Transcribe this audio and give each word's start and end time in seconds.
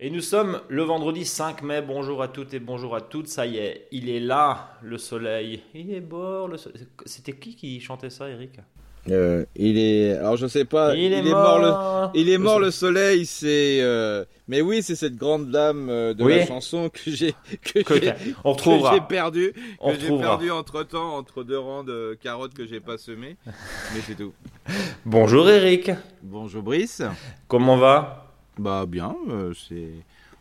Et 0.00 0.10
nous 0.10 0.20
sommes 0.20 0.60
le 0.68 0.82
vendredi 0.82 1.24
5 1.24 1.62
mai. 1.62 1.82
Bonjour 1.82 2.22
à 2.22 2.28
toutes 2.28 2.54
et 2.54 2.60
bonjour 2.60 2.94
à 2.94 3.00
toutes. 3.00 3.28
Ça 3.28 3.46
y 3.46 3.56
est, 3.58 3.88
il 3.92 4.08
est 4.08 4.20
là, 4.20 4.78
le 4.82 4.98
soleil. 4.98 5.62
Il 5.74 5.92
est 5.92 6.00
beau. 6.00 6.46
Le 6.46 6.56
soleil. 6.56 6.86
C'était 7.06 7.32
qui 7.32 7.56
qui 7.56 7.80
chantait 7.80 8.10
ça, 8.10 8.28
Eric? 8.28 8.60
Euh, 9.10 9.44
il 9.56 9.78
est, 9.78 10.12
alors 10.12 10.36
je 10.36 10.46
sais 10.46 10.64
pas, 10.64 10.94
il, 10.94 11.12
est, 11.12 11.22
mort, 11.22 11.58
le, 11.58 12.18
il 12.18 12.28
est 12.28 12.38
mort 12.38 12.58
le 12.60 12.70
soleil, 12.70 13.26
c'est, 13.26 13.78
euh... 13.80 14.24
mais 14.48 14.60
oui, 14.60 14.82
c'est 14.82 14.96
cette 14.96 15.16
grande 15.16 15.50
dame 15.50 15.88
euh, 15.88 16.14
de 16.14 16.26
la 16.26 16.46
chanson 16.46 16.88
que 16.88 17.10
j'ai, 17.10 17.34
que, 17.62 17.80
j'ai, 18.00 18.14
on 18.44 18.52
retrouvera. 18.52 18.90
que 18.90 18.96
j'ai 18.96 19.02
perdu, 19.02 19.52
que 19.52 20.00
j'ai 20.00 20.18
perdu 20.18 20.50
entre 20.50 20.82
temps, 20.82 21.16
entre 21.16 21.44
deux 21.44 21.58
rangs 21.58 21.84
de 21.84 22.18
carottes 22.22 22.54
que 22.54 22.66
j'ai 22.66 22.80
pas 22.80 22.98
semées, 22.98 23.36
mais 23.46 24.00
c'est 24.06 24.16
tout. 24.16 24.32
Bonjour 25.04 25.48
Eric. 25.48 25.90
Bonjour 26.22 26.62
Brice. 26.62 27.02
Comment 27.46 27.76
va? 27.76 28.26
Bah 28.58 28.86
bien, 28.86 29.16
euh, 29.30 29.52
c'est. 29.68 29.90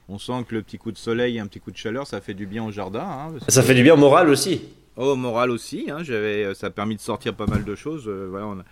On 0.09 0.17
sent 0.17 0.45
que 0.47 0.55
le 0.55 0.61
petit 0.61 0.77
coup 0.77 0.91
de 0.91 0.97
soleil 0.97 1.35
et 1.35 1.39
un 1.39 1.47
petit 1.47 1.59
coup 1.59 1.71
de 1.71 1.77
chaleur, 1.77 2.07
ça 2.07 2.21
fait 2.21 2.33
du 2.33 2.45
bien 2.45 2.63
au 2.63 2.71
jardin. 2.71 3.01
Hein, 3.01 3.33
ça 3.49 3.61
fait 3.61 3.73
du 3.73 3.83
bien 3.83 3.95
au 3.95 3.97
moral 3.97 4.29
aussi. 4.29 4.61
Oh, 4.97 5.15
moral 5.15 5.51
aussi. 5.51 5.89
Hein, 5.91 6.03
j'avais, 6.03 6.43
euh, 6.43 6.53
ça 6.53 6.67
a 6.67 6.69
permis 6.71 6.95
de 6.95 7.01
sortir 7.01 7.35
pas 7.35 7.45
mal 7.45 7.63
de 7.63 7.75
choses. 7.75 8.07
Euh, 8.07 8.27
voilà, 8.29 8.63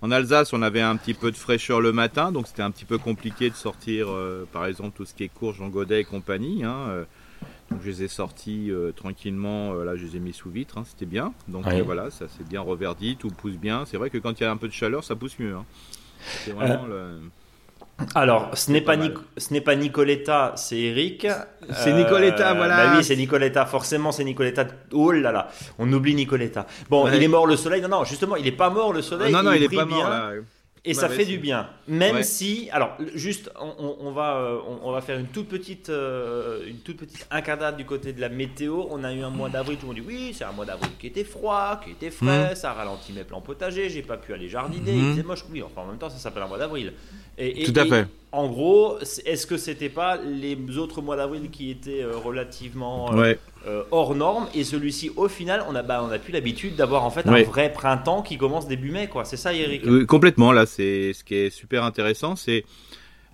en 0.00 0.10
Alsace, 0.10 0.52
on 0.52 0.62
avait 0.62 0.80
un 0.80 0.96
petit 0.96 1.14
peu 1.14 1.30
de 1.30 1.36
fraîcheur 1.36 1.80
le 1.80 1.92
matin, 1.92 2.30
donc 2.30 2.46
c'était 2.46 2.62
un 2.62 2.70
petit 2.70 2.84
peu 2.84 2.98
compliqué 2.98 3.48
de 3.48 3.54
sortir, 3.54 4.08
euh, 4.10 4.46
par 4.52 4.66
exemple, 4.66 4.96
tout 4.96 5.04
ce 5.04 5.14
qui 5.14 5.24
est 5.24 5.28
courge, 5.28 5.58
Jean 5.58 5.68
Godet 5.68 6.00
et 6.00 6.04
compagnie. 6.04 6.64
Hein, 6.64 7.04
donc 7.70 7.80
je 7.82 7.88
les 7.88 8.02
ai 8.04 8.08
sortis 8.08 8.70
tranquillement, 8.96 9.74
là 9.74 9.94
je 9.94 10.04
les 10.04 10.16
ai 10.16 10.20
mis 10.20 10.32
sous 10.32 10.50
vitre, 10.50 10.78
hein, 10.78 10.84
c'était 10.86 11.04
bien. 11.04 11.34
Donc 11.48 11.66
voilà, 11.84 12.10
ça 12.10 12.28
s'est 12.28 12.44
bien 12.48 12.60
reverdi, 12.60 13.16
tout 13.16 13.28
pousse 13.28 13.56
bien. 13.56 13.84
C'est 13.86 13.96
vrai 13.96 14.08
que 14.08 14.18
quand 14.18 14.40
il 14.40 14.44
y 14.44 14.46
a 14.46 14.50
un 14.50 14.56
peu 14.56 14.68
de 14.68 14.72
chaleur, 14.72 15.04
ça 15.04 15.16
pousse 15.16 15.38
mieux. 15.38 15.54
Hein. 15.54 15.64
C'est 16.44 16.52
vraiment 16.52 16.86
le... 16.86 17.20
Alors, 18.14 18.56
ce 18.56 18.70
n'est 18.70 18.80
pas, 18.80 18.96
ce 19.36 19.52
n'est 19.52 19.60
pas 19.60 19.74
Nicoletta, 19.74 20.52
c'est 20.56 20.78
Eric. 20.78 21.26
C'est 21.72 21.92
Nicoletta, 21.92 22.52
euh, 22.52 22.54
voilà. 22.54 22.76
Bah 22.76 22.92
oui, 22.96 23.04
c'est 23.04 23.16
Nicoletta. 23.16 23.66
Forcément, 23.66 24.12
c'est 24.12 24.24
Nicoletta. 24.24 24.66
Oh 24.92 25.10
là 25.10 25.32
là, 25.32 25.48
on 25.78 25.92
oublie 25.92 26.14
Nicoletta. 26.14 26.66
Bon, 26.88 27.08
il 27.08 27.22
est 27.22 27.28
mort 27.28 27.46
le 27.46 27.56
soleil. 27.56 27.82
Non, 27.82 27.88
non, 27.88 28.04
justement, 28.04 28.36
il 28.36 28.44
n'est 28.44 28.52
pas 28.52 28.70
mort 28.70 28.92
le 28.92 29.02
soleil. 29.02 29.32
Non, 29.32 29.42
non, 29.42 29.52
il, 29.52 29.62
est 29.62 29.68
pas 29.68 29.84
mort. 29.84 30.08
Là. 30.08 30.32
Et 30.84 30.94
ça 30.94 31.08
fait 31.08 31.24
du 31.24 31.38
bien. 31.38 31.68
Même 31.86 32.22
si, 32.22 32.68
alors, 32.72 32.96
juste, 33.14 33.50
on, 33.58 34.10
va, 34.12 34.36
euh, 34.36 34.58
on, 34.82 34.92
va 34.92 35.00
faire 35.00 35.18
une 35.18 35.26
toute 35.26 35.48
petite, 35.48 35.90
euh, 35.90 36.66
une 36.66 36.78
toute 36.78 36.98
petite 36.98 37.26
incarnade 37.30 37.76
du 37.76 37.84
côté 37.84 38.12
de 38.12 38.20
la 38.20 38.28
météo. 38.28 38.84
On 38.90 39.04
a 39.04 39.12
eu 39.12 39.22
un 39.22 39.30
mois 39.30 39.48
d'avril, 39.48 39.76
tout 39.76 39.86
le 39.86 39.94
monde 39.94 40.02
dit 40.02 40.06
oui, 40.06 40.34
c'est 40.36 40.44
un 40.44 40.52
mois 40.52 40.64
d'avril 40.64 40.90
qui 40.98 41.08
était 41.08 41.24
froid, 41.24 41.80
qui 41.84 41.90
était 41.90 42.10
frais, 42.10 42.50
mhm. 42.50 42.56
ça 42.56 42.72
ralentit 42.72 43.12
mes 43.12 43.24
plans 43.24 43.40
potagers, 43.40 43.88
j'ai 43.90 44.02
pas 44.02 44.16
pu 44.16 44.32
aller 44.32 44.48
jardiner, 44.48 44.92
mmh. 44.92 45.14
il 45.18 45.24
moche. 45.24 45.44
Oui, 45.50 45.62
enfin, 45.62 45.82
en 45.82 45.86
même 45.86 45.98
temps, 45.98 46.10
ça 46.10 46.18
s'appelle 46.18 46.42
un 46.42 46.48
mois 46.48 46.58
d'avril. 46.58 46.92
Et, 47.38 47.64
tout 47.64 47.78
à 47.78 47.86
fait. 47.86 48.06
En 48.30 48.48
gros, 48.48 48.98
est-ce 49.24 49.46
que 49.46 49.56
c'était 49.56 49.88
pas 49.88 50.18
les 50.18 50.56
autres 50.76 51.00
mois 51.00 51.16
d'avril 51.16 51.48
qui 51.50 51.70
étaient 51.70 52.02
euh, 52.02 52.16
relativement 52.16 53.10
euh, 53.66 53.82
hors 53.90 54.14
normes 54.14 54.48
et 54.54 54.64
celui-ci 54.64 55.10
au 55.16 55.28
final 55.28 55.64
on 55.68 55.74
a 55.74 55.82
bah, 55.82 56.04
on 56.06 56.12
a 56.12 56.18
plus 56.18 56.32
l'habitude 56.32 56.76
d'avoir 56.76 57.04
en 57.04 57.10
fait 57.10 57.26
un 57.26 57.42
vrai 57.42 57.72
printemps 57.72 58.22
qui 58.22 58.38
commence 58.38 58.68
début 58.68 58.90
mai 58.90 59.08
quoi. 59.08 59.24
C'est 59.24 59.36
ça 59.36 59.52
Eric? 59.52 60.06
Complètement. 60.06 60.52
Là 60.52 60.66
c'est 60.66 61.12
ce 61.12 61.24
qui 61.24 61.34
est 61.34 61.50
super 61.50 61.84
intéressant 61.84 62.36
c'est 62.36 62.64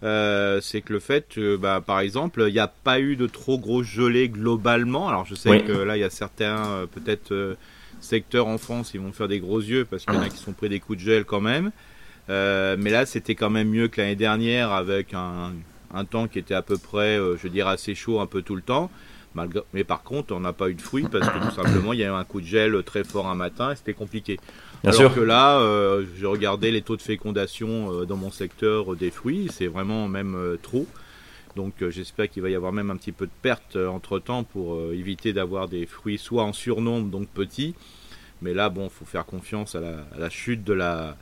euh, 0.03 0.61
c'est 0.61 0.81
que 0.81 0.93
le 0.93 1.01
fait 1.01 1.39
bah, 1.61 1.83
par 1.85 2.01
exemple 2.01 2.45
il 2.47 2.53
n'y 2.53 2.59
a 2.59 2.69
pas 2.69 3.01
eu 3.01 3.17
de 3.17 3.27
trop 3.27 3.59
gros 3.59 3.83
gelées 3.83 4.29
globalement. 4.29 5.09
Alors 5.09 5.25
je 5.25 5.35
sais 5.35 5.61
que 5.61 5.73
là 5.73 5.97
il 5.97 6.01
y 6.01 6.05
a 6.05 6.11
certains 6.11 6.67
euh, 6.67 6.87
peut-être 6.87 7.57
secteurs 8.01 8.47
en 8.47 8.59
France 8.59 8.93
ils 8.95 9.01
vont 9.01 9.13
faire 9.13 9.29
des 9.29 9.41
gros 9.41 9.61
yeux 9.61 9.85
parce 9.85 10.05
qu'il 10.05 10.15
y 10.15 10.19
en 10.19 10.23
a 10.23 10.29
qui 10.29 10.39
sont 10.39 10.53
pris 10.53 10.69
des 10.69 10.81
coups 10.81 10.99
de 10.99 11.05
gel 11.05 11.25
quand 11.25 11.41
même 11.41 11.71
mais 12.29 12.91
là 12.91 13.07
c'était 13.07 13.35
quand 13.35 13.51
même 13.51 13.69
mieux 13.69 13.89
que 13.89 14.01
l'année 14.01 14.17
dernière 14.17 14.73
avec 14.73 15.15
un, 15.15 15.53
un 15.93 16.05
temps 16.05 16.29
qui 16.29 16.39
était 16.39 16.55
à 16.55 16.63
peu 16.63 16.79
près 16.79 17.19
je 17.43 17.49
dirais 17.49 17.73
assez 17.73 17.95
chaud 17.95 18.21
un 18.21 18.27
peu 18.27 18.43
tout 18.43 18.57
le 18.57 18.63
temps 18.63 18.91
mais 19.73 19.85
par 19.85 20.03
contre, 20.03 20.35
on 20.35 20.41
n'a 20.41 20.53
pas 20.53 20.69
eu 20.69 20.75
de 20.75 20.83
fruits 20.83 21.07
parce 21.11 21.29
que 21.29 21.39
tout 21.39 21.55
simplement, 21.63 21.93
il 21.93 22.01
y 22.01 22.05
a 22.05 22.09
eu 22.09 22.13
un 22.13 22.25
coup 22.25 22.41
de 22.41 22.47
gel 22.47 22.83
très 22.85 23.05
fort 23.05 23.27
un 23.27 23.35
matin 23.35 23.73
et 23.73 23.77
c'était 23.77 23.95
compliqué. 23.95 24.39
Bien 24.83 24.93
Alors 24.93 25.13
sûr. 25.13 25.15
que 25.15 25.21
là, 25.21 25.59
euh, 25.59 26.05
j'ai 26.17 26.27
regardé 26.27 26.71
les 26.71 26.83
taux 26.83 26.97
de 26.97 27.03
fécondation 27.03 27.93
euh, 27.93 28.05
dans 28.05 28.17
mon 28.17 28.31
secteur 28.31 28.95
des 28.97 29.11
fruits, 29.11 29.49
c'est 29.53 29.67
vraiment 29.67 30.09
même 30.09 30.35
euh, 30.35 30.57
trop. 30.61 30.87
Donc 31.57 31.89
j'espère 31.89 32.29
qu'il 32.29 32.43
va 32.43 32.51
y 32.51 32.57
avoir 32.57 32.73
même 32.73 32.91
un 32.91 32.97
petit 32.97 33.13
peu 33.13 33.27
de 33.27 33.33
perte 33.43 33.77
entre 33.77 34.19
temps 34.19 34.43
pour 34.43 34.91
éviter 34.91 35.33
d'avoir 35.33 35.69
des 35.69 35.87
fruits 35.87 36.19
soit 36.19 36.43
en 36.43 36.53
surnombre, 36.53 37.07
donc 37.07 37.29
petits. 37.29 37.77
Mais 38.43 38.55
là, 38.55 38.71
bon, 38.71 38.89
faut 38.89 39.05
faire 39.05 39.25
confiance 39.25 39.77
à 39.77 39.81
la, 39.81 40.31
chute 40.31 40.65
de 40.65 40.73
la, 40.73 41.17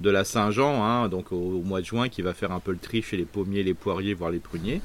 de 0.00 0.10
la 0.10 0.24
Saint-Jean, 0.24 0.84
hein, 0.84 1.08
donc 1.08 1.32
au, 1.32 1.36
au, 1.36 1.62
mois 1.62 1.80
de 1.80 1.86
juin, 1.86 2.08
qui 2.08 2.22
va 2.22 2.34
faire 2.34 2.52
un 2.52 2.60
peu 2.60 2.72
le 2.72 2.78
tri 2.78 3.02
chez 3.02 3.16
les 3.16 3.24
pommiers, 3.24 3.62
les 3.62 3.74
poiriers, 3.74 4.14
voire 4.14 4.30
les 4.30 4.38
pruniers. 4.38 4.80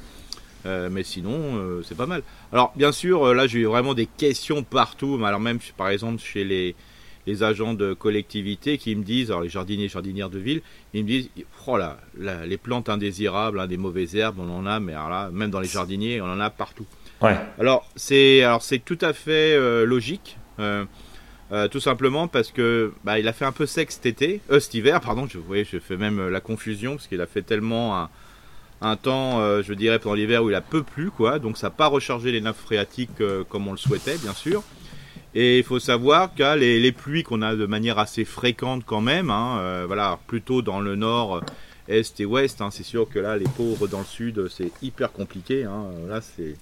Euh, 0.66 0.90
mais 0.92 1.04
sinon, 1.04 1.58
euh, 1.58 1.82
c'est 1.84 1.98
pas 1.98 2.06
mal. 2.06 2.22
Alors, 2.54 2.72
bien 2.76 2.92
sûr, 2.92 3.28
euh, 3.28 3.34
là, 3.34 3.48
j'ai 3.48 3.60
eu 3.60 3.66
vraiment 3.66 3.94
des 3.94 4.06
questions 4.06 4.64
partout. 4.64 5.20
Alors, 5.24 5.40
même, 5.40 5.60
par 5.76 5.90
exemple, 5.90 6.22
chez 6.22 6.44
les, 6.44 6.76
les 7.26 7.44
agents 7.44 7.74
de 7.74 7.94
collectivité 7.94 8.78
qui 8.78 8.96
me 8.96 9.04
disent, 9.04 9.32
alors 9.32 9.42
les 9.42 9.50
jardiniers 9.50 9.86
et 9.86 9.90
jardinières 9.90 10.30
de 10.30 10.40
ville, 10.40 10.62
ils 10.94 11.04
me 11.04 11.08
disent, 11.08 11.30
oh 11.68 11.78
là, 11.78 11.98
les 12.46 12.58
plantes 12.58 12.90
indésirables, 12.90 13.60
hein, 13.60 13.68
des 13.68 13.78
mauvaises 13.78 14.16
herbes, 14.16 14.40
on 14.40 14.50
en 14.50 14.66
a, 14.66 14.80
mais 14.80 14.94
alors 14.94 15.10
là, 15.10 15.30
même 15.32 15.50
dans 15.50 15.60
les 15.60 15.68
jardiniers, 15.68 16.22
on 16.22 16.26
en 16.26 16.40
a 16.40 16.50
partout. 16.50 16.86
Ouais. 17.22 17.38
Alors, 17.60 17.88
c'est, 17.96 18.44
alors 18.44 18.64
c'est 18.64 18.80
tout 18.80 18.98
à 19.02 19.14
fait 19.14 19.56
logique. 19.86 20.38
Tout 21.70 21.82
simplement 21.82 22.28
parce 22.28 22.52
que 22.52 22.94
bah, 23.04 23.20
il 23.20 23.28
a 23.28 23.34
fait 23.34 23.46
un 23.46 23.52
peu 23.52 23.66
sec 23.66 23.92
cet 23.92 24.06
été, 24.06 24.40
cet 24.50 24.74
hiver, 24.74 25.02
pardon. 25.02 25.28
Je, 25.28 25.38
voyez, 25.38 25.66
je 25.66 25.80
fais 25.80 25.98
même 25.98 26.30
la 26.30 26.40
confusion 26.40 26.96
parce 26.96 27.08
qu'il 27.08 27.20
a 27.20 27.26
fait 27.26 27.42
tellement 27.42 28.08
un, 28.82 28.96
temps, 28.96 29.40
euh, 29.40 29.62
je 29.62 29.74
dirais, 29.74 30.00
pendant 30.00 30.16
l'hiver 30.16 30.44
où 30.44 30.50
il 30.50 30.56
a 30.56 30.62
peu 30.62 30.84
plu, 30.84 31.12
quoi. 31.12 31.40
Donc 31.40 31.58
ça 31.58 31.68
n'a 31.68 31.72
pas 31.72 31.88
rechargé 31.88 32.32
les 32.32 32.42
nappes 32.42 32.58
phréatiques 32.58 33.22
euh, 33.22 33.44
comme 33.44 33.68
on 33.68 33.72
le 33.72 33.78
souhaitait, 33.78 34.18
bien 34.18 34.34
sûr. 34.34 34.64
Et 35.34 35.60
il 35.60 35.64
faut 35.64 35.80
savoir 35.80 36.34
que 36.36 36.58
les, 36.58 36.80
les 36.80 36.92
pluies 36.92 37.24
qu'on 37.24 37.42
a 37.42 37.56
de 37.56 37.66
manière 37.66 38.00
assez 38.00 38.26
fréquente 38.26 38.84
quand 38.86 39.02
même, 39.02 39.30
hein, 39.30 39.60
euh, 39.60 39.84
voilà, 39.88 40.20
plutôt 40.28 40.62
dans 40.62 40.82
le 40.82 40.96
nord, 40.96 41.42
est 41.88 42.20
et 42.20 42.26
ouest, 42.26 42.62
hein, 42.62 42.70
c'est 42.72 42.84
sûr 42.84 43.08
que 43.10 43.20
là, 43.20 43.38
les 43.38 43.48
pauvres 43.56 43.88
dans 43.88 44.00
le 44.00 44.06
sud, 44.06 44.48
c'est 44.50 44.72
hyper 44.82 45.12
compliqué. 45.12 45.64
Hein, 45.64 45.86
là, 46.10 46.22
c'est, 46.22 46.56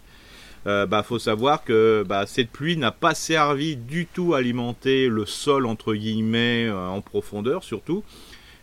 bah, 0.66 1.03
faut 1.03 1.20
savoir 1.20 1.64
que 1.64 2.03
bah, 2.08 2.25
cette 2.28 2.50
pluie 2.50 2.78
n'a 2.78 2.92
pas 2.92 3.16
servi 3.16 3.75
du 3.75 4.06
tout 4.06 4.34
à 4.34 4.40
alimenter 4.40 5.08
le 5.08 5.25
sol 5.25 5.66
entre 5.66 5.94
guillemets 5.94 6.70
en 6.70 7.02
profondeur, 7.02 7.64
surtout, 7.64 8.03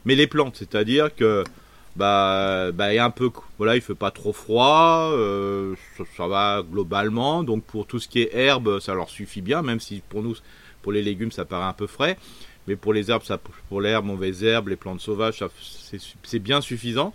mais 0.05 0.15
les 0.15 0.27
plantes, 0.27 0.57
c'est-à-dire 0.57 1.15
que 1.15 1.45
bah, 1.97 2.73
bah 2.73 2.89
un 3.03 3.11
peu 3.11 3.31
voilà 3.57 3.75
il 3.75 3.81
fait 3.81 3.95
pas 3.95 4.11
trop 4.11 4.35
froid 4.35 5.11
euh, 5.13 5.75
ça, 6.17 6.27
va 6.27 6.63
globalement. 6.63 7.43
Donc 7.43 7.65
pour 7.65 7.87
tout 7.87 7.99
ce 7.99 8.07
qui 8.07 8.21
est 8.21 8.35
herbe 8.35 8.81
ça 8.81 8.95
leur 8.95 9.09
suffit 9.09 9.41
bien 9.41 9.63
même 9.63 9.81
si 9.81 10.03
pour 10.09 10.23
nous 10.23 10.37
pour 10.83 10.93
les 10.93 11.03
légumes 11.03 11.33
ça 11.33 11.45
paraît 11.45 11.65
un 11.65 11.73
peu 11.73 11.87
frais. 11.87 12.19
Mais 12.69 12.77
pour 12.77 12.93
les 12.93 13.11
herbes 13.11 13.23
ça 13.23 13.39
pour 13.69 13.81
l'herbe 13.81 14.05
mauvaises 14.05 14.45
herbes 14.45 14.69
les 14.69 14.77
plantes 14.77 15.01
sauvages 15.01 15.43
c'est 16.23 16.39
bien 16.39 16.61
suffisant 16.61 17.15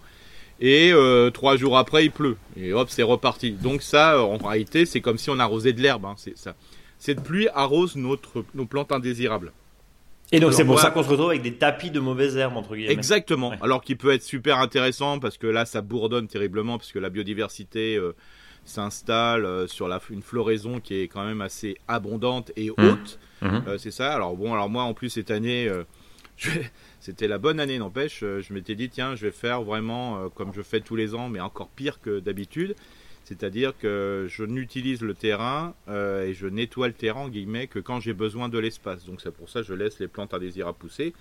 et 0.61 0.91
euh, 0.93 1.29
trois 1.31 1.57
jours 1.57 1.77
après 1.77 2.05
il 2.05 2.11
pleut 2.11 2.37
et 2.55 2.71
hop 2.71 2.89
c'est 2.89 3.03
reparti 3.03 3.51
donc 3.51 3.81
ça 3.81 4.23
en 4.23 4.37
réalité 4.37 4.85
c'est 4.85 5.01
comme 5.01 5.17
si 5.17 5.29
on 5.29 5.39
arrosait 5.39 5.73
de 5.73 5.81
l'herbe 5.81 6.05
hein, 6.05 6.15
c'est 6.17 6.37
ça 6.37 6.55
cette 6.99 7.21
pluie 7.21 7.47
arrose 7.53 7.95
notre 7.95 8.45
nos 8.53 8.65
plantes 8.65 8.91
indésirables 8.91 9.51
et 10.31 10.39
donc 10.39 10.53
c'est 10.53 10.65
pour 10.65 10.79
ça 10.79 10.91
qu'on 10.91 11.03
se 11.03 11.09
retrouve 11.09 11.29
avec 11.29 11.41
des 11.41 11.55
tapis 11.55 11.91
de 11.91 11.99
mauvaises 11.99 12.37
herbes 12.37 12.55
entre 12.55 12.75
guillemets. 12.75 12.93
Exactement. 12.93 13.53
Alors 13.61 13.81
qui 13.81 13.95
peut 13.95 14.11
être 14.11 14.23
super 14.23 14.59
intéressant 14.59 15.19
parce 15.19 15.37
que 15.37 15.47
là 15.47 15.65
ça 15.65 15.81
bourdonne 15.81 16.27
terriblement 16.27 16.77
parce 16.77 16.91
que 16.91 16.99
la 16.99 17.09
biodiversité 17.09 17.97
euh, 17.97 18.15
s'installe 18.63 19.45
euh, 19.45 19.67
sur 19.67 19.87
la, 19.87 19.99
une 20.09 20.21
floraison 20.21 20.79
qui 20.79 20.95
est 20.95 21.07
quand 21.07 21.25
même 21.25 21.41
assez 21.41 21.75
abondante 21.87 22.51
et 22.55 22.69
mmh. 22.69 22.73
haute. 22.77 23.19
Mmh. 23.41 23.47
Euh, 23.67 23.77
c'est 23.77 23.91
ça. 23.91 24.13
Alors 24.13 24.37
bon, 24.37 24.53
alors 24.53 24.69
moi 24.69 24.83
en 24.83 24.93
plus 24.93 25.09
cette 25.09 25.31
année, 25.31 25.69
c'était 26.99 27.27
la 27.27 27.37
bonne 27.37 27.59
année 27.59 27.77
n'empêche. 27.77 28.21
je 28.21 28.53
m'étais 28.53 28.75
dit 28.75 28.89
tiens 28.89 29.15
je 29.15 29.27
vais 29.27 29.31
faire 29.31 29.61
vraiment 29.61 30.29
comme 30.29 30.53
je 30.53 30.61
fais 30.61 30.81
tous 30.81 30.95
les 30.95 31.13
ans 31.13 31.29
mais 31.29 31.39
encore 31.39 31.69
pire 31.69 32.01
que 32.01 32.19
d'habitude. 32.19 32.75
C'est-à-dire 33.23 33.77
que 33.77 34.27
je 34.29 34.43
n'utilise 34.43 35.01
le 35.01 35.13
terrain 35.13 35.73
euh, 35.87 36.25
et 36.25 36.33
je 36.33 36.47
nettoie 36.47 36.87
le 36.87 36.93
terrain 36.93 37.29
guillemets 37.29 37.67
que 37.67 37.79
quand 37.79 38.01
j'ai 38.01 38.11
besoin 38.11 38.49
de 38.49 38.57
l'espace. 38.57 39.05
Donc 39.05 39.21
c'est 39.21 39.31
pour 39.31 39.49
ça 39.49 39.61
que 39.61 39.67
je 39.67 39.73
laisse 39.73 39.99
les 39.99 40.09
plantes 40.09 40.33
indésirables 40.33 40.77
pousser. 40.77 41.13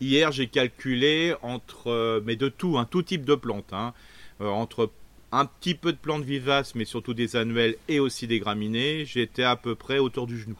Hier 0.00 0.30
j'ai 0.30 0.46
calculé 0.46 1.34
entre, 1.42 1.90
euh, 1.90 2.20
mais 2.24 2.36
de 2.36 2.48
tout, 2.48 2.78
un 2.78 2.84
tout 2.84 3.02
type 3.02 3.24
de 3.24 3.34
plantes, 3.34 3.72
hein, 3.72 3.92
euh, 4.40 4.48
entre 4.48 4.90
un 5.32 5.46
petit 5.46 5.74
peu 5.74 5.92
de 5.92 5.98
plantes 5.98 6.24
vivaces, 6.24 6.76
mais 6.76 6.84
surtout 6.84 7.12
des 7.12 7.34
annuelles 7.34 7.76
et 7.88 7.98
aussi 7.98 8.28
des 8.28 8.38
graminées, 8.38 9.04
j'étais 9.04 9.42
à 9.42 9.56
peu 9.56 9.74
près 9.74 9.98
autour 9.98 10.28
du 10.28 10.38
genou. 10.38 10.58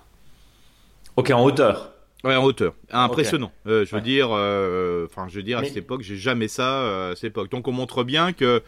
Ok, 1.17 1.31
en 1.31 1.45
hauteur. 1.45 1.92
Ouais, 2.25 2.37
en 2.37 2.45
hauteur. 2.45 2.75
Impressionnant. 2.91 3.53
je 3.67 3.95
veux 3.95 4.01
dire, 4.01 4.31
enfin, 4.31 5.29
je 5.29 5.37
veux 5.37 5.43
dire, 5.43 5.59
à 5.59 5.65
cette 5.65 5.77
époque, 5.77 6.03
j'ai 6.03 6.17
jamais 6.17 6.49
ça 6.49 7.11
à 7.11 7.17
cette 7.17 7.25
époque. 7.25 7.51
Donc, 7.51 7.69
on 7.69 7.73
montre 7.73 8.05
bien 8.05 8.33
que 8.33 8.63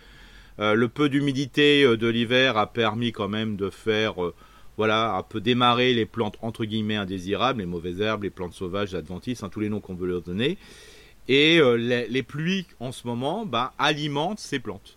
euh, 0.60 0.74
le 0.74 0.88
peu 0.88 1.08
d'humidité 1.08 1.82
euh, 1.82 1.96
de 1.96 2.06
l'hiver 2.06 2.56
a 2.56 2.72
permis 2.72 3.10
quand 3.10 3.28
même 3.28 3.56
de 3.56 3.70
faire, 3.70 4.22
euh, 4.22 4.34
voilà, 4.76 5.14
un 5.16 5.22
peu 5.22 5.40
démarrer 5.40 5.94
les 5.94 6.06
plantes 6.06 6.36
entre 6.42 6.64
guillemets 6.64 6.96
indésirables, 6.96 7.60
les 7.60 7.66
mauvaises 7.66 8.00
herbes, 8.00 8.22
les 8.22 8.30
plantes 8.30 8.54
sauvages, 8.54 8.92
les 8.92 8.98
adventices, 8.98 9.42
hein, 9.42 9.48
tous 9.48 9.60
les 9.60 9.68
noms 9.68 9.80
qu'on 9.80 9.94
veut 9.94 10.06
leur 10.06 10.22
donner. 10.22 10.56
Et 11.26 11.58
euh, 11.58 11.76
les, 11.76 12.22
pluies 12.22 12.66
en 12.80 12.92
ce 12.92 13.06
moment 13.06 13.46
bah, 13.46 13.72
alimentent 13.78 14.38
ces 14.38 14.60
plantes. 14.60 14.96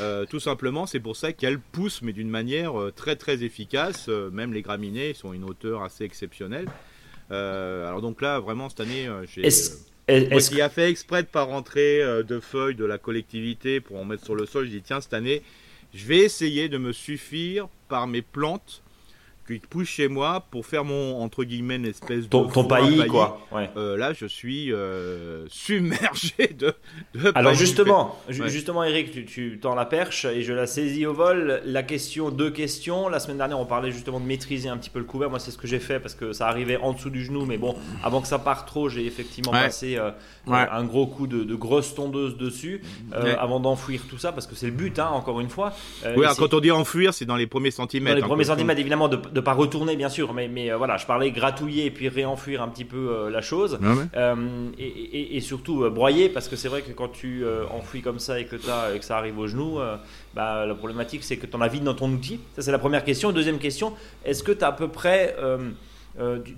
Euh, 0.00 0.26
tout 0.26 0.40
simplement, 0.40 0.86
c'est 0.86 1.00
pour 1.00 1.16
ça 1.16 1.32
qu'elles 1.32 1.58
poussent, 1.58 2.02
mais 2.02 2.12
d'une 2.12 2.28
manière 2.28 2.78
euh, 2.78 2.90
très 2.90 3.16
très 3.16 3.44
efficace. 3.44 4.08
même 4.08 4.52
les 4.52 4.62
graminées 4.62 5.14
sont 5.14 5.32
une 5.32 5.44
hauteur 5.44 5.82
assez 5.82 6.04
exceptionnelle. 6.04 6.66
Alors 7.30 8.00
donc 8.02 8.20
là, 8.20 8.40
vraiment 8.40 8.68
cette 8.68 8.80
année, 8.80 9.08
j'ai 9.32 9.46
est 10.08 10.50
qui 10.50 10.60
a 10.60 10.68
fait 10.68 10.90
exprès 10.90 11.22
de 11.22 11.28
pas 11.28 11.44
rentrer 11.44 12.02
de 12.24 12.40
feuilles 12.40 12.74
de 12.74 12.84
la 12.84 12.98
collectivité 12.98 13.80
pour 13.80 13.98
en 13.98 14.04
mettre 14.04 14.24
sur 14.24 14.34
le 14.34 14.46
sol. 14.46 14.66
Je 14.66 14.70
dis 14.70 14.82
tiens 14.82 15.00
cette 15.00 15.14
année, 15.14 15.42
je 15.94 16.06
vais 16.06 16.18
essayer 16.18 16.68
de 16.68 16.78
me 16.78 16.92
suffire 16.92 17.68
par 17.88 18.06
mes 18.06 18.22
plantes 18.22 18.82
qui 19.46 19.58
pousse 19.58 19.88
chez 19.88 20.08
moi 20.08 20.44
pour 20.50 20.66
faire 20.66 20.84
mon 20.84 21.20
entre 21.20 21.44
guillemets 21.44 21.76
une 21.76 21.86
espèce 21.86 22.24
de 22.24 22.28
ton, 22.28 22.64
paillis, 22.64 23.06
quoi. 23.06 23.40
Euh, 23.76 23.96
là, 23.96 24.12
je 24.12 24.26
suis 24.26 24.72
euh, 24.72 25.46
submergé 25.48 26.54
de. 26.58 26.74
de 27.14 27.32
Alors 27.34 27.54
justement, 27.54 28.18
justement, 28.28 28.84
Eric, 28.84 29.10
tu, 29.10 29.24
tu 29.24 29.58
tends 29.60 29.74
la 29.74 29.84
perche 29.84 30.24
et 30.24 30.42
je 30.42 30.52
la 30.52 30.66
saisis 30.66 31.06
au 31.06 31.14
vol. 31.14 31.60
La 31.64 31.82
question, 31.82 32.30
deux 32.30 32.50
questions. 32.50 33.08
La 33.08 33.20
semaine 33.20 33.38
dernière, 33.38 33.58
on 33.58 33.66
parlait 33.66 33.90
justement 33.90 34.20
de 34.20 34.26
maîtriser 34.26 34.68
un 34.68 34.76
petit 34.76 34.90
peu 34.90 34.98
le 34.98 35.04
couvert. 35.04 35.30
Moi, 35.30 35.38
c'est 35.38 35.50
ce 35.50 35.58
que 35.58 35.66
j'ai 35.66 35.80
fait 35.80 35.98
parce 35.98 36.14
que 36.14 36.32
ça 36.32 36.46
arrivait 36.48 36.76
en 36.76 36.92
dessous 36.92 37.10
du 37.10 37.24
genou, 37.24 37.44
mais 37.44 37.58
bon, 37.58 37.74
avant 38.02 38.20
que 38.20 38.28
ça 38.28 38.38
parte 38.38 38.66
trop, 38.66 38.88
j'ai 38.88 39.06
effectivement 39.06 39.52
passé 39.52 39.96
euh, 39.96 40.10
un 40.46 40.84
gros 40.84 41.06
coup 41.06 41.26
de, 41.26 41.44
de 41.44 41.54
grosse 41.54 41.94
tondeuse 41.94 42.36
dessus 42.36 42.82
avant 43.38 43.60
d'enfouir 43.60 44.02
tout 44.08 44.18
ça 44.18 44.32
parce 44.32 44.46
que 44.46 44.54
c'est 44.54 44.66
le 44.66 44.72
but, 44.72 44.98
hein, 44.98 45.08
encore 45.12 45.40
une 45.40 45.48
fois. 45.48 45.72
oui, 46.16 46.26
quand 46.38 46.54
on 46.54 46.60
dit 46.60 46.70
enfouir, 46.70 47.12
c'est 47.14 47.24
dans 47.24 47.36
les 47.36 47.46
premiers 47.46 47.70
centimètres. 47.70 48.14
Dans 48.14 48.16
les 48.16 48.22
hein, 48.22 48.28
premiers 48.28 48.44
centimètres, 48.44 48.80
évidemment, 48.80 49.08
de 49.08 49.31
de 49.32 49.40
pas 49.40 49.52
retourner 49.52 49.96
bien 49.96 50.08
sûr, 50.08 50.32
mais, 50.34 50.48
mais 50.48 50.70
euh, 50.70 50.76
voilà, 50.76 50.96
je 50.96 51.06
parlais 51.06 51.30
gratouiller 51.30 51.86
et 51.86 51.90
puis 51.90 52.08
réenfuir 52.08 52.62
un 52.62 52.68
petit 52.68 52.84
peu 52.84 53.10
euh, 53.10 53.30
la 53.30 53.40
chose. 53.40 53.78
Euh, 54.16 54.68
et, 54.78 55.36
et, 55.36 55.40
surtout 55.40 55.90
broyer, 55.90 56.28
parce 56.28 56.48
que 56.48 56.56
c'est 56.56 56.68
vrai 56.68 56.82
que 56.82 56.92
quand 56.92 57.08
tu 57.08 57.44
enfouis 57.70 58.02
comme 58.02 58.18
ça 58.18 58.38
et 58.38 58.44
que, 58.44 58.56
as, 58.70 58.94
et 58.94 58.98
que 58.98 59.04
ça 59.04 59.16
arrive 59.18 59.38
au 59.38 59.46
genou, 59.46 59.78
bah, 60.34 60.66
la 60.66 60.74
problématique 60.74 61.24
c'est 61.24 61.36
que 61.36 61.46
tu 61.46 61.56
en 61.56 61.60
as 61.60 61.68
vide 61.68 61.84
dans 61.84 61.94
ton 61.94 62.10
outil. 62.10 62.40
Ça 62.54 62.62
c'est 62.62 62.72
la 62.72 62.78
première 62.78 63.04
question. 63.04 63.32
Deuxième 63.32 63.58
question, 63.58 63.94
est-ce 64.24 64.42
que 64.42 64.52
tu 64.52 64.64
as 64.64 64.68
à 64.68 64.72
peu 64.72 64.88
près... 64.88 65.36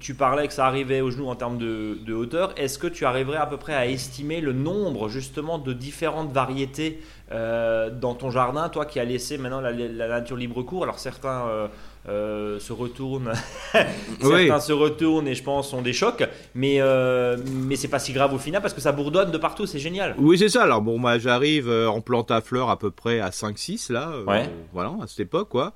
tu, 0.00 0.15
parlais 0.15 0.47
que 0.49 0.53
ça 0.53 0.67
arrivait 0.67 1.00
au 1.00 1.11
genou 1.11 1.29
en 1.29 1.37
termes 1.37 1.59
de, 1.59 1.99
de 2.05 2.12
hauteur. 2.12 2.53
Est-ce 2.56 2.79
que 2.79 2.88
tu 2.88 3.05
arriverais 3.06 3.38
à 3.38 3.47
peu 3.47 3.56
près 3.56 3.75
à 3.75 3.87
estimer 3.87 4.41
le 4.41 4.53
nombre 4.53 5.09
justement 5.09 5.59
de 5.59 5.73
différentes 5.73 6.32
variétés 6.32 7.00
dans 7.31 8.15
ton 8.15 8.31
jardin, 8.31 8.69
toi 8.69 8.85
qui 8.85 9.00
as 9.00 9.05
laissé 9.05 9.38
maintenant 9.38 9.61
la, 9.61 9.73
la 9.73 10.09
nature 10.09 10.37
libre 10.37 10.62
cours? 10.62 10.82
Alors 10.82 10.99
certains 10.99 11.47
euh, 11.49 11.69
se 12.06 12.73
retournent. 12.73 13.33
Certains 14.21 14.61
se 14.61 14.73
retournent 14.73 15.29
et 15.29 15.35
je 15.35 15.43
pense 15.43 15.71
sont 15.71 15.83
des 15.83 15.93
chocs, 15.93 16.25
mais 16.55 16.77
euh, 16.81 17.37
mais 17.53 17.77
c'est 17.77 17.89
pas 17.89 17.99
si 17.99 18.12
grave 18.12 18.35
au 18.35 18.39
final 18.39 18.61
parce 18.61 18.75
que 18.75 18.81
ça 18.81 18.93
bourdonne 18.93 19.31
de 19.31 19.39
partout, 19.39 19.67
c'est 19.67 19.79
génial. 19.79 20.15
Oui, 20.19 20.39
c'est 20.39 20.49
ça. 20.49 20.62
Alors 20.62 20.83
bon, 20.83 20.99
moi 20.99 21.19
j'arrive 21.19 21.69
euh, 21.69 21.89
en 21.89 22.01
plante 22.01 22.31
à 22.31 22.41
fleurs 22.41 22.71
à 22.71 22.79
peu 22.79 22.91
près 22.91 23.21
à 23.21 23.31
5-6 23.31 23.93
là, 23.93 24.12
voilà, 24.73 24.95
à 25.03 25.06
cette 25.06 25.21
époque 25.21 25.49
quoi. 25.49 25.73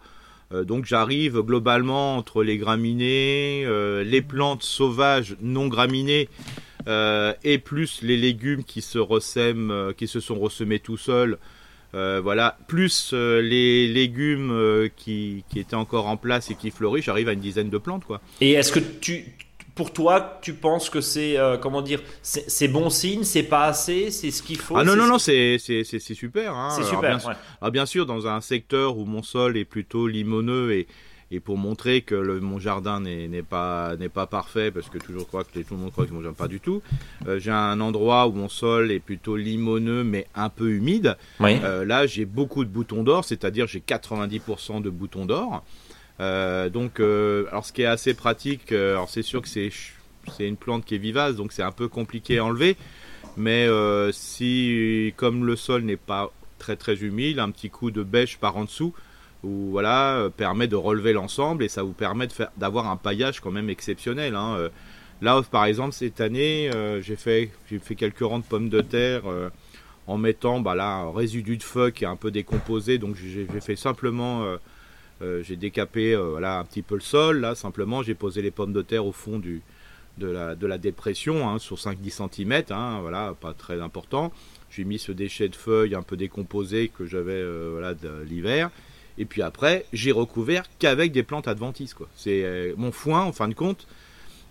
donc 0.52 0.84
j'arrive 0.84 1.40
globalement 1.40 2.16
entre 2.16 2.42
les 2.42 2.58
graminées, 2.58 3.66
les 4.04 4.22
plantes 4.22 4.62
sauvages 4.62 5.36
non 5.40 5.68
graminées 5.68 6.28
et 6.86 7.58
plus 7.58 8.02
les 8.02 8.16
légumes 8.16 8.64
qui 8.64 8.82
se 8.82 8.98
ressèment, 8.98 9.92
qui 9.96 10.06
se 10.06 10.20
sont 10.20 10.38
ressemés 10.38 10.78
tout 10.78 10.96
seuls. 10.96 11.38
Euh, 11.94 12.20
voilà, 12.22 12.58
plus 12.66 13.12
euh, 13.14 13.40
les 13.40 13.88
légumes 13.88 14.50
euh, 14.52 14.88
qui, 14.94 15.42
étaient 15.56 15.74
encore 15.74 16.06
en 16.06 16.18
place 16.18 16.50
et 16.50 16.54
qui 16.54 16.70
fleurissent, 16.70 17.06
j'arrive 17.06 17.28
à 17.28 17.32
une 17.32 17.40
dizaine 17.40 17.70
de 17.70 17.78
plantes, 17.78 18.04
quoi. 18.04 18.20
Et 18.42 18.52
est-ce 18.52 18.72
que 18.72 18.78
tu, 18.78 19.24
pour 19.74 19.94
toi, 19.94 20.38
tu 20.42 20.52
penses 20.52 20.90
que 20.90 21.00
c'est, 21.00 21.38
comment 21.62 21.80
dire, 21.80 22.02
c'est 22.22 22.68
bon 22.68 22.90
signe, 22.90 23.24
c'est 23.24 23.42
pas 23.42 23.64
assez, 23.64 24.10
c'est 24.10 24.30
ce 24.30 24.42
qu'il 24.42 24.58
faut 24.58 24.76
Ah 24.76 24.84
non, 24.84 24.96
non, 24.96 25.06
non, 25.06 25.18
c'est 25.18 25.58
super. 25.58 26.54
Hein. 26.54 26.70
C'est 26.76 26.84
super, 26.84 27.16
bien, 27.16 27.36
ah, 27.62 27.70
bien 27.70 27.86
sûr, 27.86 28.04
dans 28.04 28.26
un 28.26 28.42
secteur 28.42 28.98
où 28.98 29.06
mon 29.06 29.22
sol 29.22 29.56
est 29.56 29.64
plutôt 29.64 30.06
limoneux 30.08 30.72
et, 30.72 30.88
et 31.30 31.40
pour 31.40 31.58
montrer 31.58 32.00
que 32.00 32.14
le, 32.14 32.40
mon 32.40 32.58
jardin 32.58 33.00
n'est 33.00 33.42
pas 33.42 33.96
n'est 33.96 34.08
pas 34.08 34.26
parfait 34.26 34.70
parce 34.70 34.88
que 34.88 34.98
toujours 34.98 35.26
crois 35.26 35.44
que 35.44 35.58
tout 35.58 35.74
le 35.74 35.80
monde 35.80 35.92
croit 35.92 36.06
que 36.06 36.12
mon 36.12 36.22
jardin 36.22 36.34
pas 36.34 36.48
du 36.48 36.60
tout. 36.60 36.82
Euh, 37.26 37.38
j'ai 37.38 37.50
un 37.50 37.80
endroit 37.80 38.28
où 38.28 38.32
mon 38.32 38.48
sol 38.48 38.90
est 38.90 39.00
plutôt 39.00 39.36
limoneux 39.36 40.04
mais 40.04 40.26
un 40.34 40.48
peu 40.48 40.70
humide. 40.70 41.16
Euh, 41.40 41.84
là, 41.84 42.06
j'ai 42.06 42.24
beaucoup 42.24 42.64
de 42.64 42.70
boutons 42.70 43.02
d'or, 43.02 43.24
c'est-à-dire 43.24 43.66
j'ai 43.66 43.80
90% 43.80 44.80
de 44.80 44.90
boutons 44.90 45.26
d'or. 45.26 45.64
Euh, 46.20 46.68
donc, 46.70 46.98
alors 47.00 47.66
ce 47.66 47.72
qui 47.72 47.82
est 47.82 47.86
assez 47.86 48.14
pratique, 48.14 48.72
alors 48.72 49.10
c'est 49.10 49.22
sûr 49.22 49.42
que 49.42 49.48
c'est 49.48 49.70
c'est 50.36 50.46
une 50.46 50.56
plante 50.56 50.84
qui 50.84 50.94
est 50.94 50.98
vivace, 50.98 51.36
donc 51.36 51.52
c'est 51.52 51.62
un 51.62 51.72
peu 51.72 51.88
compliqué 51.88 52.38
à 52.38 52.44
enlever. 52.44 52.76
Mais 53.36 53.68
si, 54.12 55.12
comme 55.16 55.44
le 55.44 55.56
sol 55.56 55.82
n'est 55.82 55.96
pas 55.96 56.32
très 56.58 56.76
très 56.76 56.96
humide, 57.04 57.38
un 57.38 57.50
petit 57.50 57.70
coup 57.70 57.90
de 57.90 58.02
bêche 58.02 58.38
par 58.38 58.56
en 58.56 58.64
dessous, 58.64 58.94
ou 59.44 59.70
voilà 59.70 60.16
euh, 60.16 60.30
permet 60.30 60.66
de 60.66 60.76
relever 60.76 61.12
l'ensemble 61.12 61.62
et 61.62 61.68
ça 61.68 61.82
vous 61.82 61.92
permet 61.92 62.28
d'avoir 62.56 62.88
un 62.88 62.96
paillage 62.96 63.40
quand 63.40 63.50
même 63.50 63.70
exceptionnel. 63.70 64.34
Hein. 64.34 64.56
Euh, 64.56 64.68
là, 65.22 65.40
par 65.50 65.64
exemple, 65.66 65.92
cette 65.92 66.20
année, 66.20 66.70
euh, 66.74 67.00
j'ai 67.00 67.16
fait 67.16 67.50
quelques 67.96 68.20
rangs 68.20 68.40
de 68.40 68.44
pommes 68.44 68.68
de 68.68 68.80
terre 68.80 69.22
en 70.06 70.16
mettant 70.16 70.60
bah 70.60 70.72
un 70.72 71.12
résidu 71.12 71.58
de 71.58 71.62
feu 71.62 71.90
qui 71.90 72.04
est 72.04 72.08
un 72.08 72.16
peu 72.16 72.30
décomposé, 72.30 72.96
donc 72.96 73.14
j'ai 73.14 73.46
fait 73.60 73.76
simplement 73.76 74.44
j'ai 75.20 75.56
décapé 75.56 76.16
voilà 76.16 76.60
un 76.60 76.64
petit 76.64 76.80
peu 76.80 76.94
le 76.94 77.02
sol 77.02 77.40
là 77.40 77.54
simplement 77.54 78.02
j'ai 78.02 78.14
posé 78.14 78.40
les 78.40 78.50
pommes 78.50 78.72
de 78.72 78.80
terre 78.80 79.04
au 79.04 79.12
fond 79.12 79.38
de 79.38 80.26
la, 80.26 80.78
dépression 80.78 81.46
hein, 81.46 81.58
sur 81.58 81.76
5-10 81.76 82.30
cm 82.30 82.62
hein, 82.70 83.00
voilà 83.02 83.34
pas 83.38 83.52
très 83.52 83.82
important 83.82 84.32
j'ai 84.70 84.84
mis 84.84 84.98
ce 84.98 85.12
déchet 85.12 85.48
de 85.48 85.56
feuilles 85.56 85.94
un 85.94 86.02
peu 86.02 86.16
décomposé 86.16 86.88
que 86.88 87.04
j'avais 87.04 87.44
l'hiver 88.24 88.70
et 89.18 89.24
puis 89.24 89.42
après, 89.42 89.84
j'ai 89.92 90.12
recouvert 90.12 90.62
qu'avec 90.78 91.10
des 91.12 91.24
plantes 91.24 91.48
adventices. 91.48 91.92
Quoi. 91.92 92.08
C'est 92.14 92.44
euh, 92.44 92.72
mon 92.76 92.92
foin, 92.92 93.22
en 93.22 93.32
fin 93.32 93.48
de 93.48 93.54
compte, 93.54 93.88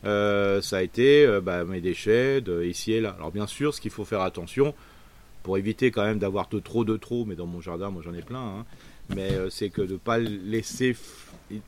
euh, 0.05 0.61
ça 0.61 0.77
a 0.77 0.81
été 0.81 1.25
euh, 1.25 1.39
bah, 1.39 1.63
mes 1.63 1.79
déchets 1.79 2.41
de 2.41 2.63
ici 2.63 2.91
et 2.91 3.01
là. 3.01 3.15
Alors 3.17 3.31
bien 3.31 3.47
sûr, 3.47 3.73
ce 3.73 3.79
qu'il 3.79 3.91
faut 3.91 4.03
faire 4.03 4.21
attention, 4.21 4.75
pour 5.43 5.57
éviter 5.57 5.89
quand 5.89 6.03
même 6.03 6.19
d'avoir 6.19 6.49
de 6.49 6.59
trop 6.59 6.83
de 6.83 6.97
trop, 6.97 7.23
mais 7.23 7.35
dans 7.35 7.45
mon 7.45 7.61
jardin, 7.61 7.89
moi 7.89 8.01
j'en 8.03 8.13
ai 8.13 8.21
plein, 8.21 8.39
hein, 8.39 8.65
mais 9.15 9.29
c'est 9.49 9.69
que 9.69 9.81
de 9.81 9.93
ne 9.93 9.97
pas 9.97 10.17
laisser, 10.17 10.97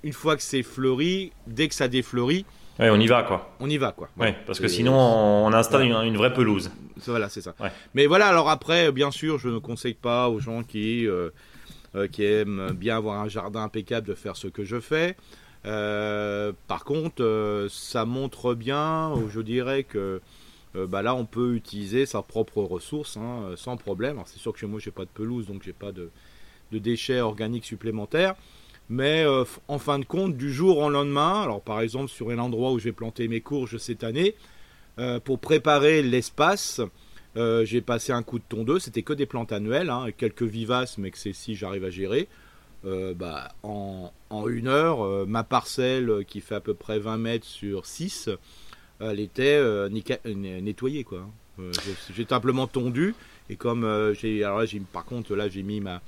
une 0.04 0.12
fois 0.12 0.36
que 0.36 0.44
c'est 0.44 0.64
fleuri, 0.64 1.32
dès 1.48 1.70
que 1.70 1.76
ça 1.76 1.88
défleurit, 1.88 2.46
Ouais, 2.78 2.90
on 2.90 2.98
y 2.98 3.08
va 3.08 3.24
quoi. 3.24 3.54
On 3.60 3.70
y 3.70 3.76
va 3.76 3.92
quoi. 3.92 4.08
Ouais, 4.18 4.34
parce 4.46 4.62
que 4.62 4.70
sinon 4.70 4.94
on 4.94 5.52
installe 5.52 5.84
une, 5.84 6.16
vraie 6.16 6.34
pelouse. 6.34 6.72
Voilà, 7.08 7.28
c'est 7.28 7.42
ça. 7.42 7.54
Mais 7.94 8.06
voilà, 8.06 8.28
alors 8.28 8.50
après, 8.50 8.94
bien 8.94 9.12
sûr, 9.12 9.38
je 9.38 9.50
ne 9.50 9.58
conseille 9.58 9.96
pas 9.96 10.30
aux 10.30 10.40
gens 10.40 10.64
qui 10.64 11.06
qui 12.12 12.24
aime 12.24 12.72
bien 12.72 12.98
avoir 12.98 13.22
un 13.22 13.28
jardin 13.28 13.64
impeccable 13.64 14.08
de 14.08 14.14
faire 14.14 14.36
ce 14.36 14.48
que 14.48 14.64
je 14.64 14.80
fais. 14.80 15.16
Euh, 15.66 16.54
par 16.68 16.86
contre, 16.86 17.22
euh, 17.24 17.68
ça 17.70 18.06
montre 18.06 18.54
bien, 18.54 19.14
je 19.30 19.42
dirais 19.42 19.84
que 19.84 20.22
bah 20.76 21.02
là, 21.02 21.16
on 21.16 21.26
peut 21.26 21.56
utiliser 21.56 22.06
sa 22.06 22.22
propre 22.22 22.62
ressource 22.62 23.18
hein, 23.18 23.54
sans 23.56 23.76
problème. 23.76 24.22
C'est 24.28 24.38
sûr 24.38 24.54
que 24.54 24.60
chez 24.60 24.68
moi, 24.68 24.80
j'ai 24.80 24.92
pas 24.92 25.04
de 25.04 25.10
pelouse, 25.10 25.48
donc 25.48 25.64
j'ai 25.64 25.74
pas 25.74 25.92
de, 25.92 26.12
déchets 26.72 27.22
organiques 27.22 27.66
supplémentaires. 27.66 28.36
Mais 28.88 29.26
en 29.68 29.80
fin 29.80 29.98
de 29.98 30.06
compte, 30.06 30.38
du 30.38 30.54
jour 30.54 30.78
au 30.78 30.90
lendemain, 30.90 31.42
alors 31.42 31.62
par 31.62 31.82
exemple 31.82 32.10
sur 32.10 32.30
un 32.30 32.38
endroit 32.38 32.72
où 32.72 32.80
j'ai 32.80 32.92
planté 32.92 33.28
mes 33.28 33.42
courges 33.42 33.78
cette 33.78 34.04
année, 34.04 34.36
pour 35.24 35.40
préparer 35.40 36.04
l'espace, 36.04 36.82
euh, 37.40 37.64
j'ai 37.64 37.80
passé 37.80 38.12
un 38.12 38.22
coup 38.22 38.38
de 38.38 38.44
tondeuse, 38.48 38.84
c'était 38.84 39.02
que 39.02 39.14
des 39.14 39.26
plantes 39.26 39.54
annuelles, 39.54 39.90
hein, 39.90 40.08
quelques 40.16 40.44
vivaces, 40.44 40.98
mais 40.98 41.10
que 41.10 41.18
c'est 41.18 41.32
si 41.32 41.56
j'arrive 41.56 41.86
à 41.86 41.90
gérer. 41.90 42.28
Euh, 42.86 43.14
bah, 43.14 43.50
en, 43.64 44.12
une 44.48 44.68
heure, 44.68 45.02
euh, 45.02 45.26
ma 45.26 45.44
parcelle 45.44 46.26
qui 46.28 46.42
fait 46.42 46.56
à 46.56 46.60
peu 46.60 46.74
près 46.74 47.00
20 47.00 47.18
mètres 47.18 47.46
sur 47.46 47.86
6, 47.86 48.30
elle 49.00 49.22
était 49.22 49.90
nettoyée. 50.26 51.06
Quoi. 51.06 51.30
j'ai 52.14 52.26
simplement 52.26 52.68
tondu, 52.68 53.16
et 53.50 53.56
comme 53.56 54.14
j'ai. 54.14 54.44
Alors 54.44 54.60
là, 54.62 54.68
par 54.92 55.06
contre, 55.06 55.34
là, 55.36 55.48
j'ai 55.48 55.64
mis 55.64 55.80
ma, 55.80 56.02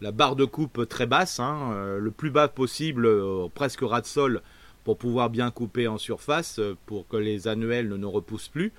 la 0.00 0.12
barre 0.12 0.36
de 0.36 0.44
coupe 0.44 0.88
très 0.88 1.06
basse, 1.06 1.40
hein, 1.40 1.98
le 1.98 2.10
plus 2.12 2.30
bas 2.30 2.46
possible, 2.46 3.08
presque 3.54 3.80
ras 3.80 4.02
de 4.02 4.06
sol, 4.06 4.42
pour 4.84 4.96
pouvoir 4.98 5.30
bien 5.30 5.50
couper 5.50 5.88
en 5.88 5.98
surface, 5.98 6.60
pour 6.86 7.08
que 7.08 7.16
les 7.16 7.48
annuelles 7.48 7.88
ne 7.88 8.06
repoussent 8.06 8.48
plus. 8.48 8.72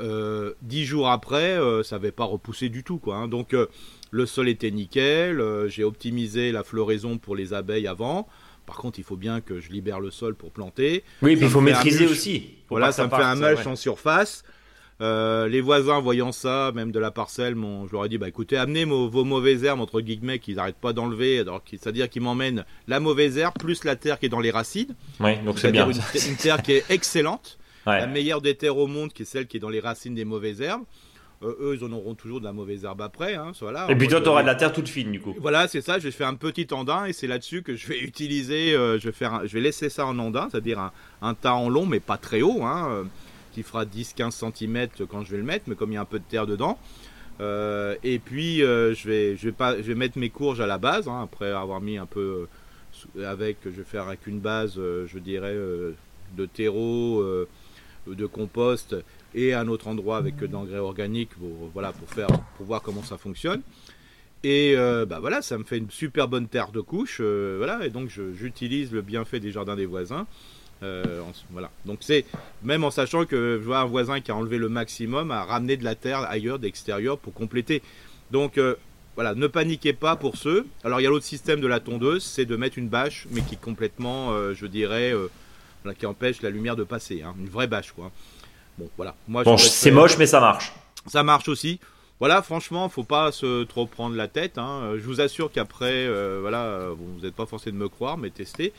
Euh, 0.00 0.54
dix 0.62 0.84
jours 0.84 1.08
après, 1.08 1.58
euh, 1.58 1.82
ça 1.82 1.96
n'avait 1.96 2.12
pas 2.12 2.24
repoussé 2.24 2.68
du 2.68 2.82
tout. 2.82 2.98
Quoi, 2.98 3.16
hein. 3.16 3.28
Donc 3.28 3.54
euh, 3.54 3.66
le 4.10 4.26
sol 4.26 4.48
était 4.48 4.70
nickel, 4.70 5.42
j'ai 5.68 5.84
optimisé 5.84 6.52
la 6.52 6.64
floraison 6.64 7.18
pour 7.18 7.36
les 7.36 7.52
abeilles 7.52 7.86
avant. 7.86 8.28
Par 8.66 8.76
contre, 8.76 8.98
il 8.98 9.04
faut 9.04 9.16
bien 9.16 9.40
que 9.40 9.60
je 9.60 9.70
libère 9.70 10.00
le 10.00 10.10
sol 10.10 10.34
pour 10.34 10.50
planter. 10.50 11.04
Oui, 11.20 11.36
puis 11.36 11.44
il 11.46 11.50
faut 11.50 11.60
maîtriser 11.60 12.06
aussi. 12.06 12.50
Voilà, 12.70 12.92
ça 12.92 13.04
me 13.04 13.10
fait 13.10 13.16
un 13.16 13.36
mulch 13.36 13.66
en 13.66 13.76
surface. 13.76 14.42
Euh, 15.00 15.48
les 15.48 15.60
voisins 15.60 16.00
voyant 16.00 16.30
ça, 16.30 16.70
même 16.74 16.92
de 16.92 17.00
la 17.00 17.10
parcelle, 17.10 17.54
je 17.54 17.92
leur 17.92 18.04
ai 18.04 18.08
dit 18.08 18.16
bah 18.16 18.28
écoutez, 18.28 18.56
amenez 18.56 18.84
vos 18.84 19.24
mauvaises 19.24 19.64
herbes 19.64 19.80
entre 19.80 20.00
guillemets 20.00 20.38
qu'ils 20.38 20.56
n'arrêtent 20.56 20.76
pas 20.76 20.92
d'enlever, 20.92 21.44
c'est-à-dire 21.68 22.08
qu'ils 22.08 22.22
m'emmènent 22.22 22.64
la 22.86 23.00
mauvaise 23.00 23.36
herbe 23.36 23.54
plus 23.58 23.82
la 23.84 23.96
terre 23.96 24.20
qui 24.20 24.26
est 24.26 24.28
dans 24.28 24.40
les 24.40 24.52
racines. 24.52 24.94
Oui, 25.18 25.36
donc 25.44 25.58
c'est 25.58 25.72
bien. 25.72 25.90
Une, 25.90 25.96
une, 25.96 26.36
terre 26.36 26.62
qui 26.62 26.72
est 26.72 26.84
excellente, 26.90 27.58
la 27.86 28.06
meilleure 28.06 28.40
des 28.40 28.54
terres 28.54 28.76
au 28.76 28.86
monde, 28.86 29.12
qui 29.12 29.22
est 29.22 29.26
celle 29.26 29.46
qui 29.46 29.56
est 29.56 29.60
dans 29.60 29.68
les 29.68 29.80
racines 29.80 30.14
des 30.14 30.24
mauvaises 30.24 30.60
herbes. 30.60 30.84
Euh, 31.42 31.54
eux, 31.60 31.76
ils 31.78 31.84
en 31.84 31.92
auront 31.92 32.14
toujours 32.14 32.38
de 32.38 32.44
la 32.44 32.52
mauvaise 32.52 32.84
herbe 32.84 33.02
après. 33.02 33.34
Hein, 33.34 33.52
voilà. 33.60 33.90
Et 33.90 33.96
puis 33.96 34.08
toi, 34.08 34.20
tu 34.20 34.28
auras 34.28 34.42
de 34.42 34.46
la 34.46 34.54
terre 34.54 34.72
toute 34.72 34.88
fine, 34.88 35.10
du 35.10 35.20
coup. 35.20 35.34
Voilà, 35.40 35.68
c'est 35.68 35.80
ça. 35.80 35.98
Je 35.98 36.04
vais 36.04 36.10
faire 36.10 36.28
un 36.28 36.36
petit 36.36 36.66
andin 36.72 37.04
et 37.04 37.12
c'est 37.12 37.26
là-dessus 37.26 37.62
que 37.62 37.74
je 37.74 37.86
vais 37.88 37.98
utiliser. 37.98 38.74
Euh, 38.74 38.98
je, 38.98 39.06
vais 39.06 39.12
faire 39.12 39.42
je 39.44 39.52
vais 39.52 39.60
laisser 39.60 39.90
ça 39.90 40.06
en 40.06 40.18
andin, 40.18 40.48
c'est-à-dire 40.50 40.78
un, 40.78 40.92
un 41.20 41.34
tas 41.34 41.54
en 41.54 41.68
long, 41.68 41.86
mais 41.86 42.00
pas 42.00 42.16
très 42.16 42.40
haut. 42.40 42.62
Hein, 42.62 43.04
qui 43.54 43.62
fera 43.62 43.84
10-15 43.84 44.52
cm 44.52 44.88
quand 45.08 45.24
je 45.24 45.30
vais 45.30 45.38
le 45.38 45.44
mettre, 45.44 45.64
mais 45.68 45.76
comme 45.76 45.92
il 45.92 45.94
y 45.94 45.98
a 45.98 46.00
un 46.00 46.06
peu 46.06 46.18
de 46.18 46.24
terre 46.24 46.46
dedans. 46.46 46.78
Euh, 47.40 47.96
et 48.04 48.18
puis 48.18 48.62
euh, 48.62 48.94
je, 48.94 49.08
vais, 49.08 49.36
je, 49.36 49.46
vais 49.46 49.52
pas, 49.52 49.76
je 49.76 49.82
vais 49.82 49.94
mettre 49.94 50.18
mes 50.18 50.30
courges 50.30 50.60
à 50.60 50.66
la 50.66 50.78
base, 50.78 51.08
hein, 51.08 51.22
après 51.22 51.50
avoir 51.50 51.80
mis 51.80 51.96
un 51.96 52.06
peu 52.06 52.46
euh, 53.16 53.28
avec, 53.28 53.58
je 53.64 53.70
vais 53.70 53.84
faire 53.84 54.06
avec 54.06 54.26
une 54.26 54.40
base, 54.40 54.74
je 54.74 55.18
dirais, 55.18 55.54
de 55.54 56.46
terreau, 56.46 57.24
de 58.06 58.26
compost 58.26 58.96
et 59.34 59.54
un 59.54 59.68
autre 59.68 59.88
endroit 59.88 60.16
avec 60.16 60.42
d'engrais 60.44 60.78
organiques 60.78 61.30
pour, 61.30 61.70
voilà, 61.72 61.92
pour, 61.92 62.08
faire, 62.08 62.28
pour 62.56 62.66
voir 62.66 62.82
comment 62.82 63.02
ça 63.02 63.18
fonctionne. 63.18 63.62
Et 64.42 64.76
bah 64.76 65.20
voilà, 65.20 65.40
ça 65.40 65.56
me 65.56 65.64
fait 65.64 65.78
une 65.78 65.90
super 65.90 66.28
bonne 66.28 66.48
terre 66.48 66.70
de 66.70 66.82
couche, 66.82 67.22
voilà, 67.22 67.86
et 67.86 67.88
donc 67.88 68.10
j'utilise 68.34 68.92
le 68.92 69.00
bienfait 69.00 69.40
des 69.40 69.50
jardins 69.50 69.74
des 69.74 69.86
voisins 69.86 70.26
euh, 70.82 71.22
voilà. 71.50 71.70
Donc 71.86 71.98
c'est 72.00 72.24
même 72.62 72.84
en 72.84 72.90
sachant 72.90 73.24
que 73.24 73.58
je 73.60 73.64
vois 73.64 73.78
un 73.78 73.84
voisin 73.84 74.20
qui 74.20 74.30
a 74.30 74.36
enlevé 74.36 74.58
le 74.58 74.68
maximum 74.68 75.30
à 75.30 75.44
ramener 75.44 75.76
de 75.76 75.84
la 75.84 75.94
terre 75.94 76.20
ailleurs, 76.28 76.58
d'extérieur 76.58 77.18
pour 77.18 77.32
compléter. 77.32 77.82
Donc 78.30 78.58
euh, 78.58 78.74
voilà, 79.14 79.34
ne 79.34 79.46
paniquez 79.46 79.92
pas 79.92 80.16
pour 80.16 80.36
ceux. 80.36 80.66
Alors 80.82 81.00
il 81.00 81.04
y 81.04 81.06
a 81.06 81.10
l'autre 81.10 81.24
système 81.24 81.60
de 81.60 81.66
la 81.66 81.80
tondeuse, 81.80 82.24
c'est 82.24 82.44
de 82.44 82.56
mettre 82.56 82.78
une 82.78 82.88
bâche, 82.88 83.26
mais 83.30 83.40
qui 83.42 83.56
complètement, 83.56 84.32
euh, 84.32 84.54
je 84.54 84.66
dirais, 84.66 85.14
qui 85.92 86.06
empêche 86.06 86.40
la 86.42 86.50
lumière 86.50 86.76
de 86.76 86.84
passer. 86.84 87.22
Hein. 87.22 87.34
une 87.38 87.48
vraie 87.48 87.66
bâche 87.66 87.92
quoi. 87.92 88.10
Bon 88.78 88.88
voilà. 88.96 89.14
Moi, 89.28 89.44
bon, 89.44 89.56
c'est 89.56 89.90
moche, 89.90 90.16
mais 90.18 90.26
ça 90.26 90.40
marche. 90.40 90.72
Ça 91.06 91.22
marche 91.22 91.48
aussi. 91.48 91.78
Voilà, 92.20 92.42
franchement, 92.42 92.88
faut 92.88 93.04
pas 93.04 93.32
se 93.32 93.64
trop 93.64 93.86
prendre 93.86 94.16
la 94.16 94.28
tête. 94.28 94.56
Hein. 94.56 94.94
Je 94.96 95.02
vous 95.02 95.20
assure 95.20 95.52
qu'après, 95.52 96.08
voilà, 96.40 96.88
vous 96.96 97.20
n'êtes 97.22 97.34
pas 97.34 97.46
forcé 97.46 97.70
de 97.70 97.76
me 97.76 97.88
croire, 97.88 98.16
mais 98.16 98.30
testez. 98.30 98.72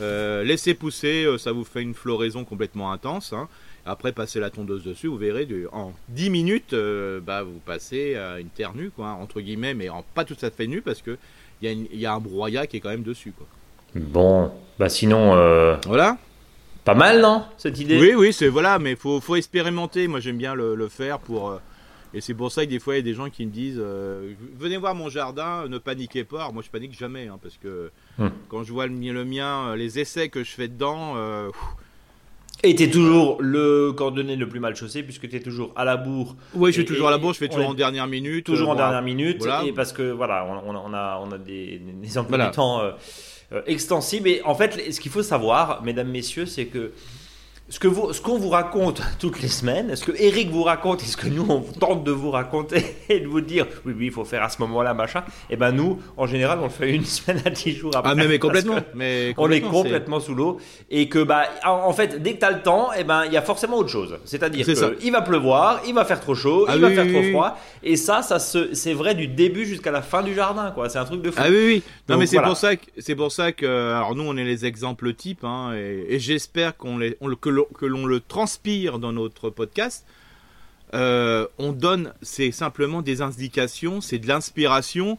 Euh, 0.00 0.42
laissez 0.42 0.74
pousser, 0.74 1.24
euh, 1.24 1.38
ça 1.38 1.52
vous 1.52 1.64
fait 1.64 1.82
une 1.82 1.94
floraison 1.94 2.44
complètement 2.44 2.92
intense. 2.92 3.32
Hein. 3.32 3.48
Après, 3.86 4.12
passez 4.12 4.40
la 4.40 4.50
tondeuse 4.50 4.82
dessus, 4.82 5.06
vous 5.06 5.16
verrez, 5.16 5.46
en 5.72 5.92
10 6.08 6.30
minutes, 6.30 6.72
euh, 6.72 7.20
bah, 7.20 7.42
vous 7.42 7.60
passez 7.64 8.16
à 8.16 8.40
une 8.40 8.48
terre 8.48 8.74
nue, 8.74 8.90
quoi, 8.90 9.08
entre 9.08 9.40
guillemets, 9.40 9.74
mais 9.74 9.88
en, 9.88 10.04
pas 10.14 10.24
tout 10.24 10.36
à 10.42 10.50
fait 10.50 10.66
nue 10.66 10.80
parce 10.80 11.02
qu'il 11.02 11.18
y, 11.62 11.68
a 11.68 11.72
y 11.72 12.06
a 12.06 12.14
un 12.14 12.20
broyat 12.20 12.66
qui 12.66 12.78
est 12.78 12.80
quand 12.80 12.88
même 12.88 13.02
dessus. 13.02 13.32
Quoi. 13.36 13.46
Bon, 13.94 14.50
bah 14.78 14.88
sinon. 14.88 15.34
Voilà. 15.86 16.16
Pas 16.84 16.94
mal, 16.94 17.20
non, 17.20 17.44
cette 17.56 17.78
idée? 17.80 17.98
Oui, 17.98 18.14
oui, 18.14 18.32
c'est 18.32 18.48
voilà, 18.48 18.78
mais 18.78 18.94
faut, 18.94 19.20
faut 19.20 19.36
expérimenter. 19.36 20.06
Moi, 20.06 20.20
j'aime 20.20 20.36
bien 20.36 20.54
le, 20.54 20.74
le 20.74 20.88
faire 20.88 21.18
pour 21.18 21.58
et 22.14 22.20
c'est 22.20 22.34
pour 22.34 22.52
ça 22.52 22.64
que 22.64 22.70
des 22.70 22.78
fois, 22.78 22.94
il 22.94 22.98
y 22.98 23.00
a 23.00 23.02
des 23.02 23.14
gens 23.14 23.28
qui 23.28 23.44
me 23.44 23.50
disent 23.50 23.80
euh, 23.80 24.34
Venez 24.56 24.76
voir 24.76 24.94
mon 24.94 25.08
jardin, 25.08 25.66
ne 25.68 25.78
paniquez 25.78 26.22
pas. 26.22 26.38
Alors 26.38 26.54
moi, 26.54 26.62
je 26.64 26.70
panique 26.70 26.96
jamais, 26.96 27.26
hein, 27.26 27.38
parce 27.42 27.56
que 27.56 27.90
hum. 28.20 28.30
quand 28.48 28.62
je 28.62 28.72
vois 28.72 28.86
le, 28.86 28.94
le, 28.94 29.24
mien, 29.24 29.70
euh, 29.70 29.76
les 29.76 29.98
essais 29.98 30.28
que 30.28 30.44
je 30.44 30.50
fais 30.52 30.68
dedans. 30.68 31.14
Euh, 31.16 31.50
et 32.62 32.76
tu 32.76 32.84
es 32.84 32.90
toujours 32.90 33.38
le 33.40 33.92
coordonné 33.92 34.36
le 34.36 34.48
plus 34.48 34.60
mal 34.60 34.76
chaussé, 34.76 35.02
puisque 35.02 35.28
tu 35.28 35.36
es 35.36 35.40
toujours 35.40 35.72
à 35.74 35.84
la 35.84 35.96
bourre. 35.96 36.36
Oui, 36.54 36.70
je 36.70 36.76
suis 36.80 36.84
toujours 36.84 37.08
à 37.08 37.10
la 37.10 37.18
bourre, 37.18 37.32
je 37.32 37.38
fais 37.38 37.48
toujours 37.48 37.68
en 37.68 37.74
dernière 37.74 38.06
minute. 38.06 38.46
Toujours 38.46 38.70
en 38.70 38.76
dernière 38.76 39.02
minute, 39.02 39.44
et 39.66 39.72
parce 39.72 39.92
que 39.92 40.12
voilà, 40.12 40.46
on, 40.64 40.94
a, 40.94 41.20
on 41.20 41.32
a 41.32 41.38
des, 41.38 41.78
des 41.78 42.16
emplois 42.18 42.38
de 42.38 42.54
temps 42.54 42.80
extensibles. 43.66 44.28
Et 44.28 44.42
en 44.44 44.54
fait, 44.54 44.92
ce 44.92 45.00
qu'il 45.00 45.12
faut 45.12 45.22
savoir, 45.22 45.82
mesdames, 45.82 46.08
messieurs, 46.08 46.46
c'est 46.46 46.66
que 46.66 46.92
ce 47.70 47.78
que 47.78 47.88
vous, 47.88 48.12
ce 48.12 48.20
qu'on 48.20 48.38
vous 48.38 48.50
raconte 48.50 49.00
toutes 49.18 49.40
les 49.40 49.48
semaines, 49.48 49.96
ce 49.96 50.04
que 50.04 50.12
Eric 50.18 50.50
vous 50.50 50.62
raconte 50.62 51.02
et 51.02 51.06
ce 51.06 51.16
que 51.16 51.28
nous 51.28 51.46
on 51.48 51.60
tente 51.60 52.04
de 52.04 52.12
vous 52.12 52.30
raconter 52.30 52.84
et 53.08 53.20
de 53.20 53.26
vous 53.26 53.40
dire, 53.40 53.66
oui, 53.86 53.94
oui, 53.96 54.06
il 54.06 54.12
faut 54.12 54.24
faire 54.24 54.42
à 54.42 54.48
ce 54.50 54.60
moment-là, 54.62 54.92
machin. 54.92 55.20
Et 55.48 55.54
eh 55.54 55.56
ben 55.56 55.72
nous, 55.72 56.00
en 56.16 56.26
général, 56.26 56.58
on 56.60 56.64
le 56.64 56.68
fait 56.68 56.90
une 56.90 57.04
semaine 57.04 57.40
à 57.44 57.50
dix 57.50 57.74
jours 57.74 57.92
après. 57.96 58.12
Ah 58.12 58.14
mais, 58.14 58.28
mais 58.28 58.38
complètement. 58.38 58.76
Mais 58.94 59.34
on 59.38 59.50
est 59.50 59.62
complètement 59.62 60.20
sous 60.20 60.34
l'eau 60.34 60.58
et 60.90 61.08
que 61.08 61.22
bah, 61.22 61.44
en 61.64 61.92
fait, 61.92 62.22
dès 62.22 62.34
que 62.34 62.40
tu 62.40 62.44
as 62.44 62.50
le 62.50 62.62
temps, 62.62 62.92
et 62.92 62.98
eh 63.00 63.04
ben 63.04 63.24
il 63.26 63.32
y 63.32 63.36
a 63.36 63.42
forcément 63.42 63.78
autre 63.78 63.88
chose. 63.88 64.18
C'est-à-dire 64.24 64.66
qu'il 64.66 65.12
va 65.12 65.22
pleuvoir, 65.22 65.80
il 65.86 65.94
va 65.94 66.04
faire 66.04 66.20
trop 66.20 66.34
chaud, 66.34 66.66
ah 66.68 66.76
il 66.76 66.82
va 66.82 66.90
faire 66.90 67.10
trop 67.10 67.22
froid. 67.30 67.58
Et 67.82 67.96
ça, 67.96 68.22
ça 68.22 68.38
c'est 68.38 68.92
vrai 68.92 69.14
du 69.14 69.26
début 69.26 69.64
jusqu'à 69.64 69.90
la 69.90 70.02
fin 70.02 70.22
du 70.22 70.34
jardin, 70.34 70.70
quoi. 70.70 70.88
C'est 70.88 70.98
un 70.98 71.04
truc 71.04 71.22
de 71.22 71.30
fou. 71.30 71.40
Ah 71.42 71.48
oui, 71.48 71.64
oui. 71.66 71.82
Non 72.08 72.18
mais 72.18 72.26
c'est 72.26 72.40
pour 72.40 72.56
ça 72.56 72.76
que 72.76 72.84
c'est 72.98 73.14
pour 73.14 73.32
ça 73.32 73.52
que 73.52 73.66
alors 73.66 74.14
nous 74.14 74.24
on 74.24 74.36
est 74.36 74.44
les 74.44 74.66
exemples 74.66 75.14
types, 75.14 75.44
hein, 75.44 75.72
et, 75.74 76.18
j'espère 76.18 76.76
qu'on 76.76 76.98
les, 76.98 77.16
on, 77.20 77.34
que 77.34 77.48
que 77.78 77.86
l'on 77.86 78.06
le 78.06 78.20
transpire 78.20 78.98
dans 78.98 79.12
notre 79.12 79.50
podcast, 79.50 80.04
euh, 80.94 81.46
on 81.58 81.72
donne, 81.72 82.12
c'est 82.22 82.52
simplement 82.52 83.02
des 83.02 83.22
indications, 83.22 84.00
c'est 84.00 84.18
de 84.18 84.28
l'inspiration. 84.28 85.18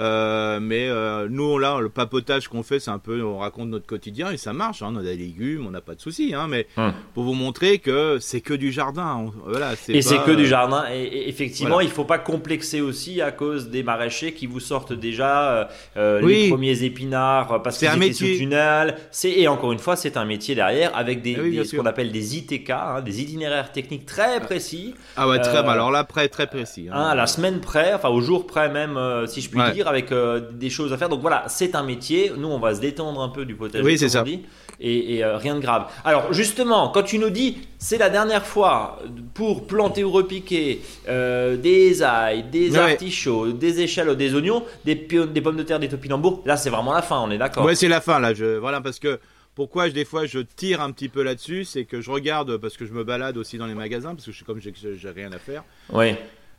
Euh, 0.00 0.60
mais 0.60 0.88
euh, 0.88 1.28
nous, 1.28 1.58
là, 1.58 1.78
le 1.80 1.90
papotage 1.90 2.48
qu'on 2.48 2.62
fait, 2.62 2.80
c'est 2.80 2.90
un 2.90 2.98
peu, 2.98 3.22
on 3.22 3.38
raconte 3.38 3.68
notre 3.68 3.86
quotidien 3.86 4.30
et 4.30 4.38
ça 4.38 4.52
marche. 4.52 4.82
Hein, 4.82 4.92
on 4.94 4.96
a 4.96 5.02
des 5.02 5.16
légumes, 5.16 5.66
on 5.66 5.70
n'a 5.70 5.82
pas 5.82 5.94
de 5.94 6.00
soucis. 6.00 6.34
Hein, 6.34 6.46
mais 6.48 6.66
hum. 6.76 6.92
pour 7.14 7.24
vous 7.24 7.34
montrer 7.34 7.78
que 7.78 8.18
c'est 8.18 8.40
que 8.40 8.54
du 8.54 8.72
jardin. 8.72 9.30
voilà, 9.46 9.72
et 9.88 10.00
c'est 10.02 10.22
que 10.24 10.30
du 10.30 10.46
jardin. 10.46 10.84
Et, 10.92 11.28
effectivement, 11.28 11.80
il 11.80 11.90
il 11.90 11.92
faut 11.92 12.04
pas 12.04 12.18
complexer 12.18 12.80
aussi 12.80 13.20
à 13.20 13.32
cause 13.32 13.68
des 13.68 13.82
maraîchers 13.82 14.32
qui 14.32 14.46
vous 14.46 14.60
sortent 14.60 14.92
déjà 14.92 15.68
euh, 15.96 16.20
les 16.20 16.48
premiers 16.48 16.84
épinards 16.84 17.60
parce 17.62 17.76
que 17.76 17.86
c'est 17.86 17.88
un 17.88 17.96
métier. 17.96 18.34
sous 18.34 18.38
tunnel. 18.38 18.96
Et 19.24 19.48
encore 19.48 19.72
une 19.72 19.80
fois, 19.80 19.96
c'est 19.96 20.16
un 20.16 20.24
métier 20.24 20.54
derrière 20.54 20.96
avec 20.96 21.20
des, 21.20 21.34
ah 21.36 21.64
ce 21.64 21.74
qu'on 21.74 21.84
appelle 21.84 22.12
des 22.12 22.36
ITK, 22.36 22.70
hein, 22.70 23.02
des 23.04 23.20
itinéraires 23.22 23.72
techniques 23.72 24.06
très 24.06 24.38
précis. 24.38 24.94
Ah 25.16 25.26
ouais, 25.26 25.40
très. 25.40 25.58
alors 25.58 25.90
là, 25.90 26.04
près, 26.04 26.28
très 26.28 26.46
précis. 26.46 26.88
à 26.92 27.16
la 27.16 27.26
semaine 27.26 27.60
près, 27.60 27.92
enfin 27.92 28.08
au 28.08 28.20
jour 28.20 28.46
près 28.46 28.68
même, 28.68 28.96
si 29.26 29.40
je 29.40 29.50
puis 29.50 29.60
dire 29.72 29.88
avec 29.90 30.12
euh, 30.12 30.40
des 30.52 30.70
choses 30.70 30.92
à 30.92 30.96
faire. 30.96 31.08
Donc 31.08 31.20
voilà, 31.20 31.44
c'est 31.48 31.74
un 31.74 31.82
métier. 31.82 32.32
Nous, 32.36 32.48
on 32.48 32.58
va 32.58 32.74
se 32.74 32.80
détendre 32.80 33.20
un 33.20 33.28
peu 33.28 33.44
du 33.44 33.54
potager. 33.54 33.84
Oui, 33.84 33.98
c'est 33.98 34.08
ça. 34.08 34.24
et, 34.80 35.22
euh, 35.22 35.36
rien 35.36 35.54
de 35.54 35.60
grave. 35.60 35.86
Alors 36.04 36.32
justement, 36.32 36.88
quand 36.88 37.02
tu 37.02 37.18
nous 37.18 37.30
dis 37.30 37.58
c'est 37.78 37.98
la 37.98 38.10
dernière 38.10 38.46
fois 38.46 38.98
pour 39.34 39.66
planter 39.66 40.04
ou 40.04 40.10
repiquer 40.10 40.80
euh, 41.08 41.56
des 41.56 42.02
ailles, 42.02 42.44
des 42.44 42.76
artichauts, 42.76 43.52
des 43.52 43.80
échalotes, 43.80 44.18
des 44.18 44.34
oignons, 44.34 44.64
des, 44.84 44.94
des 44.94 45.40
pommes 45.40 45.56
de 45.56 45.62
terre, 45.62 45.78
des 45.78 45.88
topinambours, 45.88 46.42
là 46.46 46.56
c'est 46.56 46.70
vraiment 46.70 46.92
la 46.92 47.02
fin, 47.02 47.20
on 47.20 47.30
est 47.30 47.38
d'accord 47.38 47.64
Ouais, 47.64 47.74
c'est 47.74 47.88
la 47.88 48.00
fin 48.00 48.18
là. 48.18 48.32
Je, 48.32 48.56
voilà, 48.56 48.80
parce 48.80 48.98
que 48.98 49.20
pourquoi 49.54 49.88
des 49.90 50.04
fois 50.04 50.26
je 50.26 50.38
tire 50.38 50.80
un 50.80 50.92
petit 50.92 51.08
peu 51.08 51.22
là-dessus, 51.22 51.64
c'est 51.64 51.84
que 51.84 52.00
je 52.00 52.10
regarde 52.10 52.56
parce 52.56 52.76
que 52.76 52.86
je 52.86 52.92
me 52.92 53.04
balade 53.04 53.36
aussi 53.36 53.58
dans 53.58 53.66
les 53.66 53.74
magasins 53.74 54.14
parce 54.14 54.24
que 54.24 54.30
je 54.30 54.36
suis 54.36 54.44
comme 54.46 54.60
j'ai 54.60 55.10
rien 55.10 55.32
à 55.32 55.38
faire. 55.38 55.64
Oui. 55.92 56.14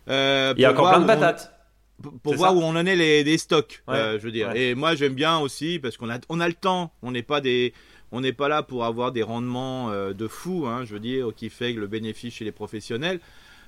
Il 0.07 0.55
y 0.57 0.65
a 0.65 0.71
encore 0.71 0.89
plein 0.89 1.01
de 1.01 1.07
patates 1.07 1.60
pour 2.01 2.35
voir 2.35 2.55
où 2.55 2.61
on 2.61 2.75
en 2.75 2.85
est 2.85 2.95
les, 2.95 3.23
les 3.23 3.37
stocks, 3.37 3.83
euh, 3.89 4.17
je 4.19 4.23
veux 4.25 4.31
dire. 4.31 4.51
Et 4.55 4.75
moi 4.75 4.95
j'aime 4.95 5.13
bien 5.13 5.39
aussi 5.39 5.79
parce 5.79 5.97
qu'on 5.97 6.09
a 6.09 6.19
on 6.29 6.39
a 6.39 6.47
le 6.47 6.53
temps, 6.53 6.93
on 7.01 7.11
n'est 7.11 7.23
pas 7.23 7.41
des 7.41 7.73
on 8.11 8.21
n'est 8.21 8.33
pas 8.33 8.49
là 8.49 8.61
pour 8.63 8.83
avoir 8.85 9.11
des 9.11 9.23
rendements 9.23 9.89
euh, 9.89 10.13
de 10.13 10.27
fou, 10.27 10.65
hein, 10.67 10.83
je 10.85 10.93
veux 10.93 10.99
dire, 10.99 11.29
qui 11.35 11.49
fait 11.49 11.71
le 11.73 11.87
bénéfice 11.87 12.35
chez 12.35 12.45
les 12.45 12.51
professionnels. 12.51 13.19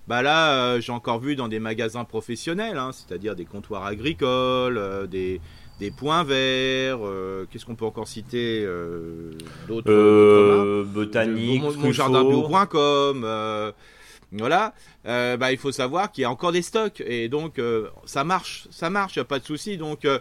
Bah 0.07 0.21
là, 0.21 0.73
euh, 0.73 0.81
j'ai 0.81 0.91
encore 0.91 1.19
vu 1.19 1.37
dans 1.37 1.47
des 1.47 1.59
magasins 1.59 2.03
professionnels, 2.03 2.77
hein, 2.77 2.91
c'est-à-dire 2.91 3.35
des 3.35 3.45
comptoirs 3.45 3.85
agricoles, 3.85 5.07
des, 5.09 5.39
des 5.79 5.91
points 5.91 6.25
verts. 6.25 6.99
Qu'est-ce 7.49 7.65
qu'on 7.65 7.75
peut 7.75 7.85
encore 7.85 8.09
citer 8.09 8.67
D'autres 9.69 10.83
botaniques, 10.83 11.61
mon, 11.61 11.73
mon 11.77 11.91
jardin 11.93 12.25
bio.com. 12.25 13.25
Voilà, 14.35 14.73
euh, 15.05 15.37
bah, 15.37 15.51
il 15.51 15.59
faut 15.59 15.71
savoir 15.71 16.11
qu'il 16.11 16.23
y 16.23 16.25
a 16.25 16.31
encore 16.31 16.51
des 16.51 16.63
stocks 16.63 17.01
et 17.05 17.29
donc 17.29 17.59
euh, 17.59 17.89
ça 18.05 18.23
marche, 18.23 18.67
ça 18.71 18.89
marche, 18.89 19.15
il 19.15 19.19
n'y 19.19 19.21
a 19.21 19.25
pas 19.25 19.37
de 19.37 19.45
souci. 19.45 19.77
Donc, 19.77 20.05
euh, 20.05 20.17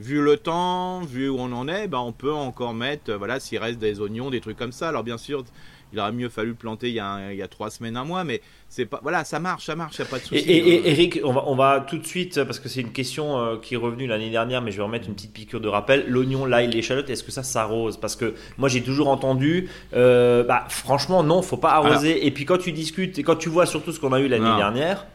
vu 0.00 0.20
le 0.20 0.36
temps, 0.36 1.00
vu 1.02 1.28
où 1.28 1.38
on 1.38 1.52
en 1.52 1.68
est, 1.68 1.86
bah, 1.86 2.00
on 2.00 2.12
peut 2.12 2.32
encore 2.32 2.74
mettre, 2.74 3.12
voilà, 3.14 3.38
s'il 3.38 3.58
reste 3.58 3.78
des 3.78 4.00
oignons, 4.00 4.30
des 4.30 4.40
trucs 4.40 4.58
comme 4.58 4.72
ça. 4.72 4.88
Alors, 4.88 5.04
bien 5.04 5.18
sûr, 5.18 5.44
il 5.92 6.00
aurait 6.00 6.12
mieux 6.12 6.28
fallu 6.28 6.54
planter 6.54 6.88
il 6.88 6.94
y 6.94 7.00
a, 7.00 7.32
il 7.32 7.36
y 7.36 7.42
a 7.42 7.48
trois 7.48 7.70
semaines, 7.70 7.96
un 7.96 8.04
mois, 8.04 8.24
mais 8.24 8.40
c'est 8.68 8.86
pas, 8.86 9.00
voilà, 9.02 9.24
ça 9.24 9.38
marche, 9.38 9.66
ça 9.66 9.76
marche, 9.76 9.96
il 9.98 10.02
n'y 10.02 10.08
a 10.08 10.10
pas 10.10 10.18
de 10.18 10.24
souci. 10.24 10.36
Et, 10.36 10.90
Eric, 10.90 11.20
on 11.24 11.32
va, 11.32 11.44
on 11.46 11.54
va 11.54 11.80
tout 11.80 11.98
de 11.98 12.06
suite, 12.06 12.42
parce 12.44 12.58
que 12.58 12.68
c'est 12.68 12.80
une 12.80 12.92
question 12.92 13.38
euh, 13.38 13.56
qui 13.56 13.74
est 13.74 13.76
revenue 13.76 14.06
l'année 14.06 14.30
dernière, 14.30 14.62
mais 14.62 14.70
je 14.70 14.78
vais 14.78 14.82
remettre 14.82 15.08
une 15.08 15.14
petite 15.14 15.32
piqûre 15.32 15.60
de 15.60 15.68
rappel. 15.68 16.06
L'oignon, 16.08 16.46
l'ail, 16.46 16.70
l'échalote, 16.70 17.10
est-ce 17.10 17.22
que 17.22 17.32
ça 17.32 17.42
s'arrose? 17.42 17.96
Parce 17.98 18.16
que 18.16 18.34
moi, 18.58 18.68
j'ai 18.68 18.82
toujours 18.82 19.08
entendu, 19.08 19.68
euh, 19.94 20.44
bah, 20.44 20.64
franchement, 20.68 21.22
non, 21.22 21.42
faut 21.42 21.56
pas 21.56 21.72
arroser. 21.72 22.26
Et 22.26 22.30
puis 22.30 22.44
quand 22.44 22.58
tu 22.58 22.72
discutes 22.72 23.18
et 23.18 23.22
quand 23.22 23.36
tu 23.36 23.48
vois 23.48 23.66
surtout 23.66 23.92
ce 23.92 24.00
qu'on 24.00 24.12
a 24.12 24.20
eu 24.20 24.28
l'année 24.28 24.56
dernière. 24.56 25.06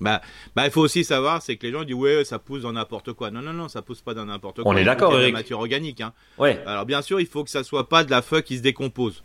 Bah, 0.00 0.20
bah, 0.54 0.66
il 0.66 0.70
faut 0.70 0.82
aussi 0.82 1.04
savoir, 1.04 1.40
c'est 1.40 1.56
que 1.56 1.66
les 1.66 1.72
gens 1.72 1.82
disent 1.82 1.94
ouais, 1.94 2.24
ça 2.24 2.38
pousse 2.38 2.62
dans 2.62 2.72
n'importe 2.72 3.12
quoi. 3.14 3.30
Non, 3.30 3.40
non, 3.40 3.52
non, 3.52 3.68
ça 3.68 3.82
pousse 3.82 4.02
pas 4.02 4.14
dans 4.14 4.26
n'importe 4.26 4.62
quoi. 4.62 4.72
On 4.72 4.76
est 4.76 4.84
d'accord, 4.84 5.14
Eric. 5.14 5.32
la 5.32 5.40
matière 5.40 5.58
organique. 5.58 6.00
Hein. 6.00 6.12
Ouais. 6.38 6.62
Alors 6.66 6.84
bien 6.84 7.02
sûr, 7.02 7.20
il 7.20 7.26
faut 7.26 7.44
que 7.44 7.50
ça 7.50 7.64
soit 7.64 7.88
pas 7.88 8.04
de 8.04 8.10
la 8.10 8.22
feuille 8.22 8.42
qui 8.42 8.58
se 8.58 8.62
décompose. 8.62 9.22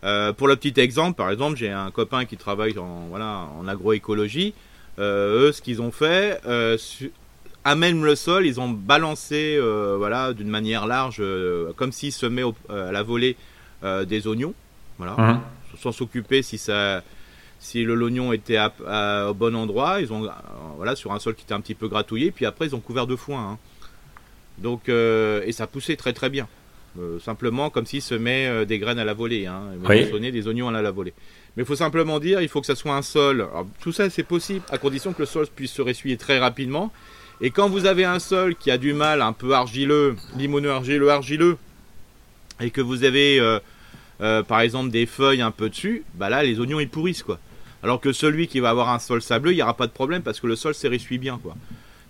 Pour 0.00 0.48
le 0.48 0.56
petit 0.56 0.78
exemple, 0.80 1.16
par 1.16 1.30
exemple, 1.30 1.56
j'ai 1.56 1.70
un 1.70 1.90
copain 1.90 2.24
qui 2.24 2.36
travaille 2.36 2.78
en, 2.78 3.06
voilà, 3.08 3.48
en 3.58 3.66
agroécologie. 3.66 4.54
eux, 4.98 5.52
ce 5.52 5.60
qu'ils 5.62 5.82
ont 5.82 5.90
fait, 5.90 6.40
amène 7.64 8.02
le 8.02 8.14
sol, 8.14 8.46
ils 8.46 8.60
ont 8.60 8.68
balancé 8.68 9.58
voilà, 9.96 10.32
d'une 10.32 10.48
manière 10.48 10.86
large, 10.86 11.22
comme 11.76 11.92
s'ils 11.92 12.12
semaient 12.12 12.44
à 12.68 12.92
la 12.92 13.02
volée 13.02 13.36
des 13.82 14.26
oignons. 14.26 14.54
Voilà. 14.98 15.12
Mmh. 15.12 15.40
Sans 15.78 15.92
s'occuper 15.92 16.42
si 16.42 16.58
ça 16.58 17.02
si 17.58 17.82
le 17.82 17.94
l'oignon 17.94 18.32
était 18.32 18.58
au 18.58 19.34
bon 19.34 19.54
endroit, 19.56 20.00
ils 20.00 20.12
ont 20.12 20.24
euh, 20.24 20.30
voilà 20.76 20.94
sur 20.94 21.12
un 21.12 21.18
sol 21.18 21.34
qui 21.34 21.42
était 21.42 21.54
un 21.54 21.60
petit 21.60 21.74
peu 21.74 21.88
gratouillé, 21.88 22.30
puis 22.30 22.46
après 22.46 22.66
ils 22.66 22.76
ont 22.76 22.80
couvert 22.80 23.06
de 23.06 23.16
foin. 23.16 23.52
Hein. 23.52 23.58
Donc 24.58 24.88
euh, 24.88 25.42
et 25.44 25.52
ça 25.52 25.66
poussait 25.66 25.96
très 25.96 26.12
très 26.12 26.30
bien. 26.30 26.48
Euh, 26.98 27.18
simplement 27.20 27.70
comme 27.70 27.86
s'ils 27.86 28.02
semaient 28.02 28.64
des 28.66 28.78
graines 28.78 28.98
à 28.98 29.04
la 29.04 29.14
volée, 29.14 29.46
hein, 29.46 29.62
des 29.88 30.48
oignons 30.48 30.68
à 30.68 30.82
la 30.82 30.90
volée. 30.90 31.12
Mais 31.56 31.62
il 31.62 31.66
faut 31.66 31.76
simplement 31.76 32.18
dire, 32.18 32.40
il 32.40 32.48
faut 32.48 32.60
que 32.60 32.66
ça 32.66 32.74
soit 32.74 32.94
un 32.94 33.02
sol. 33.02 33.46
tout 33.80 33.92
ça 33.92 34.10
c'est 34.10 34.22
possible 34.22 34.64
à 34.70 34.78
condition 34.78 35.12
que 35.12 35.20
le 35.20 35.26
sol 35.26 35.46
puisse 35.54 35.72
se 35.72 35.82
ressuyer 35.82 36.16
très 36.16 36.38
rapidement. 36.38 36.92
Et 37.40 37.50
quand 37.50 37.68
vous 37.68 37.86
avez 37.86 38.04
un 38.04 38.18
sol 38.18 38.56
qui 38.56 38.70
a 38.70 38.78
du 38.78 38.94
mal, 38.94 39.22
un 39.22 39.32
peu 39.32 39.54
argileux, 39.54 40.16
limoneux 40.36 40.70
argileux, 40.70 41.10
argileux, 41.10 41.56
et 42.60 42.70
que 42.70 42.80
vous 42.80 43.04
avez 43.04 43.40
par 44.18 44.60
exemple 44.60 44.90
des 44.90 45.06
feuilles 45.06 45.42
un 45.42 45.52
peu 45.52 45.68
dessus, 45.68 46.04
bah 46.14 46.28
là 46.28 46.42
les 46.42 46.58
oignons 46.58 46.80
ils 46.80 46.88
pourrissent 46.88 47.22
quoi. 47.22 47.38
Alors 47.82 48.00
que 48.00 48.12
celui 48.12 48.48
qui 48.48 48.60
va 48.60 48.70
avoir 48.70 48.88
un 48.88 48.98
sol 48.98 49.22
sableux, 49.22 49.52
il 49.52 49.56
n'y 49.56 49.62
aura 49.62 49.76
pas 49.76 49.86
de 49.86 49.92
problème 49.92 50.22
parce 50.22 50.40
que 50.40 50.46
le 50.46 50.56
sol 50.56 50.74
s'essuie 50.74 51.18
bien, 51.18 51.38
quoi. 51.38 51.56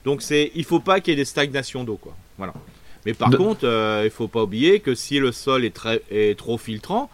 Donc 0.04 0.22
c'est, 0.22 0.50
il 0.54 0.64
faut 0.64 0.80
pas 0.80 1.00
qu'il 1.00 1.12
y 1.12 1.14
ait 1.14 1.16
des 1.16 1.26
stagnations 1.26 1.84
d'eau, 1.84 1.96
quoi. 1.96 2.16
Voilà. 2.38 2.54
Mais 3.06 3.14
par 3.14 3.30
contre, 3.30 3.60
euh, 3.64 4.02
il 4.04 4.10
faut 4.10 4.28
pas 4.28 4.42
oublier 4.42 4.80
que 4.80 4.94
si 4.94 5.18
le 5.18 5.32
sol 5.32 5.64
est, 5.64 5.74
très, 5.74 6.02
est 6.10 6.38
trop 6.38 6.58
filtrant, 6.58 7.10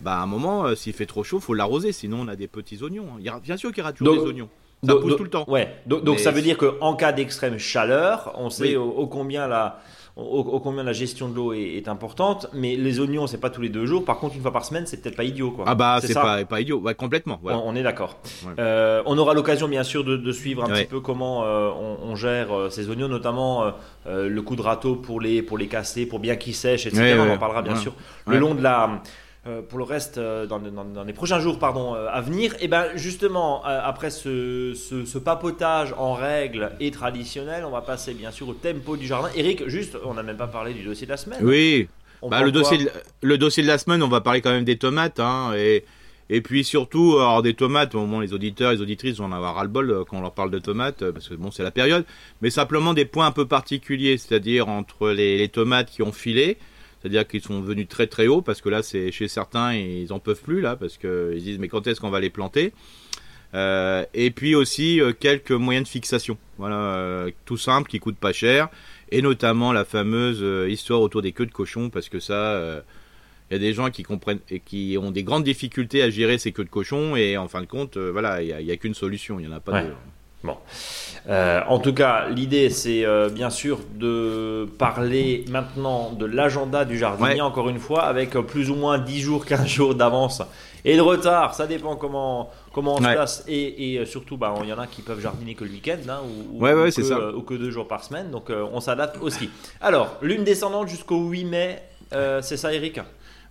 bah 0.00 0.18
à 0.18 0.22
un 0.22 0.26
moment, 0.26 0.64
euh, 0.64 0.74
s'il 0.74 0.92
fait 0.92 1.06
trop 1.06 1.24
chaud, 1.24 1.40
faut 1.40 1.54
l'arroser. 1.54 1.92
Sinon, 1.92 2.20
on 2.20 2.28
a 2.28 2.36
des 2.36 2.48
petits 2.48 2.82
oignons. 2.82 3.06
Hein. 3.12 3.16
Il 3.18 3.24
y 3.24 3.28
a, 3.28 3.38
bien 3.40 3.56
sûr 3.56 3.70
qu'il 3.70 3.78
y 3.78 3.82
aura 3.82 3.92
toujours 3.92 4.14
des 4.14 4.30
oignons. 4.30 4.48
Ça 4.84 4.94
pousse 4.96 5.16
tout 5.16 5.24
le 5.24 5.30
temps. 5.30 5.44
Ouais. 5.48 5.76
Donc, 5.86 6.18
ça 6.18 6.30
veut 6.30 6.42
dire 6.42 6.58
qu'en 6.58 6.94
cas 6.94 7.12
d'extrême 7.12 7.58
chaleur, 7.58 8.32
on 8.36 8.50
sait 8.50 8.76
au, 8.76 9.06
combien 9.06 9.46
la 9.48 9.80
au, 10.16 10.60
combien 10.60 10.84
la 10.84 10.92
gestion 10.92 11.28
de 11.28 11.34
l'eau 11.34 11.52
est, 11.52 11.88
importante. 11.88 12.46
Mais 12.52 12.76
les 12.76 13.00
oignons, 13.00 13.26
c'est 13.26 13.38
pas 13.38 13.50
tous 13.50 13.60
les 13.60 13.68
deux 13.68 13.84
jours. 13.84 14.04
Par 14.04 14.18
contre, 14.18 14.36
une 14.36 14.42
fois 14.42 14.52
par 14.52 14.64
semaine, 14.64 14.86
c'est 14.86 15.02
peut-être 15.02 15.16
pas 15.16 15.24
idiot. 15.24 15.50
Quoi. 15.50 15.64
Ah 15.66 15.74
bah, 15.74 15.98
c'est 16.00 16.14
pas, 16.14 16.44
pas 16.44 16.60
idiot. 16.60 16.78
Ouais, 16.78 16.94
complètement. 16.94 17.40
On, 17.42 17.74
est 17.74 17.82
d'accord. 17.82 18.18
Euh, 18.58 19.02
on 19.06 19.18
aura 19.18 19.34
l'occasion, 19.34 19.68
bien 19.68 19.82
sûr, 19.82 20.04
de, 20.04 20.32
suivre 20.32 20.64
un 20.64 20.68
petit 20.68 20.84
peu 20.84 21.00
comment 21.00 21.44
euh, 21.44 21.70
on, 22.02 22.14
gère 22.14 22.52
euh, 22.52 22.70
ces 22.70 22.88
oignons, 22.88 23.08
notamment 23.08 23.72
le 24.06 24.40
coup 24.42 24.56
de 24.56 24.62
râteau 24.62 24.96
pour 24.96 25.20
les, 25.20 25.42
pour 25.42 25.58
les 25.58 25.66
casser, 25.66 26.06
pour 26.06 26.20
bien 26.20 26.36
qu'ils 26.36 26.54
sèchent, 26.54 26.86
etc. 26.86 27.16
on 27.18 27.30
en 27.32 27.38
parlera, 27.38 27.62
bien 27.62 27.76
sûr, 27.76 27.94
le 28.26 28.38
long 28.38 28.54
de 28.54 28.62
la 28.62 29.02
pour 29.68 29.78
le 29.78 29.84
reste 29.84 30.16
euh, 30.16 30.46
dans, 30.46 30.58
les 31.04 31.12
prochains 31.12 31.38
jours 31.38 31.58
pardon, 31.58 31.94
euh, 31.94 32.06
à 32.10 32.20
venir. 32.22 32.54
Et 32.60 32.68
ben 32.68 32.86
justement, 32.94 33.62
après 33.64 34.10
ce, 34.10 34.72
ce, 34.74 35.18
papotage 35.18 35.94
en 35.98 36.14
règle 36.14 36.72
et 36.80 36.90
traditionnel, 36.90 37.64
on 37.66 37.70
va 37.70 37.82
passer 37.82 38.14
bien 38.14 38.30
sûr 38.30 38.48
au 38.48 38.54
tempo 38.54 38.96
du 38.96 39.06
jardin. 39.06 39.28
Eric, 39.36 39.68
juste, 39.68 39.98
on 40.04 40.14
n'a 40.14 40.22
même 40.22 40.36
pas 40.36 40.46
parlé 40.46 40.72
du 40.72 40.82
dossier 40.82 41.06
de 41.06 41.12
la 41.12 41.18
semaine. 41.18 41.40
Oui, 41.42 41.88
bah, 42.26 42.42
le, 42.42 42.52
dossier 42.52 42.78
de, 42.78 42.90
le 43.20 43.38
dossier 43.38 43.62
de 43.62 43.68
la 43.68 43.76
semaine, 43.76 44.02
on 44.02 44.08
va 44.08 44.22
parler 44.22 44.40
quand 44.40 44.50
même 44.52 44.64
des 44.64 44.78
tomates. 44.78 45.20
Hein, 45.20 45.52
et, 45.56 45.84
et 46.30 46.40
puis 46.40 46.64
surtout, 46.64 47.16
alors 47.18 47.42
des 47.42 47.52
tomates, 47.52 47.94
au 47.94 48.06
moins 48.06 48.22
les 48.22 48.32
auditeurs, 48.32 48.72
les 48.72 48.80
auditrices 48.80 49.18
vont 49.18 49.26
en 49.26 49.32
avoir 49.32 49.56
ras-le-bol 49.56 50.04
quand 50.08 50.16
on 50.16 50.22
leur 50.22 50.32
parle 50.32 50.50
de 50.50 50.58
tomates, 50.58 51.10
parce 51.10 51.28
que 51.28 51.34
bon, 51.34 51.50
c'est 51.50 51.62
la 51.62 51.70
période. 51.70 52.06
Mais 52.40 52.48
simplement 52.48 52.94
des 52.94 53.04
points 53.04 53.26
un 53.26 53.32
peu 53.32 53.46
particuliers, 53.46 54.16
c'est-à-dire 54.16 54.68
entre 54.68 55.10
les, 55.10 55.36
les 55.36 55.48
tomates 55.48 55.90
qui 55.90 56.02
ont 56.02 56.12
filé 56.12 56.56
c'est-à-dire 57.04 57.28
qu'ils 57.28 57.42
sont 57.42 57.60
venus 57.60 57.86
très 57.86 58.06
très 58.06 58.28
haut 58.28 58.40
parce 58.40 58.62
que 58.62 58.70
là, 58.70 58.82
c'est 58.82 59.12
chez 59.12 59.28
certains, 59.28 59.74
ils 59.74 60.10
en 60.10 60.20
peuvent 60.20 60.40
plus 60.40 60.62
là 60.62 60.74
parce 60.74 60.96
qu'ils 60.96 61.42
disent 61.42 61.58
mais 61.58 61.68
quand 61.68 61.86
est-ce 61.86 62.00
qu'on 62.00 62.08
va 62.08 62.18
les 62.18 62.30
planter? 62.30 62.72
Euh, 63.52 64.06
Et 64.14 64.30
puis 64.30 64.54
aussi 64.54 65.02
euh, 65.02 65.12
quelques 65.12 65.52
moyens 65.52 65.84
de 65.84 65.90
fixation, 65.90 66.38
voilà, 66.56 66.76
euh, 66.76 67.30
tout 67.44 67.58
simple 67.58 67.90
qui 67.90 68.00
coûtent 68.00 68.16
pas 68.16 68.32
cher, 68.32 68.70
et 69.10 69.20
notamment 69.20 69.70
la 69.74 69.84
fameuse 69.84 70.42
histoire 70.72 71.02
autour 71.02 71.20
des 71.20 71.32
queues 71.32 71.44
de 71.44 71.52
cochon 71.52 71.90
parce 71.90 72.08
que 72.08 72.20
ça. 72.20 72.82
il 73.50 73.54
y 73.54 73.56
a 73.56 73.58
des 73.58 73.74
gens 73.74 73.90
qui 73.90 74.02
comprennent 74.02 74.40
et 74.48 74.60
qui 74.60 74.96
ont 74.98 75.10
des 75.10 75.24
grandes 75.24 75.44
difficultés 75.44 76.00
à 76.00 76.08
gérer 76.08 76.38
ces 76.38 76.52
queues 76.52 76.64
de 76.64 76.70
cochon. 76.70 77.16
Et 77.16 77.36
en 77.36 77.48
fin 77.48 77.60
de 77.60 77.66
compte, 77.66 77.98
voilà, 77.98 78.42
il 78.42 78.64
n'y 78.64 78.72
a, 78.72 78.76
qu'une 78.78 78.94
solution, 78.94 79.38
il 79.38 79.46
n'y 79.46 79.52
en 79.52 79.56
a 79.56 79.60
pas 79.60 79.82
de. 79.82 79.88
Bon. 80.44 80.58
Euh, 81.26 81.62
en 81.68 81.78
tout 81.78 81.94
cas, 81.94 82.28
l'idée, 82.28 82.68
c'est 82.68 83.06
euh, 83.06 83.30
bien 83.30 83.48
sûr 83.48 83.80
de 83.94 84.68
parler 84.78 85.46
maintenant 85.48 86.12
de 86.12 86.26
l'agenda 86.26 86.84
du 86.84 86.98
jardinier, 86.98 87.40
encore 87.40 87.70
une 87.70 87.78
fois, 87.78 88.02
avec 88.02 88.36
euh, 88.36 88.42
plus 88.42 88.68
ou 88.68 88.74
moins 88.74 88.98
10 88.98 89.20
jours, 89.22 89.46
15 89.46 89.66
jours 89.66 89.94
d'avance 89.94 90.42
et 90.84 90.96
de 90.96 91.00
retard. 91.00 91.54
Ça 91.54 91.66
dépend 91.66 91.96
comment, 91.96 92.50
comment 92.74 92.96
on 92.96 92.98
se 92.98 93.02
place. 93.02 93.42
Et, 93.48 94.04
surtout, 94.04 94.36
bah, 94.36 94.54
il 94.62 94.68
y 94.68 94.72
en 94.74 94.78
a 94.78 94.86
qui 94.86 95.00
peuvent 95.00 95.20
jardiner 95.20 95.54
que 95.54 95.64
le 95.64 95.70
week-end, 95.70 95.96
hein, 96.10 96.20
ou, 96.52 96.60
que, 96.60 97.34
ou, 97.34 97.40
que, 97.40 97.54
deux 97.54 97.70
jours 97.70 97.88
par 97.88 98.04
semaine. 98.04 98.30
Donc, 98.30 98.50
on 98.50 98.80
s'adapte 98.80 99.16
aussi. 99.22 99.48
Alors, 99.80 100.18
lune 100.20 100.44
descendante 100.44 100.88
jusqu'au 100.88 101.26
8 101.30 101.44
mai, 101.46 101.82
c'est 102.42 102.58
ça, 102.58 102.74
Eric? 102.74 103.00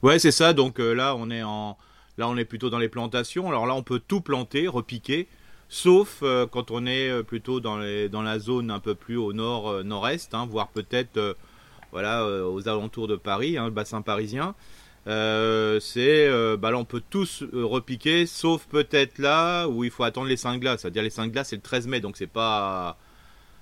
Ouais, 0.03 0.19
c'est 0.19 0.31
ça. 0.31 0.53
Donc 0.53 0.77
là, 0.77 1.15
on 1.17 1.31
est 1.31 1.43
en. 1.43 1.75
Là, 2.19 2.27
on 2.27 2.37
est 2.37 2.45
plutôt 2.45 2.69
dans 2.69 2.77
les 2.77 2.89
plantations. 2.89 3.49
Alors 3.49 3.65
là, 3.65 3.73
on 3.73 3.81
peut 3.81 3.99
tout 3.99 4.21
planter, 4.21 4.67
repiquer 4.67 5.27
sauf 5.73 6.19
euh, 6.21 6.45
quand 6.45 6.69
on 6.69 6.85
est 6.85 7.09
euh, 7.09 7.23
plutôt 7.23 7.59
dans, 7.59 7.77
la 7.77 8.39
zone 8.39 8.69
un 8.69 8.79
peu 8.79 8.93
plus 8.93 9.17
au 9.17 9.33
nord, 9.33 9.69
euh, 9.69 9.83
nord-est, 9.83 10.35
hein, 10.35 10.45
voire 10.47 10.67
peut-être 10.67 11.35
voilà, 11.91 12.25
aux 12.25 12.67
alentours 12.67 13.07
de 13.07 13.15
Paris, 13.15 13.57
hein, 13.57 13.65
le 13.65 13.71
bassin 13.71 14.01
parisien. 14.01 14.55
c'est 15.05 16.29
bah 16.57 16.71
là 16.71 16.77
on 16.77 16.85
peut 16.85 17.03
tous 17.07 17.43
repiquer 17.53 18.25
sauf 18.25 18.65
peut-être 18.65 19.19
là 19.19 19.67
où 19.67 19.83
il 19.83 19.91
faut 19.91 20.03
attendre 20.03 20.27
les 20.27 20.37
5 20.37 20.59
glaces. 20.59 20.81
C'est-à-dire 20.81 21.03
les 21.03 21.11
5 21.11 21.31
glaces 21.31 21.49
c'est 21.49 21.55
le 21.55 21.61
13 21.61 21.87
mai 21.87 21.99
donc 21.99 22.17
c'est 22.17 22.27
pas 22.27 22.97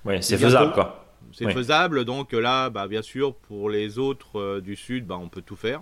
ouais 0.05 0.21
c'est 0.21 0.37
faisable 0.37 0.71
quoi. 0.71 1.05
C'est 1.33 1.51
faisable 1.51 2.05
donc 2.05 2.31
là 2.31 2.69
bah 2.69 2.87
bien 2.87 3.01
sûr 3.01 3.35
pour 3.35 3.69
les 3.69 3.99
autres 3.99 4.59
du 4.61 4.77
sud 4.77 5.05
bah 5.05 5.17
on 5.21 5.27
peut 5.27 5.41
tout 5.41 5.57
faire. 5.57 5.81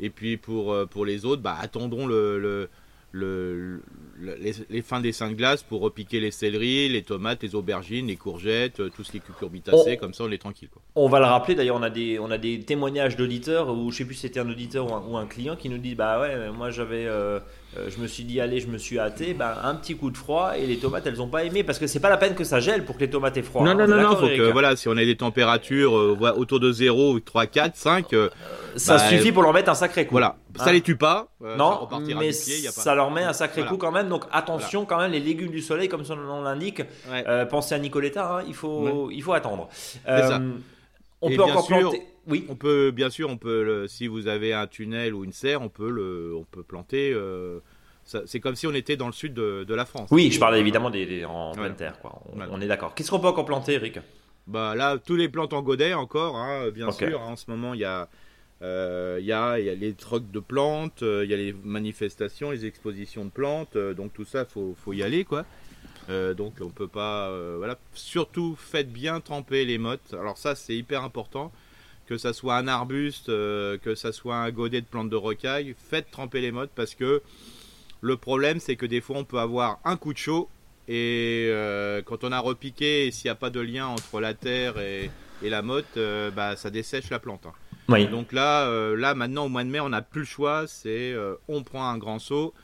Et 0.00 0.08
puis 0.08 0.38
pour 0.38 0.74
pour 0.88 1.04
les 1.04 1.26
autres 1.26 1.42
bah 1.42 1.56
attendons 1.60 2.06
le 2.06 2.38
le, 2.38 2.70
les, 3.14 4.82
fins 4.82 5.00
des 5.00 5.12
cinq 5.12 5.36
glaces 5.36 5.62
pour 5.62 5.80
repiquer 5.80 6.20
les 6.20 6.30
céleris, 6.30 6.88
les 6.88 7.02
tomates, 7.02 7.42
les 7.42 7.54
aubergines, 7.54 8.08
les 8.08 8.16
courgettes, 8.16 8.80
euh, 8.80 8.90
tout 8.94 9.04
ce 9.04 9.12
qui 9.12 9.18
est 9.18 9.20
cucurbitacé, 9.20 9.96
comme 9.96 10.14
ça 10.14 10.24
on 10.24 10.30
est 10.30 10.38
tranquille. 10.38 10.68
Quoi. 10.72 10.82
On 10.96 11.08
va 11.08 11.20
le 11.20 11.26
rappeler, 11.26 11.54
d'ailleurs 11.54 11.76
on, 11.76 11.82
a 11.82 11.90
des, 11.90 12.18
on 12.18 12.30
a 12.30 12.38
des 12.38 12.60
témoignages 12.60 13.16
d'auditeurs, 13.16 13.70
ou 13.70 13.90
je 13.90 13.98
sais 13.98 14.04
plus 14.04 14.14
si 14.14 14.22
c'était 14.22 14.40
un 14.40 14.50
auditeur 14.50 15.08
ou 15.08 15.16
un, 15.16 15.26
client 15.26 15.56
qui 15.56 15.68
nous 15.68 15.78
dit 15.78 15.94
Bah 15.94 16.20
ouais, 16.20 16.50
moi 16.50 16.70
j'avais. 16.70 17.06
Euh, 17.06 17.40
euh, 17.76 17.88
je 17.90 18.00
me 18.00 18.06
suis 18.06 18.24
dit, 18.24 18.40
allez, 18.40 18.60
je 18.60 18.68
me 18.68 18.78
suis 18.78 18.98
hâté, 18.98 19.34
bah, 19.34 19.60
un 19.64 19.74
petit 19.74 19.96
coup 19.96 20.10
de 20.10 20.16
froid 20.16 20.52
et 20.56 20.66
les 20.66 20.78
tomates, 20.78 21.06
elles 21.06 21.16
n'ont 21.16 21.28
pas 21.28 21.44
aimé 21.44 21.64
parce 21.64 21.78
que 21.78 21.86
c'est 21.86 22.00
pas 22.00 22.10
la 22.10 22.16
peine 22.16 22.34
que 22.34 22.44
ça 22.44 22.60
gèle 22.60 22.84
pour 22.84 22.96
que 22.96 23.00
les 23.00 23.10
tomates 23.10 23.36
aient 23.36 23.42
froid. 23.42 23.64
Non, 23.64 23.70
hein. 23.70 23.74
non, 23.74 23.86
non, 23.86 24.00
non, 24.02 24.16
faut 24.16 24.28
que, 24.28 24.52
voilà, 24.52 24.76
si 24.76 24.88
on 24.88 24.96
a 24.96 25.04
des 25.04 25.16
températures 25.16 25.92
autour 25.92 26.60
de 26.60 26.72
0, 26.72 27.20
3, 27.20 27.46
4, 27.46 27.76
5, 27.76 28.06
ça 28.76 28.96
bah, 28.96 29.08
suffit 29.08 29.32
pour 29.32 29.42
leur 29.42 29.52
mettre 29.52 29.70
un 29.70 29.74
sacré 29.74 30.06
coup. 30.06 30.12
Voilà, 30.12 30.36
ça 30.56 30.72
les 30.72 30.80
tue 30.80 30.96
pas. 30.96 31.28
non, 31.40 31.88
mais 32.16 32.32
ça 32.32 32.94
leur 32.94 33.10
met 33.10 33.24
un 33.24 33.32
sacré 33.32 33.64
coup 33.64 33.76
quand 33.76 33.92
même. 33.92 34.08
Donc 34.08 34.24
attention 34.32 34.84
quand 34.84 34.98
même, 34.98 35.12
les 35.12 35.20
légumes 35.20 35.50
du 35.50 35.60
soleil, 35.60 35.88
comme 35.88 36.04
son 36.04 36.16
nom 36.16 36.42
l'indique. 36.42 36.82
Euh, 37.12 37.44
pensez 37.46 37.74
à 37.74 37.78
Nicoletta, 37.78 38.36
hein, 38.36 38.44
il 38.46 38.54
faut, 38.54 39.10
il 39.10 39.22
faut 39.22 39.32
attendre. 39.32 39.68
Euh, 40.08 40.52
on 41.20 41.30
peut 41.30 41.42
encore 41.42 41.66
planter. 41.66 42.02
Oui. 42.26 42.44
On 42.48 42.54
peut 42.54 42.90
bien 42.90 43.10
sûr, 43.10 43.28
on 43.28 43.36
peut 43.36 43.86
si 43.88 44.06
vous 44.06 44.26
avez 44.26 44.52
un 44.52 44.66
tunnel 44.66 45.14
ou 45.14 45.24
une 45.24 45.32
serre, 45.32 45.62
on 45.62 45.68
peut 45.68 45.90
le, 45.90 46.34
on 46.36 46.44
peut 46.44 46.62
planter. 46.62 47.12
Euh, 47.12 47.60
c'est 48.04 48.40
comme 48.40 48.54
si 48.54 48.66
on 48.66 48.74
était 48.74 48.96
dans 48.96 49.06
le 49.06 49.12
sud 49.12 49.32
de, 49.34 49.74
la 49.74 49.84
France. 49.86 50.08
Oui, 50.10 50.30
je 50.30 50.38
parlais 50.38 50.60
évidemment 50.60 50.90
des, 50.90 51.24
en 51.24 51.52
pleine 51.52 51.74
terre. 51.74 51.98
Quoi. 52.00 52.20
On, 52.50 52.60
est 52.60 52.66
d'accord. 52.66 52.94
Qu'est-ce 52.94 53.10
qu'on 53.10 53.20
peut 53.20 53.28
encore 53.28 53.46
planter, 53.46 53.74
Eric? 53.74 53.98
Bah 54.46 54.74
là, 54.74 54.98
tous 54.98 55.16
les 55.16 55.30
plantes 55.30 55.54
en 55.54 55.62
godet 55.62 55.94
encore, 55.94 56.36
hein, 56.36 56.68
bien 56.70 56.90
sûr. 56.90 57.22
Hein, 57.22 57.32
en 57.32 57.36
ce 57.36 57.50
moment, 57.50 57.72
il 57.72 57.80
y 57.80 57.84
a 57.84 58.08
il 58.64 58.66
euh, 58.66 59.20
y, 59.20 59.32
a, 59.32 59.58
les 59.58 59.92
trocs 59.92 60.30
de 60.30 60.40
plantes, 60.40 61.00
il 61.02 61.06
euh, 61.06 61.24
y 61.26 61.34
a 61.34 61.36
les 61.36 61.52
manifestations, 61.52 62.50
les 62.50 62.64
expositions 62.64 63.26
de 63.26 63.30
plantes, 63.30 63.76
euh, 63.76 63.92
donc 63.92 64.14
tout 64.14 64.24
ça, 64.24 64.46
faut, 64.46 64.74
faut 64.82 64.94
y 64.94 65.02
aller, 65.02 65.24
quoi. 65.24 65.44
donc 66.08 66.54
on 66.62 66.70
peut 66.70 66.88
pas, 66.88 67.30
voilà. 67.58 67.76
Surtout, 67.92 68.56
faites 68.56 68.90
bien 68.90 69.20
tremper 69.20 69.66
les 69.66 69.76
mottes. 69.76 70.14
Alors 70.18 70.38
ça, 70.38 70.54
c'est 70.54 70.74
hyper 70.74 71.02
important. 71.02 71.52
Que 72.06 72.18
ça 72.18 72.32
soit 72.32 72.56
un 72.56 72.68
arbuste, 72.68 73.26
que 73.28 73.94
ça 73.94 74.12
soit 74.12 74.36
un 74.36 74.50
godet 74.50 74.82
de 74.82 74.86
plantes 74.86 75.10
de 75.10 75.16
rocaille, 75.16 75.74
faites 75.90 76.10
tremper 76.10 76.40
les 76.40 76.52
mottes 76.52 76.72
parce 76.74 76.94
que 76.94 77.22
le 78.00 78.16
problème, 78.18 78.60
c'est 78.60 78.76
que 78.76 78.84
des 78.84 79.00
fois, 79.00 79.16
on 79.16 79.24
peut 79.24 79.38
avoir 79.38 79.78
un 79.84 79.96
coup 79.96 80.12
de 80.12 80.18
chaud 80.18 80.48
et 80.86 81.50
quand 82.04 82.24
on 82.24 82.32
a 82.32 82.40
repiqué, 82.40 83.10
s'il 83.10 83.26
n'y 83.28 83.30
a 83.30 83.36
pas 83.36 83.50
de 83.50 83.60
lien 83.60 83.86
entre 83.86 84.20
la 84.20 84.34
terre 84.34 84.78
et, 84.78 85.10
la 85.42 85.62
motte, 85.62 85.98
bah, 86.34 86.56
ça 86.56 86.70
dessèche 86.70 87.08
la 87.08 87.18
plante. 87.18 87.46
Hein. 87.46 87.52
Donc 87.88 88.32
là, 88.32 88.66
euh, 88.66 88.96
là 88.96 89.14
maintenant 89.14 89.46
au 89.46 89.48
mois 89.48 89.64
de 89.64 89.68
mai, 89.68 89.80
on 89.80 89.90
n'a 89.90 90.02
plus 90.02 90.20
le 90.20 90.26
choix. 90.26 90.66
C'est 90.66 91.12
euh, 91.12 91.34
on 91.48 91.62
prend 91.62 91.86
un 91.86 91.98
grand 91.98 92.18
seau, 92.18 92.54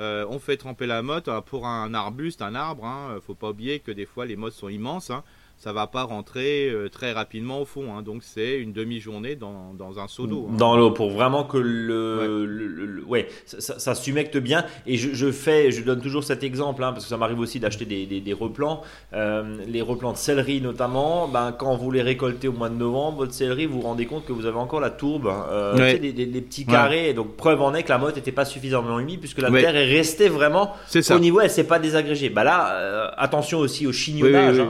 euh, 0.00 0.26
on 0.28 0.38
fait 0.38 0.56
tremper 0.56 0.86
la 0.86 1.02
motte 1.02 1.30
pour 1.46 1.66
un 1.66 1.94
arbuste, 1.94 2.42
un 2.42 2.54
arbre. 2.54 2.84
Hein, 2.84 3.18
faut 3.26 3.34
pas 3.34 3.50
oublier 3.50 3.80
que 3.80 3.92
des 3.92 4.06
fois 4.06 4.26
les 4.26 4.36
mottes 4.36 4.54
sont 4.54 4.68
immenses. 4.68 5.10
Hein. 5.10 5.22
Ça 5.58 5.72
va 5.72 5.86
pas 5.86 6.02
rentrer 6.02 6.68
euh, 6.68 6.90
très 6.90 7.12
rapidement 7.12 7.62
au 7.62 7.64
fond. 7.64 7.94
Hein. 7.94 8.02
Donc 8.02 8.22
c'est 8.22 8.58
une 8.58 8.72
demi-journée 8.72 9.36
dans, 9.36 9.72
dans, 9.72 9.98
un 9.98 10.06
seau 10.06 10.26
d'eau. 10.26 10.48
Hein. 10.50 10.56
Dans 10.56 10.76
l'eau 10.76 10.90
pour 10.90 11.10
vraiment 11.10 11.44
que 11.44 11.56
le, 11.56 13.02
ouais, 13.08 13.26
ça, 13.46 13.78
ça, 13.78 13.94
s'humecte 13.94 14.36
bien. 14.36 14.66
Et 14.86 14.98
je, 14.98 15.14
je, 15.14 15.32
fais, 15.32 15.70
je 15.70 15.82
donne 15.82 16.00
toujours 16.00 16.24
cet 16.24 16.44
exemple 16.44 16.84
hein, 16.84 16.92
parce 16.92 17.04
que 17.04 17.08
ça 17.08 17.16
m'arrive 17.16 17.40
aussi 17.40 17.58
d'acheter 17.58 17.86
des, 17.86 18.04
des, 18.06 18.32
replants, 18.34 18.82
euh, 19.14 19.56
les 19.66 19.80
replants 19.80 20.12
de 20.12 20.18
céleri 20.18 20.60
notamment. 20.60 21.26
Ben, 21.26 21.52
quand 21.52 21.74
vous 21.76 21.90
les 21.90 22.02
récoltez 22.02 22.48
au 22.48 22.52
mois 22.52 22.68
de 22.68 22.74
novembre, 22.74 23.18
votre 23.18 23.32
céleri, 23.32 23.64
vous 23.64 23.80
vous 23.80 23.86
rendez 23.86 24.04
compte 24.04 24.26
que 24.26 24.32
vous 24.32 24.44
avez 24.44 24.58
encore 24.58 24.80
la 24.80 24.90
tourbe, 24.90 25.32
euh, 25.50 25.98
des, 25.98 26.12
des, 26.12 26.40
petits 26.42 26.66
carrés. 26.66 27.14
Donc 27.14 27.34
preuve 27.36 27.62
en 27.62 27.72
est 27.74 27.82
que 27.82 27.88
la 27.88 27.98
motte 27.98 28.16
n'était 28.16 28.30
pas 28.30 28.44
suffisamment 28.44 29.00
humide 29.00 29.20
puisque 29.20 29.40
la 29.40 29.50
terre 29.50 29.74
est 29.74 29.86
restée 29.86 30.28
vraiment 30.28 30.74
au 31.10 31.18
niveau, 31.18 31.40
elle 31.40 31.50
s'est 31.50 31.64
pas 31.64 31.78
désagrégée. 31.78 32.28
Bah 32.28 32.44
là, 32.44 33.14
attention 33.16 33.58
aussi 33.58 33.86
au 33.86 33.92
chignonnage. 33.92 34.60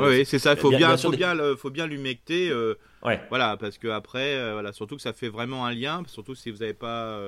Oui, 0.00 0.24
c'est 0.32 0.38
ça. 0.38 0.52
Il 0.52 0.58
faut 0.58 0.70
bien, 0.70 0.96
faut 0.96 1.10
bien, 1.10 1.36
faut 1.58 1.70
bien 1.70 1.86
l'humecter. 1.86 2.48
Euh, 2.48 2.74
voilà, 3.28 3.58
parce 3.58 3.76
que 3.76 3.88
après, 3.88 4.34
euh, 4.34 4.52
voilà, 4.54 4.72
surtout 4.72 4.96
que 4.96 5.02
ça 5.02 5.12
fait 5.12 5.28
vraiment 5.28 5.66
un 5.66 5.74
lien, 5.74 6.02
surtout 6.06 6.34
si 6.34 6.50
vous 6.50 6.58
n'avez 6.58 6.72
pas, 6.72 7.20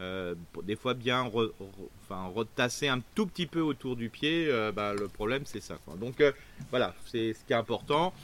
euh, 0.00 0.34
des 0.62 0.76
fois 0.76 0.94
bien, 0.94 1.30
enfin, 1.30 2.32
retasser 2.34 2.88
un 2.88 3.00
tout 3.14 3.26
petit 3.26 3.44
peu 3.44 3.60
autour 3.60 3.96
du 3.96 4.08
pied. 4.08 4.50
bah, 4.74 4.94
le 4.98 5.08
problème, 5.08 5.42
c'est 5.44 5.60
ça. 5.60 5.74
Donc 6.00 6.22
voilà, 6.70 6.94
c'est 7.04 7.34
ce 7.34 7.44
qui 7.44 7.52
est 7.52 7.56
important. 7.56 8.14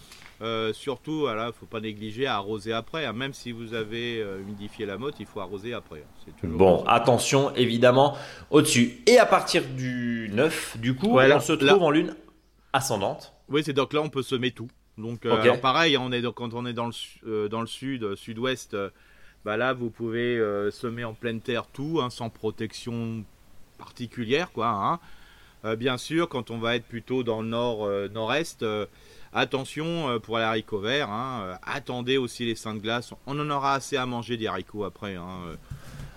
surtout, 0.73 1.21
voilà, 1.21 1.53
faut 1.53 1.67
pas 1.67 1.81
négliger 1.81 2.27
à 2.27 2.37
arroser 2.37 2.73
après. 2.73 3.05
Hein. 3.05 3.13
Même 3.13 3.35
si 3.35 3.53
vous 3.53 3.75
avez 3.75 4.21
humidifié 4.41 4.87
la 4.87 4.97
motte, 4.97 5.17
il 5.21 5.27
faut 5.27 5.41
arroser 5.41 5.75
après. 5.75 6.01
Hein. 6.01 6.33
bon, 6.45 6.83
attention 6.87 7.55
évidemment 7.57 8.17
au-dessus. 8.51 9.03
Et 9.07 9.19
à 9.19 9.27
partir 9.27 9.65
du 9.67 10.31
9, 10.33 10.79
du 10.79 10.95
coup, 10.95 11.19
on 11.19 11.41
se 11.41 11.53
trouve 11.53 11.83
en 11.83 11.91
lune 11.91 12.17
ascendante. 12.73 13.35
Oui, 13.49 13.63
c'est 13.65 13.73
donc 13.73 13.93
là 13.93 14.01
on 14.01 14.11
peut 14.11 14.23
semer 14.23 14.51
tout. 14.51 14.69
Donc 14.99 15.27
euh, 15.27 15.57
pareil, 15.57 15.97
on 15.97 16.11
est 16.13 16.23
quand 16.35 16.55
on 16.55 16.67
est 16.67 16.73
dans 16.73 16.87
le 16.87 16.93
euh, 17.27 17.49
dans 17.49 17.61
le 17.61 17.67
sud, 17.67 18.03
euh, 18.03 18.17
sud-ouest, 18.17 18.77
bah 19.45 19.57
là 19.57 19.73
vous 19.73 19.91
pouvez 19.91 20.37
semer 20.71 21.05
en 21.05 21.15
pleine 21.15 21.41
terre 21.41 21.67
tout, 21.67 22.01
hein, 22.03 22.11
sans 22.11 22.29
protection 22.29 23.25
particulière, 23.79 24.51
quoi. 24.51 25.01
Hein. 25.65 25.77
bien 25.77 25.97
sûr, 25.97 26.29
quand 26.29 26.51
on 26.51 26.59
va 26.59 26.75
être 26.75 26.85
plutôt 26.85 27.23
dans 27.23 27.43
le 27.43 27.49
nord 27.49 27.89
nord-est, 28.11 28.65
attention 29.33 30.19
pour 30.21 30.39
les 30.39 30.45
haricots 30.45 30.81
verts. 30.81 31.11
Hein, 31.11 31.59
attendez 31.63 32.19
aussi 32.19 32.45
les 32.45 32.57
seins 32.57 32.75
de 32.75 32.81
glace. 32.81 33.15
On 33.27 33.39
en 33.39 33.49
aura 33.51 33.75
assez 33.75 33.97
à 33.97 34.05
manger 34.05 34.37
des 34.37 34.49
haricots 34.49 34.85
après. 34.85 35.17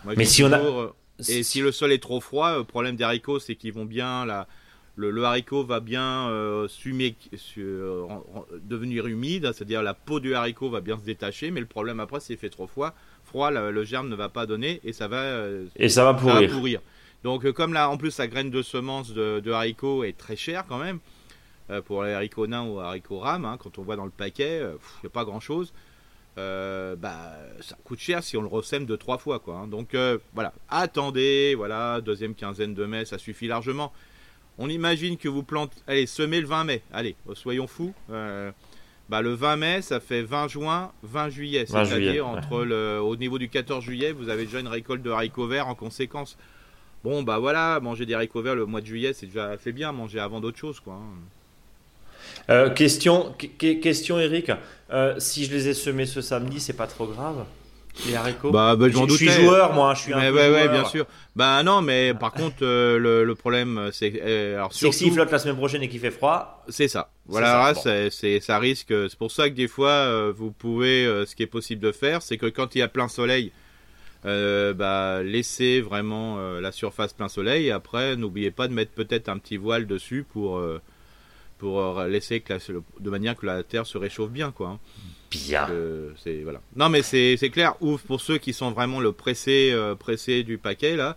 Mais 0.05 0.25
si 0.25 0.43
on 0.43 0.51
a 0.51 0.91
et 1.29 1.43
si 1.43 1.61
le 1.61 1.71
sol 1.71 1.91
est 1.91 2.01
trop 2.01 2.19
froid, 2.19 2.57
le 2.57 2.63
problème 2.63 2.95
des 2.95 3.03
haricots, 3.03 3.37
c'est 3.37 3.55
qu'ils 3.55 3.73
vont 3.73 3.85
bien 3.85 4.25
la 4.25 4.47
le, 4.95 5.23
haricot 5.23 5.63
va 5.63 5.79
bien 5.79 6.29
euh, 6.29 6.67
euh 7.57 8.05
devenir 8.63 9.07
humide, 9.07 9.51
c'est-à-dire 9.53 9.81
la 9.81 9.93
peau 9.93 10.19
du 10.19 10.35
haricot 10.35 10.69
va 10.69 10.81
bien 10.81 10.97
se 10.97 11.03
détacher, 11.03 11.51
mais 11.51 11.59
le 11.59 11.65
problème 11.65 11.99
après, 11.99 12.19
c'est 12.19 12.35
fait 12.35 12.49
trop 12.49 12.67
froid, 12.67 12.93
froid, 13.23 13.51
le, 13.51 13.83
germe 13.83 14.09
ne 14.09 14.15
va 14.15 14.29
pas 14.29 14.45
donner 14.45 14.81
et 14.83 14.93
ça 14.93 15.07
va, 15.07 15.21
euh, 15.21 15.65
et 15.75 15.89
ça 15.89 16.03
va 16.03 16.13
pourrir. 16.13 16.81
Donc 17.23 17.45
euh, 17.45 17.53
comme 17.53 17.73
là, 17.73 17.89
en 17.89 17.97
plus, 17.97 18.17
la 18.17 18.27
graine 18.27 18.49
de 18.49 18.61
semence 18.61 19.13
de, 19.13 19.51
haricot 19.51 20.03
est 20.03 20.17
très 20.17 20.35
chère 20.35 20.65
quand 20.67 20.79
même, 20.79 20.99
pour 21.85 22.03
les 22.03 22.11
haricots 22.11 22.47
nains 22.47 22.65
ou 22.65 22.79
haricots 22.79 23.19
rames, 23.19 23.45
hein, 23.45 23.57
quand 23.57 23.79
on 23.79 23.83
voit 23.83 23.95
dans 23.95 24.05
le 24.05 24.11
paquet, 24.11 24.57
il 24.57 25.03
n'y 25.03 25.07
a 25.07 25.09
pas 25.09 25.23
grand-chose. 25.23 25.71
bah, 26.35 27.37
ça 27.61 27.77
coûte 27.85 27.99
cher 27.99 28.23
si 28.23 28.35
on 28.35 28.41
le 28.41 28.47
ressème 28.47 28.85
deux 28.85 28.97
trois 28.97 29.17
fois 29.17 29.39
quoi. 29.39 29.55
Hein. 29.55 29.67
Donc 29.67 29.95
voilà, 30.33 30.53
attendez, 30.67 31.55
voilà, 31.55 32.01
deuxième 32.01 32.35
quinzaine 32.35 32.73
de 32.73 32.85
mai, 32.85 33.05
ça 33.05 33.17
suffit 33.17 33.47
largement. 33.47 33.93
On 34.57 34.69
imagine 34.69 35.17
que 35.17 35.27
vous 35.27 35.43
plantez, 35.43 35.77
allez, 35.87 36.05
semez 36.05 36.41
le 36.41 36.47
20 36.47 36.63
mai. 36.65 36.81
Allez, 36.93 37.15
soyons 37.33 37.67
fous. 37.67 37.93
Euh, 38.11 38.51
bah, 39.09 39.21
le 39.21 39.33
20 39.33 39.55
mai, 39.57 39.81
ça 39.81 39.99
fait 39.99 40.21
20 40.21 40.47
juin, 40.47 40.91
20 41.03 41.29
juillet. 41.29 41.65
C'est-à-dire 41.67 42.27
entre 42.27 42.63
le, 42.63 42.99
au 43.01 43.15
niveau 43.15 43.37
du 43.39 43.49
14 43.49 43.83
juillet, 43.83 44.11
vous 44.11 44.29
avez 44.29 44.45
déjà 44.45 44.59
une 44.59 44.67
récolte 44.67 45.01
de 45.01 45.09
haricots 45.09 45.47
verts 45.47 45.67
en 45.67 45.75
conséquence. 45.75 46.37
Bon, 47.03 47.23
bah 47.23 47.39
voilà, 47.39 47.79
manger 47.81 48.05
des 48.05 48.13
haricots 48.13 48.41
verts 48.41 48.55
le 48.55 48.65
mois 48.65 48.81
de 48.81 48.85
juillet, 48.85 49.13
c'est 49.13 49.25
déjà 49.25 49.57
fait 49.57 49.71
bien. 49.71 49.91
Manger 49.91 50.19
avant 50.19 50.39
d'autres 50.39 50.59
choses, 50.59 50.79
quoi. 50.79 50.93
Hein. 50.93 51.19
Euh, 52.49 52.69
question, 52.69 53.33
question, 53.57 54.19
Eric. 54.19 54.51
Euh, 54.91 55.15
si 55.19 55.45
je 55.45 55.51
les 55.51 55.67
ai 55.67 55.73
semés 55.73 56.05
ce 56.05 56.21
samedi, 56.21 56.59
c'est 56.59 56.73
pas 56.73 56.87
trop 56.87 57.07
grave 57.07 57.45
les 58.07 58.15
haricots 58.15 58.51
Bah, 58.51 58.75
bah 58.75 58.87
je 58.89 59.15
suis 59.15 59.29
joueur, 59.29 59.73
moi. 59.73 59.93
Je 59.93 60.01
suis 60.01 60.13
un 60.13 60.19
mais 60.19 60.29
peu 60.29 60.35
ouais, 60.35 60.49
ouais, 60.49 60.69
bien 60.69 60.85
sûr. 60.85 61.05
Bah 61.35 61.61
non, 61.63 61.81
mais 61.81 62.13
par 62.13 62.31
contre, 62.31 62.57
euh, 62.61 62.97
le, 62.97 63.23
le, 63.23 63.35
problème, 63.35 63.89
c'est 63.91 64.21
euh, 64.23 64.55
alors 64.55 64.73
surtout... 64.73 64.97
s'il 64.97 65.13
flotte 65.13 65.31
la 65.31 65.39
semaine 65.39 65.57
prochaine 65.57 65.83
et 65.83 65.89
qu'il 65.89 65.99
fait 65.99 66.11
froid. 66.11 66.63
C'est 66.69 66.87
ça. 66.87 67.09
Voilà, 67.25 67.73
c'est 67.73 68.09
ça, 68.09 68.27
ça 68.39 68.59
risque. 68.59 68.89
C'est 68.89 69.17
pour 69.17 69.31
ça 69.31 69.49
que 69.49 69.55
des 69.55 69.67
fois, 69.67 69.89
euh, 69.89 70.33
vous 70.35 70.51
pouvez, 70.51 71.05
ce 71.25 71.35
qui 71.35 71.43
est 71.43 71.47
possible 71.47 71.81
de 71.81 71.91
faire, 71.91 72.21
c'est 72.21 72.37
que 72.37 72.47
quand 72.47 72.75
il 72.75 72.79
y 72.79 72.81
a 72.81 72.87
plein 72.87 73.07
soleil, 73.07 73.51
bah 74.23 75.23
laissez 75.23 75.81
vraiment 75.81 76.37
la 76.59 76.71
surface 76.71 77.13
plein 77.13 77.29
soleil. 77.29 77.67
Et 77.67 77.71
après, 77.71 78.15
n'oubliez 78.15 78.51
pas 78.51 78.67
de 78.67 78.73
mettre 78.73 78.91
peut-être 78.91 79.29
un 79.29 79.37
petit 79.37 79.57
voile 79.57 79.87
dessus 79.87 80.25
pour 80.31 80.61
pour 81.57 82.01
laisser 82.03 82.41
que 82.41 82.53
de 82.99 83.09
manière 83.09 83.35
que 83.35 83.45
la 83.45 83.63
terre 83.63 83.85
se 83.85 83.97
réchauffe 83.97 84.31
bien, 84.31 84.51
quoi. 84.51 84.69
Hein. 84.69 84.79
Bien. 85.31 85.67
c'est 86.17 86.41
voilà. 86.43 86.61
Non 86.75 86.89
mais 86.89 87.01
c'est 87.01 87.37
clair. 87.51 87.75
Ouf 87.81 88.01
pour 88.01 88.21
ceux 88.21 88.37
qui 88.37 88.53
sont 88.53 88.71
vraiment 88.71 88.99
le 88.99 89.11
pressé 89.13 89.71
euh, 89.71 89.95
pressé 89.95 90.43
du 90.43 90.57
paquet 90.57 90.95
là. 90.95 91.15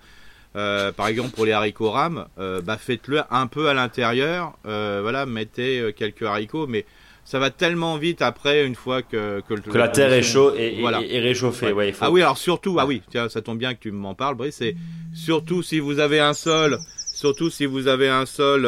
Euh, 0.57 0.93
par 0.93 1.09
exemple 1.09 1.31
pour 1.31 1.45
les 1.45 1.53
haricots 1.53 1.91
rames, 1.91 2.27
euh, 2.39 2.61
bah 2.61 2.79
faites-le 2.79 3.23
un 3.31 3.49
peu 3.49 3.69
à 3.69 3.75
l'intérieur. 3.75 4.57
voilà, 4.63 5.27
mettez 5.27 5.93
quelques 5.97 6.23
haricots, 6.23 6.69
mais 6.69 6.85
ça 7.25 7.39
va 7.39 7.51
tellement 7.51 7.97
vite 7.97 8.23
après 8.23 8.65
une 8.65 8.77
fois 8.77 9.03
que 9.03 9.43
que, 9.49 9.77
la 9.77 9.89
terre 9.89 10.13
est 10.13 10.23
chaude 10.23 10.55
et, 10.57 10.81
voilà. 10.81 10.99
réchauffée. 10.99 11.73
Ouais. 11.73 11.93
Ah 12.01 12.11
oui, 12.11 12.23
alors 12.23 12.39
surtout, 12.39 12.77
ah 12.79 12.87
oui, 12.87 13.03
tiens, 13.11 13.29
ça 13.29 13.43
tombe 13.43 13.59
bien 13.59 13.75
que 13.75 13.81
tu 13.81 13.91
m'en 13.91 14.15
parles, 14.15 14.37
Brice. 14.37 14.57
C'est 14.57 14.77
surtout 15.13 15.63
si 15.63 15.81
vous 15.81 15.99
avez 15.99 16.21
un 16.21 16.35
sol, 16.35 16.79
surtout 17.15 17.51
si 17.51 17.67
vous 17.67 17.89
avez 17.89 18.09
un 18.09 18.27
sol 18.27 18.63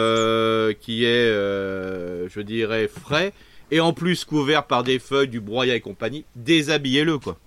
qui 0.81 1.05
est, 1.05 1.29
je 1.29 2.41
dirais, 2.41 2.89
frais 2.89 3.33
et 3.71 3.81
en 3.81 3.93
plus 3.93 4.25
couvert 4.25 4.67
par 4.67 4.83
des 4.85 4.99
feuilles, 4.99 5.29
du 5.29 5.41
broyat 5.41 5.75
et 5.75 5.81
compagnie, 5.81 6.25
déshabillez-le 6.35 7.19
quoi. 7.19 7.39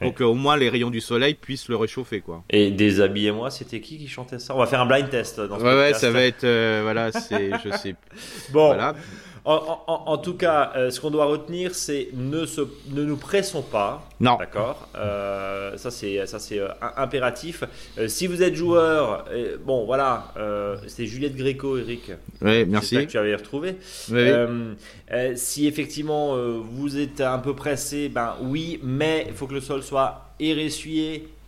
Pour 0.00 0.14
qu'au 0.14 0.34
moins 0.34 0.56
les 0.56 0.68
rayons 0.68 0.90
du 0.90 1.00
soleil 1.00 1.34
puissent 1.34 1.68
le 1.68 1.76
réchauffer 1.76 2.20
quoi. 2.20 2.42
Et 2.50 2.72
déshabillez-moi, 2.72 3.50
c'était 3.52 3.80
qui 3.80 3.98
qui 3.98 4.08
chantait 4.08 4.40
ça? 4.40 4.54
On 4.54 4.58
va 4.58 4.66
faire 4.66 4.80
un 4.80 4.86
blind 4.86 5.08
test 5.08 5.40
dans 5.40 5.58
ce 5.58 5.64
Ouais 5.64 5.74
ouais, 5.74 5.94
ça 5.94 6.10
va 6.10 6.22
être 6.22 6.42
euh, 6.42 6.80
voilà, 6.82 7.12
c'est 7.12 7.52
je 7.64 7.70
sais. 7.76 7.94
Bon. 8.52 8.66
Voilà. 8.68 8.96
En, 9.44 10.18
tout 10.18 10.34
cas, 10.34 10.72
euh, 10.76 10.90
ce 10.90 11.00
qu'on 11.00 11.10
doit 11.10 11.24
retenir, 11.24 11.74
c'est 11.74 12.08
ne, 12.14 12.44
ne 12.94 13.02
nous 13.02 13.16
pressons 13.16 13.62
pas. 13.62 14.08
Non. 14.20 14.36
D'accord 14.36 14.88
euh, 14.94 15.76
Ça, 15.76 15.90
c'est, 15.90 16.24
ça, 16.26 16.38
c'est 16.38 16.60
euh, 16.60 16.68
impératif. 16.96 17.64
si 18.06 18.28
vous 18.28 18.42
êtes 18.42 18.54
joueur, 18.54 19.24
bon, 19.64 19.84
voilà, 19.84 20.32
c'était 20.86 21.06
Juliette 21.06 21.34
Gréco, 21.34 21.76
Eric. 21.76 22.12
Oui, 22.40 22.64
merci. 22.66 22.96
que 22.96 23.10
tu 23.10 23.18
avais 23.18 23.34
retrouvé. 23.34 23.76
Oui, 24.10 24.30
si 25.34 25.66
effectivement 25.66 26.36
vous 26.36 26.98
êtes 26.98 27.20
un 27.20 27.38
peu 27.38 27.54
pressé, 27.54 28.08
ben 28.08 28.36
oui, 28.42 28.78
mais 28.82 29.26
il 29.28 29.34
faut 29.34 29.46
que 29.46 29.54
le 29.54 29.60
sol 29.60 29.82
soit 29.82 30.32
et 30.38 30.54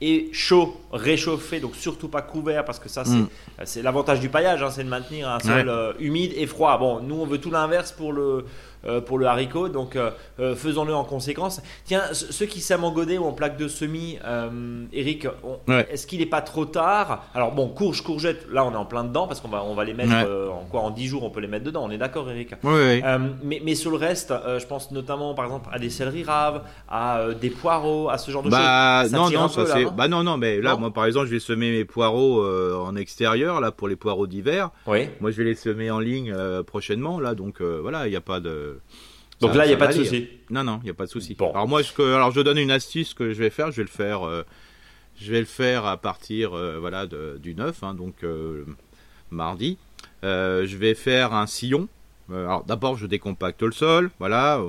et 0.07 0.29
chaud, 0.33 0.77
réchauffé, 0.93 1.61
donc 1.61 1.75
surtout 1.77 2.09
pas 2.09 2.21
couvert 2.21 2.67
parce 2.67 2.79
que 2.79 2.91
ça 2.91 3.05
c'est 3.65 3.81
mm. 3.81 3.83
l'avantage 3.83 4.21
du 4.21 4.29
paillage, 4.29 4.63
hein, 4.63 4.69
c'est 4.71 4.85
de 4.85 4.89
maintenir 4.89 5.31
un 5.31 5.41
sol 5.41 5.69
euh, 5.71 5.93
humide 5.99 6.33
et 6.37 6.47
froid. 6.47 6.77
Bon, 6.79 7.01
nous 7.01 7.15
on 7.15 7.25
veut 7.25 7.39
tout 7.39 7.51
l'inverse 7.51 7.91
pour 7.91 8.13
le 8.13 8.45
pour 9.07 9.19
le 9.19 9.27
haricot. 9.27 9.69
Donc 9.69 9.97
euh, 9.97 10.11
euh, 10.41 10.55
faisons-le 10.55 10.95
en 10.95 11.05
conséquence. 11.05 11.61
Tiens, 11.85 12.03
ceux 12.13 12.47
qui 12.47 12.65
godet 12.95 13.19
ou 13.19 13.25
en 13.25 13.33
plaque 13.33 13.57
de 13.57 13.69
semis, 13.69 14.19
Eric, 14.93 15.27
est-ce 15.91 16.07
qu'il 16.07 16.21
n'est 16.21 16.27
pas 16.27 16.43
trop 16.43 16.65
tard? 16.65 17.27
Alors 17.35 17.53
bon, 17.53 17.69
courge, 17.69 18.03
courgette, 18.03 18.47
là 18.51 18.65
on 18.65 18.73
est 18.73 18.77
en 18.77 18.85
plein 18.85 19.05
dedans 19.05 19.27
parce 19.27 19.41
qu'on 19.41 19.49
va, 19.49 19.65
on 19.65 19.75
va 19.75 19.85
les 19.85 19.95
mettre 19.95 20.13
en 20.13 20.65
quoi 20.71 20.81
En 20.81 20.91
10 20.91 21.07
jours, 21.07 21.25
on 21.25 21.31
peut 21.31 21.41
les 21.41 21.49
mettre 21.49 21.65
dedans. 21.65 21.85
On 21.85 21.91
est 21.91 21.99
d'accord, 21.99 22.29
Eric? 22.31 22.55
Oui. 22.63 23.03
mais, 23.43 23.61
mais 23.65 23.75
sur 23.75 23.91
le 23.91 23.97
reste, 23.97 24.33
je 24.59 24.67
pense 24.67 24.91
notamment 24.91 25.35
par 25.35 25.47
exemple 25.47 25.69
à 25.73 25.79
des 25.79 25.91
céleris 25.91 26.25
raves, 26.25 26.63
à 26.89 27.21
des 27.41 27.51
poireaux, 27.51 28.09
à 28.09 28.19
ce 28.19 28.31
genre 28.31 28.43
de 28.43 28.51
bah, 28.51 29.03
choses. 29.03 29.13
non, 29.13 29.31
non, 29.31 29.49
ça 29.49 29.67
c'est. 29.67 29.85
Bah 29.87 30.09
non, 30.09 30.23
non, 30.23 30.37
mais 30.37 30.61
là, 30.61 30.77
moi 30.77 30.93
par 30.93 31.07
exemple, 31.07 31.27
je 31.27 31.33
vais 31.33 31.41
semer 31.41 31.71
mes 31.71 31.85
poireaux 31.85 32.45
en 32.45 32.97
extérieur, 32.97 33.61
là 33.61 33.71
pour 33.71 33.89
les 33.89 33.97
poireaux 33.97 34.27
d'hiver. 34.27 34.71
Oui. 34.87 35.09
Moi, 35.21 35.31
je 35.31 35.39
vais 35.39 35.45
les 35.45 35.55
semer 35.55 35.91
en 35.91 35.99
ligne 35.99 36.35
prochainement, 36.67 37.21
là, 37.21 37.35
donc 37.35 37.61
voilà, 37.61 38.07
il 38.07 38.11
n'y 38.11 38.17
a 38.17 38.21
pas 38.21 38.41
de. 38.41 38.74
Donc 39.41 39.55
là, 39.55 39.65
il 39.67 39.69
n'y 39.69 39.75
a 39.75 39.79
pas 39.79 39.89
de 39.89 39.93
souci. 39.93 40.29
Non, 40.51 40.65
non, 40.65 40.79
il 40.83 40.85
n'y 40.85 40.91
a 40.91 40.95
pas 40.95 41.07
de 41.07 41.11
souci. 41.11 41.37
Alors 41.39 41.69
moi, 41.69 41.83
je, 41.83 42.03
alors 42.03 42.31
je 42.31 42.41
donne 42.41 42.59
une 42.59 42.71
astuce 42.71 43.15
que 43.15 43.33
je 43.33 43.39
vais 43.39 43.51
faire. 43.51 43.71
Je 43.71 43.79
vais 43.79 43.83
le 43.83 43.89
faire, 43.89 44.27
euh, 44.27 44.43
je 45.21 45.31
vais 45.33 45.41
le 45.41 45.47
faire 45.47 45.87
à 45.87 45.97
partir, 45.97 46.55
euh, 46.55 46.79
voilà, 46.79 47.07
du 47.07 47.55
9, 47.55 47.83
hein, 47.83 47.95
donc 47.95 48.23
euh, 48.23 48.65
mardi. 49.31 49.79
je 50.23 50.77
vais 50.77 50.95
faire 50.95 51.35
un 51.35 51.47
sillon. 51.47 51.89
alors 52.31 52.65
d'abord, 52.65 52.97
je 52.97 53.07
décompacte 53.07 53.63
le 53.63 53.73
sol, 53.73 54.11
voilà, 54.19 54.61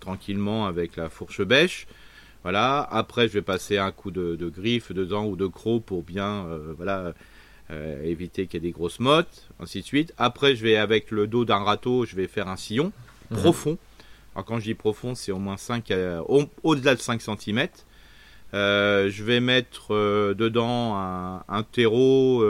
tranquillement 0.00 0.66
avec 0.66 0.96
la 0.96 1.08
fourche 1.08 1.42
bêche. 1.42 1.86
Voilà. 2.42 2.86
Après, 2.90 3.26
je 3.26 3.32
vais 3.32 3.42
passer 3.42 3.78
un 3.78 3.90
coup 3.90 4.10
de, 4.10 4.48
griffe 4.48 4.92
dedans 4.92 5.24
ou 5.26 5.34
de 5.34 5.46
croc 5.46 5.82
pour 5.82 6.02
bien, 6.02 6.46
voilà, 6.76 7.12
éviter 8.04 8.46
qu'il 8.46 8.62
y 8.62 8.66
ait 8.66 8.68
des 8.68 8.72
grosses 8.72 9.00
mottes, 9.00 9.48
ainsi 9.58 9.80
de 9.80 9.86
suite. 9.86 10.14
Après, 10.16 10.54
je 10.54 10.62
vais 10.62 10.76
avec 10.76 11.10
le 11.10 11.26
dos 11.26 11.44
d'un 11.44 11.58
râteau, 11.58 12.04
je 12.04 12.14
vais 12.16 12.28
faire 12.28 12.48
un 12.48 12.56
sillon 12.56 12.92
mhm. 13.34 13.40
profond. 13.40 13.78
Alors 14.34 14.44
quand 14.44 14.58
je 14.58 14.64
dis 14.64 14.74
profond, 14.74 15.14
c'est 15.14 15.32
au 15.32 15.38
moins 15.38 15.56
5 15.56 15.92
au-delà 16.62 16.94
de 16.94 17.00
5 17.00 17.20
cm. 17.22 17.68
je 18.52 19.22
vais 19.22 19.40
mettre 19.40 19.94
dedans 20.34 20.96
un, 20.96 21.62
terreau 21.62 22.42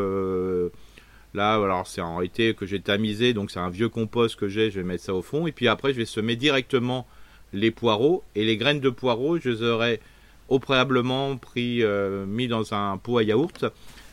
Là, 1.34 1.54
alors 1.54 1.86
c'est 1.88 2.00
en 2.00 2.16
réalité 2.16 2.54
que 2.54 2.64
j'ai 2.64 2.80
tamisé, 2.80 3.34
donc 3.34 3.50
c'est 3.50 3.58
un 3.58 3.68
vieux 3.68 3.88
compost 3.88 4.36
que 4.36 4.48
j'ai, 4.48 4.70
je 4.70 4.78
vais 4.78 4.86
mettre 4.86 5.02
ça 5.02 5.14
au 5.14 5.22
fond. 5.22 5.48
Et 5.48 5.52
puis 5.52 5.66
après, 5.66 5.92
je 5.92 5.98
vais 5.98 6.04
semer 6.04 6.36
directement 6.36 7.08
les 7.52 7.72
poireaux. 7.72 8.22
Et 8.36 8.44
les 8.44 8.56
graines 8.56 8.78
de 8.78 8.90
poireaux, 8.90 9.38
je 9.40 9.50
les 9.50 9.62
aurais 9.62 10.00
au 10.48 10.60
préalablement 10.60 11.36
pris, 11.36 11.82
euh, 11.82 12.24
mis 12.24 12.46
dans 12.46 12.72
un 12.72 12.98
pot 12.98 13.18
à 13.18 13.24
yaourt 13.24 13.64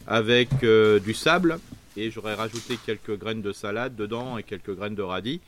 avec 0.08 0.50
euh, 0.64 1.00
du 1.00 1.14
sable. 1.14 1.60
Et 1.96 2.10
j'aurais 2.10 2.34
rajouté 2.34 2.80
quelques 2.84 3.20
graines 3.20 3.44
de 3.44 3.52
salade 3.52 3.96
dedans 3.96 4.40
et 4.40 4.44
quelques 4.44 4.76
graines 4.76 4.96
de 4.96 5.04
radis. 5.04 5.42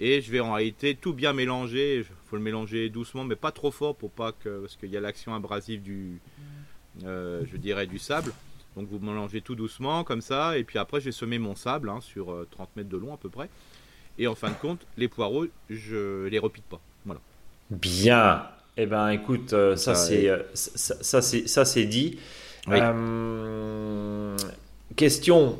Et 0.00 0.20
je 0.20 0.30
vais 0.30 0.40
en 0.40 0.52
réalité 0.54 0.94
tout 0.94 1.12
bien 1.12 1.32
mélanger. 1.32 1.98
Il 1.98 2.04
faut 2.26 2.36
le 2.36 2.42
mélanger 2.42 2.88
doucement, 2.88 3.24
mais 3.24 3.36
pas 3.36 3.52
trop 3.52 3.70
fort 3.70 3.96
pour 3.96 4.10
pas 4.10 4.32
que, 4.32 4.60
parce 4.60 4.76
qu'il 4.76 4.90
y 4.90 4.96
a 4.96 5.00
l'action 5.00 5.34
abrasive 5.34 5.82
du, 5.82 6.20
euh, 7.04 7.44
je 7.50 7.56
dirais, 7.56 7.86
du 7.86 7.98
sable. 7.98 8.32
Donc 8.76 8.88
vous 8.90 9.00
mélangez 9.00 9.40
tout 9.40 9.56
doucement 9.56 10.04
comme 10.04 10.20
ça, 10.20 10.56
et 10.56 10.62
puis 10.62 10.78
après 10.78 11.00
j'ai 11.00 11.10
semé 11.10 11.40
mon 11.40 11.56
sable 11.56 11.88
hein, 11.88 11.98
sur 12.00 12.26
30 12.52 12.68
euh, 12.68 12.70
mètres 12.76 12.88
de 12.88 12.96
long 12.96 13.12
à 13.12 13.16
peu 13.16 13.28
près. 13.28 13.48
Et 14.18 14.28
en 14.28 14.36
fin 14.36 14.50
de 14.50 14.54
compte, 14.54 14.80
les 14.96 15.08
poireaux, 15.08 15.46
je 15.68 16.26
les 16.26 16.38
repique 16.38 16.68
pas. 16.68 16.80
Voilà. 17.04 17.20
Bien. 17.70 18.44
Eh 18.76 18.86
ben 18.86 19.08
écoute, 19.08 19.52
euh, 19.52 19.74
ça, 19.74 19.96
c'est 19.96 20.28
euh, 20.28 20.42
ça, 20.54 21.20
c'est 21.20 21.48
ça 21.48 21.64
c'est 21.64 21.86
dit. 21.86 22.20
question 24.94 25.58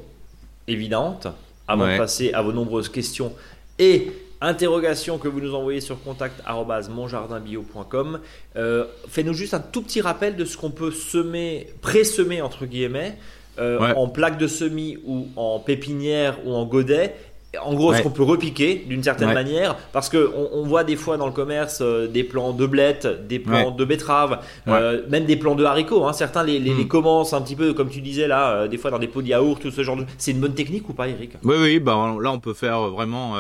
évidente 0.69 1.27
avant 1.67 1.89
de 1.89 1.97
passer 1.97 2.33
à 2.33 2.43
vos 2.43 2.53
nombreuses 2.53 2.89
questions 2.89 3.35
et 3.81 4.13
interrogation 4.41 5.19
que 5.19 5.29
vous 5.29 5.41
nous 5.41 5.55
envoyez 5.55 5.81
sur 5.81 6.03
contact@monjardinbio.com. 6.03 8.21
Euh, 8.57 8.87
Fais-nous 9.09 9.35
juste 9.35 9.55
un 9.55 9.61
tout 9.61 9.83
petit 9.83 10.01
rappel 10.01 10.35
de 10.37 10.45
ce 10.45 10.57
qu'on 10.57 10.71
peut 10.71 10.91
semer, 10.91 11.69
pré-semer 11.81 12.43
entre 12.43 12.67
guillemets, 12.67 13.17
euh, 13.59 13.93
en 13.95 14.09
plaque 14.09 14.39
de 14.39 14.47
semis 14.47 14.99
ou 15.05 15.29
en 15.35 15.59
pépinière 15.59 16.39
ou 16.45 16.55
en 16.55 16.65
godet. 16.65 17.15
En 17.61 17.75
gros, 17.75 17.95
ce 17.95 18.03
qu'on 18.03 18.11
peut 18.11 18.23
repiquer 18.23 18.85
d'une 18.87 19.03
certaine 19.03 19.33
manière, 19.33 19.75
parce 19.93 20.11
que 20.11 20.31
on, 20.53 20.65
voit 20.65 20.85
des 20.85 20.97
fois 20.97 21.17
dans 21.17 21.27
le 21.27 21.33
commerce 21.33 21.79
euh, 21.81 22.07
des 22.07 22.23
plants 22.23 22.53
de 22.53 22.67
blettes, 22.67 23.09
des 23.27 23.39
plants 23.39 23.71
de 23.71 23.85
betteraves, 23.87 24.41
euh, 24.69 25.01
même 25.09 25.25
des 25.25 25.37
plants 25.37 25.55
de 25.55 25.65
haricots. 25.65 26.05
Hein. 26.05 26.13
Certains 26.13 26.45
les, 26.45 26.61
les, 26.61 26.73
hmm. 26.73 26.89
commencent 26.89 27.33
un 27.33 27.41
petit 27.41 27.57
peu, 27.57 27.73
comme 27.73 27.89
tu 27.89 28.03
disais 28.03 28.29
là, 28.29 28.69
des 28.69 28.77
fois 28.77 28.91
dans 28.91 28.99
des 28.99 29.09
pots 29.09 29.23
de 29.23 29.29
yaourt, 29.29 29.61
tout 29.61 29.71
ce 29.71 29.83
genre 29.83 29.97
de. 29.97 30.05
C'est 30.19 30.33
une 30.33 30.41
bonne 30.41 30.55
technique 30.55 30.89
ou 30.91 30.93
pas, 30.93 31.09
Eric? 31.09 31.33
Oui, 31.43 31.57
oui. 31.59 31.81
Bah, 31.81 32.15
là, 32.21 32.31
on 32.31 32.39
peut 32.39 32.55
faire 32.55 32.83
vraiment 32.83 33.35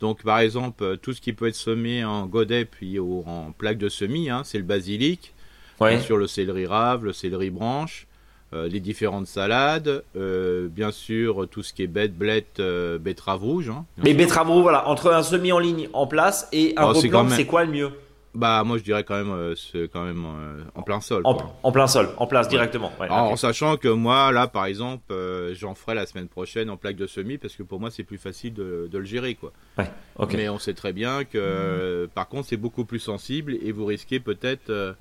donc 0.00 0.22
par 0.22 0.40
exemple, 0.40 0.82
euh, 0.82 0.96
tout 0.96 1.12
ce 1.12 1.20
qui 1.20 1.32
peut 1.32 1.46
être 1.46 1.54
semé 1.54 2.04
en 2.04 2.26
godet 2.26 2.64
puis 2.64 2.98
en 2.98 3.52
plaque 3.56 3.78
de 3.78 3.88
semis, 3.88 4.30
hein, 4.30 4.42
c'est 4.44 4.58
le 4.58 4.64
basilic, 4.64 5.34
bien 5.78 6.00
sûr 6.00 6.16
le 6.16 6.26
céleri 6.26 6.66
rave, 6.66 7.04
le 7.04 7.12
céleri 7.12 7.50
branche, 7.50 8.06
euh, 8.52 8.66
les 8.66 8.80
différentes 8.80 9.26
salades, 9.26 10.02
euh, 10.16 10.68
bien 10.68 10.90
sûr 10.90 11.46
tout 11.50 11.62
ce 11.62 11.72
qui 11.72 11.82
est 11.82 11.86
bête, 11.86 12.16
blette, 12.16 12.62
betterave 13.00 13.42
rouge. 13.42 13.68
Hein, 13.68 13.84
les 14.02 14.14
betteraves 14.14 14.50
rouges, 14.50 14.62
voilà, 14.62 14.88
entre 14.88 15.12
un 15.12 15.22
semis 15.22 15.52
en 15.52 15.58
ligne 15.58 15.88
en 15.92 16.06
place 16.06 16.48
et 16.52 16.72
un 16.76 16.90
oh, 16.90 16.94
c'est 16.94 17.44
quoi 17.44 17.64
le 17.64 17.70
mieux? 17.70 17.90
Bah 18.34 18.62
moi 18.64 18.78
je 18.78 18.84
dirais 18.84 19.02
quand 19.02 19.16
même 19.16 19.32
euh, 19.32 19.54
quand 19.92 20.04
même 20.04 20.24
euh, 20.24 20.62
en 20.74 20.82
plein 20.82 21.00
sol. 21.00 21.22
En, 21.24 21.72
plein 21.72 21.86
sol, 21.86 22.10
en 22.16 22.26
place 22.26 22.48
directement. 22.48 22.92
En 23.08 23.36
sachant 23.36 23.76
que 23.76 23.88
moi 23.88 24.30
là 24.30 24.46
par 24.46 24.66
exemple 24.66 25.12
euh, 25.12 25.54
j'en 25.54 25.74
ferai 25.74 25.94
la 25.94 26.06
semaine 26.06 26.28
prochaine 26.28 26.70
en 26.70 26.76
plaque 26.76 26.96
de 26.96 27.06
semis 27.06 27.38
parce 27.38 27.56
que 27.56 27.62
pour 27.62 27.80
moi 27.80 27.90
c'est 27.90 28.04
plus 28.04 28.18
facile 28.18 28.54
de, 28.54 28.88
le 28.92 29.04
gérer 29.04 29.34
quoi. 29.34 29.52
Ouais, 29.78 29.90
Mais 30.32 30.48
on 30.48 30.58
sait 30.58 30.74
très 30.74 30.92
bien 30.92 31.24
que 31.24 32.08
par 32.14 32.28
contre 32.28 32.48
c'est 32.48 32.56
beaucoup 32.56 32.84
plus 32.84 33.00
sensible 33.00 33.56
et 33.62 33.72
vous 33.72 33.84
risquez 33.84 34.20
peut-être 34.20 34.96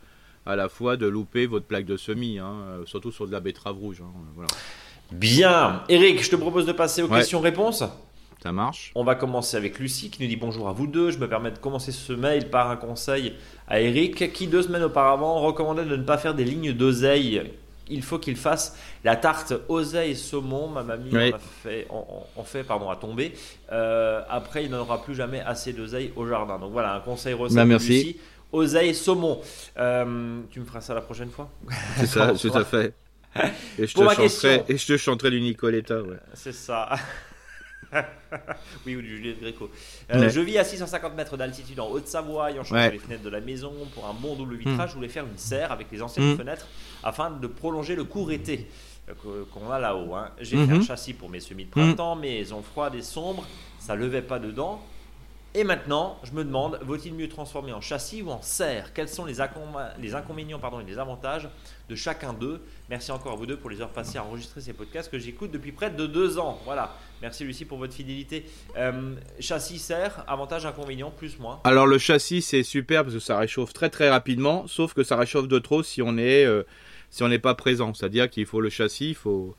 à 0.45 0.55
la 0.55 0.69
fois 0.69 0.97
de 0.97 1.05
louper 1.05 1.45
votre 1.45 1.65
plaque 1.65 1.85
de 1.85 1.97
semis, 1.97 2.39
hein, 2.39 2.81
surtout 2.85 3.11
sur 3.11 3.27
de 3.27 3.31
la 3.31 3.39
betterave 3.39 3.77
rouge. 3.77 4.01
Hein, 4.01 4.11
voilà. 4.35 4.49
Bien, 5.11 5.83
Eric, 5.89 6.23
je 6.23 6.29
te 6.29 6.35
propose 6.35 6.65
de 6.65 6.71
passer 6.71 7.01
aux 7.01 7.07
questions-réponses. 7.07 7.83
Ça 8.41 8.53
marche. 8.53 8.91
On 8.95 9.03
va 9.03 9.15
commencer 9.15 9.57
avec 9.57 9.79
Lucie 9.79 10.09
qui 10.09 10.21
nous 10.21 10.29
dit 10.29 10.37
bonjour 10.37 10.69
à 10.69 10.71
vous 10.71 10.87
deux. 10.87 11.11
Je 11.11 11.17
me 11.17 11.27
permets 11.27 11.51
de 11.51 11.57
commencer 11.57 11.91
ce 11.91 12.13
mail 12.13 12.49
par 12.49 12.71
un 12.71 12.77
conseil 12.77 13.33
à 13.67 13.81
Eric 13.81 14.31
qui, 14.31 14.47
deux 14.47 14.61
semaines 14.61 14.83
auparavant, 14.83 15.41
recommandait 15.41 15.85
de 15.85 15.95
ne 15.97 16.03
pas 16.03 16.17
faire 16.17 16.33
des 16.33 16.45
lignes 16.45 16.71
d'oseille? 16.71 17.51
Il 17.89 18.01
faut 18.01 18.19
qu'il 18.19 18.37
fasse 18.37 18.77
la 19.03 19.15
tarte 19.15 19.53
oseille 19.67 20.15
saumon. 20.15 20.67
Ma 20.67 20.83
mamie 20.83 21.11
en, 21.11 21.35
a 21.35 21.39
fait, 21.39 21.87
en, 21.89 22.43
fait 22.43 22.63
pardon, 22.63 22.89
à 22.89 22.95
tomber. 22.95 23.33
Euh, 23.71 24.21
après, 24.29 24.63
il 24.63 24.71
n'aura 24.71 25.01
plus 25.01 25.15
jamais 25.15 25.41
assez 25.41 25.73
d'oseille 25.73 26.13
au 26.15 26.25
jardin. 26.25 26.59
Donc 26.59 26.71
voilà, 26.71 26.93
un 26.95 26.99
conseil 27.01 27.33
recette 27.33 27.57
bah, 27.57 27.65
merci. 27.65 27.89
Lucie. 27.89 28.17
Oseille 28.51 28.95
saumon. 28.95 29.41
Euh, 29.77 30.39
tu 30.49 30.59
me 30.61 30.65
feras 30.65 30.81
ça 30.81 30.93
la 30.93 31.01
prochaine 31.01 31.29
fois? 31.29 31.49
C'est 31.97 32.05
ça, 32.05 32.33
tout 32.39 32.51
à 32.53 32.63
fait. 32.63 32.93
Et 33.77 33.85
je, 33.85 33.93
te 33.93 33.99
chanterai, 33.99 34.63
et 34.69 34.77
je 34.77 34.87
te 34.87 34.97
chanterai 34.97 35.31
du 35.31 35.41
Nicoletta. 35.41 36.01
Ouais. 36.01 36.17
C'est 36.33 36.53
ça. 36.53 36.89
oui, 38.85 38.95
ou 38.95 39.01
du 39.01 39.17
Juliette 39.17 39.39
Gréco. 39.39 39.69
Euh, 40.13 40.29
je 40.29 40.39
vis 40.41 40.57
à 40.57 40.63
650 40.63 41.15
mètres 41.15 41.37
d'altitude 41.37 41.79
en 41.79 41.89
Haute-Savoie, 41.89 42.51
en 42.51 42.63
changeant 42.63 42.89
les 42.89 42.99
fenêtres 42.99 43.23
de 43.23 43.29
la 43.29 43.41
maison 43.41 43.73
pour 43.93 44.07
un 44.07 44.13
bon 44.13 44.35
double 44.35 44.55
vitrage. 44.55 44.89
Mm. 44.89 44.91
Je 44.91 44.95
voulais 44.95 45.09
faire 45.09 45.25
une 45.25 45.37
serre 45.37 45.71
avec 45.71 45.87
les 45.91 46.01
anciennes 46.01 46.33
mm. 46.33 46.37
fenêtres 46.37 46.67
afin 47.03 47.31
de 47.31 47.47
prolonger 47.47 47.95
le 47.95 48.03
court 48.03 48.31
été 48.31 48.67
euh, 49.09 49.43
qu'on 49.53 49.71
a 49.71 49.79
là-haut. 49.79 50.13
Hein. 50.15 50.29
J'ai 50.39 50.65
fait 50.65 50.73
un 50.73 50.81
châssis 50.81 51.13
pour 51.13 51.29
mes 51.29 51.39
semis 51.39 51.65
de 51.65 51.71
printemps, 51.71 52.15
mais 52.15 52.51
ont 52.53 52.61
froides 52.61 52.95
et 52.95 53.01
sombres, 53.01 53.45
ça 53.79 53.95
levait 53.95 54.21
pas 54.21 54.39
dedans. 54.39 54.81
Et 55.55 55.63
maintenant, 55.63 56.19
je 56.23 56.31
me 56.31 56.43
demande, 56.43 56.79
vaut-il 56.83 57.13
mieux 57.15 57.27
transformer 57.27 57.73
en 57.73 57.81
châssis 57.81 58.21
ou 58.21 58.29
en 58.29 58.41
serre? 58.41 58.93
Quels 58.93 59.09
sont 59.09 59.25
les, 59.25 59.37
les 59.99 60.13
inconvénients 60.13 60.59
pardon, 60.59 60.79
et 60.79 60.83
les 60.83 60.99
avantages 60.99 61.49
de 61.89 61.95
chacun 61.95 62.33
d'eux 62.33 62.61
Merci 62.89 63.11
encore 63.11 63.33
à 63.33 63.35
vous 63.35 63.45
deux 63.45 63.57
pour 63.57 63.69
les 63.69 63.81
heures 63.81 63.91
passées 63.91 64.17
à 64.17 64.23
enregistrer 64.23 64.61
ces 64.61 64.73
podcasts 64.73 65.11
que 65.11 65.19
j'écoute 65.19 65.51
depuis 65.51 65.71
près 65.71 65.91
de 65.91 66.07
deux 66.07 66.39
ans. 66.39 66.59
Voilà. 66.65 66.95
Merci 67.21 67.43
Lucie 67.43 67.65
pour 67.65 67.77
votre 67.77 67.93
fidélité. 67.93 68.45
Euh, 68.77 69.15
châssis 69.39 69.77
serre, 69.77 70.23
avantage, 70.27 70.65
inconvénient, 70.65 71.11
plus, 71.11 71.37
moins 71.37 71.59
Alors 71.65 71.85
le 71.85 71.97
châssis 71.97 72.41
c'est 72.41 72.63
super 72.63 73.03
parce 73.03 73.13
que 73.13 73.19
ça 73.19 73.37
réchauffe 73.37 73.73
très 73.73 73.89
très 73.89 74.09
rapidement, 74.09 74.65
sauf 74.67 74.93
que 74.93 75.03
ça 75.03 75.17
réchauffe 75.17 75.47
de 75.47 75.59
trop 75.59 75.83
si 75.83 76.01
on 76.01 76.17
est 76.17 76.45
euh, 76.45 76.63
si 77.09 77.23
on 77.23 77.27
n'est 77.27 77.39
pas 77.39 77.55
présent. 77.55 77.93
C'est-à-dire 77.93 78.29
qu'il 78.29 78.45
faut 78.45 78.61
le 78.61 78.69
châssis, 78.69 79.09
il 79.09 79.15
faut 79.15 79.55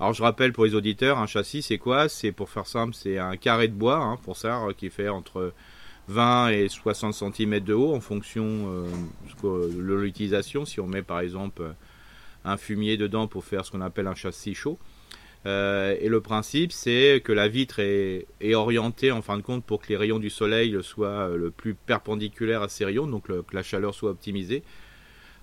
alors 0.00 0.12
je 0.12 0.22
rappelle 0.22 0.52
pour 0.52 0.64
les 0.64 0.74
auditeurs, 0.74 1.18
un 1.18 1.26
châssis 1.26 1.62
c'est 1.62 1.78
quoi? 1.78 2.08
C'est 2.08 2.32
pour 2.32 2.50
faire 2.50 2.66
simple, 2.66 2.94
c'est 2.94 3.18
un 3.18 3.36
carré 3.36 3.68
de 3.68 3.74
bois, 3.74 3.98
hein, 3.98 4.18
pour 4.24 4.36
ça, 4.36 4.60
qui 4.76 4.90
fait 4.90 5.08
entre 5.08 5.52
20 6.08 6.48
et 6.50 6.68
60 6.68 7.14
cm 7.14 7.60
de 7.60 7.74
haut 7.74 7.94
en 7.94 8.00
fonction 8.00 8.86
euh, 9.44 9.68
de 9.72 9.94
l'utilisation. 9.94 10.64
Si 10.64 10.80
on 10.80 10.86
met 10.86 11.02
par 11.02 11.20
exemple 11.20 11.62
un 12.44 12.56
fumier 12.56 12.96
dedans 12.96 13.28
pour 13.28 13.44
faire 13.44 13.64
ce 13.64 13.70
qu'on 13.70 13.80
appelle 13.80 14.06
un 14.06 14.14
châssis 14.14 14.54
chaud. 14.54 14.78
Euh, 15.44 15.96
et 16.00 16.08
le 16.08 16.20
principe, 16.20 16.72
c'est 16.72 17.20
que 17.24 17.32
la 17.32 17.48
vitre 17.48 17.80
est, 17.80 18.26
orientée 18.54 19.10
en 19.10 19.22
fin 19.22 19.36
de 19.36 19.42
compte 19.42 19.64
pour 19.64 19.82
que 19.82 19.88
les 19.88 19.96
rayons 19.96 20.18
du 20.18 20.30
soleil 20.30 20.76
soient 20.82 21.36
le 21.36 21.50
plus 21.50 21.74
perpendiculaires 21.74 22.62
à 22.62 22.68
ces 22.68 22.84
rayons, 22.84 23.06
donc 23.06 23.26
que 23.26 23.42
la 23.52 23.62
chaleur 23.62 23.94
soit 23.94 24.10
optimisée. 24.10 24.62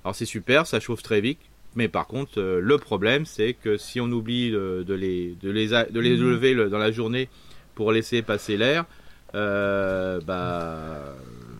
Alors 0.04 0.15
c'est 0.15 0.26
super, 0.26 0.65
ça 0.67 0.80
chauffe 0.80 1.04
très 1.04 1.19
vite, 1.19 1.39
mais 1.76 1.89
par 1.89 2.08
contre, 2.08 2.39
euh, 2.39 2.60
le 2.62 2.78
problème, 2.78 3.26
c'est 3.26 3.54
que 3.54 3.78
si 3.78 4.00
on 4.00 4.10
oublie 4.12 4.52
de, 4.52 4.86
les, 4.88 5.36
de 5.41 5.50
les, 5.50 5.67
de 5.67 6.00
les 6.00 6.17
mmh. 6.17 6.22
lever 6.22 6.69
dans 6.69 6.78
la 6.78 6.91
journée 6.91 7.30
pour 7.76 7.91
laisser 7.91 8.22
passer 8.22 8.56
l'air, 8.56 8.86
euh, 8.86 8.86
bah, 9.34 11.15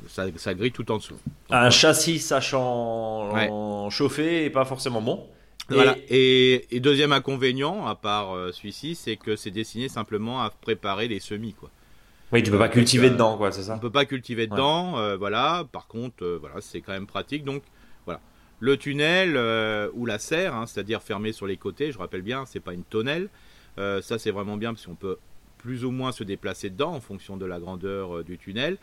ça, 0.08 0.26
ça, 0.36 0.54
grille 0.54 0.72
tout 0.72 0.92
en 0.92 0.98
dessous. 0.98 1.18
un 1.50 1.70
châssis 1.70 2.20
sachant 2.20 3.90
chauffer 3.90 4.46
et 4.46 4.50
pas 4.50 4.66
forcément 4.66 5.02
bon. 5.02 5.28
Voilà. 5.70 5.96
Et, 6.10 6.80
deuxième 6.82 7.12
inconvénient, 7.12 7.86
à 7.86 7.94
part 7.94 8.36
euh, 8.36 8.52
celui-ci, 8.52 8.96
c'est 8.96 9.18
que 9.18 9.36
c'est 9.36 9.52
destiné 9.52 9.88
simplement 9.88 10.42
à 10.42 10.50
préparer 10.50 11.08
les 11.08 11.20
semis, 11.20 11.54
quoi. 11.54 11.70
Oui, 12.32 12.42
tu 12.42 12.50
peux 12.50 12.58
pas 12.58 12.70
cultiver 12.70 13.10
dedans, 13.10 13.38
quoi, 13.38 13.52
c'est 13.52 13.64
ça. 13.64 13.76
On 13.76 13.80
peut 13.80 13.92
pas 13.92 14.06
cultiver 14.06 14.48
dedans, 14.48 15.16
voilà. 15.18 15.66
Par 15.72 15.88
contre, 15.88 16.38
voilà, 16.40 16.56
c'est 16.60 16.82
quand 16.82 16.94
même 16.94 17.08
pratique. 17.08 17.44
Donc, 17.44 17.64
le 18.60 18.78
tunnel 18.78 19.36
euh, 19.36 19.90
ou 19.94 20.06
la 20.06 20.20
serre, 20.20 20.54
hein, 20.54 20.66
c'est-à-dire 20.68 21.02
fermé 21.02 21.32
sur 21.32 21.48
les 21.48 21.58
côtés, 21.58 21.92
je 21.92 21.98
rappelle 21.98 22.22
bien, 22.22 22.46
c'est 22.46 22.60
pas 22.60 22.74
une 22.74 22.84
tonnelle. 22.84 23.30
Euh, 23.78 24.02
ça 24.02 24.20
c'est 24.20 24.32
vraiment 24.32 24.58
bien 24.58 24.74
parce 24.74 24.86
qu'on 24.86 24.96
peut 24.96 25.18
plus 25.60 25.86
ou 25.86 25.92
moins 25.92 26.12
se 26.12 26.24
déplacer 26.24 26.70
dedans 26.70 26.94
en 26.94 27.00
fonction 27.00 27.38
de 27.38 27.46
la 27.46 27.60
grandeur 27.60 28.18
euh, 28.18 28.24
du 28.24 28.38
tunnel. 28.38 28.78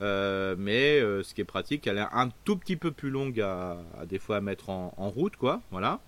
mais 0.00 1.00
ce 1.00 1.34
qui 1.34 1.40
est 1.40 1.50
pratique, 1.56 1.86
elle 1.88 1.98
est 1.98 2.06
un 2.12 2.30
tout 2.44 2.56
petit 2.56 2.76
peu 2.76 2.92
plus 2.92 3.10
longue 3.10 3.40
à, 3.40 3.78
des 4.08 4.20
fois 4.20 4.36
à 4.36 4.40
mettre 4.40 4.70
en, 4.70 5.10
route, 5.10 5.36
quoi. 5.36 5.60
Voilà. 5.72 6.00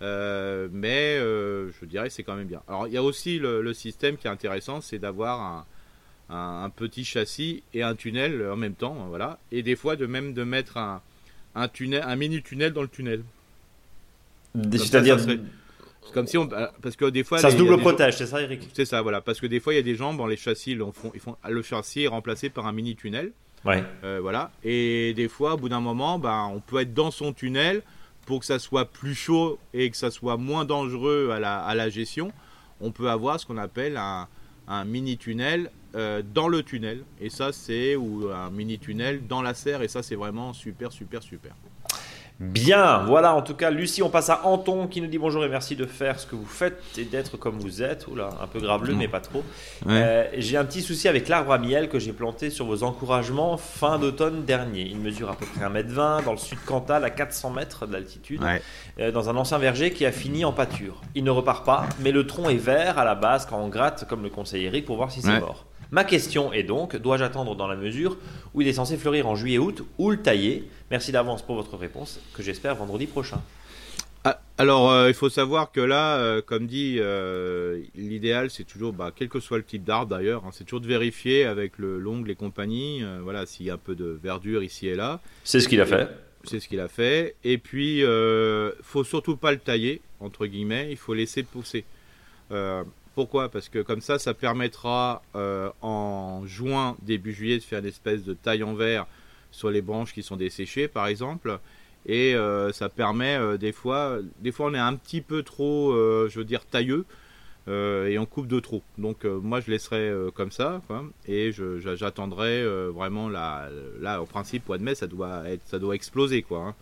mais 0.00 1.18
je 1.18 1.84
dirais 1.84 2.08
c'est 2.08 2.22
quand 2.22 2.36
même 2.36 2.48
bien. 2.48 2.62
Alors 2.66 2.86
il 2.88 2.94
y 2.94 2.96
a 2.96 3.02
aussi 3.02 3.38
le, 3.38 3.74
système 3.74 4.16
qui 4.16 4.26
est 4.26 4.30
intéressant, 4.30 4.80
c'est 4.80 4.98
d'avoir 4.98 5.66
un, 6.30 6.70
petit 6.70 7.04
châssis 7.04 7.62
et 7.74 7.82
un 7.82 7.94
tunnel 7.94 8.48
en 8.50 8.56
même 8.56 8.74
temps, 8.74 9.06
voilà. 9.10 9.38
Et 9.52 9.62
des 9.62 9.76
fois 9.76 9.96
de 9.96 10.06
même 10.06 10.32
de 10.32 10.44
mettre 10.44 10.78
un, 10.78 11.02
un 11.54 11.68
tunnel, 11.68 12.02
un 12.06 12.16
mini 12.16 12.42
tunnel 12.42 12.72
dans 12.72 12.82
le 12.82 12.88
tunnel. 12.88 13.22
C'est-à-dire 14.72 15.18
C'est 15.20 15.40
comme 16.12 16.26
si 16.26 16.38
on, 16.38 16.48
parce 16.48 16.96
que 16.96 17.06
des 17.06 17.24
fois 17.24 17.38
ça 17.38 17.50
se 17.50 17.56
double 17.56 17.78
protège, 17.78 18.16
c'est 18.16 18.26
ça, 18.26 18.40
Eric 18.40 18.68
C'est 18.72 18.84
ça, 18.84 19.02
voilà, 19.02 19.20
parce 19.20 19.40
que 19.40 19.46
des 19.46 19.60
fois 19.60 19.74
il 19.74 19.76
y 19.76 19.80
a 19.80 19.82
des 19.82 19.94
jambes, 19.94 20.20
les 20.28 20.36
châssis, 20.36 20.72
ils 20.72 20.78
font, 20.78 21.12
ils 21.14 21.20
font, 21.20 21.36
le 21.48 21.62
châssis 21.62 22.04
est 22.04 22.08
remplacé 22.08 22.50
par 22.50 22.66
un 22.66 22.72
mini 22.72 22.96
tunnel. 22.96 23.32
Ouais. 23.64 23.82
voilà. 24.20 24.52
Et 24.62 25.12
des 25.14 25.26
fois, 25.28 25.54
au 25.54 25.56
bout 25.56 25.68
d'un 25.68 25.80
moment, 25.80 26.20
ben, 26.20 26.48
on 26.54 26.60
peut 26.60 26.80
être 26.80 26.94
dans 26.94 27.10
son 27.10 27.32
tunnel 27.32 27.82
pour 28.26 28.40
que 28.40 28.46
ça 28.46 28.58
soit 28.58 28.84
plus 28.84 29.14
chaud 29.14 29.58
et 29.72 29.90
que 29.90 29.96
ça 29.96 30.10
soit 30.10 30.36
moins 30.36 30.64
dangereux 30.64 31.30
à 31.32 31.40
la, 31.40 31.58
à 31.58 31.74
la 31.74 31.88
gestion. 31.88 32.30
On 32.80 32.90
peut 32.92 33.08
avoir 33.08 33.40
ce 33.40 33.46
qu'on 33.46 33.56
appelle 33.56 33.96
un, 33.96 34.28
un 34.68 34.84
mini 34.84 35.16
tunnel 35.16 35.70
euh, 35.94 36.22
dans 36.34 36.48
le 36.48 36.62
tunnel. 36.62 37.04
Et 37.20 37.30
ça, 37.30 37.52
c'est 37.52 37.96
ou 37.96 38.28
un 38.30 38.50
mini 38.50 38.78
tunnel 38.78 39.26
dans 39.26 39.42
la 39.42 39.54
serre. 39.54 39.82
Et 39.82 39.88
ça, 39.88 40.02
c'est 40.02 40.16
vraiment 40.16 40.52
super, 40.52 40.92
super, 40.92 41.22
super. 41.22 41.54
Bien, 42.38 43.02
voilà 43.04 43.34
en 43.34 43.40
tout 43.40 43.54
cas 43.54 43.70
Lucie, 43.70 44.02
on 44.02 44.10
passe 44.10 44.28
à 44.28 44.44
Anton 44.44 44.88
qui 44.88 45.00
nous 45.00 45.06
dit 45.06 45.16
bonjour 45.16 45.42
et 45.42 45.48
merci 45.48 45.74
de 45.74 45.86
faire 45.86 46.20
ce 46.20 46.26
que 46.26 46.36
vous 46.36 46.44
faites 46.44 46.82
et 46.98 47.04
d'être 47.04 47.38
comme 47.38 47.58
vous 47.58 47.82
êtes. 47.82 48.06
Oula, 48.08 48.28
un 48.42 48.46
peu 48.46 48.60
graveleux 48.60 48.94
mais 48.94 49.08
pas 49.08 49.20
trop. 49.20 49.42
Euh, 49.86 50.26
j'ai 50.36 50.58
un 50.58 50.66
petit 50.66 50.82
souci 50.82 51.08
avec 51.08 51.28
l'arbre 51.28 51.52
à 51.52 51.56
miel 51.56 51.88
que 51.88 51.98
j'ai 51.98 52.12
planté 52.12 52.50
sur 52.50 52.66
vos 52.66 52.82
encouragements 52.82 53.56
fin 53.56 53.98
d'automne 53.98 54.44
dernier. 54.44 54.82
Il 54.82 54.98
mesure 54.98 55.30
à 55.30 55.34
peu 55.34 55.46
près 55.46 55.64
1m20 55.64 56.24
dans 56.24 56.32
le 56.32 56.36
sud 56.36 56.58
Cantal 56.66 57.06
à 57.06 57.10
400 57.10 57.50
mètres 57.50 57.86
d'altitude 57.86 58.42
euh, 59.00 59.10
dans 59.10 59.30
un 59.30 59.36
ancien 59.36 59.56
verger 59.56 59.90
qui 59.92 60.04
a 60.04 60.12
fini 60.12 60.44
en 60.44 60.52
pâture. 60.52 61.00
Il 61.14 61.24
ne 61.24 61.30
repart 61.30 61.64
pas 61.64 61.86
mais 62.00 62.12
le 62.12 62.26
tronc 62.26 62.50
est 62.50 62.56
vert 62.56 62.98
à 62.98 63.06
la 63.06 63.14
base 63.14 63.46
quand 63.46 63.58
on 63.58 63.68
gratte 63.68 64.06
comme 64.06 64.22
le 64.22 64.28
conseil 64.28 64.66
Eric 64.66 64.84
pour 64.84 64.96
voir 64.96 65.10
si 65.10 65.22
c'est 65.22 65.40
mort. 65.40 65.64
Ma 65.90 66.04
question 66.04 66.52
est 66.52 66.64
donc, 66.64 66.96
dois-je 66.96 67.24
attendre 67.24 67.54
dans 67.54 67.68
la 67.68 67.76
mesure 67.76 68.16
où 68.54 68.62
il 68.62 68.68
est 68.68 68.72
censé 68.74 68.96
fleurir 68.96 69.28
en 69.28 69.36
juillet-août 69.36 69.84
ou 69.98 70.10
le 70.10 70.20
tailler? 70.20 70.68
Merci 70.90 71.12
d'avance 71.12 71.42
pour 71.42 71.54
votre 71.54 71.76
réponse, 71.76 72.20
que 72.34 72.42
j'espère 72.42 72.74
vendredi 72.74 73.06
prochain. 73.06 73.40
Ah, 74.24 74.40
alors, 74.58 74.90
euh, 74.90 75.06
il 75.06 75.14
faut 75.14 75.28
savoir 75.28 75.70
que 75.70 75.80
là, 75.80 76.18
euh, 76.18 76.42
comme 76.44 76.66
dit, 76.66 76.96
euh, 76.98 77.80
l'idéal, 77.94 78.50
c'est 78.50 78.64
toujours, 78.64 78.92
bah, 78.92 79.12
quel 79.14 79.28
que 79.28 79.38
soit 79.38 79.58
le 79.58 79.62
type 79.62 79.84
d'arbre 79.84 80.16
d'ailleurs, 80.16 80.44
hein, 80.44 80.50
c'est 80.52 80.64
toujours 80.64 80.80
de 80.80 80.88
vérifier 80.88 81.44
avec 81.44 81.78
l'ongle 81.78 82.28
et 82.28 82.34
compagnie, 82.34 83.04
voilà, 83.22 83.46
s'il 83.46 83.66
y 83.66 83.70
a 83.70 83.74
un 83.74 83.78
peu 83.78 83.94
de 83.94 84.18
verdure 84.20 84.64
ici 84.64 84.88
et 84.88 84.96
là. 84.96 85.20
C'est 85.44 85.60
ce 85.60 85.68
qu'il 85.68 85.80
a 85.80 85.86
fait. 85.86 86.08
C'est 86.42 86.58
ce 86.58 86.66
qu'il 86.66 86.80
a 86.80 86.88
fait. 86.88 87.36
Et 87.44 87.58
puis, 87.58 88.02
faut 88.82 89.04
surtout 89.04 89.36
pas 89.36 89.52
le 89.52 89.58
tailler, 89.58 90.00
entre 90.18 90.46
guillemets, 90.46 90.88
il 90.90 90.96
faut 90.96 91.14
laisser 91.14 91.44
pousser. 91.44 91.84
Pourquoi? 93.16 93.48
Parce 93.48 93.70
que 93.70 93.78
comme 93.78 94.02
ça, 94.02 94.18
ça 94.18 94.34
permettra 94.34 95.22
euh, 95.36 95.70
en 95.80 96.42
juin, 96.46 96.98
début 97.00 97.32
juillet, 97.32 97.56
de 97.56 97.62
faire 97.62 97.78
une 97.78 97.86
espèce 97.86 98.24
de 98.24 98.34
taille 98.34 98.62
en 98.62 98.74
verre 98.74 99.06
sur 99.50 99.70
les 99.70 99.80
branches 99.80 100.12
qui 100.12 100.22
sont 100.22 100.36
desséchées, 100.36 100.86
par 100.86 101.06
exemple. 101.06 101.58
Et 102.04 102.34
euh, 102.34 102.72
ça 102.72 102.90
permet 102.90 103.36
euh, 103.36 103.56
des 103.56 103.72
fois, 103.72 104.18
des 104.40 104.52
fois 104.52 104.66
on 104.66 104.74
est 104.74 104.78
un 104.78 104.94
petit 104.96 105.22
peu 105.22 105.42
trop, 105.42 105.94
je 106.28 106.38
veux 106.38 106.44
dire, 106.44 106.66
tailleux. 106.66 107.06
et 107.68 108.18
on 108.18 108.26
coupe 108.26 108.48
de 108.48 108.60
trop. 108.60 108.82
Donc 108.98 109.24
moi 109.24 109.60
je 109.60 109.70
laisserai 109.70 110.12
comme 110.34 110.50
ça, 110.50 110.82
et 111.26 111.52
j'attendrai 111.94 112.66
vraiment 112.90 113.30
là, 113.30 113.70
au 114.20 114.26
principe 114.26 114.68
mois 114.68 114.76
de 114.76 114.82
mai 114.82 114.94
ça 114.94 115.06
doit 115.06 115.94
exploser 115.94 116.42
quoi. 116.42 116.74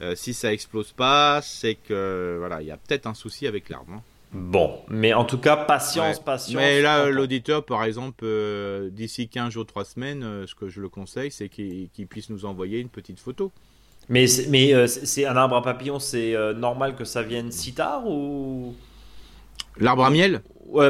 Hein. 0.00 0.14
si 0.16 0.32
ça 0.32 0.50
explose 0.50 0.92
pas, 0.92 1.42
c'est 1.42 1.74
que 1.74 2.36
voilà 2.38 2.62
il 2.62 2.68
y 2.68 2.70
a 2.70 2.78
peut-être 2.78 3.06
un 3.06 3.14
souci 3.14 3.46
avec 3.46 3.68
l'arbre. 3.68 4.02
Bon, 4.32 4.80
mais 4.88 5.12
en 5.12 5.24
tout 5.24 5.36
cas, 5.36 5.56
patience, 5.56 6.18
patience. 6.18 6.56
Mais 6.56 6.80
là, 6.80 7.10
l'auditeur, 7.10 7.64
par 7.64 7.84
exemple, 7.84 8.24
euh, 8.24 8.88
d'ici 8.88 9.28
15 9.28 9.52
jours, 9.52 9.66
3 9.66 9.84
semaines, 9.84 10.22
euh, 10.22 10.46
ce 10.46 10.54
que 10.54 10.68
je 10.68 10.80
le 10.80 10.88
conseille, 10.88 11.30
c'est 11.30 11.50
qu'il 11.50 12.06
puisse 12.08 12.30
nous 12.30 12.46
envoyer 12.46 12.80
une 12.80 12.88
petite 12.88 13.20
photo. 13.20 13.52
Mais, 14.08 14.24
mais 14.48 14.72
euh, 14.72 14.86
c'est 14.86 15.26
un 15.26 15.36
arbre 15.36 15.56
à 15.56 15.62
papillon, 15.62 15.98
c'est 15.98 16.34
normal 16.56 16.96
que 16.96 17.04
ça 17.04 17.22
vienne 17.22 17.52
si 17.52 17.74
tard 17.74 18.06
ou? 18.06 18.74
L'arbre 19.78 20.04
à 20.04 20.10
miel 20.10 20.42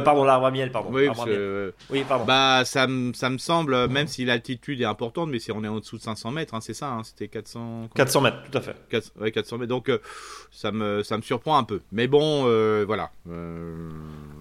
pardon, 0.05 0.25
l'arbre 0.25 0.47
à 0.47 0.51
miel, 0.51 0.71
pardon. 0.71 0.91
Oui, 0.93 2.05
pardon. 2.09 2.25
Bah, 2.25 2.63
ça, 2.65 2.87
ça 3.15 3.31
me 3.31 3.39
semble, 3.39 3.89
même 3.89 4.07
si 4.07 4.25
l'altitude 4.25 4.81
est 4.81 4.87
importante, 4.87 5.31
mais 5.31 5.39
si 5.39 5.53
on 5.53 5.65
est 5.65 5.69
en 5.69 5.79
dessous 5.79 5.99
de 5.99 6.03
500 6.03 6.31
mètres, 6.31 6.55
hein, 6.55 6.61
c'est 6.61 6.75
ça, 6.75 6.91
hein, 6.91 7.03
c'était 7.05 7.29
400... 7.29 7.89
400 7.95 8.21
mètres, 8.21 8.37
tout 8.51 8.59
à 8.59 8.61
fait. 8.61 8.77
4, 8.91 9.29
400 9.31 9.59
mètres, 9.59 9.69
donc 9.69 9.91
ça, 10.51 10.73
me, 10.73 11.03
ça 11.03 11.17
me 11.17 11.23
surprend 11.23 11.59
un 11.59 11.65
peu. 11.65 11.81
Mais 11.91 12.07
bon, 12.07 12.45
voilà. 12.87 13.11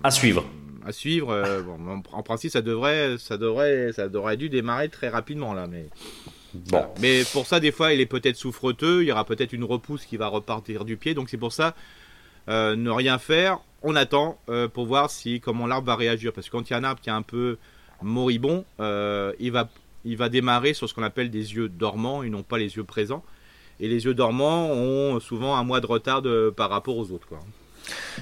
à 0.03 0.11
suivre. 0.11 0.45
À 0.85 0.91
suivre. 0.91 1.63
en, 2.11 2.23
principe, 2.23 2.51
ça 2.51 2.61
devrait, 2.61 3.17
ça 3.17 3.37
devrait, 3.37 3.91
ça 3.93 4.09
devrait 4.09 4.37
dû 4.37 4.49
démarrer 4.49 4.89
très 4.89 5.09
rapidement 5.09 5.53
là, 5.53 5.67
mais. 5.67 5.87
Bon. 6.53 6.83
Mais 6.99 7.23
pour 7.31 7.45
ça, 7.45 7.61
des 7.61 7.71
fois, 7.71 7.93
il 7.93 8.01
est 8.01 8.05
peut-être 8.05 8.35
souffreteux. 8.35 9.03
Il 9.03 9.07
y 9.07 9.11
aura 9.13 9.23
peut-être 9.23 9.53
une 9.53 9.63
repousse 9.63 10.05
qui 10.05 10.17
va 10.17 10.27
repartir 10.27 10.83
du 10.83 10.97
pied. 10.97 11.13
Donc 11.13 11.29
c'est 11.29 11.37
pour 11.37 11.53
ça, 11.53 11.75
ne 12.47 12.89
rien 12.89 13.19
faire 13.19 13.61
on 13.83 13.95
attend 13.95 14.39
euh, 14.49 14.67
pour 14.67 14.85
voir 14.85 15.09
si 15.09 15.39
comment 15.39 15.67
l'arbre 15.67 15.87
va 15.87 15.95
réagir. 15.95 16.33
Parce 16.33 16.47
que 16.47 16.51
quand 16.51 16.69
il 16.69 16.73
y 16.73 16.75
a 16.75 16.79
un 16.79 16.83
arbre 16.83 17.01
qui 17.01 17.09
est 17.09 17.13
un 17.13 17.21
peu 17.21 17.57
moribond, 18.01 18.65
euh, 18.79 19.33
il, 19.39 19.51
va, 19.51 19.69
il 20.05 20.17
va 20.17 20.29
démarrer 20.29 20.73
sur 20.73 20.89
ce 20.89 20.93
qu'on 20.93 21.03
appelle 21.03 21.29
des 21.29 21.55
yeux 21.55 21.69
dormants 21.69 22.23
et 22.23 22.29
non 22.29 22.43
pas 22.43 22.57
les 22.57 22.75
yeux 22.75 22.83
présents. 22.83 23.23
Et 23.79 23.87
les 23.87 24.05
yeux 24.05 24.13
dormants 24.13 24.67
ont 24.67 25.19
souvent 25.19 25.55
un 25.55 25.63
mois 25.63 25.81
de 25.81 25.87
retard 25.87 26.21
par 26.55 26.69
rapport 26.69 26.97
aux 26.97 27.11
autres. 27.11 27.27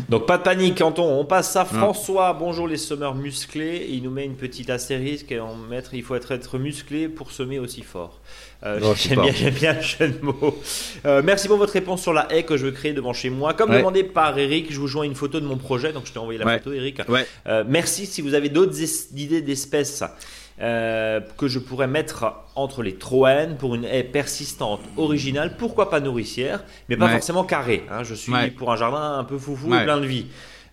Donc 0.08 0.26
pas 0.26 0.38
de 0.38 0.44
panique, 0.44 0.78
Canton. 0.78 1.20
On 1.20 1.26
passe 1.26 1.56
à 1.56 1.66
François. 1.66 2.34
Bonjour 2.34 2.68
les 2.68 2.78
semeurs 2.78 3.16
musclés. 3.16 3.88
Il 3.90 4.04
nous 4.04 4.12
met 4.12 4.26
une 4.26 4.36
petite 4.36 4.70
astérisque 4.70 5.32
et 5.32 5.40
en 5.40 5.56
mettre, 5.56 5.94
il 5.94 6.04
faut 6.04 6.16
être, 6.16 6.32
être 6.32 6.58
musclé 6.58 7.10
pour 7.10 7.32
semer 7.32 7.60
aussi 7.60 7.82
fort. 7.82 8.20
Euh, 8.64 8.94
j'aime 8.96 9.54
bien, 9.54 9.74
le 9.74 9.82
jeu 9.82 10.08
de 10.08 10.26
mots. 10.26 10.58
Euh, 11.06 11.22
merci 11.24 11.48
pour 11.48 11.58
votre 11.58 11.74
réponse 11.74 12.02
sur 12.02 12.14
la 12.14 12.32
haie 12.34 12.44
que 12.44 12.58
je 12.58 12.66
veux 12.66 12.72
créer 12.72 12.94
devant 12.94 13.14
chez 13.14 13.30
moi. 13.30 13.54
Comme 13.54 13.72
demandé 13.72 14.04
par 14.04 14.38
Eric, 14.38 14.72
je 14.72 14.80
vous 14.80 14.88
joins 14.88 15.04
une 15.04 15.16
photo 15.16 15.40
de 15.40 15.46
mon 15.46 15.58
projet. 15.58 15.94
Donc 15.94 16.06
je 16.06 16.14
t'ai 16.14 16.20
envoyé 16.20 16.40
la 16.40 16.58
photo, 16.58 16.74
Eric. 16.74 17.02
Euh, 17.48 17.64
merci 17.68 18.06
si 18.06 18.22
vous 18.22 18.34
avez 18.34 18.50
d'autres 18.50 18.76
idées 19.16 19.42
d'espèces. 19.42 20.04
Que 20.60 21.48
je 21.48 21.60
pourrais 21.60 21.88
mettre 21.88 22.34
entre 22.56 22.84
les 22.84 22.96
troènes 22.96 23.56
pour 23.58 23.76
une 23.76 23.86
haie 23.86 24.04
persistante, 24.04 24.82
originale, 24.98 25.56
pourquoi 25.58 25.90
pas 25.90 26.00
nourricière, 26.00 26.64
mais 26.90 26.98
pas 26.98 27.10
forcément 27.10 27.44
carrée. 27.44 27.84
Hein. 27.90 28.04
Je 28.04 28.14
suis 28.14 28.34
pour 28.58 28.72
un 28.72 28.76
jardin 28.76 29.18
un 29.18 29.24
peu 29.24 29.38
foufou 29.38 29.74
et 29.74 29.84
plein 29.84 30.00
de 30.00 30.06
vie. 30.06 30.26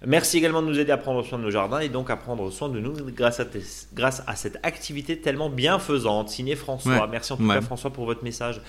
Merci 0.05 0.39
également 0.39 0.61
de 0.61 0.67
nous 0.69 0.79
aider 0.79 0.93
à 0.93 0.99
prendre 0.99 1.25
soin 1.25 1.39
de 1.39 1.45
nos 1.45 1.51
jardins 1.51 1.81
et 1.81 1.89
donc 1.89 2.11
à 2.11 2.17
prendre 2.17 2.51
soin 2.51 2.69
de 2.69 2.79
nous 2.79 2.93
grâce 3.13 3.41
à, 3.41 3.47
grâce 3.95 4.23
à 4.27 4.37
cette 4.37 4.59
activité 4.63 5.19
tellement 5.19 5.49
bienfaisante. 5.49 6.29
Signé 6.29 6.55
François. 6.55 7.07
Merci 7.07 7.33
en 7.33 7.37
tout 7.37 7.49
cas 7.49 7.61
François 7.61 7.91
pour 7.91 8.05
votre 8.05 8.23
message. 8.23 8.61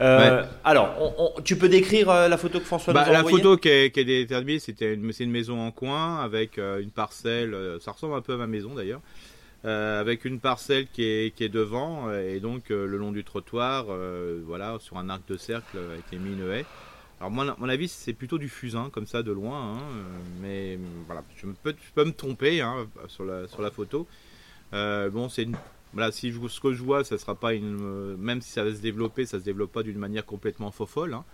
Euh, 0.00 0.44
alors, 0.62 1.34
tu 1.44 1.56
peux 1.56 1.68
décrire 1.68 2.10
euh, 2.10 2.28
la 2.28 2.36
photo 2.36 2.60
que 2.60 2.66
François 2.66 2.92
bah, 2.92 3.04
nous 3.06 3.10
a 3.10 3.12
La 3.14 3.24
photo 3.24 3.56
qui 3.56 3.68
est, 3.68 3.90
qui 3.90 4.00
est 4.00 4.58
c'était 4.58 4.94
une, 4.94 5.10
une 5.18 5.30
maison 5.30 5.66
en 5.66 5.70
coin 5.70 6.20
avec 6.20 6.58
euh, 6.58 6.82
une 6.82 6.90
parcelle, 6.90 7.56
ça 7.80 7.92
ressemble 7.92 8.14
un 8.14 8.20
peu 8.20 8.34
à 8.34 8.36
ma 8.36 8.46
maison 8.46 8.74
d'ailleurs. 8.74 9.00
Avec 9.64 10.24
une 10.24 10.40
parcelle 10.40 10.86
qui 10.88 11.04
est, 11.04 11.34
qui 11.34 11.42
est 11.42 11.48
devant 11.48 12.12
et 12.12 12.38
donc 12.38 12.68
le 12.68 12.96
long 12.98 13.12
du 13.12 13.24
trottoir, 13.24 13.86
voilà, 14.44 14.78
sur 14.80 14.98
un 14.98 15.08
arc 15.08 15.26
de 15.28 15.36
cercle 15.36 15.78
a 15.78 15.96
été 15.96 16.18
mis 16.18 16.32
une 16.32 16.50
haie. 16.50 16.66
Alors 17.20 17.30
mon 17.30 17.68
avis, 17.68 17.88
c'est 17.88 18.12
plutôt 18.12 18.38
du 18.38 18.48
fusain, 18.48 18.90
comme 18.90 19.06
ça, 19.06 19.22
de 19.22 19.32
loin. 19.32 19.76
Hein, 19.76 19.78
euh, 19.78 20.18
mais 20.42 20.78
voilà, 21.06 21.22
je 21.36 21.46
peux, 21.62 22.04
me 22.04 22.12
tromper 22.12 22.60
hein, 22.60 22.86
sur, 23.08 23.24
la, 23.24 23.46
sur 23.48 23.62
la 23.62 23.70
photo. 23.70 24.06
Euh, 24.72 25.08
bon, 25.10 25.28
c'est 25.28 25.48
voilà, 25.92 26.10
si 26.10 26.32
je, 26.32 26.48
ce 26.48 26.60
que 26.60 26.72
je 26.72 26.82
vois, 26.82 27.04
ça 27.04 27.16
sera 27.16 27.36
pas 27.36 27.54
une, 27.54 28.16
même 28.16 28.40
si 28.42 28.50
ça 28.50 28.64
va 28.64 28.74
se 28.74 28.80
développer, 28.80 29.26
ça 29.26 29.38
se 29.38 29.44
développe 29.44 29.72
pas 29.72 29.82
d'une 29.84 29.98
manière 29.98 30.26
complètement 30.26 30.70
faux 30.72 30.86
folle. 30.86 31.14
Hein. 31.14 31.24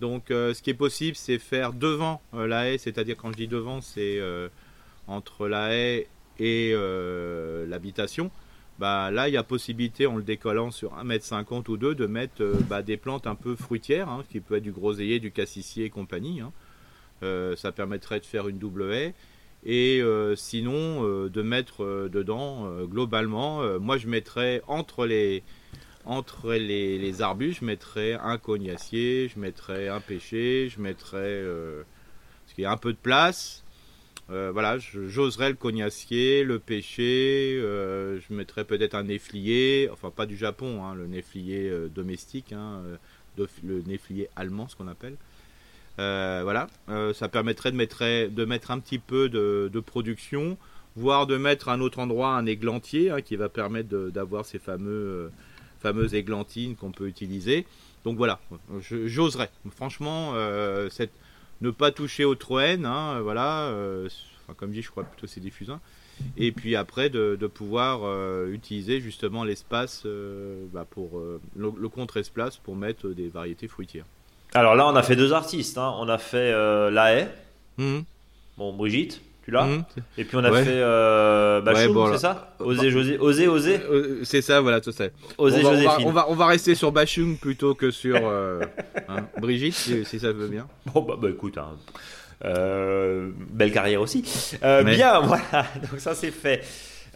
Donc, 0.00 0.30
euh, 0.30 0.52
ce 0.52 0.60
qui 0.60 0.70
est 0.70 0.74
possible, 0.74 1.16
c'est 1.16 1.38
faire 1.38 1.72
devant 1.72 2.20
la 2.32 2.68
haie, 2.70 2.78
c'est-à-dire 2.78 3.16
quand 3.16 3.32
je 3.32 3.36
dis 3.36 3.48
devant, 3.48 3.80
c'est 3.80 4.20
entre 5.08 5.48
la 5.48 5.74
haie 5.74 6.08
et 6.38 6.74
l'habitation 7.66 8.30
bah 8.78 9.10
là 9.10 9.28
il 9.28 9.34
y 9.34 9.36
a 9.36 9.42
possibilité 9.42 10.06
en 10.06 10.16
le 10.16 10.22
décollant 10.22 10.70
sur 10.70 10.94
1m50 11.02 11.70
ou 11.70 11.76
2 11.76 11.94
de 11.94 12.06
mettre 12.06 12.42
euh, 12.42 12.58
bah, 12.68 12.82
des 12.82 12.96
plantes 12.96 13.26
un 13.26 13.34
peu 13.34 13.56
fruitières, 13.56 14.08
hein, 14.08 14.22
qui 14.28 14.40
peut 14.40 14.56
être 14.56 14.62
du 14.62 14.72
groseillier, 14.72 15.18
du 15.18 15.32
cassissier 15.32 15.86
et 15.86 15.90
compagnie. 15.90 16.40
Hein. 16.40 16.52
Euh, 17.22 17.56
ça 17.56 17.72
permettrait 17.72 18.20
de 18.20 18.26
faire 18.26 18.48
une 18.48 18.58
double 18.58 18.92
haie. 18.92 19.14
Et 19.64 20.00
euh, 20.02 20.36
sinon 20.36 21.02
de 21.02 21.42
mettre 21.42 22.08
dedans 22.08 22.70
globalement, 22.84 23.62
moi 23.80 23.96
je 23.96 24.06
mettrais 24.06 24.62
entre 24.68 25.06
les 25.06 25.42
entre 26.04 26.52
les, 26.52 26.98
les, 26.98 27.22
arbustes, 27.22 27.60
je 27.60 27.64
mettrais 27.64 28.12
un 28.12 28.38
cognacier, 28.38 29.28
je 29.28 29.40
mettrais 29.40 29.88
un 29.88 29.98
pêcher, 29.98 30.68
je 30.68 30.80
mettrais 30.80 31.42
ce 32.46 32.54
qui 32.54 32.64
a 32.64 32.70
un 32.70 32.76
peu 32.76 32.92
de 32.92 32.98
place, 32.98 33.64
euh, 34.28 34.50
voilà, 34.52 34.78
j'oserais 34.78 35.50
le 35.50 35.54
cognacier, 35.54 36.42
le 36.42 36.58
pêcher, 36.58 37.56
euh, 37.62 38.18
je 38.20 38.34
mettrais 38.34 38.64
peut-être 38.64 38.94
un 38.94 39.04
néflier, 39.04 39.88
enfin 39.92 40.10
pas 40.10 40.26
du 40.26 40.36
Japon, 40.36 40.84
hein, 40.84 40.96
le 40.96 41.06
néflier 41.06 41.68
euh, 41.68 41.88
domestique, 41.88 42.52
hein, 42.52 42.82
le 43.36 43.82
néflier 43.82 44.28
allemand, 44.34 44.66
ce 44.68 44.74
qu'on 44.74 44.88
appelle. 44.88 45.16
voilà, 45.96 46.66
ça 47.14 47.28
permettrait 47.28 47.70
de 47.70 47.76
mettre, 47.76 48.28
de 48.28 48.44
mettre 48.44 48.72
un 48.72 48.80
petit 48.80 48.98
peu 48.98 49.28
de, 49.28 49.80
production, 49.80 50.58
voire 50.96 51.28
de 51.28 51.36
mettre 51.36 51.68
à 51.68 51.74
un 51.74 51.80
autre 51.80 52.00
endroit 52.00 52.30
un 52.30 52.46
églantier 52.46 53.10
hein, 53.10 53.20
qui 53.20 53.36
va 53.36 53.48
permettre 53.48 53.88
d'avoir 54.10 54.44
ces 54.44 54.58
fameux, 54.58 55.30
fameuses 55.78 56.14
églantines 56.14 56.74
qu'on 56.74 56.90
peut 56.90 57.06
utiliser. 57.06 57.64
Donc 58.04 58.16
voilà, 58.16 58.40
j'oserais. 58.80 59.50
Franchement, 59.70 60.34
cette, 60.90 61.12
ne 61.60 61.70
pas 61.70 61.90
toucher 61.90 62.24
au 62.24 62.34
troène, 62.34 62.84
hein, 62.86 63.20
voilà. 63.20 63.72
enfin, 64.42 64.54
comme 64.56 64.70
dit, 64.70 64.82
je 64.82 64.90
crois 64.90 65.04
plutôt 65.04 65.26
c'est 65.26 65.40
des 65.40 65.50
fusains 65.50 65.80
et 66.36 66.52
puis 66.52 66.76
après 66.76 67.10
de, 67.10 67.36
pouvoir 67.46 68.00
euh, 68.04 68.50
utiliser 68.52 69.00
justement 69.00 69.44
l'espace 69.44 70.02
euh, 70.06 70.64
bah, 70.72 70.86
pour 70.88 71.18
euh, 71.18 71.40
le, 71.56 71.88
contre-espace 71.88 72.56
pour 72.56 72.76
mettre 72.76 73.08
des 73.08 73.28
variétés 73.28 73.68
fruitières. 73.68 74.04
Alors 74.54 74.74
là, 74.74 74.86
on 74.86 74.96
a 74.96 75.02
fait 75.02 75.16
deux 75.16 75.32
artistes. 75.32 75.78
Hein. 75.78 75.94
On 75.98 76.08
a 76.08 76.18
fait 76.18 76.52
La 76.90 77.14
Haie. 77.14 77.34
Mhm. 77.78 78.04
Bon, 78.56 78.72
Brigitte, 78.72 79.20
tu 79.46 79.50
l'as 79.52 79.64
mhm. 79.64 79.84
Et 80.18 80.24
puis 80.24 80.36
on 80.36 80.44
a 80.44 80.52
fait 80.52 81.62
Bachoum, 81.62 82.12
c'est 82.12 82.18
ça 82.18 82.54
Oser, 82.58 82.90
José, 82.90 83.16
Oser, 83.18 83.48
Oser 83.48 83.80
C'est 84.24 84.42
ça, 84.42 84.60
voilà, 84.60 84.82
tout 84.82 84.92
ça. 84.92 85.04
Oser, 85.38 85.64
on 85.64 85.72
va, 85.72 85.98
on 86.00 86.10
va, 86.10 86.26
on 86.28 86.34
va, 86.34 86.46
rester 86.46 86.74
sur 86.74 86.92
Bachoum 86.92 87.38
plutôt 87.38 87.74
que 87.74 87.90
sur 87.90 88.16
hein, 88.16 89.28
Brigitte, 89.40 90.04
si, 90.04 90.18
ça 90.20 90.32
veut 90.32 90.48
bien. 90.48 90.66
Bon, 90.92 91.00
bah, 91.00 91.16
bah 91.18 91.30
écoute, 91.30 91.56
hein. 91.56 91.76
Euh, 92.44 93.30
belle 93.50 93.72
carrière 93.72 94.00
aussi. 94.00 94.24
Euh, 94.62 94.82
bien, 94.82 95.20
voilà, 95.22 95.66
donc 95.90 96.00
ça 96.00 96.14
c'est 96.14 96.30
fait. 96.30 96.62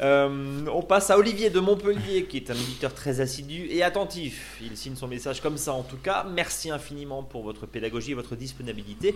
Euh, 0.01 0.65
on 0.73 0.83
passe 0.83 1.11
à 1.11 1.19
Olivier 1.19 1.51
de 1.51 1.61
Montpellier, 1.61 2.25
qui 2.25 2.39
est 2.39 2.51
un 2.51 2.55
auditeur 2.55 2.95
très 2.95 3.21
assidu 3.21 3.67
et 3.71 3.83
attentif. 3.83 4.59
Il 4.63 4.77
signe 4.77 4.97
son 4.97 5.09
message 5.09 5.43
comme 5.43 5.59
ça 5.59 5.75
en 5.75 5.83
tout 5.83 5.99
cas. 5.99 6.27
Merci 6.35 6.71
infiniment 6.71 7.23
pour 7.23 7.43
votre 7.43 7.67
pédagogie 7.67 8.13
et 8.13 8.15
votre 8.15 8.35
disponibilité. 8.35 9.15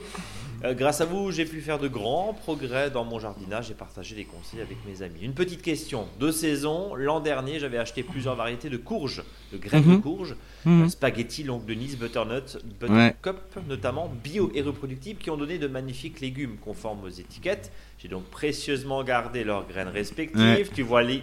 Euh, 0.63 0.75
grâce 0.75 1.01
à 1.01 1.07
vous, 1.07 1.31
j'ai 1.31 1.47
pu 1.47 1.63
faire 1.63 1.79
de 1.79 1.89
grands 1.89 2.35
progrès 2.35 2.91
dans 2.91 3.05
mon 3.05 3.19
jardinage 3.19 3.71
et 3.71 3.75
partager 3.75 4.15
des 4.15 4.25
conseils 4.25 4.61
avec 4.61 4.77
mes 4.87 5.03
amis. 5.03 5.21
Une 5.23 5.33
petite 5.33 5.63
question. 5.63 6.07
Deux 6.21 6.33
saisons. 6.33 6.95
L'an 6.95 7.21
dernier, 7.21 7.59
j'avais 7.59 7.79
acheté 7.79 8.03
plusieurs 8.03 8.37
variétés 8.37 8.69
de 8.69 8.77
courges, 8.77 9.23
de 9.53 9.59
graines 9.59 9.85
de 9.85 9.89
mhm. 9.89 10.03
courges, 10.03 10.37
mhm. 10.67 10.91
spaghetti, 10.91 11.45
longue 11.45 11.65
de 11.65 11.75
Nice, 11.75 11.97
butternut, 11.97 12.59
buttercup, 12.79 13.39
notamment 13.69 14.13
bio 14.23 14.51
et 14.55 14.61
reproductibles, 14.61 15.21
qui 15.21 15.31
ont 15.31 15.37
donné 15.39 15.59
de 15.59 15.67
magnifiques 15.67 16.21
légumes 16.21 16.59
conformes 16.63 17.05
aux 17.05 17.09
étiquettes. 17.09 17.73
J'ai 17.99 18.09
donc 18.09 18.25
précieusement 18.25 19.03
gardé 19.03 19.45
leurs 19.45 19.67
graines 19.67 19.89
respectives. 19.89 20.71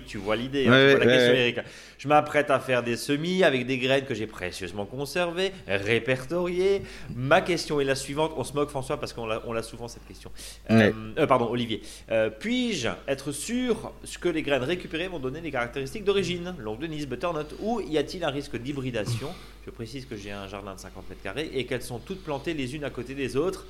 Tu 0.08 0.18
vois 0.18 0.36
l'idée, 0.36 0.68
hein, 0.68 0.90
tu 0.90 0.96
vois 0.96 1.06
la 1.06 1.12
question, 1.12 1.34
Eric. 1.34 1.60
Je 1.98 2.08
m'apprête 2.08 2.50
à 2.50 2.60
faire 2.60 2.82
des 2.82 2.98
semis 2.98 3.44
avec 3.44 3.68
des 3.68 3.78
graines 3.78 4.06
que 4.06 4.16
j'ai 4.16 4.26
précieusement 4.26 4.86
conservées, 4.86 5.52
répertoriées. 5.68 6.82
Ma 7.16 7.42
question 7.42 7.80
est 7.80 7.84
la 7.84 7.94
suivante. 7.94 8.32
On 8.38 8.44
se 8.44 8.54
moque, 8.54 8.70
François, 8.70 9.00
parce 9.00 9.14
qu'on 9.14 9.28
l'a 9.28 9.64
souvent 9.64 9.88
cette 9.88 10.08
question. 10.08 10.32
Euh, 10.72 10.92
euh, 11.20 11.28
pardon, 11.28 11.48
Olivier. 11.48 11.84
Euh, 12.10 12.32
puis-je 12.32 12.90
être 13.08 13.32
sûr 13.32 13.92
que 14.20 14.30
les 14.30 14.42
graines 14.42 14.64
récupérées 14.64 15.10
vont 15.10 15.20
donner 15.20 15.42
des 15.42 15.52
caractéristiques 15.52 16.04
d'origine, 16.04 16.56
longue 16.58 16.80
de 16.80 16.88
Nice, 16.88 17.08
butternut, 17.08 17.48
ou 17.60 17.82
y 17.82 17.98
a-t-il 17.98 18.24
un 18.24 18.32
risque 18.32 18.58
d'hybridation? 18.58 19.30
Je 19.66 19.70
précise 19.70 20.08
que 20.08 20.16
j'ai 20.16 20.32
un 20.32 20.48
jardin 20.48 20.74
de 20.74 20.80
50 20.80 21.08
mètres 21.10 21.22
carrés 21.22 21.52
et 21.54 21.66
qu'elles 21.66 21.84
sont 21.84 22.00
toutes 22.00 22.24
plantées 22.24 22.56
les 22.56 22.76
unes 22.76 22.84
à 22.84 22.90
côté 22.90 23.14
des 23.14 23.38
autres. 23.38 23.68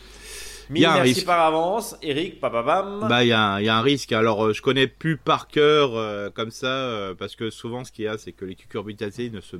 Mille 0.69 0.87
merci 0.93 1.25
par 1.25 1.39
avance, 1.39 1.95
Eric, 2.01 2.39
papabam. 2.39 3.07
Bah, 3.07 3.23
il 3.23 3.27
y, 3.27 3.33
a 3.33 3.55
un 3.55 3.81
risque. 3.81 4.11
Alors, 4.11 4.45
euh, 4.45 4.53
je 4.53 4.61
connais 4.61 4.87
plus 4.87 5.17
par 5.17 5.47
cœur 5.47 5.91
euh, 5.95 6.29
comme 6.29 6.51
ça, 6.51 6.67
euh, 6.67 7.13
parce 7.13 7.35
que 7.35 7.49
souvent, 7.49 7.83
ce 7.83 7.91
qu'il 7.91 8.05
y 8.05 8.07
a, 8.07 8.17
c'est 8.17 8.31
que 8.31 8.45
les 8.45 8.55
cucurbitacées 8.55 9.29
ne 9.29 9.41
se 9.41 9.57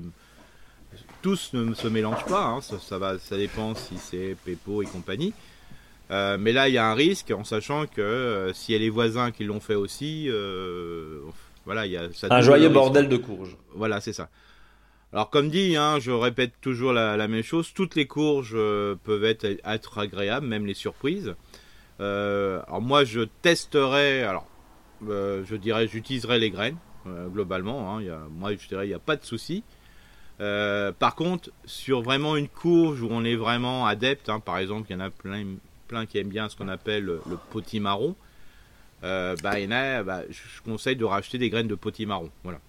tous 1.21 1.51
ne 1.53 1.73
se 1.73 1.87
mélangent 1.87 2.25
pas. 2.25 2.43
Hein. 2.43 2.59
Ça, 2.61 2.97
va, 2.97 3.17
ça 3.19 3.37
dépend 3.37 3.75
si 3.75 3.97
c'est 3.97 4.35
Pepo 4.43 4.81
et 4.81 4.85
compagnie. 4.85 5.33
mais 6.09 6.51
là, 6.51 6.67
il 6.67 6.73
y 6.73 6.77
a 6.77 6.85
un 6.85 6.93
risque, 6.93 7.31
en 7.31 7.43
sachant 7.43 7.85
que 7.85 8.51
s'il 8.53 8.73
y 8.73 8.75
a 8.75 8.81
les 8.81 8.89
voisins 8.89 9.31
qui 9.31 9.43
l'ont 9.43 9.61
fait 9.61 9.75
aussi, 9.75 10.29
voilà, 11.65 11.85
il 11.85 11.91
y 11.91 11.97
a 11.97 12.11
ça 12.11 12.27
un 12.29 12.41
joyeux 12.41 12.69
bordel 12.69 13.07
de 13.07 13.17
courges. 13.17 13.55
Voilà, 13.73 14.01
c'est 14.01 14.13
ça. 14.13 14.29
Alors 15.13 15.29
comme 15.29 15.49
dit, 15.49 15.75
hein, 15.75 15.99
je 15.99 16.11
répète 16.11 16.53
toujours 16.61 16.93
la, 16.93 17.27
même 17.27 17.43
chose, 17.43 17.73
toutes 17.73 17.95
les 17.95 18.07
courges 18.07 18.53
euh, 18.55 18.95
peuvent 19.03 19.25
être, 19.25 19.97
agréables, 19.97 20.47
même 20.47 20.65
les 20.65 20.73
surprises. 20.73 21.35
Euh, 21.99 22.61
alors 22.67 22.81
moi 22.81 23.03
je 23.03 23.21
testerai, 23.41 24.23
alors 24.23 24.47
euh, 25.09 25.43
je 25.45 25.55
dirais 25.55 25.87
j'utiliserai 25.87 26.39
les 26.39 26.49
graines 26.49 26.77
globalement, 27.05 27.97
hein, 27.97 28.03
moi 28.29 28.53
je 28.53 28.67
dirais 28.67 28.85
il 28.85 28.89
n'y 28.89 28.95
a 28.95 28.99
pas 28.99 29.15
de 29.15 29.25
souci. 29.25 29.63
par 30.37 31.15
contre, 31.15 31.51
sur 31.65 32.01
vraiment 32.01 32.37
une 32.37 32.47
courge 32.47 33.01
où 33.01 33.07
on 33.09 33.25
est 33.25 33.35
vraiment 33.35 33.87
adepte, 33.87 34.29
hein, 34.29 34.39
par 34.39 34.59
exemple 34.59 34.87
il 34.89 34.93
y 34.93 34.95
en 34.95 34.99
a 34.99 35.09
plein, 35.09 35.43
plein 35.87 36.05
qui 36.05 36.19
aiment 36.19 36.29
bien 36.29 36.47
ce 36.47 36.55
qu'on 36.55 36.69
appelle 36.69 37.03
le, 37.03 37.21
potimarron, 37.49 38.15
bah, 39.01 39.35
bah, 39.41 40.21
je 40.29 40.61
conseille 40.63 40.95
de 40.95 41.05
racheter 41.05 41.37
des 41.37 41.49
graines 41.49 41.67
de 41.67 41.75
potimarron. 41.75 42.29
Voilà. 42.43 42.59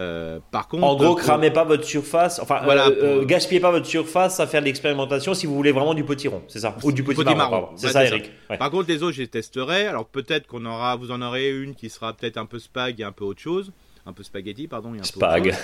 Euh, 0.00 0.40
par 0.50 0.66
contre, 0.66 0.84
en 0.84 0.96
gros, 0.96 1.14
cramez 1.14 1.50
pas 1.50 1.64
votre 1.64 1.84
surface, 1.84 2.38
enfin, 2.40 2.60
voilà, 2.64 2.88
euh, 2.88 3.20
euh, 3.20 3.24
gaspillez 3.24 3.60
pas 3.60 3.70
votre 3.70 3.86
surface 3.86 4.40
à 4.40 4.46
faire 4.46 4.62
de 4.62 4.66
l'expérimentation 4.66 5.34
si 5.34 5.46
vous 5.46 5.54
voulez 5.54 5.72
vraiment 5.72 5.92
du 5.92 6.04
potiron, 6.04 6.42
c'est 6.48 6.60
ça? 6.60 6.74
Ou 6.82 6.90
du 6.90 7.04
petit, 7.04 7.22
marron. 7.22 7.68
C'est 7.76 7.88
ça, 7.88 8.04
Eric. 8.04 8.30
Par 8.58 8.70
contre, 8.70 8.88
les 8.88 9.02
autres, 9.02 9.12
je 9.12 9.22
les 9.22 9.28
testerai. 9.28 9.86
Alors 9.86 10.06
peut-être 10.06 10.46
qu'on 10.46 10.64
aura, 10.64 10.96
vous 10.96 11.10
en 11.10 11.20
aurez 11.20 11.50
une 11.50 11.74
qui 11.74 11.90
sera 11.90 12.14
peut-être 12.14 12.38
un 12.38 12.46
peu 12.46 12.58
spag 12.58 13.00
et 13.00 13.04
un 13.04 13.12
peu 13.12 13.24
autre 13.24 13.40
chose 13.40 13.72
un 14.06 14.12
peu 14.12 14.22
spaghetti, 14.22 14.68
pardon. 14.68 14.92
un 14.94 15.02
spag. 15.02 15.54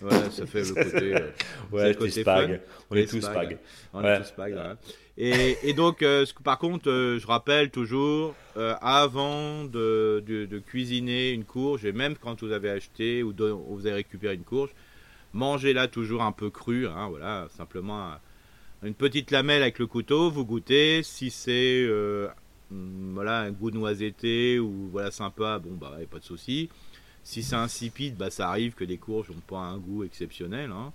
Peu 0.00 0.06
ouais, 0.06 0.30
ça 0.30 0.46
fait 0.46 0.62
le 0.62 0.74
côté. 0.74 1.14
Euh, 1.14 1.30
ouais, 1.70 1.88
le 1.88 1.94
côté 1.94 2.22
spag. 2.22 2.60
On 2.90 2.96
est 2.96 3.06
tous 3.06 3.20
spag. 3.20 3.58
On 3.92 4.04
est 4.04 4.18
tous 4.18 4.24
spag. 4.24 4.54
Et, 5.18 5.74
donc, 5.74 6.02
euh, 6.02 6.24
par 6.42 6.58
contre, 6.58 6.90
euh, 6.90 7.18
je 7.18 7.26
rappelle 7.26 7.70
toujours, 7.70 8.34
avant 8.56 9.64
de, 9.64 10.22
de, 10.26 10.58
cuisiner 10.58 11.32
une 11.32 11.44
courge, 11.44 11.84
et 11.84 11.92
même 11.92 12.16
quand 12.16 12.42
vous 12.42 12.52
avez 12.52 12.70
acheté 12.70 13.22
ou 13.22 13.34
vous 13.34 13.86
avez 13.86 13.96
récupéré 13.96 14.34
une 14.34 14.44
courge, 14.44 14.70
mangez-la 15.34 15.88
toujours 15.88 16.22
un 16.22 16.32
peu 16.32 16.50
crue. 16.50 16.86
Hein, 16.86 17.08
voilà, 17.08 17.48
simplement 17.56 18.12
une 18.82 18.94
petite 18.94 19.30
lamelle 19.30 19.62
avec 19.62 19.78
le 19.78 19.86
couteau, 19.86 20.30
vous 20.30 20.44
goûtez. 20.44 21.02
Si 21.02 21.30
c'est 21.30 21.86
voilà 22.70 23.40
un 23.40 23.50
goût 23.50 23.70
noisetté 23.70 24.58
ou 24.58 24.88
voilà 24.90 25.10
sympa, 25.10 25.58
bon 25.58 25.76
bah 25.76 25.98
pas 26.10 26.18
de 26.18 26.24
souci. 26.24 26.70
Si 27.24 27.42
c'est 27.42 27.56
insipide, 27.56 28.16
bah, 28.16 28.30
ça 28.30 28.48
arrive 28.48 28.74
que 28.74 28.84
les 28.84 28.98
courges 28.98 29.30
n'ont 29.30 29.42
pas 29.46 29.58
un 29.58 29.78
goût 29.78 30.04
exceptionnel. 30.04 30.70
Hein. 30.72 30.92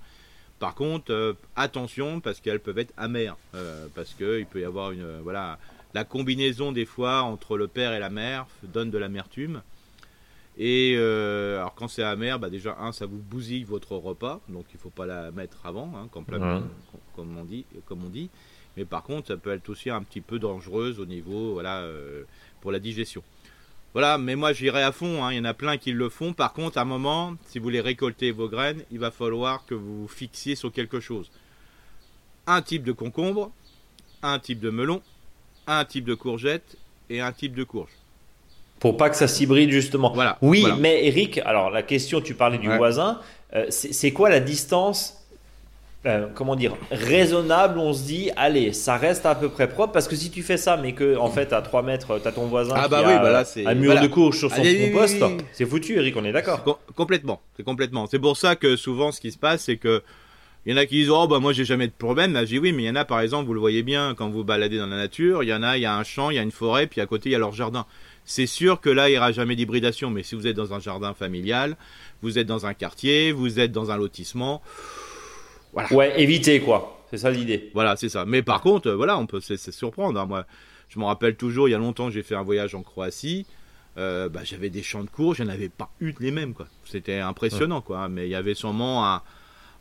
Par 0.59 0.73
contre, 0.73 1.11
euh, 1.11 1.33
attention 1.55 2.19
parce 2.19 2.39
qu'elles 2.39 2.59
peuvent 2.59 2.79
être 2.79 2.93
amères, 2.97 3.37
euh, 3.53 3.87
parce 3.93 4.13
qu'il 4.13 4.45
peut 4.47 4.61
y 4.61 4.63
avoir 4.63 4.91
une 4.91 5.03
euh, 5.03 5.19
voilà 5.21 5.59
la 5.93 6.03
combinaison 6.03 6.71
des 6.71 6.85
fois 6.85 7.21
entre 7.21 7.57
le 7.57 7.67
père 7.67 7.93
et 7.93 7.99
la 7.99 8.09
mère 8.09 8.47
donne 8.63 8.89
de 8.89 8.97
l'amertume. 8.97 9.61
Et 10.59 10.97
alors 10.97 11.75
quand 11.75 11.87
c'est 11.87 12.01
amer, 12.01 12.39
bah 12.39 12.49
déjà 12.49 12.77
un 12.79 12.91
ça 12.91 13.05
vous 13.05 13.19
bousille 13.19 13.63
votre 13.63 13.95
repas, 13.95 14.41
donc 14.49 14.65
il 14.73 14.79
faut 14.79 14.89
pas 14.89 15.05
la 15.05 15.29
mettre 15.31 15.65
avant, 15.65 15.93
hein, 15.95 16.09
comme, 16.11 16.25
on 17.37 17.43
dit, 17.43 17.65
comme 17.85 18.03
on 18.03 18.09
dit. 18.09 18.29
Mais 18.75 18.83
par 18.83 19.03
contre, 19.03 19.27
ça 19.27 19.37
peut 19.37 19.51
être 19.51 19.69
aussi 19.69 19.91
un 19.91 20.01
petit 20.01 20.21
peu 20.21 20.39
dangereuse 20.39 20.99
au 20.99 21.05
niveau 21.05 21.53
voilà 21.53 21.87
pour 22.59 22.71
la 22.71 22.79
digestion. 22.79 23.21
Voilà, 23.97 24.19
mais 24.19 24.35
moi 24.35 24.53
j'irai 24.53 24.83
à 24.83 24.91
fond, 24.91 25.23
hein. 25.23 25.33
il 25.33 25.37
y 25.37 25.39
en 25.39 25.45
a 25.45 25.55
plein 25.55 25.77
qui 25.77 25.91
le 25.91 26.07
font. 26.07 26.31
Par 26.31 26.53
contre, 26.53 26.77
à 26.77 26.81
un 26.81 26.85
moment, 26.85 27.33
si 27.47 27.57
vous 27.57 27.63
voulez 27.63 27.81
récolter 27.81 28.29
vos 28.29 28.47
graines, 28.47 28.83
il 28.91 28.99
va 28.99 29.09
falloir 29.09 29.65
que 29.65 29.73
vous 29.73 30.01
vous 30.01 30.07
fixiez 30.07 30.53
sur 30.53 30.71
quelque 30.71 30.99
chose. 30.99 31.31
Un 32.45 32.61
type 32.61 32.83
de 32.83 32.91
concombre, 32.91 33.49
un 34.21 34.37
type 34.37 34.59
de 34.59 34.69
melon, 34.69 35.01
un 35.65 35.83
type 35.83 36.05
de 36.05 36.13
courgette 36.13 36.77
et 37.09 37.21
un 37.21 37.31
type 37.31 37.55
de 37.55 37.63
courge. 37.63 37.89
Pour 38.79 38.97
pas 38.97 39.09
que 39.09 39.15
ça 39.15 39.27
s'hybride 39.27 39.71
justement. 39.71 40.11
Voilà. 40.13 40.37
Oui, 40.43 40.63
mais 40.77 41.07
Eric, 41.07 41.39
alors 41.39 41.71
la 41.71 41.81
question, 41.81 42.21
tu 42.21 42.35
parlais 42.35 42.59
du 42.59 42.69
voisin, 42.69 43.19
euh, 43.55 43.65
c'est 43.71 44.11
quoi 44.11 44.29
la 44.29 44.41
distance 44.41 45.26
euh, 46.05 46.27
comment 46.33 46.55
dire, 46.55 46.75
raisonnable, 46.91 47.79
on 47.79 47.91
se 47.91 48.03
dit, 48.03 48.29
allez, 48.37 48.71
ça 48.71 48.97
reste 48.97 49.25
à 49.25 49.35
peu 49.35 49.49
près 49.49 49.67
propre, 49.67 49.93
parce 49.93 50.07
que 50.07 50.15
si 50.15 50.29
tu 50.29 50.43
fais 50.43 50.57
ça, 50.57 50.77
mais 50.77 50.93
que 50.93 51.17
en 51.17 51.29
fait 51.29 51.51
à 51.53 51.61
3 51.61 51.81
mètres, 51.81 52.19
tu 52.21 52.27
as 52.27 52.31
ton 52.31 52.45
voisin 52.45 52.75
ah 52.77 52.87
bah 52.87 52.99
qui 52.99 53.11
a 53.11 53.63
bah 53.63 53.71
un 53.71 53.75
mur 53.75 53.99
de 53.99 54.07
courge 54.07 54.37
sur 54.37 54.51
son 54.51 54.61
compost, 54.61 55.23
c'est 55.51 55.65
foutu, 55.65 55.97
Eric, 55.97 56.15
on 56.15 56.23
est 56.23 56.31
d'accord 56.31 56.63
Complètement, 56.95 57.41
c'est 57.57 57.63
complètement. 57.63 58.07
C'est 58.07 58.19
pour 58.19 58.37
ça 58.37 58.55
que 58.55 58.75
souvent, 58.75 59.11
ce 59.11 59.19
qui 59.19 59.31
se 59.31 59.37
passe, 59.37 59.63
c'est 59.63 59.77
que 59.77 60.03
il 60.65 60.71
y 60.71 60.73
en 60.73 60.77
a 60.77 60.85
qui 60.85 60.95
disent 60.95 61.09
oh 61.09 61.27
bah 61.27 61.39
moi 61.39 61.53
j'ai 61.53 61.63
jamais 61.63 61.87
de 61.87 61.93
problème. 61.97 62.33
Là, 62.33 62.41
je 62.41 62.49
dis 62.49 62.59
oui, 62.59 62.73
mais 62.73 62.83
il 62.83 62.85
y 62.87 62.89
en 62.89 62.95
a 62.95 63.05
par 63.05 63.21
exemple, 63.21 63.47
vous 63.47 63.53
le 63.53 63.59
voyez 63.59 63.83
bien 63.83 64.13
quand 64.15 64.29
vous 64.29 64.43
baladez 64.43 64.77
dans 64.77 64.87
la 64.87 64.97
nature, 64.97 65.41
il 65.41 65.47
y 65.47 65.53
en 65.53 65.63
a, 65.63 65.77
il 65.77 65.81
y 65.81 65.85
a 65.85 65.95
un 65.95 66.03
champ, 66.03 66.29
il 66.29 66.35
y 66.35 66.39
a 66.39 66.41
une 66.41 66.51
forêt, 66.51 66.87
puis 66.87 66.99
à 66.99 67.05
côté 67.05 67.29
il 67.29 67.31
y 67.31 67.35
a 67.35 67.39
leur 67.39 67.53
jardin. 67.53 67.85
C'est 68.25 68.47
sûr 68.47 68.81
que 68.81 68.89
là 68.89 69.07
il 69.07 69.13
n'y 69.13 69.17
aura 69.17 69.31
jamais 69.31 69.55
d'hybridation, 69.55 70.09
mais 70.09 70.23
si 70.23 70.35
vous 70.35 70.45
êtes 70.45 70.57
dans 70.57 70.73
un 70.73 70.81
jardin 70.81 71.13
familial, 71.13 71.77
vous 72.21 72.37
êtes 72.37 72.47
dans 72.47 72.65
un 72.65 72.73
quartier, 72.73 73.31
vous 73.31 73.61
êtes 73.61 73.71
dans 73.71 73.91
un 73.91 73.97
lotissement. 73.97 74.61
Ouais, 75.91 76.19
éviter 76.21 76.59
quoi. 76.59 77.05
C'est 77.09 77.17
ça 77.17 77.32
l'idée. 77.32 77.71
Voilà, 77.73 77.95
c'est 77.95 78.09
ça. 78.09 78.25
Mais 78.25 78.41
par 78.41 78.61
contre, 78.61 78.91
voilà, 78.91 79.17
on 79.17 79.25
peut 79.25 79.39
se 79.39 79.55
surprendre. 79.71 80.19
Hein. 80.19 80.25
Moi, 80.25 80.45
je 80.89 80.99
me 80.99 81.05
rappelle 81.05 81.36
toujours, 81.36 81.69
il 81.69 81.71
y 81.71 81.75
a 81.75 81.78
longtemps, 81.78 82.09
j'ai 82.09 82.23
fait 82.23 82.36
un 82.36 82.43
voyage 82.43 82.75
en 82.75 82.84
Croatie. 82.84 83.45
Euh, 83.97 84.30
bah, 84.30 84.41
j'avais 84.43 84.69
des 84.69 84.84
champs 84.84 85.03
de 85.03 85.09
cours, 85.09 85.34
je 85.34 85.43
avais 85.43 85.69
pas 85.69 85.89
eu 85.99 86.13
les 86.19 86.30
mêmes 86.30 86.53
quoi. 86.53 86.67
C'était 86.86 87.19
impressionnant 87.19 87.82
quoi. 87.82 88.07
Mais 88.09 88.28
il 88.28 88.30
y 88.30 88.36
avait 88.36 88.53
sûrement 88.53 89.11
un, 89.11 89.23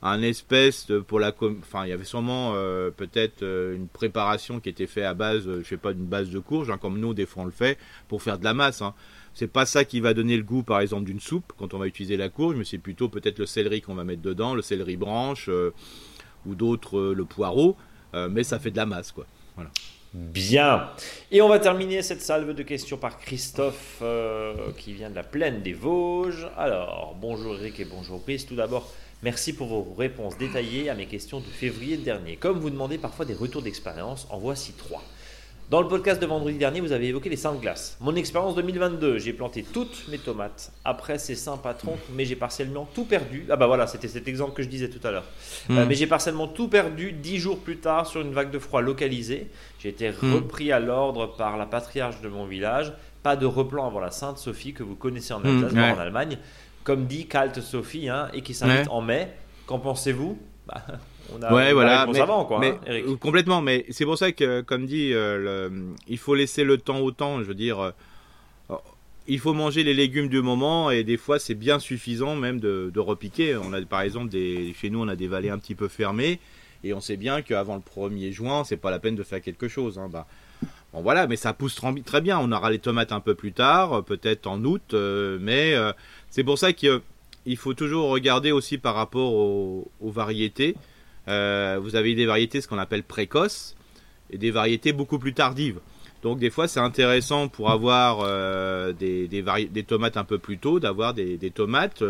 un 0.02 0.22
espèce 0.22 0.86
de, 0.86 1.00
pour 1.00 1.20
la, 1.20 1.34
enfin 1.60 1.84
il 1.84 1.90
y 1.90 1.92
avait 1.92 2.04
sûrement 2.04 2.52
euh, 2.54 2.90
peut-être 2.90 3.42
euh, 3.42 3.76
une 3.76 3.88
préparation 3.88 4.58
qui 4.58 4.70
était 4.70 4.86
faite 4.86 5.04
à 5.04 5.12
base, 5.12 5.46
je 5.46 5.68
sais 5.68 5.76
pas, 5.76 5.92
d'une 5.92 6.06
base 6.06 6.30
de 6.30 6.38
courge, 6.38 6.70
hein, 6.70 6.78
comme 6.78 6.98
nous 6.98 7.12
des 7.12 7.26
fois 7.26 7.42
on 7.42 7.46
le 7.46 7.52
fait 7.52 7.76
pour 8.08 8.22
faire 8.22 8.38
de 8.38 8.44
la 8.44 8.54
masse. 8.54 8.80
Hein. 8.80 8.94
C'est 9.36 9.48
pas 9.48 9.66
ça 9.66 9.84
qui 9.84 10.00
va 10.00 10.14
donner 10.14 10.34
le 10.38 10.42
goût, 10.42 10.62
par 10.62 10.80
exemple, 10.80 11.04
d'une 11.04 11.20
soupe 11.20 11.52
quand 11.58 11.74
on 11.74 11.78
va 11.78 11.86
utiliser 11.86 12.16
la 12.16 12.30
courge, 12.30 12.56
mais 12.56 12.64
c'est 12.64 12.78
plutôt 12.78 13.10
peut-être 13.10 13.38
le 13.38 13.44
céleri 13.44 13.82
qu'on 13.82 13.94
va 13.94 14.02
mettre 14.02 14.22
dedans, 14.22 14.54
le 14.54 14.62
céleri 14.62 14.96
branche 14.96 15.50
euh, 15.50 15.74
ou 16.46 16.54
d'autres, 16.54 16.96
euh, 16.96 17.14
le 17.14 17.26
poireau. 17.26 17.76
Euh, 18.14 18.30
mais 18.30 18.44
ça 18.44 18.58
fait 18.58 18.70
de 18.70 18.78
la 18.78 18.86
masse, 18.86 19.12
quoi. 19.12 19.26
Bien. 20.14 20.88
Et 21.30 21.42
on 21.42 21.50
va 21.50 21.58
terminer 21.58 22.00
cette 22.00 22.22
salve 22.22 22.54
de 22.54 22.62
questions 22.62 22.96
par 22.96 23.18
Christophe 23.18 24.02
qui 24.78 24.94
vient 24.94 25.10
de 25.10 25.16
la 25.16 25.22
plaine 25.22 25.60
des 25.60 25.74
Vosges. 25.74 26.48
Alors, 26.56 27.14
bonjour 27.20 27.56
Eric 27.56 27.78
et 27.80 27.84
bonjour 27.84 28.20
Brice. 28.20 28.46
Tout 28.46 28.56
d'abord, 28.56 28.90
merci 29.22 29.52
pour 29.52 29.66
vos 29.66 29.94
réponses 29.98 30.38
détaillées 30.38 30.88
à 30.88 30.94
mes 30.94 31.04
questions 31.04 31.40
de 31.40 31.44
février 31.44 31.98
dernier. 31.98 32.36
Comme 32.36 32.58
vous 32.58 32.70
demandez 32.70 32.96
parfois 32.96 33.26
des 33.26 33.34
retours 33.34 33.60
d'expérience, 33.60 34.26
en 34.30 34.38
voici 34.38 34.72
trois. 34.72 35.02
Dans 35.68 35.82
le 35.82 35.88
podcast 35.88 36.22
de 36.22 36.26
vendredi 36.26 36.58
dernier, 36.58 36.80
vous 36.80 36.92
avez 36.92 37.08
évoqué 37.08 37.28
les 37.28 37.34
saints 37.34 37.52
de 37.52 37.58
glace. 37.58 37.96
Mon 38.00 38.14
expérience 38.14 38.54
2022, 38.54 39.18
j'ai 39.18 39.32
planté 39.32 39.64
toutes 39.64 40.06
mes 40.06 40.18
tomates 40.18 40.70
après 40.84 41.18
ces 41.18 41.34
saints 41.34 41.56
patrons, 41.56 41.98
mais 42.14 42.24
j'ai 42.24 42.36
partiellement 42.36 42.88
tout 42.94 43.04
perdu. 43.04 43.46
Ah 43.50 43.56
bah 43.56 43.66
voilà, 43.66 43.88
c'était 43.88 44.06
cet 44.06 44.28
exemple 44.28 44.52
que 44.52 44.62
je 44.62 44.68
disais 44.68 44.88
tout 44.88 45.04
à 45.04 45.10
l'heure. 45.10 45.24
Euh, 45.70 45.84
hmm. 45.84 45.88
mais 45.88 45.96
j'ai 45.96 46.06
partiellement 46.06 46.46
tout 46.46 46.68
perdu 46.68 47.10
dix 47.10 47.38
jours 47.38 47.58
plus 47.58 47.78
tard 47.78 48.06
sur 48.06 48.20
une 48.20 48.32
vague 48.32 48.52
de 48.52 48.60
froid 48.60 48.80
localisée. 48.80 49.48
J'ai 49.80 49.88
été 49.88 50.08
hmm. 50.10 50.34
repris 50.34 50.70
à 50.70 50.78
l'ordre 50.78 51.34
par 51.36 51.56
la 51.56 51.66
patriarche 51.66 52.20
de 52.20 52.28
mon 52.28 52.46
village. 52.46 52.92
Pas 53.24 53.34
de 53.34 53.46
replant 53.46 53.88
avant 53.88 53.98
la 53.98 54.12
Sainte 54.12 54.38
Sophie 54.38 54.72
que 54.72 54.84
vous 54.84 54.94
connaissez 54.94 55.34
en 55.34 55.40
hmm. 55.40 55.64
Alsace, 55.64 55.72
en 55.72 55.98
Allemagne. 55.98 56.38
Comme 56.84 57.06
dit 57.06 57.26
Kalt 57.26 57.60
Sophie, 57.60 58.08
hein, 58.08 58.28
et 58.32 58.42
qui 58.42 58.54
s'invite 58.54 58.86
en 58.88 59.00
mai. 59.00 59.32
Qu'en 59.66 59.80
pensez-vous? 59.80 60.38
Bah, 60.68 60.84
on 61.34 61.42
a 61.42 61.52
ouais, 61.52 61.72
voilà, 61.72 62.06
mais, 62.06 62.20
avant, 62.20 62.44
quoi, 62.44 62.64
hein, 62.64 62.78
euh, 62.88 63.16
complètement. 63.16 63.62
Mais 63.62 63.84
c'est 63.90 64.04
pour 64.04 64.18
ça 64.18 64.32
que, 64.32 64.60
comme 64.60 64.86
dit, 64.86 65.10
euh, 65.12 65.68
il 66.08 66.18
faut 66.18 66.34
laisser 66.34 66.64
le 66.64 66.78
temps 66.78 67.00
au 67.00 67.10
temps. 67.10 67.40
Je 67.40 67.44
veux 67.44 67.54
dire, 67.54 67.80
euh, 67.80 68.76
il 69.26 69.38
faut 69.38 69.54
manger 69.54 69.82
les 69.82 69.94
légumes 69.94 70.28
du 70.28 70.40
moment 70.40 70.90
et 70.90 71.02
des 71.02 71.16
fois 71.16 71.38
c'est 71.38 71.54
bien 71.54 71.78
suffisant 71.78 72.36
même 72.36 72.60
de, 72.60 72.92
repiquer. 72.98 73.56
On 73.56 73.72
a 73.72 73.82
par 73.82 74.02
exemple 74.02 74.28
des, 74.28 74.74
chez 74.80 74.90
nous 74.90 75.00
on 75.00 75.08
a 75.08 75.16
des 75.16 75.26
vallées 75.26 75.50
un 75.50 75.58
petit 75.58 75.74
peu 75.74 75.88
fermées 75.88 76.38
et 76.84 76.94
on 76.94 77.00
sait 77.00 77.16
bien 77.16 77.42
qu'avant 77.42 77.74
le 77.74 77.80
1er 78.08 78.30
juin 78.30 78.62
c'est 78.62 78.76
pas 78.76 78.92
la 78.92 79.00
peine 79.00 79.16
de 79.16 79.24
faire 79.24 79.40
quelque 79.40 79.66
chose. 79.66 79.98
Hein. 79.98 80.08
Bah, 80.12 80.28
bon 80.92 81.02
voilà, 81.02 81.26
mais 81.26 81.34
ça 81.34 81.52
pousse 81.52 81.80
très 82.04 82.20
bien. 82.20 82.38
On 82.38 82.52
aura 82.52 82.70
les 82.70 82.78
tomates 82.78 83.10
un 83.10 83.20
peu 83.20 83.34
plus 83.34 83.52
tard, 83.52 84.04
peut-être 84.04 84.46
en 84.46 84.62
août, 84.64 84.94
mais 84.94 85.74
c'est 86.30 86.44
pour 86.44 86.58
ça 86.58 86.72
qu'il 86.72 87.56
faut 87.56 87.74
toujours 87.74 88.10
regarder 88.10 88.52
aussi 88.52 88.78
par 88.78 88.94
rapport 88.94 89.32
aux 89.34 89.90
variétés. 90.00 90.76
Euh, 91.28 91.78
vous 91.82 91.96
avez 91.96 92.14
des 92.14 92.26
variétés 92.26 92.60
ce 92.60 92.68
qu'on 92.68 92.78
appelle 92.78 93.02
précoces 93.02 93.74
et 94.30 94.38
des 94.38 94.50
variétés 94.50 94.92
beaucoup 94.92 95.18
plus 95.18 95.32
tardives. 95.32 95.80
Donc 96.22 96.38
des 96.38 96.50
fois 96.50 96.66
c'est 96.66 96.80
intéressant 96.80 97.48
pour 97.48 97.70
avoir 97.70 98.20
euh, 98.22 98.92
des, 98.92 99.84
tomates 99.86 100.16
un 100.16 100.24
peu 100.24 100.38
plus 100.38 100.58
tôt, 100.58 100.80
d'avoir 100.80 101.14
des, 101.14 101.38
tomates 101.54 102.02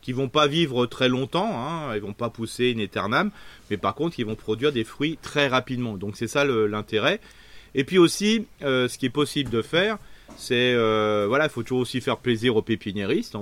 qui 0.00 0.12
vont 0.12 0.28
pas 0.28 0.46
vivre 0.46 0.86
très 0.86 1.08
longtemps, 1.08 1.50
hein, 1.52 1.92
elles 1.92 2.00
vont 2.02 2.12
pas 2.12 2.30
pousser 2.30 2.74
in 2.76 2.80
aeternam, 2.80 3.30
mais 3.70 3.76
par 3.76 3.94
contre 3.94 4.20
ils 4.20 4.26
vont 4.26 4.34
produire 4.34 4.70
des 4.70 4.84
fruits 4.84 5.18
très 5.22 5.48
rapidement. 5.48 5.96
Donc 5.96 6.16
c'est 6.16 6.28
ça 6.28 6.44
l'intérêt. 6.44 7.20
Et 7.76 7.82
puis 7.82 7.98
aussi, 7.98 8.46
euh, 8.62 8.86
ce 8.86 8.98
qui 8.98 9.06
est 9.06 9.10
possible 9.10 9.50
de 9.50 9.62
faire, 9.62 9.98
c'est 10.36 10.74
faut 11.50 11.62
toujours 11.62 11.80
aussi 11.80 12.00
faire 12.00 12.18
plaisir 12.18 12.54
aux 12.56 12.62
pépiniéristes, 12.62 13.36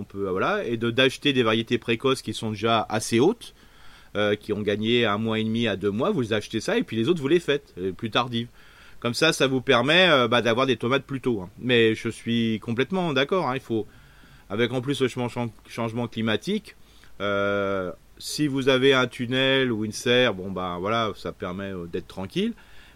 et 0.64 0.76
de 0.76 0.90
d'acheter 0.90 1.32
des 1.32 1.42
variétés 1.42 1.78
précoces 1.78 2.22
qui 2.22 2.32
sont 2.32 2.50
déjà 2.50 2.86
assez 2.88 3.20
hautes 3.20 3.54
euh, 4.14 4.36
qui 4.36 4.52
ont 4.52 4.60
gagné 4.60 5.06
un 5.06 5.16
mois 5.16 5.38
et 5.38 5.44
demi 5.44 5.66
à 5.66 5.74
deux 5.76 5.90
mois, 5.90 6.10
vous 6.10 6.34
achetez 6.34 6.60
ça 6.60 6.76
et 6.76 6.82
puis 6.82 6.98
les 6.98 7.08
autres 7.08 7.22
vous 7.22 7.28
les 7.28 7.40
faites 7.40 7.72
euh, 7.78 7.92
plus 7.92 8.10
tardives. 8.10 8.48
Comme 9.00 9.14
ça, 9.14 9.32
ça 9.32 9.46
vous 9.46 9.62
permet 9.62 10.06
euh, 10.10 10.28
bah, 10.28 10.42
d'avoir 10.42 10.66
des 10.66 10.76
tomates 10.76 11.04
plus 11.04 11.22
tôt. 11.22 11.40
Hein. 11.40 11.48
Mais 11.58 11.94
je 11.94 12.10
suis 12.10 12.60
complètement 12.60 13.14
d'accord. 13.14 13.48
Hein, 13.48 13.54
il 13.54 13.62
faut, 13.62 13.86
avec 14.50 14.70
en 14.70 14.82
plus 14.82 15.00
le 15.00 15.08
changement 15.08 16.08
climatique, 16.08 16.76
si 18.18 18.46
vous 18.48 18.68
avez 18.68 18.92
un 18.92 19.06
tunnel 19.06 19.72
ou 19.72 19.86
une 19.86 19.92
serre, 19.92 20.34
bon 20.34 20.50
bah 20.50 20.76
voilà, 20.78 21.12
ça 21.16 21.32
permet 21.32 21.72
d'être 21.90 22.06
tranquille. 22.06 22.52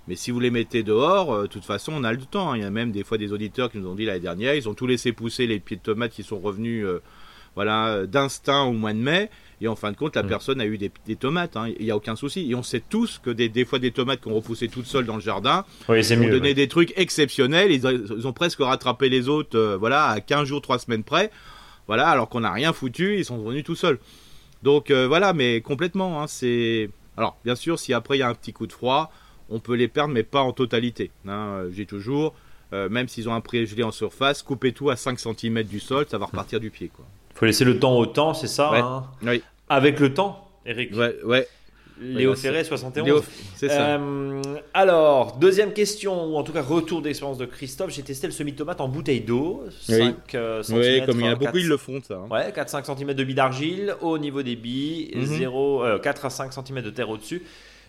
Mais 0.08 0.16
si 0.16 0.30
vous 0.30 0.38
les 0.38 0.50
mettez 0.50 0.82
dehors, 0.82 1.42
de 1.42 1.46
toute 1.46 1.64
façon, 1.64 1.94
on 1.96 2.04
a 2.04 2.12
le 2.12 2.18
temps. 2.18 2.52
Hein. 2.52 2.58
Il 2.58 2.62
y 2.62 2.66
a 2.66 2.70
même 2.70 2.92
des 2.92 3.04
fois 3.04 3.16
des 3.16 3.32
auditeurs 3.32 3.72
qui 3.72 3.78
nous 3.78 3.88
ont 3.88 3.94
dit 3.94 4.04
l'année 4.04 4.20
dernière, 4.20 4.54
ils 4.54 4.68
ont 4.68 4.74
tout 4.74 4.86
laissé 4.86 5.12
pousser 5.12 5.46
les 5.46 5.60
pieds 5.60 5.78
de 5.78 5.82
tomates 5.82 6.12
qui 6.12 6.24
sont 6.24 6.38
revenus, 6.38 6.86
voilà, 7.54 8.06
d'instinct 8.06 8.64
au 8.64 8.72
mois 8.72 8.92
de 8.92 8.98
mai. 8.98 9.30
Et 9.60 9.68
en 9.68 9.76
fin 9.76 9.90
de 9.90 9.96
compte, 9.96 10.16
la 10.16 10.22
mm. 10.22 10.28
personne 10.28 10.60
a 10.60 10.66
eu 10.66 10.78
des, 10.78 10.90
tomates. 11.16 11.56
Hein. 11.56 11.68
Il 11.78 11.84
n'y 11.84 11.90
a 11.90 11.96
aucun 11.96 12.16
souci. 12.16 12.50
Et 12.50 12.54
on 12.54 12.62
sait 12.62 12.82
tous 12.86 13.20
que 13.22 13.30
des, 13.30 13.48
des 13.48 13.64
fois, 13.64 13.78
des 13.78 13.90
tomates 13.90 14.20
qu'on 14.20 14.34
repoussait 14.34 14.68
toutes 14.68 14.86
seules 14.86 15.06
dans 15.06 15.16
le 15.16 15.22
jardin 15.22 15.64
oui, 15.88 16.00
ont 16.12 16.28
donné 16.28 16.54
des 16.54 16.68
trucs 16.68 16.92
exceptionnels. 16.96 17.72
Ils, 17.72 18.26
ont 18.26 18.32
presque 18.32 18.60
rattrapé 18.60 19.08
les 19.08 19.28
autres 19.28 19.58
euh, 19.58 19.76
voilà, 19.76 20.06
à 20.06 20.20
15 20.20 20.46
jours, 20.46 20.60
3 20.60 20.78
semaines 20.80 21.04
près. 21.04 21.30
Voilà, 21.86 22.08
alors 22.08 22.28
qu'on 22.28 22.40
n'a 22.40 22.52
rien 22.52 22.72
foutu, 22.72 23.18
ils 23.18 23.24
sont 23.24 23.38
venus 23.38 23.64
tout 23.64 23.76
seuls. 23.76 23.98
Donc 24.62 24.90
euh, 24.90 25.06
voilà, 25.06 25.32
mais 25.32 25.60
complètement. 25.60 26.22
Hein, 26.22 26.26
c'est 26.26 26.90
Alors, 27.16 27.38
bien 27.44 27.54
sûr, 27.54 27.78
si 27.78 27.94
après 27.94 28.16
il 28.16 28.20
y 28.20 28.22
a 28.22 28.28
un 28.28 28.34
petit 28.34 28.52
coup 28.52 28.66
de 28.66 28.72
froid, 28.72 29.10
on 29.48 29.60
peut 29.60 29.74
les 29.74 29.88
perdre, 29.88 30.12
mais 30.12 30.24
pas 30.24 30.40
en 30.40 30.52
totalité. 30.52 31.10
Hein. 31.28 31.66
J'ai 31.72 31.86
toujours, 31.86 32.34
euh, 32.72 32.88
même 32.88 33.08
s'ils 33.08 33.28
ont 33.28 33.34
un 33.34 33.40
pré-gelé 33.40 33.84
en 33.84 33.92
surface, 33.92 34.42
coupez 34.42 34.72
tout 34.72 34.90
à 34.90 34.96
5 34.96 35.18
cm 35.20 35.62
du 35.62 35.78
sol, 35.78 36.06
ça 36.10 36.18
va 36.18 36.26
repartir 36.26 36.58
du 36.58 36.70
pied. 36.70 36.90
Quoi 36.94 37.06
faut 37.36 37.46
laisser 37.46 37.64
le 37.64 37.78
temps 37.78 37.96
au 37.96 38.06
temps, 38.06 38.34
c'est 38.34 38.46
ça 38.46 38.70
hein 38.74 39.04
Oui. 39.22 39.42
Avec 39.68 40.00
le 40.00 40.14
temps, 40.14 40.48
Eric. 40.64 40.94
Ouais, 40.94 41.16
ouais. 41.24 41.48
Léo 41.98 42.34
Ferré, 42.34 42.62
71. 42.62 43.22
c'est 43.54 43.68
ça. 43.68 43.96
Euh, 43.96 44.42
alors, 44.74 45.38
deuxième 45.38 45.72
question, 45.72 46.26
ou 46.26 46.36
en 46.36 46.42
tout 46.42 46.52
cas 46.52 46.60
retour 46.60 47.00
d'expérience 47.00 47.38
de 47.38 47.46
Christophe. 47.46 47.90
J'ai 47.90 48.02
testé 48.02 48.26
le 48.26 48.34
semi-tomate 48.34 48.82
en 48.82 48.88
bouteille 48.88 49.22
d'eau. 49.22 49.64
5 49.80 50.34
euh, 50.34 50.62
oui. 50.70 51.02
comme 51.06 51.20
il 51.20 51.26
y 51.26 51.28
en 51.28 51.32
a 51.32 51.36
beaucoup, 51.36 51.56
ils 51.56 51.68
le 51.68 51.78
font, 51.78 52.00
ça. 52.06 52.14
Hein. 52.14 52.28
Ouais, 52.30 52.50
4-5 52.50 52.84
cm 52.96 53.14
de 53.14 53.24
billes 53.24 53.34
d'argile 53.34 53.94
au 54.02 54.18
niveau 54.18 54.42
des 54.42 54.56
billes, 54.56 55.10
0, 55.14 55.84
4 56.02 56.26
à 56.26 56.30
5 56.30 56.52
cm 56.52 56.82
de 56.82 56.90
terre 56.90 57.08
au-dessus 57.08 57.42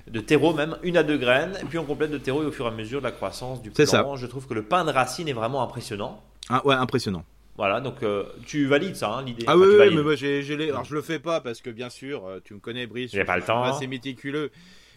de 0.09 0.21
terreau 0.21 0.53
même, 0.53 0.77
une 0.83 0.95
à 0.95 1.03
deux 1.03 1.17
graines, 1.17 1.57
et 1.61 1.65
puis 1.65 1.77
on 1.77 1.83
complète 1.83 2.11
de 2.11 2.17
terreau 2.17 2.41
et 2.41 2.45
au 2.45 2.51
fur 2.51 2.65
et 2.65 2.69
à 2.69 2.71
mesure 2.71 2.99
de 2.99 3.03
la 3.03 3.11
croissance 3.11 3.61
du 3.61 3.71
plant. 3.71 4.15
Je 4.15 4.25
trouve 4.25 4.47
que 4.47 4.53
le 4.53 4.63
pain 4.63 4.85
de 4.85 4.91
racine 4.91 5.27
est 5.27 5.33
vraiment 5.33 5.61
impressionnant. 5.61 6.21
Ah 6.49 6.65
ouais, 6.65 6.75
impressionnant. 6.75 7.23
Voilà, 7.58 7.82
donc 7.82 8.03
euh, 8.03 8.24
tu 8.45 8.68
valides 8.68 8.95
ça, 8.95 9.16
hein, 9.16 9.24
l'idée. 9.24 9.43
Ah 9.47 9.58
oui, 9.58 9.68
mais 9.80 10.03
moi 10.03 10.16
j'ai, 10.16 10.43
les... 10.43 10.70
alors 10.70 10.84
je 10.84 10.93
le 10.93 11.01
fais 11.01 11.18
pas 11.18 11.41
parce 11.41 11.62
que 11.62 11.72
bien 11.72 11.89
sûr, 11.89 12.26
euh, 12.26 12.39
tu 12.43 12.53
me 12.53 12.60
connais, 12.60 12.86
Brice. 12.86 13.12
J'ai 13.12 13.26
pas 13.26 13.36
le 13.36 13.43
temps. 13.43 13.64
Assez 13.64 13.88
méticuleux. 13.88 14.51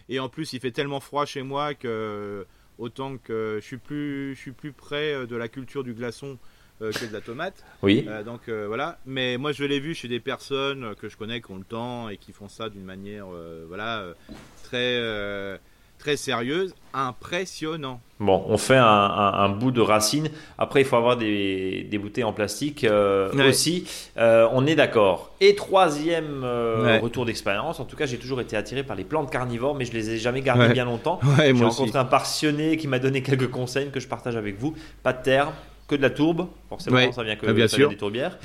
Et 0.09 0.19
en 0.19 0.29
plus, 0.29 0.53
il 0.53 0.59
fait 0.59 0.71
tellement 0.71 0.99
froid 0.99 1.25
chez 1.25 1.41
moi 1.41 1.73
que 1.73 2.45
autant 2.77 3.17
que 3.17 3.57
je 3.59 3.65
suis 3.65 3.77
plus, 3.77 4.35
je 4.35 4.39
suis 4.39 4.51
plus 4.51 4.73
près 4.73 5.13
euh, 5.13 5.25
de 5.25 5.35
la 5.35 5.47
culture 5.47 5.83
du 5.83 5.93
glaçon 5.93 6.37
que 6.79 7.05
de 7.07 7.13
la 7.13 7.21
tomate. 7.21 7.63
Oui. 7.83 8.07
donc 8.25 8.49
voilà. 8.49 8.97
Mais 9.05 9.37
moi, 9.37 9.51
je 9.51 9.63
l'ai 9.63 9.79
vu 9.79 9.93
chez 9.93 10.07
des 10.07 10.19
personnes 10.19 10.95
que 10.95 11.09
je 11.09 11.15
connais 11.15 11.39
qui 11.39 11.51
ont 11.51 11.57
le 11.57 11.63
temps 11.63 12.09
et 12.09 12.17
qui 12.17 12.33
font 12.33 12.47
ça 12.47 12.69
d'une 12.69 12.83
manière, 12.83 13.27
voilà, 13.67 14.15
très 14.63 15.59
très 16.01 16.17
sérieuse, 16.17 16.73
impressionnant. 16.95 18.01
Bon, 18.19 18.43
on 18.47 18.57
fait 18.57 18.77
un, 18.77 19.49
bout 19.49 19.71
de 19.71 19.81
racine. 19.81 20.29
Après, 20.57 20.81
il 20.81 20.85
faut 20.85 20.95
avoir 20.95 21.15
des, 21.15 21.99
bouteilles 22.01 22.23
en 22.23 22.33
plastique 22.33 22.83
euh, 22.83 23.31
aussi. 23.47 23.87
Euh, 24.17 24.47
on 24.51 24.65
est 24.65 24.75
d'accord. 24.75 25.33
Et 25.39 25.55
troisième 25.55 26.41
euh, 26.43 26.99
retour 26.99 27.25
d'expérience. 27.25 27.79
En 27.79 27.85
tout 27.85 27.95
cas, 27.95 28.07
j'ai 28.07 28.17
toujours 28.17 28.41
été 28.41 28.57
attiré 28.57 28.83
par 28.83 28.95
les 28.95 29.03
plantes 29.03 29.31
carnivores, 29.31 29.75
mais 29.75 29.85
je 29.85 29.93
les 29.93 30.09
ai 30.09 30.17
jamais 30.17 30.41
gardées 30.41 30.73
bien 30.73 30.85
longtemps. 30.85 31.19
j'ai 31.37 31.51
rencontré 31.51 31.99
un 31.99 32.05
passionné 32.05 32.77
qui 32.77 32.87
m'a 32.87 32.99
donné 32.99 33.21
quelques 33.21 33.49
conseils 33.49 33.91
que 33.91 33.99
je 33.99 34.07
partage 34.07 34.35
avec 34.35 34.57
vous. 34.57 34.73
Pas 35.03 35.13
de 35.13 35.21
terre, 35.21 35.53
que 35.87 35.95
de 35.95 36.01
la 36.01 36.09
tourbe, 36.09 36.47
forcément 36.67 37.11
ça 37.11 37.23
vient 37.23 37.35
que 37.35 37.51
bien 37.51 37.67
des 37.67 37.97
tourbières. 37.97 38.39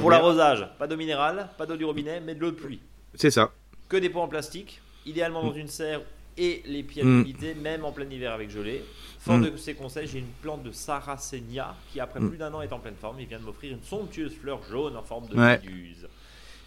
pour 0.00 0.10
l'arrosage, 0.10 0.66
pas 0.78 0.86
d'eau 0.86 0.96
minérale, 0.96 1.50
pas 1.58 1.66
d'eau 1.66 1.76
du 1.76 1.84
robinet, 1.84 2.22
mais 2.24 2.34
de 2.34 2.40
l'eau 2.40 2.50
de 2.50 2.56
pluie. 2.56 2.80
C'est 3.14 3.30
ça. 3.30 3.50
Que 3.90 3.98
des 3.98 4.08
pots 4.08 4.20
en 4.20 4.28
plastique, 4.28 4.80
idéalement 5.04 5.42
dans 5.42 5.52
une 5.52 5.68
serre 5.68 6.00
et 6.38 6.62
les 6.66 6.82
pieds 6.82 7.04
mm. 7.04 7.24
même 7.62 7.84
en 7.84 7.92
plein 7.92 8.08
hiver 8.08 8.32
avec 8.32 8.50
gelée. 8.50 8.82
Fort 9.18 9.38
mm. 9.38 9.50
de 9.50 9.56
ces 9.56 9.74
conseils, 9.74 10.06
j'ai 10.06 10.18
une 10.18 10.32
plante 10.42 10.62
de 10.62 10.72
Saracenia 10.72 11.74
qui, 11.92 12.00
après 12.00 12.20
mm. 12.20 12.28
plus 12.28 12.38
d'un 12.38 12.52
an, 12.54 12.62
est 12.62 12.72
en 12.72 12.78
pleine 12.78 12.96
forme. 13.00 13.20
Il 13.20 13.26
vient 13.26 13.38
de 13.38 13.44
m'offrir 13.44 13.72
une 13.72 13.82
somptueuse 13.82 14.34
fleur 14.34 14.62
jaune 14.70 14.96
en 14.96 15.02
forme 15.02 15.28
de 15.28 15.36
méduse. 15.36 16.08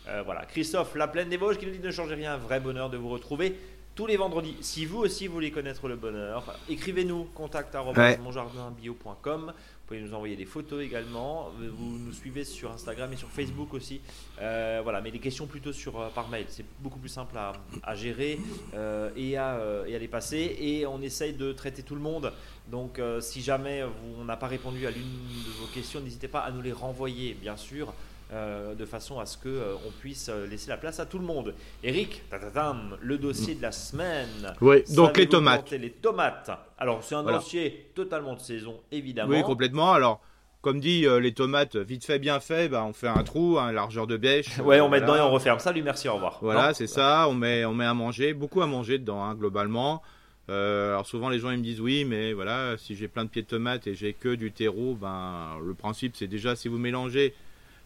Euh, 0.08 0.22
voilà, 0.24 0.46
Christophe, 0.46 0.96
la 0.96 1.08
plaine 1.08 1.30
des 1.30 1.38
Vosges, 1.38 1.58
qui 1.58 1.66
nous 1.66 1.72
dit 1.72 1.80
ne 1.80 1.92
changez 1.92 2.16
rien, 2.16 2.38
vrai 2.38 2.60
bonheur 2.60 2.90
de 2.90 2.98
vous 2.98 3.10
retrouver 3.10 3.56
tous 3.96 4.06
les 4.06 4.18
vendredis. 4.18 4.56
Si 4.62 4.86
vous 4.86 5.00
aussi 5.00 5.28
voulez 5.28 5.52
connaître 5.52 5.88
le 5.88 5.96
bonheur, 5.96 6.54
écrivez-nous 6.70 7.30
contact 7.34 7.76
monjardinbio.com. 7.76 9.54
Vous 9.86 9.90
pouvez 9.90 10.02
nous 10.02 10.16
envoyer 10.16 10.36
des 10.36 10.46
photos 10.46 10.84
également. 10.84 11.52
Vous 11.60 12.00
nous 12.00 12.12
suivez 12.12 12.44
sur 12.44 12.72
Instagram 12.72 13.14
et 13.14 13.18
sur 13.18 13.30
Facebook 13.30 13.72
aussi. 13.76 14.02
Euh, 14.42 14.80
voilà, 14.82 15.00
mais 15.00 15.12
des 15.12 15.20
questions 15.20 15.46
plutôt 15.46 15.72
sur, 15.74 16.02
euh, 16.02 16.10
par 16.10 16.28
mail. 16.28 16.46
C'est 16.48 16.66
beaucoup 16.80 16.98
plus 16.98 17.10
simple 17.10 17.38
à, 17.38 17.94
gérer 17.94 18.40
euh, 18.74 19.12
et, 19.16 19.38
à, 19.38 19.60
et, 19.86 19.96
à, 19.96 20.00
les 20.00 20.08
passer. 20.08 20.58
Et 20.60 20.88
on 20.88 21.04
essaye 21.04 21.34
de 21.34 21.52
traiter 21.52 21.84
tout 21.84 21.94
le 21.94 22.02
monde. 22.02 22.34
Donc 22.68 23.00
si 23.20 23.44
jamais 23.44 23.84
on 24.18 24.26
n'a 24.26 24.38
pas 24.38 24.48
répondu 24.48 24.88
à 24.88 24.90
l'une 24.90 25.04
de 25.04 25.52
vos 25.62 25.68
questions, 25.68 26.02
n'hésitez 26.02 26.30
pas 26.30 26.40
à 26.40 26.50
nous 26.50 26.64
les 26.64 26.72
renvoyer, 26.72 27.36
bien 27.36 27.56
sûr. 27.56 27.94
Euh, 28.34 28.74
de 28.74 28.86
façon 28.86 29.20
à 29.20 29.28
ce 29.28 29.38
qu'on 29.38 29.50
euh, 29.50 29.76
on 29.86 29.92
puisse 29.92 30.30
euh, 30.30 30.48
laisser 30.48 30.70
la 30.70 30.78
place 30.78 31.00
à 31.00 31.06
tout 31.06 31.20
le 31.20 31.26
monde. 31.26 31.54
Eric, 31.84 32.24
le 33.00 33.18
dossier 33.20 33.54
de 33.54 33.62
la 33.62 33.72
semaine. 33.72 34.52
Oui, 34.62 34.84
donc 34.96 35.18
les 35.18 35.30
tomates. 35.30 35.70
Les 35.72 35.92
tomates. 35.92 36.50
Alors, 36.80 37.04
c'est 37.04 37.14
un 37.14 37.24
dossier 37.24 37.92
totalement 37.94 38.34
de 38.34 38.40
saison, 38.40 38.80
évidemment. 38.92 39.30
Oui, 39.30 39.44
complètement. 39.44 39.94
Alors, 39.94 40.22
comme 40.62 40.80
dit, 40.80 41.06
les 41.22 41.34
tomates, 41.36 41.76
vite 41.76 42.04
fait, 42.04 42.18
bien 42.18 42.40
fait, 42.40 42.68
bah, 42.68 42.84
on 42.84 42.94
fait 42.94 43.08
un 43.08 43.24
trou, 43.24 43.60
une 43.60 43.76
largeur 43.76 44.08
de 44.08 44.18
bêche. 44.18 44.58
ouais, 44.64 44.82
on 44.82 44.90
met 44.90 45.02
dedans 45.02 45.16
et 45.16 45.22
on 45.22 45.32
referme. 45.32 45.60
Salut, 45.60 45.84
merci, 45.84 46.10
au 46.10 46.16
revoir. 46.16 46.40
Voilà, 46.42 46.74
c'est 46.74 46.88
ça. 46.88 47.28
On 47.30 47.36
met, 47.36 47.64
on 47.66 47.76
met 47.76 47.86
à 47.86 47.94
manger, 47.94 48.34
beaucoup 48.34 48.64
à 48.64 48.68
manger 48.68 48.98
dedans, 48.98 49.24
hein, 49.24 49.36
globalement. 49.36 50.02
Euh, 50.50 50.92
alors 50.92 51.08
souvent 51.08 51.30
les 51.30 51.40
gens 51.40 51.50
ils 51.50 51.58
me 51.58 51.64
disent 51.64 51.82
oui 51.82 52.06
mais 52.06 52.32
voilà 52.32 52.76
si 52.78 52.96
j'ai 52.96 53.08
plein 53.08 53.26
de 53.26 53.30
pieds 53.32 53.42
de 53.42 53.48
tomates 53.48 53.88
et 53.88 53.96
j'ai 53.96 54.14
que 54.14 54.36
du 54.36 54.52
terreau 54.52 54.94
ben 54.94 55.58
le 55.66 55.74
principe 55.74 56.16
c'est 56.16 56.28
déjà 56.28 56.56
si 56.56 56.68
vous 56.68 56.78
mélangez 56.78 57.34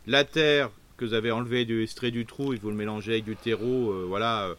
la 0.10 0.24
terre 0.24 0.70
que 0.98 1.06
vous 1.06 1.14
avez 1.14 1.32
enlevé 1.32 1.66
du 1.66 1.84
extrait 1.84 2.12
du 2.12 2.26
trou 2.26 2.54
et 2.54 2.58
vous 2.58 2.70
le 2.70 2.76
mélangez 2.76 3.14
avec 3.14 3.26
du 3.26 3.36
terreau 3.36 3.92
euh, 3.92 4.06
voilà 4.08 4.44
euh, 4.44 4.56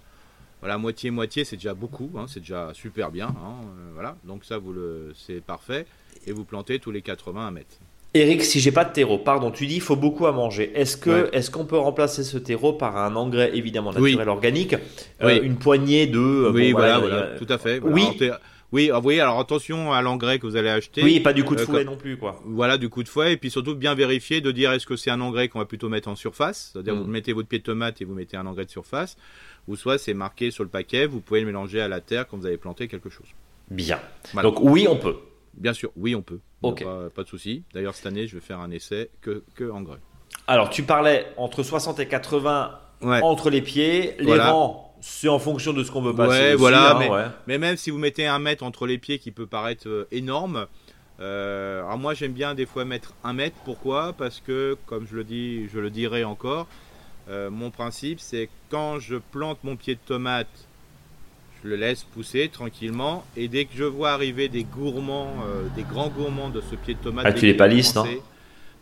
voilà 0.60 0.78
moitié 0.78 1.10
moitié 1.10 1.44
c'est 1.44 1.56
déjà 1.56 1.74
beaucoup 1.74 2.10
hein, 2.16 2.26
c'est 2.28 2.40
déjà 2.40 2.70
super 2.72 3.10
bien 3.10 3.28
hein, 3.28 3.56
voilà 3.94 4.16
donc 4.24 4.44
ça 4.44 4.58
vous 4.58 4.72
le 4.72 5.12
c'est 5.16 5.42
parfait 5.42 5.86
et 6.26 6.32
vous 6.32 6.44
plantez 6.44 6.78
tous 6.78 6.90
les 6.90 7.02
80 7.02 7.50
mètres. 7.50 7.76
Eric, 8.12 8.42
si 8.42 8.58
j'ai 8.58 8.72
pas 8.72 8.84
de 8.84 8.92
terreau, 8.92 9.18
pardon, 9.18 9.52
tu 9.52 9.66
dis 9.68 9.76
il 9.76 9.80
faut 9.80 9.94
beaucoup 9.94 10.26
à 10.26 10.32
manger. 10.32 10.72
Est-ce 10.74 10.96
que 10.96 11.28
est-ce 11.32 11.48
qu'on 11.50 11.64
peut 11.64 11.78
remplacer 11.78 12.24
ce 12.24 12.38
terreau 12.38 12.72
par 12.72 12.96
un 12.96 13.14
engrais 13.14 13.56
évidemment 13.56 13.92
naturel 13.92 14.28
organique, 14.28 14.74
euh, 15.22 15.40
une 15.42 15.56
poignée 15.56 16.08
de 16.08 16.18
euh, 16.18 16.50
Oui, 16.52 16.72
voilà, 16.72 17.36
tout 17.38 17.46
à 17.48 17.58
fait. 17.58 17.80
Oui. 17.80 18.04
Oui, 18.72 18.90
ah, 18.92 19.00
oui, 19.02 19.18
alors 19.18 19.38
attention 19.40 19.92
à 19.92 20.00
l'engrais 20.02 20.38
que 20.38 20.46
vous 20.46 20.56
allez 20.56 20.68
acheter. 20.68 21.02
Oui, 21.02 21.20
pas 21.20 21.32
du 21.32 21.44
coup 21.44 21.56
de 21.56 21.60
euh, 21.60 21.66
fouet 21.66 21.84
non 21.84 21.96
plus, 21.96 22.16
quoi. 22.16 22.40
Voilà, 22.44 22.78
du 22.78 22.88
coup 22.88 23.02
de 23.02 23.08
fouet, 23.08 23.32
et 23.32 23.36
puis 23.36 23.50
surtout 23.50 23.74
bien 23.74 23.94
vérifier 23.94 24.40
de 24.40 24.50
dire 24.52 24.72
est-ce 24.72 24.86
que 24.86 24.96
c'est 24.96 25.10
un 25.10 25.20
engrais 25.20 25.48
qu'on 25.48 25.58
va 25.58 25.64
plutôt 25.64 25.88
mettre 25.88 26.08
en 26.08 26.16
surface, 26.16 26.70
c'est-à-dire 26.72 26.94
mm. 26.94 27.00
vous 27.00 27.06
mettez 27.06 27.32
votre 27.32 27.48
pied 27.48 27.58
de 27.58 27.64
tomate 27.64 28.00
et 28.00 28.04
vous 28.04 28.14
mettez 28.14 28.36
un 28.36 28.46
engrais 28.46 28.64
de 28.64 28.70
surface, 28.70 29.16
ou 29.66 29.76
soit 29.76 29.98
c'est 29.98 30.14
marqué 30.14 30.50
sur 30.50 30.62
le 30.62 30.70
paquet, 30.70 31.06
vous 31.06 31.20
pouvez 31.20 31.40
le 31.40 31.46
mélanger 31.46 31.80
à 31.80 31.88
la 31.88 32.00
terre 32.00 32.26
quand 32.28 32.36
vous 32.36 32.46
avez 32.46 32.58
planté 32.58 32.86
quelque 32.86 33.10
chose. 33.10 33.26
Bien. 33.70 34.00
Donc 34.42 34.60
oui, 34.60 34.86
on 34.88 34.96
peut. 34.96 35.16
Bien 35.54 35.72
sûr, 35.72 35.90
oui, 35.96 36.14
on 36.14 36.22
peut. 36.22 36.40
Ok. 36.62 36.84
Pas, 37.14 37.22
de 37.22 37.28
souci. 37.28 37.64
D'ailleurs, 37.74 37.94
cette 37.94 38.06
année, 38.06 38.26
je 38.26 38.34
vais 38.34 38.40
faire 38.40 38.60
un 38.60 38.70
essai 38.70 39.10
que, 39.20 39.42
que 39.54 39.70
engrais. 39.70 39.98
Alors, 40.46 40.70
tu 40.70 40.82
parlais 40.82 41.26
entre 41.36 41.62
60 41.62 42.00
et 42.00 42.06
80 42.06 42.78
entre 43.02 43.50
les 43.50 43.62
pieds. 43.62 44.16
Les 44.18 44.38
rangs, 44.38 44.89
c'est 45.00 45.28
en 45.28 45.38
fonction 45.38 45.72
de 45.72 45.82
ce 45.84 45.90
qu'on 45.90 46.02
veut 46.02 46.14
passer. 46.14 46.30
Ouais, 46.30 46.54
voilà. 46.54 46.96
Hein, 46.96 47.32
mais, 47.46 47.58
même 47.58 47.76
si 47.76 47.90
vous 47.90 47.98
mettez 47.98 48.26
un 48.26 48.38
mètre 48.38 48.64
entre 48.64 48.86
les 48.86 48.98
pieds 48.98 49.18
qui 49.18 49.30
peut 49.30 49.46
paraître 49.46 49.88
euh, 49.88 50.08
énorme, 50.10 50.66
euh, 51.20 51.84
alors 51.84 51.98
moi 51.98 52.14
j'aime 52.14 52.32
bien 52.32 52.54
des 52.54 52.66
fois 52.66 52.84
mettre 52.84 53.14
un 53.24 53.32
mètre. 53.32 53.56
Pourquoi? 53.64 54.12
Parce 54.12 54.40
que, 54.40 54.76
comme 54.86 55.06
je 55.10 55.16
le 55.16 55.24
dis, 55.24 55.68
je 55.72 55.78
le 55.78 55.90
dirai 55.90 56.24
encore, 56.24 56.66
euh, 57.28 57.50
mon 57.50 57.70
principe 57.70 58.20
c'est 58.20 58.48
quand 58.70 58.98
je 58.98 59.16
plante 59.16 59.58
mon 59.62 59.76
pied 59.76 59.94
de 59.94 60.00
tomate 60.04 60.48
je 61.62 61.68
le 61.68 61.76
laisse 61.76 62.04
pousser 62.04 62.48
tranquillement. 62.48 63.24
Et 63.36 63.48
dès 63.48 63.64
que 63.64 63.72
je 63.74 63.84
vois 63.84 64.10
arriver 64.10 64.48
des 64.48 64.64
gourmands, 64.64 65.34
euh, 65.46 65.66
des 65.76 65.82
grands 65.82 66.08
gourmands 66.08 66.50
de 66.50 66.60
ce 66.60 66.74
pied 66.74 66.94
de 66.94 67.00
tomate, 67.00 67.26
ah, 67.26 67.32
tu 67.32 67.46
les 67.46 67.54
palisses, 67.54 67.94
non? 67.94 68.06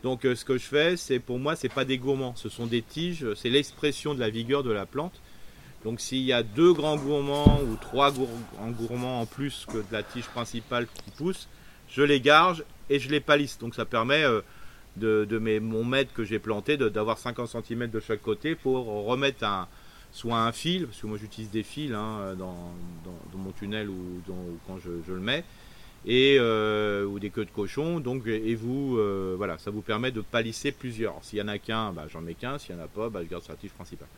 Donc 0.04 0.24
euh, 0.24 0.36
ce 0.36 0.44
que 0.44 0.58
je 0.58 0.64
fais, 0.64 0.96
c'est 0.96 1.18
pour 1.18 1.38
moi, 1.38 1.56
c'est 1.56 1.68
pas 1.68 1.84
des 1.84 1.98
gourmands, 1.98 2.34
ce 2.36 2.48
sont 2.48 2.66
des 2.66 2.82
tiges. 2.82 3.26
C'est 3.34 3.50
l'expression 3.50 4.14
de 4.14 4.20
la 4.20 4.30
vigueur 4.30 4.62
de 4.62 4.70
la 4.70 4.86
plante. 4.86 5.20
Donc 5.85 6.01
s'il 6.01 6.22
y 6.22 6.33
a 6.33 6.43
deux 6.43 6.72
grands 6.72 6.97
gourmands 6.97 7.61
ou 7.62 7.76
trois 7.76 8.11
grands 8.11 8.70
gourmands 8.70 9.20
en 9.20 9.26
plus 9.26 9.66
que 9.66 9.79
de 9.79 9.93
la 9.93 10.03
tige 10.03 10.26
principale 10.26 10.87
qui 10.87 11.11
pousse, 11.12 11.49
je 11.89 12.03
les 12.03 12.20
garge 12.20 12.64
et 12.91 12.99
je 12.99 13.09
les 13.09 13.20
palisse. 13.20 13.59
Donc 13.59 13.74
ça 13.74 13.85
permet 13.85 14.24
euh, 14.24 14.41
de, 14.97 15.39
mes, 15.39 15.61
mon 15.61 15.85
mètre 15.85 16.12
que 16.12 16.24
j'ai 16.24 16.39
planté 16.39 16.76
d'avoir 16.76 17.18
50 17.18 17.49
cm 17.49 17.89
de 17.89 18.01
chaque 18.01 18.22
côté 18.22 18.55
pour 18.55 18.87
remettre 19.07 19.47
soit 20.11 20.39
un 20.39 20.53
fil, 20.53 20.87
parce 20.87 21.01
que 21.01 21.07
moi 21.07 21.18
j'utilise 21.18 21.51
des 21.51 21.62
fils 21.62 21.93
hein, 21.93 22.35
dans, 22.37 22.72
mon 23.37 23.53
tunnel 23.53 23.89
ou, 23.89 24.22
quand 24.66 24.79
je, 24.79 25.12
le 25.12 25.20
mets, 25.20 25.45
et 26.07 26.37
euh, 26.39 27.05
ou 27.05 27.18
des 27.18 27.31
queues 27.31 27.45
de 27.45 27.51
cochon. 27.51 28.01
Donc 28.01 28.26
et 28.26 28.55
vous, 28.55 28.97
euh, 28.99 29.35
voilà, 29.37 29.59
ça 29.59 29.70
vous 29.70 29.83
permet 29.83 30.11
de 30.11 30.20
palisser 30.20 30.72
plusieurs. 30.72 31.22
S'il 31.22 31.39
y 31.39 31.43
en 31.43 31.49
a 31.49 31.59
qu'un, 31.59 31.93
bah, 31.93 32.07
j'en 32.09 32.20
mets 32.20 32.35
qu'un. 32.35 32.59
S'il 32.59 32.74
y 32.74 32.79
en 32.79 32.83
a 32.83 32.89
pas, 32.89 33.09
bah, 33.09 33.20
je 33.22 33.29
garde 33.29 33.45
sur 33.45 33.53
la 33.53 33.59
tige 33.59 33.70
principale. 33.70 34.09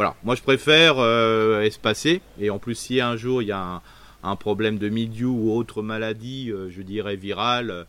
Voilà, 0.00 0.14
moi 0.24 0.34
je 0.34 0.40
préfère 0.40 0.94
euh, 0.98 1.60
espacer. 1.60 2.22
Et 2.40 2.48
en 2.48 2.58
plus, 2.58 2.74
si 2.74 3.02
un 3.02 3.16
jour 3.16 3.42
il 3.42 3.48
y 3.48 3.52
a 3.52 3.82
un, 4.22 4.36
problème 4.36 4.78
de 4.78 4.88
mildiou 4.88 5.30
ou 5.30 5.54
autre 5.54 5.82
maladie, 5.82 6.50
je 6.70 6.80
dirais 6.80 7.16
virale. 7.16 7.86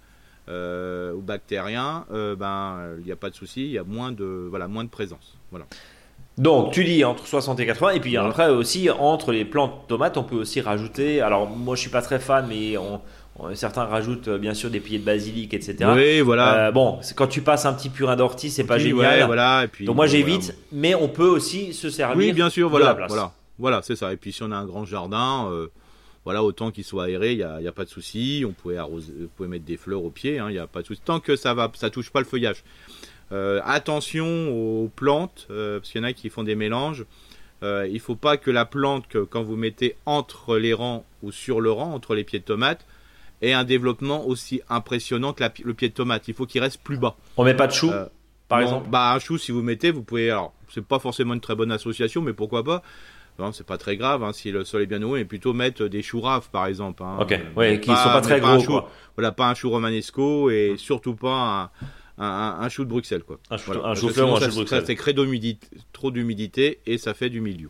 ou 0.50 1.22
bactérien, 1.22 2.06
ben 2.12 2.98
il 3.00 3.06
n'y 3.06 3.14
a 3.14 3.16
pas 3.16 3.30
de 3.30 3.36
souci, 3.36 3.62
il 3.64 3.72
y 3.72 3.78
a 3.78 3.86
moins 3.86 4.12
de 4.12 4.48
voilà 4.50 4.68
moins 4.68 4.84
de 4.84 4.90
présence. 4.90 5.38
Voilà. 5.52 5.66
Donc, 6.38 6.74
tu 6.74 6.84
dis 6.84 7.04
entre 7.06 7.26
60 7.26 7.60
et 7.60 7.66
80, 7.66 7.92
et 7.92 8.00
puis 8.00 8.18
après 8.18 8.50
aussi, 8.50 8.90
entre 8.90 9.32
les 9.32 9.46
plantes 9.46 9.88
tomates, 9.88 10.18
on 10.18 10.24
peut 10.24 10.36
aussi 10.36 10.60
rajouter. 10.60 11.22
Alors, 11.22 11.50
moi 11.50 11.76
je 11.76 11.82
suis 11.82 11.90
pas 11.90 12.02
très 12.02 12.20
fan, 12.20 12.46
mais 12.50 12.76
certains 13.54 13.86
rajoutent 13.86 14.28
euh, 14.28 14.38
bien 14.38 14.54
sûr 14.54 14.70
des 14.70 14.80
pieds 14.80 15.00
de 15.00 15.04
basilic, 15.04 15.54
etc. 15.54 15.90
Oui, 15.96 16.22
voilà. 16.22 16.68
Euh, 16.68 16.72
bon, 16.72 17.00
quand 17.16 17.28
tu 17.28 17.42
passes 17.42 17.66
un 17.66 17.74
petit 17.74 17.90
purin 17.90 18.16
d'ortie, 18.16 18.50
c'est 18.50 18.64
pas 18.64 18.78
génial. 18.78 19.26
voilà, 19.26 19.66
et 19.66 19.68
puis, 19.68 19.86
Donc, 19.86 19.96
moi 19.96 20.08
j'évite, 20.08 20.56
mais 20.72 20.96
on 20.96 21.08
peut 21.08 21.28
aussi 21.28 21.74
se 21.74 21.90
servir. 21.90 22.18
Oui, 22.18 22.34
bien 22.34 22.50
sûr, 22.50 22.70
voilà. 22.70 22.94
Voilà, 23.08 23.34
voilà 23.58 23.82
c'est 23.84 23.96
ça. 23.96 24.14
Et 24.14 24.18
puis, 24.18 24.32
si 24.32 24.44
on 24.44 24.52
a 24.52 24.58
un 24.58 24.66
grand 24.66 24.86
jardin. 24.86 25.50
Euh, 25.52 25.68
voilà, 26.24 26.44
autant 26.44 26.70
qu'il 26.70 26.84
soit 26.84 27.06
aéré, 27.06 27.32
il 27.32 27.38
n'y 27.38 27.44
a, 27.44 27.56
a, 27.56 27.72
pas 27.72 27.84
de 27.84 27.90
souci. 27.90 28.46
On 28.48 28.52
pouvait 28.52 28.78
arroser, 28.78 29.12
pouvez 29.36 29.50
mettre 29.50 29.66
des 29.66 29.76
fleurs 29.76 30.04
au 30.04 30.12
pied, 30.12 30.38
hein, 30.38 30.50
il 30.50 30.54
n'y 30.54 30.60
a 30.60 30.68
pas 30.68 30.84
de 30.84 30.86
souci. 30.86 31.02
Tant 31.04 31.20
que 31.20 31.36
ça 31.36 31.56
va, 31.56 31.72
ça 31.74 31.90
touche 31.90 32.12
pas 32.12 32.20
le 32.20 32.28
feuillage. 32.28 32.64
Euh, 33.32 33.60
attention 33.66 34.52
aux 34.52 34.88
plantes, 34.96 35.48
parce 35.48 35.90
qu'il 35.90 36.00
y 36.00 36.04
en 36.04 36.08
a 36.08 36.14
qui 36.14 36.30
font 36.30 36.44
des 36.44 36.54
mélanges. 36.54 37.06
Il 37.64 37.92
ne 37.92 37.98
faut 38.00 38.16
pas 38.16 38.38
que 38.38 38.52
la 38.52 38.66
plante, 38.66 39.08
que, 39.08 39.18
quand 39.18 39.42
vous 39.42 39.56
mettez 39.56 39.96
entre 40.06 40.60
les 40.60 40.74
rangs 40.74 41.06
ou 41.24 41.32
sur 41.32 41.60
le 41.60 41.72
rang, 41.72 41.92
entre 41.92 42.14
les 42.14 42.24
pieds 42.24 42.38
de 42.38 42.46
tomate, 42.46 42.86
ait 43.42 43.54
un 43.54 43.64
développement 43.64 44.26
aussi 44.26 44.62
impressionnant 44.70 45.34
que 45.34 45.44
le 45.64 45.74
pied 45.74 45.90
de 45.90 45.94
tomate. 45.94 46.28
Il 46.28 46.34
faut 46.34 46.46
qu'il 46.46 46.62
reste 46.62 46.82
plus 46.82 46.98
bas. 46.98 47.16
On 47.38 47.44
met 47.44 47.54
pas 47.54 47.68
de 47.68 47.74
chou, 47.74 47.92
par 48.48 48.62
exemple 48.62 48.90
Bah 48.90 49.14
un 49.14 49.20
chou, 49.20 49.38
si 49.38 49.52
vous 49.52 49.62
mettez, 49.62 49.92
vous 49.92 50.04
pouvez. 50.04 50.30
Alors, 50.30 50.54
c'est 50.74 50.86
pas 50.86 51.00
forcément 51.00 51.34
une 51.34 51.42
très 51.42 51.56
bonne 51.56 51.72
association, 51.72 52.22
mais 52.22 52.34
pourquoi 52.34 52.64
pas 52.64 52.84
c'est 53.52 53.66
pas 53.66 53.78
très 53.78 53.98
grave 53.98 54.24
hein, 54.24 54.34
si 54.34 54.52
le 54.52 54.64
sol 54.64 54.84
est 54.84 54.86
bien 54.86 55.00
noué, 55.00 55.20
mais 55.20 55.26
plutôt 55.26 55.54
mettre 55.54 55.88
des 55.88 56.02
choux 56.02 56.22
raves 56.22 56.50
par 56.52 56.68
exemple. 56.68 57.02
Hein. 57.04 57.18
Ok, 57.20 57.40
ouais, 57.56 57.80
qui 57.80 57.90
sont 57.90 57.96
pas 57.96 58.22
très 58.22 58.40
gros. 58.40 58.84
Voilà, 59.16 59.32
pas 59.32 59.50
un 59.50 59.56
chou 59.56 59.70
romanesco 59.70 60.50
et 60.50 60.76
surtout 60.78 61.16
pas 61.16 61.72
un, 62.18 62.58
un, 62.60 62.70
chou 62.70 62.84
de 62.84 62.90
Bruxelles 62.90 63.24
quoi. 63.24 63.40
Un 63.50 63.58
chou, 63.58 63.72
un 63.72 63.96
chou 63.96 64.10
fleur 64.10 64.30
ou 64.30 64.36
un 64.36 64.40
chou 64.40 64.48
de 64.48 64.56
Bruxelles. 64.56 64.86
Ça, 64.86 64.96
crée 64.96 65.16
trop 65.92 66.12
d'humidité 66.12 66.80
et 66.86 66.98
ça 66.98 67.14
fait 67.14 67.30
du 67.30 67.42
milieu. 67.42 67.70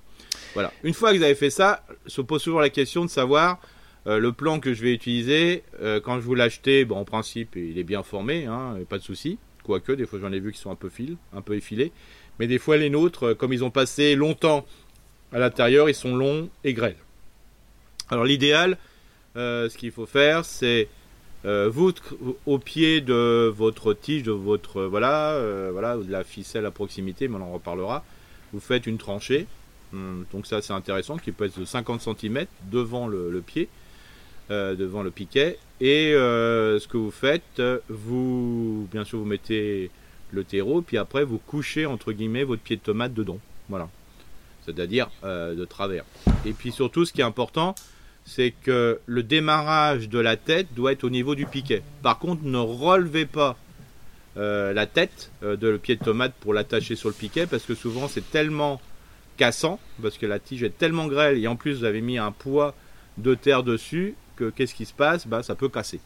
Voilà. 0.53 0.73
Une 0.83 0.93
fois 0.93 1.13
que 1.13 1.17
vous 1.17 1.23
avez 1.23 1.35
fait 1.35 1.49
ça, 1.49 1.85
se 2.05 2.21
pose 2.21 2.43
toujours 2.43 2.61
la 2.61 2.69
question 2.69 3.05
de 3.05 3.09
savoir 3.09 3.59
euh, 4.07 4.19
le 4.19 4.31
plan 4.31 4.59
que 4.59 4.73
je 4.73 4.81
vais 4.81 4.93
utiliser. 4.93 5.63
Euh, 5.81 5.99
quand 5.99 6.15
je 6.15 6.25
vous 6.25 6.35
l'acheter, 6.35 6.85
bon, 6.85 6.97
en 6.97 7.05
principe, 7.05 7.55
il 7.55 7.77
est 7.77 7.83
bien 7.83 8.03
formé, 8.03 8.45
hein, 8.45 8.77
pas 8.89 8.97
de 8.97 9.03
souci. 9.03 9.37
Quoique, 9.63 9.91
des 9.91 10.05
fois, 10.05 10.19
j'en 10.19 10.31
ai 10.31 10.39
vu 10.39 10.51
qui 10.51 10.59
sont 10.59 10.71
un 10.71 10.75
peu 10.75 10.89
fil, 10.89 11.17
un 11.33 11.41
peu 11.41 11.55
effilés. 11.55 11.91
Mais 12.39 12.47
des 12.47 12.57
fois, 12.57 12.77
les 12.77 12.89
nôtres, 12.89 13.27
euh, 13.27 13.35
comme 13.35 13.53
ils 13.53 13.63
ont 13.63 13.71
passé 13.71 14.15
longtemps 14.15 14.65
à 15.31 15.39
l'intérieur, 15.39 15.89
ils 15.89 15.95
sont 15.95 16.15
longs 16.15 16.49
et 16.63 16.73
grêles. 16.73 16.97
Alors, 18.09 18.25
l'idéal, 18.25 18.77
ce 19.35 19.77
qu'il 19.77 19.91
faut 19.91 20.05
faire, 20.05 20.43
c'est 20.43 20.89
vous, 21.45 21.93
au 22.45 22.59
pied 22.59 22.99
de 22.99 23.47
votre 23.55 23.93
tige, 23.93 24.23
de 24.23 24.31
votre 24.31 24.83
voilà, 24.83 25.39
voilà, 25.71 25.95
de 25.95 26.11
la 26.11 26.25
ficelle 26.25 26.65
à 26.65 26.71
proximité, 26.71 27.29
mais 27.29 27.37
on 27.37 27.43
en 27.43 27.53
reparlera. 27.53 28.03
Vous 28.53 28.59
faites 28.59 28.85
une 28.85 28.97
tranchée, 28.97 29.47
hum, 29.93 30.25
donc 30.31 30.45
ça 30.45 30.61
c'est 30.61 30.73
intéressant, 30.73 31.17
qui 31.17 31.31
peut 31.31 31.45
être 31.45 31.59
de 31.59 31.65
50 31.65 32.01
cm 32.01 32.45
devant 32.69 33.07
le, 33.07 33.41
pied, 33.45 33.69
euh, 34.51 34.75
devant 34.75 35.01
le 35.01 35.09
piquet. 35.09 35.57
Et 35.79 36.11
ce 36.13 36.87
que 36.87 36.97
vous 36.97 37.09
faites, 37.09 37.61
vous, 37.89 38.87
bien 38.91 39.03
sûr, 39.03 39.17
vous 39.17 39.25
mettez 39.25 39.89
le 40.31 40.43
terreau, 40.43 40.81
puis 40.81 40.97
après 40.97 41.23
vous 41.23 41.39
couchez 41.39 41.87
entre 41.87 42.11
guillemets 42.11 42.43
votre 42.43 42.61
pied 42.61 42.75
de 42.75 42.81
tomate 42.81 43.13
dedans, 43.13 43.39
voilà, 43.67 43.89
c'est-à-dire 44.63 45.09
de 45.23 45.65
travers. 45.65 46.05
Et 46.45 46.53
puis 46.53 46.71
surtout, 46.71 47.03
ce 47.03 47.11
qui 47.11 47.21
est 47.21 47.23
important, 47.23 47.73
c'est 48.25 48.51
que 48.51 48.99
le 49.07 49.23
démarrage 49.23 50.07
de 50.07 50.19
la 50.19 50.37
tête 50.37 50.67
doit 50.75 50.91
être 50.91 51.03
au 51.03 51.09
niveau 51.09 51.33
du 51.33 51.47
piquet. 51.47 51.81
Par 52.03 52.19
contre, 52.19 52.43
ne 52.43 52.59
relevez 52.59 53.25
pas 53.25 53.57
euh, 54.37 54.71
la 54.71 54.85
tête 54.85 55.29
euh, 55.43 55.57
de 55.57 55.67
le 55.67 55.77
pied 55.77 55.97
de 55.97 56.03
tomate 56.03 56.33
pour 56.39 56.53
l'attacher 56.53 56.95
sur 56.95 57.09
le 57.09 57.13
piquet 57.13 57.45
parce 57.45 57.63
que 57.63 57.75
souvent 57.75 58.07
c'est 58.07 58.31
tellement 58.31 58.79
cassant 59.35 59.77
parce 60.01 60.17
que 60.17 60.25
la 60.25 60.39
tige 60.39 60.63
est 60.63 60.77
tellement 60.77 61.07
grêle 61.07 61.37
et 61.37 61.47
en 61.49 61.57
plus 61.57 61.79
vous 61.79 61.83
avez 61.83 61.99
mis 61.99 62.17
un 62.17 62.31
poids 62.31 62.73
de 63.17 63.35
terre 63.35 63.63
dessus 63.63 64.15
que 64.41 64.49
qu'est-ce 64.49 64.73
qui 64.73 64.85
se 64.85 64.93
passe 64.93 65.27
bah, 65.27 65.43
ça 65.43 65.55
peut 65.55 65.69
casser. 65.69 65.99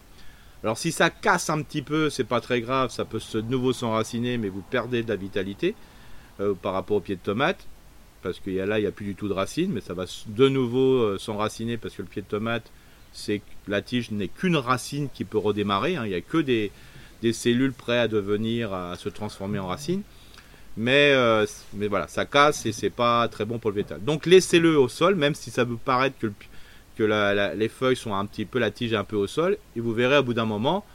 Alors 0.64 0.78
si 0.78 0.92
ça 0.92 1.10
casse 1.10 1.50
un 1.50 1.62
petit 1.62 1.82
peu, 1.82 2.10
c'est 2.10 2.24
pas 2.24 2.42
très 2.42 2.62
grave, 2.62 2.92
ça 2.92 3.06
peut 3.06 3.22
de 3.34 3.42
nouveau 3.42 3.74
s'enraciner 3.74 4.38
mais 4.38 4.50
vous 4.50 4.62
perdez 4.62 5.04
de 5.04 5.10
la 5.10 5.16
vitalité 5.16 5.76
euh, 6.40 6.54
par 6.54 6.74
rapport 6.74 6.98
au 6.98 7.02
pied 7.02 7.16
de 7.16 7.22
tomate 7.22 7.66
parce 8.26 8.40
que 8.40 8.50
là, 8.50 8.80
il 8.80 8.82
n'y 8.82 8.88
a 8.88 8.92
plus 8.92 9.06
du 9.06 9.14
tout 9.14 9.28
de 9.28 9.34
racines, 9.34 9.72
mais 9.72 9.82
ça 9.82 9.94
va 9.94 10.06
de 10.26 10.50
nouveau 10.50 10.98
euh, 10.98 11.20
s'enraciner 11.20 11.78
parce 11.78 11.94
que 11.94 12.02
le 12.02 12.08
pied 12.08 12.24
de 12.24 12.28
tomate, 12.28 12.72
c'est 13.14 13.42
la 13.68 13.84
tige 13.84 14.10
n'est 14.10 14.30
qu'une 14.30 14.58
racine 14.58 15.10
qui 15.14 15.26
peut 15.26 15.38
redémarrer. 15.38 15.96
Hein. 15.96 16.06
Il 16.06 16.10
n'y 16.10 16.16
a 16.16 16.22
que 16.22 16.40
des, 16.40 16.72
cellules 17.34 17.72
prêtes 17.72 18.00
à 18.00 18.08
devenir, 18.08 18.74
à 18.74 18.96
se 18.98 19.10
transformer 19.10 19.60
en 19.60 19.68
racines. 19.68 20.02
Mais, 20.76 21.12
euh, 21.14 21.46
mais 21.76 21.88
voilà, 21.88 22.08
ça 22.08 22.26
casse 22.26 22.66
et 22.66 22.72
c'est 22.72 22.90
pas 22.90 23.28
très 23.28 23.46
bon 23.46 23.60
pour 23.60 23.70
le 23.70 23.76
végétal. 23.76 24.04
Donc 24.04 24.26
laissez-le 24.26 24.76
au 24.76 24.90
sol, 24.90 25.14
même 25.14 25.36
si 25.36 25.52
ça 25.52 25.64
peut 25.64 25.78
paraître 25.78 26.18
que, 26.18 26.32
que 26.98 27.54
les 27.56 27.70
feuilles 27.70 27.96
sont 27.96 28.14
un 28.14 28.26
petit 28.26 28.46
peu, 28.46 28.60
la 28.60 28.72
tige 28.72 28.94
est 28.94 28.98
un 28.98 29.04
peu 29.04 29.16
au 29.16 29.28
sol, 29.28 29.58
et 29.76 29.80
vous 29.80 29.94
verrez 29.94 30.18
au 30.18 30.24
bout 30.24 30.34
d'un 30.34 30.46
moment, 30.46 30.86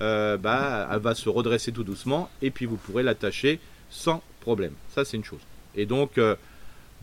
euh, 0.00 0.36
bah, 0.36 0.88
elle 0.92 1.00
va 1.00 1.14
se 1.14 1.28
redresser 1.28 1.72
tout 1.72 1.84
doucement, 1.84 2.30
et 2.40 2.50
puis 2.50 2.66
vous 2.66 2.76
pourrez 2.76 3.02
l'attacher 3.02 3.60
sans 3.90 4.22
problème. 4.40 4.72
Ça 4.94 5.04
c'est 5.04 5.16
une 5.16 5.24
chose. 5.24 5.40
Et 5.74 5.86
donc 5.86 6.18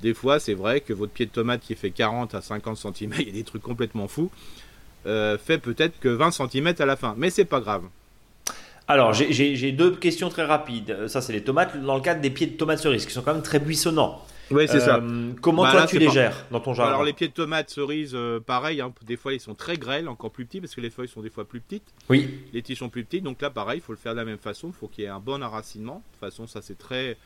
Des 0.01 0.13
fois, 0.13 0.39
c'est 0.39 0.53
vrai 0.53 0.79
que 0.81 0.93
votre 0.93 1.11
pied 1.11 1.25
de 1.25 1.31
tomate 1.31 1.61
qui 1.61 1.75
fait 1.75 1.91
40 1.91 2.33
à 2.33 2.41
50 2.41 2.77
cm, 2.77 3.13
il 3.19 3.27
y 3.27 3.29
a 3.29 3.33
des 3.33 3.43
trucs 3.43 3.61
complètement 3.61 4.07
fous, 4.07 4.31
euh, 5.05 5.37
fait 5.37 5.57
peut-être 5.57 5.99
que 5.99 6.09
20 6.09 6.31
cm 6.31 6.73
à 6.79 6.85
la 6.85 6.95
fin. 6.95 7.15
Mais 7.17 7.29
c'est 7.29 7.45
pas 7.45 7.59
grave. 7.59 7.83
Alors, 8.87 9.13
j'ai 9.13 9.71
deux 9.71 9.95
questions 9.95 10.29
très 10.29 10.45
rapides. 10.45 11.07
Ça, 11.07 11.21
c'est 11.21 11.31
les 11.31 11.43
tomates. 11.43 11.79
Dans 11.79 11.95
le 11.95 12.01
cadre 12.01 12.21
des 12.21 12.31
pieds 12.31 12.47
de 12.47 12.57
tomates 12.57 12.79
cerises, 12.79 13.05
qui 13.05 13.11
sont 13.13 13.21
quand 13.21 13.35
même 13.35 13.43
très 13.43 13.59
buissonnants. 13.59 14.25
Oui, 14.51 14.67
c'est 14.67 14.79
ça. 14.79 14.97
Euh, 14.97 15.31
comment 15.41 15.63
bah, 15.63 15.71
toi 15.71 15.87
tu 15.87 15.99
les 15.99 16.09
gères 16.09 16.45
dans 16.51 16.59
ton 16.59 16.73
jardin 16.73 16.91
Alors 16.91 17.03
les 17.03 17.13
pieds 17.13 17.27
de 17.27 17.33
tomates 17.33 17.69
cerises, 17.69 18.13
euh, 18.13 18.39
pareil. 18.39 18.81
Hein, 18.81 18.93
des 19.05 19.17
fois 19.17 19.33
ils 19.33 19.39
sont 19.39 19.55
très 19.55 19.77
grêles, 19.77 20.07
encore 20.07 20.31
plus 20.31 20.45
petits 20.45 20.61
parce 20.61 20.75
que 20.75 20.81
les 20.81 20.89
feuilles 20.89 21.07
sont 21.07 21.21
des 21.21 21.29
fois 21.29 21.45
plus 21.45 21.61
petites. 21.61 21.93
Oui. 22.09 22.39
Les 22.53 22.61
tiges 22.61 22.79
sont 22.79 22.89
plus 22.89 23.03
petites, 23.03 23.23
donc 23.23 23.41
là 23.41 23.49
pareil, 23.49 23.79
il 23.79 23.81
faut 23.81 23.93
le 23.93 23.97
faire 23.97 24.13
de 24.13 24.19
la 24.19 24.25
même 24.25 24.37
façon. 24.37 24.67
Il 24.67 24.73
faut 24.73 24.87
qu'il 24.87 25.03
y 25.03 25.07
ait 25.07 25.09
un 25.09 25.19
bon 25.19 25.43
enracinement. 25.43 25.95
De 25.95 26.11
toute 26.11 26.19
façon, 26.19 26.47
ça 26.47 26.61
c'est 26.61 26.77
très 26.77 27.17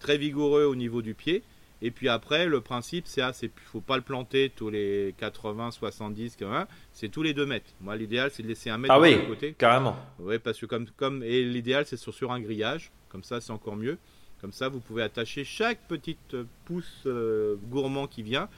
très 0.00 0.18
vigoureux 0.18 0.64
au 0.64 0.74
niveau 0.74 1.02
du 1.02 1.14
pied. 1.14 1.42
Et 1.82 1.90
puis 1.90 2.08
après, 2.08 2.46
le 2.46 2.62
principe, 2.62 3.06
c'est 3.06 3.20
il 3.42 3.46
ne 3.46 3.50
faut 3.70 3.80
pas 3.82 3.96
le 3.96 4.02
planter 4.02 4.50
tous 4.54 4.70
les 4.70 5.14
80, 5.18 5.70
70, 5.70 6.36
80, 6.36 6.66
c'est 6.92 7.08
tous 7.10 7.22
les 7.22 7.34
2 7.34 7.44
mètres. 7.44 7.70
Moi, 7.80 7.94
l'idéal, 7.96 8.30
c'est 8.32 8.42
de 8.42 8.48
laisser 8.48 8.70
un 8.70 8.78
mètre 8.78 8.94
ah 8.94 8.98
de 8.98 9.02
oui, 9.02 9.26
côté. 9.26 9.54
carrément. 9.58 9.94
Oui, 10.18 10.38
parce 10.38 10.58
que 10.58 10.66
comme, 10.66 10.86
comme 10.96 11.22
et 11.22 11.42
l'idéal, 11.44 11.84
c'est 11.84 11.98
sur, 11.98 12.14
sur 12.14 12.32
un 12.32 12.40
grillage, 12.40 12.90
comme 13.10 13.22
ça, 13.22 13.40
c'est 13.42 13.50
encore 13.50 13.76
mieux. 13.76 13.98
Comme 14.44 14.52
ça, 14.52 14.68
vous 14.68 14.80
pouvez 14.80 15.02
attacher 15.02 15.42
chaque 15.42 15.78
petite 15.88 16.36
pousse 16.66 17.04
euh, 17.06 17.56
gourmand 17.70 18.06
qui 18.06 18.22
vient. 18.22 18.48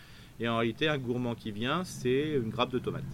Et 0.41 0.49
en 0.49 0.57
réalité, 0.57 0.89
un 0.89 0.99
gourmand 0.99 1.37
qui 1.37 1.53
vient, 1.53 1.83
c'est 1.85 2.33
une 2.43 2.51
grappe 2.51 2.73
de 2.73 2.81
tomate. 2.81 3.05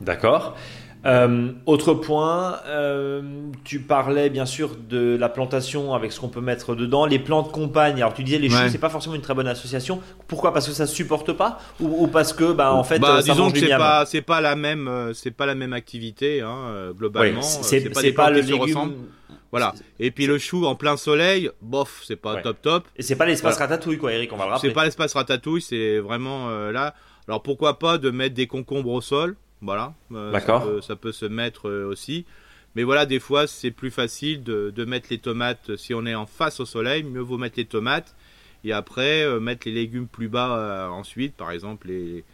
D'accord. 0.00 0.56
Euh, 1.04 1.52
autre 1.66 1.92
point, 1.92 2.60
euh, 2.64 3.20
tu 3.62 3.80
parlais 3.80 4.30
bien 4.30 4.46
sûr 4.46 4.70
de 4.88 5.18
la 5.20 5.28
plantation 5.28 5.92
avec 5.92 6.10
ce 6.12 6.18
qu'on 6.18 6.30
peut 6.30 6.40
mettre 6.40 6.74
dedans, 6.74 7.04
les 7.04 7.18
plantes 7.18 7.52
compagnes. 7.52 7.96
Alors 7.96 8.14
tu 8.14 8.24
disais 8.24 8.38
les 8.38 8.48
choux, 8.48 8.56
c'est 8.70 8.78
pas 8.78 8.88
forcément 8.88 9.14
une 9.14 9.20
très 9.20 9.34
bonne 9.34 9.46
association. 9.46 10.00
Pourquoi? 10.28 10.54
Parce 10.54 10.66
que 10.66 10.72
ça 10.72 10.86
se 10.86 10.94
supporte 10.94 11.34
pas? 11.34 11.58
Ou, 11.78 12.06
parce 12.06 12.32
que 12.32 12.52
bah 12.52 12.72
en 12.72 12.84
fait 12.84 13.00
bah, 13.00 13.20
ça 13.20 13.32
disons 13.32 13.50
que 13.50 13.58
c'est 13.58 13.68
pas 13.68 14.06
c'est 14.06 14.22
pas 14.22 14.40
la 14.40 14.56
même 14.56 15.10
c'est 15.12 15.30
pas 15.30 15.44
la 15.44 15.54
même 15.54 15.74
activité 15.74 16.40
hein, 16.40 16.90
globalement. 16.96 17.42
c'est 17.42 17.90
pas, 17.90 18.00
pas 18.14 18.30
le 18.30 18.40
légume. 18.40 18.94
Voilà. 19.50 19.74
Et 19.98 20.10
puis 20.10 20.26
le 20.26 20.38
chou 20.38 20.66
en 20.66 20.74
plein 20.74 20.96
soleil, 20.96 21.50
bof, 21.62 22.02
c'est 22.04 22.16
pas 22.16 22.42
top 22.42 22.60
top. 22.60 22.88
Et 22.96 23.02
c'est 23.02 23.16
pas 23.16 23.26
l'espace 23.26 23.56
ratatouille 23.58 23.98
quoi, 23.98 24.12
Eric, 24.12 24.32
on 24.32 24.36
va 24.36 24.44
le 24.44 24.50
rappeler. 24.52 24.68
C'est 24.68 24.74
pas 24.74 24.84
l'espace 24.84 25.14
ratatouille, 25.14 25.62
c'est 25.62 25.98
vraiment 25.98 26.50
euh, 26.50 26.70
là. 26.70 26.94
Alors 27.26 27.42
pourquoi 27.42 27.78
pas 27.78 27.98
de 27.98 28.10
mettre 28.10 28.34
des 28.34 28.46
concombres 28.46 28.92
au 28.92 29.00
sol, 29.00 29.36
voilà. 29.62 29.94
Euh, 30.12 30.32
D'accord. 30.32 30.66
Ça, 30.82 30.96
peut 30.96 31.12
se 31.12 31.26
mettre 31.26 31.68
euh, 31.68 31.88
aussi. 31.88 32.26
Mais 32.74 32.82
voilà, 32.82 33.06
des 33.06 33.20
fois 33.20 33.46
c'est 33.46 33.70
plus 33.70 33.90
facile 33.90 34.42
de, 34.42 34.70
de, 34.74 34.84
mettre 34.84 35.08
les 35.10 35.18
tomates 35.18 35.76
si 35.76 35.94
on 35.94 36.04
est 36.04 36.14
en 36.14 36.26
face 36.26 36.60
au 36.60 36.66
soleil, 36.66 37.02
mieux 37.02 37.20
vaut 37.20 37.38
mettre 37.38 37.56
les 37.56 37.64
tomates 37.64 38.14
et 38.64 38.72
après 38.72 39.24
mettre 39.40 39.66
les 39.66 39.72
légumes 39.72 40.08
plus 40.08 40.28
bas 40.28 40.90
ensuite, 40.90 41.34
par 41.34 41.52
exemple 41.52 41.88
les 41.88 42.24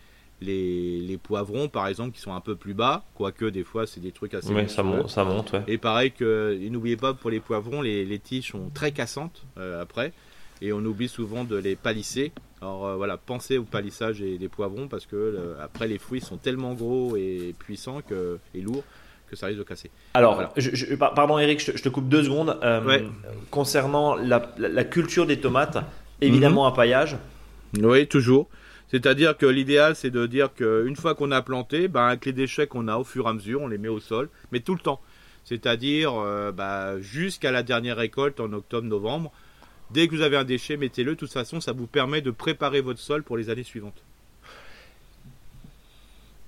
les, 0.41 1.19
poivrons 1.23 1.69
par 1.69 1.87
exemple 1.87 2.15
qui 2.15 2.21
sont 2.21 2.35
un 2.35 2.41
peu 2.41 2.57
plus 2.57 2.75
bas, 2.75 3.05
quoique 3.15 3.47
des 3.47 3.65
fois 3.65 3.87
c'est 3.87 4.01
des 4.01 4.13
trucs 4.13 4.35
assez. 4.35 4.53
Oui, 4.53 4.69
ça 4.69 4.83
monte, 4.83 5.09
ça 5.09 5.25
monte. 5.25 5.53
Ouais. 5.53 5.63
Et 5.69 5.79
pareil 5.79 6.13
que 6.13 6.59
n'oubliez 6.69 6.97
pas 6.97 7.15
pour 7.15 7.31
les 7.31 7.41
poivrons, 7.41 7.81
les, 7.83 8.19
tiges 8.19 8.51
sont 8.51 8.71
très 8.73 8.93
cassantes 8.93 9.45
euh, 9.59 9.81
après, 9.81 10.13
et 10.61 10.73
on 10.73 10.85
oublie 10.85 11.09
souvent 11.09 11.45
de 11.45 11.57
les 11.57 11.77
palisser. 11.77 12.33
Alors 12.61 12.87
euh, 12.87 12.97
voilà, 12.97 13.17
pensez 13.17 13.59
au 13.59 13.65
palissage 13.65 14.21
des, 14.21 14.49
poivrons 14.49 14.89
parce 14.89 15.07
que 15.07 15.57
après 15.63 15.89
les 15.89 15.99
fruits 15.99 16.21
sont 16.21 16.37
tellement 16.37 16.75
gros 16.75 17.17
et 17.17 17.55
puissants 17.59 18.01
que, 18.03 18.39
et 18.55 18.61
lourds 18.61 18.85
que 19.29 19.37
ça 19.37 19.47
risque 19.47 19.59
de 19.59 19.65
casser. 19.65 19.91
Alors, 20.15 20.53
je, 20.57 20.95
pardon 20.95 21.39
Eric, 21.39 21.61
je 21.61 21.83
te, 21.83 21.89
coupe 21.89 22.09
deux 22.09 22.25
secondes. 22.25 22.59
Euh, 22.63 23.01
concernant 23.51 24.15
la, 24.15 24.85
culture 24.85 25.27
des 25.27 25.41
tomates, 25.41 25.79
évidemment 26.21 26.67
un 26.67 26.73
paillage. 26.73 27.17
Oui, 27.81 28.07
toujours. 28.07 28.49
C'est-à-dire 28.95 29.37
que 29.37 29.47
l'idéal, 29.47 29.97
c'est 29.97 30.13
de 30.13 30.25
dire 30.25 30.55
qu'une 30.55 30.95
fois 30.95 31.17
qu'on 31.17 31.33
a 31.33 31.43
planté, 31.43 31.89
ben, 31.89 32.07
avec 32.07 32.27
les 32.27 32.33
déchets 32.33 32.69
qu'on 32.69 32.87
a 32.87 32.97
au 32.97 33.03
fur 33.03 33.27
et 33.27 33.29
à 33.29 33.33
mesure, 33.33 33.61
on 33.63 33.67
les 33.67 33.77
met 33.77 33.89
au 33.89 33.99
sol, 33.99 34.29
mais 34.53 34.61
tout 34.61 34.73
le 34.73 34.79
temps. 34.79 35.01
C'est-à-dire 35.45 36.15
euh, 36.15 36.53
ben, 36.53 37.01
jusqu'à 37.01 37.51
la 37.51 37.65
dernière 37.65 37.97
récolte 37.97 38.39
en 38.39 38.53
octobre-novembre. 38.53 39.33
Dès 39.91 40.07
que 40.07 40.15
vous 40.15 40.23
avez 40.23 40.37
un 40.37 40.45
déchet, 40.45 40.77
mettez-le. 40.77 41.15
De 41.15 41.19
toute 41.19 41.33
façon, 41.33 41.61
ça 41.61 41.73
vous 41.73 41.89
permet 41.89 42.21
de 42.21 42.31
préparer 42.31 42.83
votre 42.83 43.01
sol 43.01 43.25
pour 43.25 43.37
les 43.37 43.51
années 43.51 43.65
suivantes. 43.65 44.01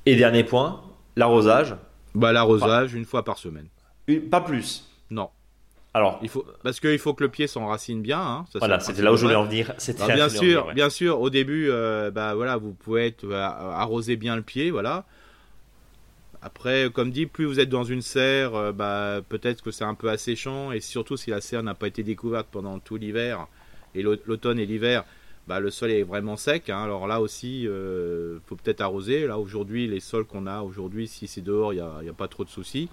Et 0.06 0.14
dernier 0.14 0.44
point, 0.44 0.84
l'arrosage. 1.16 1.74
Bah, 2.14 2.32
l'arrosage, 2.32 2.94
une 2.94 3.06
fois 3.06 3.24
par 3.24 3.38
semaine. 3.38 3.66
pas 4.30 4.40
plus. 4.40 4.88
Non. 5.10 5.30
Alors, 5.96 6.18
il 6.20 6.28
faut 6.28 6.44
parce 6.62 6.78
qu'il 6.78 6.98
faut 6.98 7.14
que 7.14 7.24
le 7.24 7.30
pied 7.30 7.46
s'enracine 7.46 8.02
bien. 8.02 8.20
Hein, 8.20 8.44
voilà, 8.56 8.80
c'était 8.80 9.00
là 9.00 9.14
où 9.14 9.16
je 9.16 9.22
voulais 9.22 9.34
en 9.34 9.44
venir. 9.44 9.72
Bah, 9.98 10.14
bien 10.14 10.28
sûr, 10.28 10.74
bien 10.74 10.90
sûr. 10.90 11.22
Au 11.22 11.30
début, 11.30 11.70
euh, 11.70 12.10
bah 12.10 12.34
voilà, 12.34 12.58
vous 12.58 12.74
pouvez 12.74 13.06
être, 13.06 13.24
euh, 13.24 13.40
arroser 13.40 14.16
bien 14.16 14.36
le 14.36 14.42
pied, 14.42 14.70
voilà. 14.70 15.06
Après, 16.42 16.90
comme 16.92 17.10
dit, 17.10 17.24
plus 17.24 17.46
vous 17.46 17.60
êtes 17.60 17.70
dans 17.70 17.82
une 17.82 18.02
serre, 18.02 18.54
euh, 18.54 18.72
bah, 18.72 19.22
peut-être 19.26 19.62
que 19.62 19.70
c'est 19.70 19.84
un 19.84 19.94
peu 19.94 20.10
asséchant, 20.10 20.70
et 20.70 20.80
surtout 20.80 21.16
si 21.16 21.30
la 21.30 21.40
serre 21.40 21.62
n'a 21.62 21.74
pas 21.74 21.86
été 21.86 22.02
découverte 22.02 22.48
pendant 22.52 22.78
tout 22.78 22.96
l'hiver, 22.96 23.46
et 23.94 24.02
l'automne 24.02 24.58
et 24.58 24.66
l'hiver, 24.66 25.02
bah, 25.46 25.60
le 25.60 25.70
sol 25.70 25.90
est 25.90 26.02
vraiment 26.02 26.36
sec. 26.36 26.68
Hein. 26.68 26.82
Alors 26.82 27.06
là 27.06 27.22
aussi, 27.22 27.62
il 27.62 28.40
faut 28.44 28.56
peut-être 28.56 28.82
arroser. 28.82 29.26
Là 29.26 29.38
aujourd'hui, 29.38 29.86
les 29.86 30.00
sols 30.00 30.26
qu'on 30.26 30.46
a 30.46 30.60
aujourd'hui, 30.60 31.08
si 31.08 31.26
c'est 31.26 31.40
dehors, 31.40 31.72
il 31.72 31.76
n'y 31.76 31.80
a, 31.80 32.10
a, 32.10 32.14
pas 32.14 32.28
trop 32.28 32.44
de 32.44 32.50
soucis. 32.50 32.90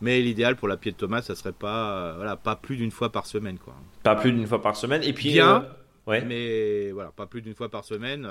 Mais 0.00 0.20
l'idéal 0.20 0.56
pour 0.56 0.68
la 0.68 0.76
pied 0.76 0.92
de 0.92 0.96
tomate, 0.96 1.24
ça 1.24 1.34
serait 1.34 1.52
pas, 1.52 1.92
euh, 1.92 2.14
voilà, 2.16 2.36
pas 2.36 2.56
plus 2.56 2.76
d'une 2.76 2.90
fois 2.90 3.10
par 3.10 3.26
semaine, 3.26 3.58
quoi. 3.58 3.74
Pas 4.02 4.16
plus 4.16 4.32
d'une 4.32 4.46
fois 4.46 4.62
par 4.62 4.76
semaine. 4.76 5.02
Et 5.02 5.12
puis, 5.12 5.32
bien, 5.32 5.62
euh, 5.62 5.68
ouais. 6.06 6.24
mais 6.24 6.92
voilà, 6.92 7.10
pas 7.10 7.26
plus 7.26 7.42
d'une 7.42 7.54
fois 7.54 7.68
par 7.68 7.84
semaine. 7.84 8.28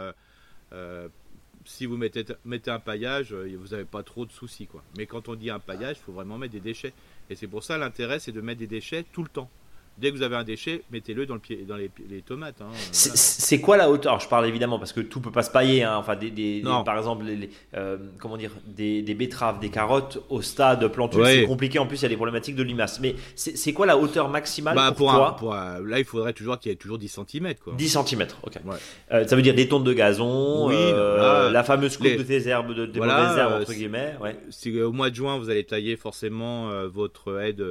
Euh, 0.73 1.09
si 1.65 1.85
vous 1.85 1.97
mettez, 1.97 2.25
mettez 2.45 2.71
un 2.71 2.79
paillage, 2.79 3.33
vous 3.33 3.67
n'avez 3.67 3.85
pas 3.85 4.03
trop 4.03 4.25
de 4.25 4.31
soucis, 4.31 4.67
quoi. 4.67 4.81
Mais 4.97 5.05
quand 5.05 5.27
on 5.27 5.35
dit 5.35 5.49
un 5.49 5.59
paillage, 5.59 5.97
il 5.99 6.03
faut 6.03 6.13
vraiment 6.13 6.37
mettre 6.37 6.53
des 6.53 6.61
déchets. 6.61 6.93
Et 7.29 7.35
c'est 7.35 7.47
pour 7.47 7.63
ça 7.63 7.77
l'intérêt, 7.77 8.19
c'est 8.19 8.31
de 8.31 8.39
mettre 8.39 8.59
des 8.59 8.67
déchets 8.67 9.03
tout 9.11 9.23
le 9.23 9.29
temps 9.29 9.49
dès 9.97 10.11
que 10.11 10.15
vous 10.15 10.21
avez 10.21 10.35
un 10.35 10.43
déchet, 10.43 10.83
mettez-le 10.91 11.25
dans, 11.25 11.33
le 11.33 11.39
pied, 11.39 11.65
dans 11.67 11.75
les, 11.75 11.89
tomates. 12.25 12.61
Hein. 12.61 12.67
C'est 12.91 13.59
quoi 13.59 13.77
la 13.77 13.89
hauteur? 13.89 14.13
Alors, 14.13 14.21
Je 14.21 14.29
parle 14.29 14.45
évidemment 14.45 14.79
parce 14.79 14.93
que 14.93 15.01
tout 15.01 15.19
peut 15.19 15.31
pas 15.31 15.43
se 15.43 15.51
pailler. 15.51 15.83
Hein. 15.83 15.95
Enfin, 15.97 16.15
des, 16.15 16.63
par 16.85 16.97
exemple, 16.97 17.25
les, 17.25 17.49
euh, 17.75 17.97
comment 18.19 18.37
dire, 18.37 18.51
des, 18.65 19.01
betteraves, 19.13 19.59
des 19.59 19.69
carottes 19.69 20.19
au 20.29 20.41
stade 20.41 20.87
plantules, 20.87 21.25
c'est 21.25 21.45
compliqué. 21.45 21.79
En 21.79 21.87
plus, 21.87 21.97
il 21.97 22.03
y 22.03 22.05
a 22.05 22.09
des 22.09 22.15
problématiques 22.15 22.55
de 22.55 22.63
limaces. 22.63 22.99
Mais 22.99 23.15
c'est 23.35 23.73
quoi 23.73 23.85
la 23.85 23.97
hauteur 23.97 24.29
maximale 24.29 24.75
bah, 24.75 24.91
pour, 24.95 25.11
toi? 25.37 25.79
Là, 25.85 25.99
il 25.99 26.05
faudrait 26.05 26.33
toujours 26.33 26.59
qu'il 26.59 26.71
y 26.71 26.73
ait 26.73 26.77
toujours 26.77 26.97
10 26.97 27.07
cm. 27.07 27.53
Quoi. 27.63 27.73
10 27.77 27.89
cm, 27.89 28.27
ok. 28.43 28.53
Euh, 29.11 29.27
ça 29.27 29.35
veut 29.35 29.41
dire 29.41 29.55
des 29.55 29.67
tonnes 29.67 29.83
de 29.83 29.93
gazon, 29.93 30.69
euh, 30.71 31.49
la 31.49 31.63
fameuse 31.63 31.97
coupe 31.97 32.07
de 32.07 32.23
tes 32.23 32.47
herbes, 32.47 32.73
de, 32.73 32.85
des 32.85 32.99
mauvaises 32.99 33.37
herbes, 33.37 33.61
entre 33.61 33.73
guillemets. 33.73 34.15
Si 34.49 34.79
au 34.81 34.91
mois 34.91 35.09
de 35.09 35.15
juin, 35.15 35.37
vous 35.39 35.49
allez 35.49 35.63
tailler 35.63 35.95
forcément 35.95 36.69
votre 36.87 37.39
aide 37.41 37.63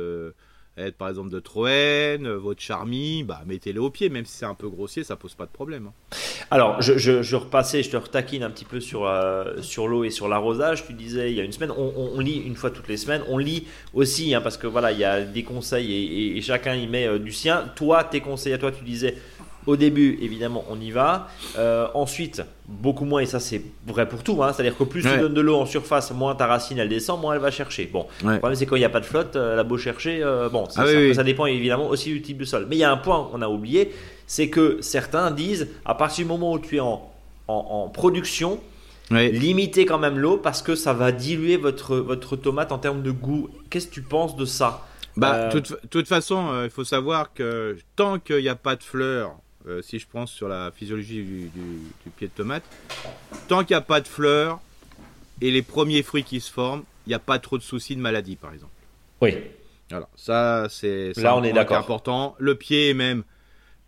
être 0.77 0.97
par 0.97 1.09
exemple 1.09 1.31
de 1.31 1.41
Troène, 1.41 2.29
votre 2.29 2.61
Charmy, 2.61 3.25
bah, 3.25 3.43
mettez-le 3.47 3.81
au 3.81 3.91
pied, 3.91 4.09
même 4.09 4.25
si 4.25 4.39
c'est 4.39 4.47
un 4.47 4.55
peu 4.55 4.69
grossier, 4.69 5.05
ça 5.05 5.17
pose 5.17 5.35
pas 5.35 5.47
de 5.47 5.51
problème. 5.51 5.89
Hein. 5.89 6.17
Alors, 6.51 6.81
je, 6.81 6.97
je, 6.97 7.37
repassais, 7.37 7.83
je 7.83 7.91
te 7.91 7.97
retaquine 7.97 8.43
un 8.43 8.51
petit 8.51 8.65
peu 8.65 8.79
sur, 8.81 9.07
euh, 9.07 9.61
sur 9.63 9.89
l'eau 9.89 10.05
et 10.05 10.11
sur 10.11 10.29
l'arrosage. 10.29 10.87
Tu 10.87 10.93
disais 10.93 11.33
il 11.33 11.37
y 11.37 11.41
a 11.41 11.45
une 11.45 11.53
semaine, 11.53 11.73
on, 11.73 12.21
lit 12.21 12.43
une 12.47 12.55
fois 12.55 12.71
toutes 12.71 12.89
les 12.89 12.97
semaines, 12.97 13.23
on 13.29 13.39
lit 13.39 13.67
aussi, 13.95 14.35
hein, 14.35 14.41
parce 14.41 14.57
que 14.57 14.67
voilà, 14.67 14.93
il 14.93 14.99
y 14.99 15.05
a 15.05 15.23
des 15.23 15.43
conseils 15.43 16.37
et, 16.37 16.41
chacun 16.43 16.75
y 16.75 16.87
met 16.87 17.07
euh, 17.07 17.19
du 17.19 17.33
sien. 17.33 17.71
Toi, 17.75 18.05
tes 18.05 18.21
conseils 18.21 18.53
à 18.53 18.59
toi, 18.59 18.71
tu 18.71 18.85
disais 18.85 19.17
au 19.67 19.77
début, 19.77 20.19
évidemment, 20.23 20.65
on 20.71 20.81
y 20.81 20.91
va. 20.91 21.29
Euh, 21.59 21.89
ensuite, 21.95 22.43
beaucoup 22.69 23.05
moins, 23.05 23.21
et 23.21 23.27
ça 23.27 23.41
c'est 23.41 23.63
vrai 23.87 24.09
pour 24.09 24.23
tout, 24.23 24.43
hein, 24.43 24.53
c'est-à-dire 24.53 24.77
que 24.77 24.85
plus 24.85 25.03
tu 25.03 25.19
donnes 25.19 25.35
de 25.35 25.41
l'eau 25.41 25.57
en 25.57 25.67
surface, 25.67 26.11
moins 26.13 26.35
ta 26.35 26.47
racine 26.47 26.79
elle 26.79 26.89
descend, 26.89 27.21
moins 27.21 27.35
elle 27.35 27.41
va 27.41 27.51
chercher. 27.51 27.87
Bon, 27.93 28.07
le 28.25 28.39
problème 28.39 28.57
c'est 28.57 28.67
quand 28.67 28.77
il 28.77 28.81
n'y 28.81 28.85
a 28.85 28.91
pas 28.91 29.01
de 29.01 29.07
flotte, 29.07 29.37
euh, 29.37 29.55
elle 29.55 29.59
a 29.59 29.65
beau 29.65 29.77
chercher, 29.77 30.23
euh, 30.23 30.49
bon, 30.49 30.69
ça, 30.69 30.85
ah 30.85 31.15
ça, 31.15 31.25
dépend 31.25 31.47
évidemment 31.47 31.89
aussi 31.89 32.11
du 32.11 32.23
type 32.23 32.39
de 32.39 32.45
sol. 32.45 32.67
Mais 32.69 32.77
il 32.77 32.81
y 32.81 32.85
a 32.85 32.91
un 32.91 32.97
point 32.97 33.29
qu'on 33.31 33.43
a 33.43 33.49
oublié, 33.49 33.93
c'est 34.27 34.49
que 34.49 34.79
certains 34.81 35.31
disent, 35.31 35.69
à 35.85 35.95
partir 35.95 36.25
du 36.25 36.29
moment 36.29 36.53
où 36.53 36.59
tu 36.59 36.77
es 36.77 36.81
en, 36.81 37.11
en, 37.49 37.89
production, 37.89 38.61
limitez 39.11 39.85
quand 39.85 39.99
même 39.99 40.19
l'eau 40.19 40.37
parce 40.37 40.63
que 40.63 40.75
ça 40.75 40.93
va 40.93 41.13
diluer 41.13 41.57
votre, 41.57 41.97
votre 41.97 42.37
tomate 42.37 42.73
en 42.73 42.79
termes 42.79 43.03
de 43.03 43.11
goût. 43.11 43.51
Qu'est-ce 43.71 43.89
que 43.89 43.95
tu 43.95 44.03
penses 44.03 44.37
de 44.37 44.45
ça? 44.45 44.87
Bah, 45.17 45.49
de 45.49 45.61
toute, 45.61 46.09
façon, 46.09 46.63
il 46.65 46.71
faut 46.71 46.85
savoir 46.85 47.33
que 47.33 47.77
tant 47.95 48.19
qu'il 48.19 48.43
n'y 48.43 48.49
a 48.49 48.55
pas 48.55 48.77
de 48.77 48.83
fleurs, 48.83 49.37
euh, 49.67 49.83
si 49.83 49.99
je 49.99 50.07
pense 50.07 50.31
sur 50.31 50.49
la 50.49 50.71
physiologie 50.71 51.25
du, 51.25 52.11
pied 52.17 52.29
de 52.29 52.33
tomate, 52.33 52.65
tant 53.49 53.65
qu'il 53.65 53.75
n'y 53.75 53.79
a 53.79 53.83
pas 53.83 54.01
de 54.01 54.09
fleurs 54.09 54.61
et 55.41 55.51
les 55.51 55.63
premiers 55.63 56.03
fruits 56.03 56.25
qui 56.25 56.41
se 56.41 56.53
forment, 56.53 56.85
il 57.07 57.11
n'y 57.11 57.15
a 57.15 57.21
pas 57.21 57.39
trop 57.39 57.59
de 57.59 57.63
soucis 57.63 57.97
de 57.97 58.01
maladie, 58.01 58.37
par 58.37 58.53
exemple. 58.53 58.73
Oui. 59.21 59.35
Alors, 59.91 60.09
ça, 60.17 60.67
c'est 60.69 61.17
là 61.17 61.37
on 61.37 61.43
est 61.43 61.53
d'accord. 61.53 61.79
important. 61.79 62.35
Le 62.39 62.55
pied 62.55 62.91
est 62.91 62.95
même 62.95 63.23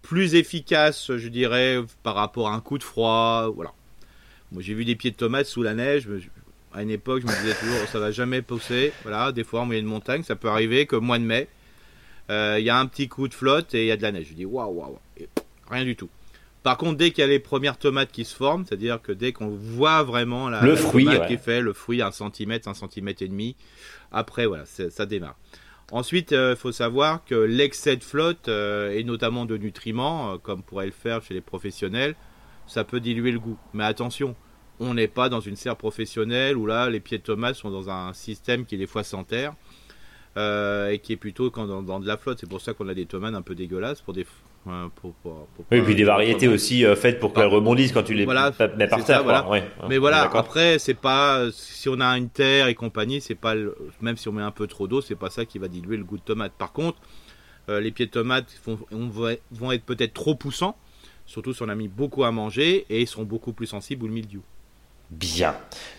plus 0.03 0.35
efficace, 0.35 1.17
je 1.17 1.29
dirais, 1.29 1.79
par 2.03 2.15
rapport 2.15 2.49
à 2.49 2.55
un 2.55 2.61
coup 2.61 2.79
de 2.79 2.85
froid. 2.85 3.49
Voilà. 3.55 3.73
Moi, 4.53 4.63
j'ai 4.63 4.75
vu 4.75 4.85
des 4.85 4.97
pieds 4.97 5.11
de 5.11 5.17
tomates 5.17 5.47
sous 5.47 5.63
la 5.63 5.75
neige. 5.75 6.09
À 6.73 6.83
une 6.83 6.91
époque, 6.91 7.23
je 7.23 7.27
me 7.27 7.41
disais 7.41 7.55
toujours, 7.55 7.89
ça 7.89 7.99
va 7.99 8.11
jamais 8.11 8.43
pousser. 8.43 8.93
Voilà, 9.03 9.33
des 9.33 9.45
fois, 9.45 9.61
en 9.61 9.67
moyenne 9.67 9.87
montagne, 9.87 10.23
ça 10.23 10.37
peut 10.37 10.49
arriver 10.49 10.87
que 10.87 10.97
mois 10.97 11.19
de 11.19 11.25
mai, 11.25 11.49
euh, 12.31 12.57
il 12.59 12.65
y 12.65 12.71
a 12.71 12.79
un 12.79 12.87
petit 12.87 13.09
coup 13.09 13.27
de 13.27 13.35
flotte 13.35 13.75
et 13.75 13.85
il 13.85 13.87
y 13.87 13.91
a 13.91 13.97
de 13.97 14.03
la 14.03 14.13
neige. 14.13 14.29
Je 14.31 14.35
dis, 14.35 14.45
waouh, 14.45 14.73
waouh. 14.73 14.99
Rien 15.71 15.85
du 15.85 15.97
tout. 15.97 16.09
Par 16.63 16.77
contre, 16.77 16.97
dès 16.97 17.11
qu'il 17.13 17.21
y 17.21 17.25
a 17.25 17.29
les 17.29 17.39
premières 17.39 17.79
tomates 17.79 18.11
qui 18.11 18.25
se 18.25 18.35
forment, 18.35 18.65
c'est-à-dire 18.67 19.01
que 19.01 19.13
dès 19.13 19.33
qu'on 19.33 19.49
voit 19.49 20.03
vraiment 20.03 20.49
la, 20.49 20.61
le 20.61 20.75
fruit 20.77 21.05
tomate 21.05 21.29
qui 21.29 21.35
est 21.35 21.39
fait, 21.39 21.61
le 21.61 21.73
fruit 21.73 22.03
un 22.03 22.11
centimètre, 22.11 22.69
un 22.69 22.75
centimètre 22.75 23.23
et 23.23 23.29
demi, 23.29 23.55
après 24.11 24.47
voilà, 24.47 24.65
ça 24.67 25.07
démarre. 25.07 25.37
Ensuite, 25.91 26.33
il 26.33 26.37
euh, 26.37 26.57
faut 26.57 26.73
savoir 26.73 27.25
que 27.25 27.35
l'excès 27.35 27.97
de 27.97 28.05
flotte, 28.05 28.49
euh, 28.49 28.91
et 28.91 29.05
notamment 29.05 29.47
de 29.47 29.57
nutriments, 29.57 30.35
euh, 30.35 30.37
comme 30.37 30.63
pourrait 30.63 30.87
le 30.87 30.93
faire 30.93 31.23
chez 31.23 31.33
les 31.33 31.41
professionnels, 31.41 32.15
ça 32.67 32.85
peut 32.85 33.01
diluer 33.01 33.33
le 33.33 33.39
goût. 33.39 33.57
Mais 33.73 33.85
attention, 33.85 34.37
on 34.81 34.93
n'est 34.93 35.09
pas 35.09 35.31
dans 35.31 35.41
une 35.41 35.57
serre 35.57 35.77
professionnelle 35.77 36.59
où 36.59 36.67
là, 36.67 36.91
les 36.91 37.01
pieds 37.01 37.17
de 37.17 37.23
tomates 37.23 37.55
sont 37.55 37.71
dans 37.71 37.89
un 37.89 38.13
système 38.13 38.67
qui 38.67 38.75
est 38.75 38.79
des 38.79 38.87
fois 38.87 39.03
sans 39.03 39.25
terre. 39.25 39.55
et 40.37 41.01
qui 41.03 41.15
est 41.15 41.17
plutôt 41.17 41.51
dans, 41.51 41.83
dans 41.83 41.99
de 41.99 42.07
la 42.07 42.17
flotte. 42.17 42.39
C'est 42.41 42.49
pour 42.49 42.61
ça 42.61 42.75
qu'on 42.75 42.89
a 42.89 42.95
des 42.95 43.07
tomates 43.07 43.35
un 43.35 43.43
peu 43.43 43.57
dégueulasses 43.57 44.03
pour 44.03 44.15
des, 44.15 44.25
pour, 44.97 45.15
oui, 45.71 45.79
et 45.79 45.83
puis 45.83 45.95
des 45.95 46.05
variétés 46.05 46.49
aussi 46.49 46.85
euh, 46.85 46.97
faites 46.97 47.19
pour 47.21 47.33
qu'elles 47.33 47.47
rebondissent 47.47 47.93
quand 47.93 48.03
tu 48.03 48.15
les 48.15 48.25
voilà, 48.25 48.53
mets 48.77 48.87
par 48.87 49.05
terre. 49.05 49.25
Mais 49.89 49.99
voilà, 49.99 50.31
après, 50.33 50.79
c'est 50.79 50.95
pas 50.95 51.47
si 51.53 51.89
on 51.89 52.01
a 52.01 52.17
une 52.17 52.29
terre 52.29 52.67
et 52.69 52.75
compagnie, 52.75 53.21
c'est 53.21 53.35
pas 53.35 53.55
même 54.01 54.17
si 54.17 54.29
on 54.29 54.33
met 54.33 54.43
un 54.43 54.51
peu 54.51 54.67
trop 54.67 54.87
d'eau, 54.89 55.01
c'est 55.01 55.15
pas 55.15 55.31
ça 55.31 55.45
qui 55.45 55.59
va 55.59 55.69
diluer 55.69 55.97
le 55.97 56.05
goût 56.05 56.17
de 56.17 56.23
tomate. 56.23 56.53
Par 56.53 56.73
contre, 56.73 56.99
euh, 57.69 57.81
les 57.81 57.91
pieds 57.91 58.07
de 58.07 58.11
tomate 58.11 58.47
vont 58.91 59.73
être 59.73 59.85
peut-être 59.85 60.15
trop 60.15 60.35
poussants, 60.35 60.77
surtout 61.27 61.53
si 61.53 61.63
on 61.63 61.69
a 61.69 61.75
mis 61.75 61.89
beaucoup 61.89 62.25
à 62.25 62.31
manger 62.31 62.87
et 62.89 63.03
ils 63.03 63.07
seront 63.07 63.25
beaucoup 63.25 63.53
plus 63.53 63.67
sensibles 63.67 64.07
au 64.07 64.09
mildiou. 64.09 64.43
Bien. 65.11 65.55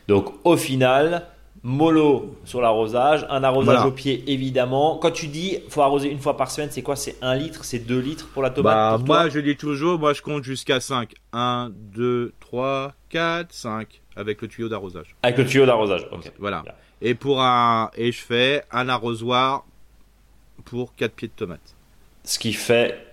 Donc 0.08 0.34
au 0.44 0.58
final, 0.58 1.28
mollo 1.64 2.36
sur 2.46 2.62
l'arrosage, 2.62 3.26
un 3.30 3.44
arrosage 3.44 3.86
au 3.86 3.92
pied 3.92 4.24
évidemment. 4.28 4.98
Quand 4.98 5.12
tu 5.12 5.28
dis 5.28 5.60
faut 5.70 5.82
arroser 5.82 6.10
une 6.10 6.20
fois 6.20 6.38
par 6.38 6.52
semaine, 6.52 6.70
c'est 6.72 6.82
quoi? 6.82 6.96
C'est 6.96 7.16
1 7.22 7.36
litre, 7.36 7.66
c'est 7.66 7.80
2 7.80 8.00
litres 8.00 8.28
pour 8.30 8.42
la 8.42 8.50
tomate 8.50 9.02
bah, 9.02 9.06
Moi 9.06 9.30
je 9.30 9.40
dis 9.40 9.56
toujours, 9.56 10.00
moi 10.00 10.14
je 10.14 10.22
compte 10.22 10.44
jusqu'à 10.44 10.80
5. 10.80 11.14
1, 11.34 11.72
2, 11.74 12.34
3, 12.40 12.94
4, 13.10 13.52
5 13.52 14.02
avec 14.16 14.42
le 14.42 14.48
tuyau 14.48 14.70
d'arrosage. 14.70 15.16
Avec 15.24 15.38
le 15.38 15.46
tuyau 15.46 15.66
d'arrosage, 15.66 16.08
ok. 16.12 16.32
Voilà. 16.40 16.64
Et 17.02 17.16
pour 17.16 17.42
un 17.42 17.92
et 17.96 18.12
je 18.12 18.22
fais 18.22 18.64
un 18.72 18.90
arrosoir 18.90 19.66
pour 20.66 20.96
4 20.96 21.14
pieds 21.14 21.28
de 21.28 21.34
tomate. 21.34 21.76
Ce 22.24 22.40
qui 22.40 22.54
fait 22.54 23.06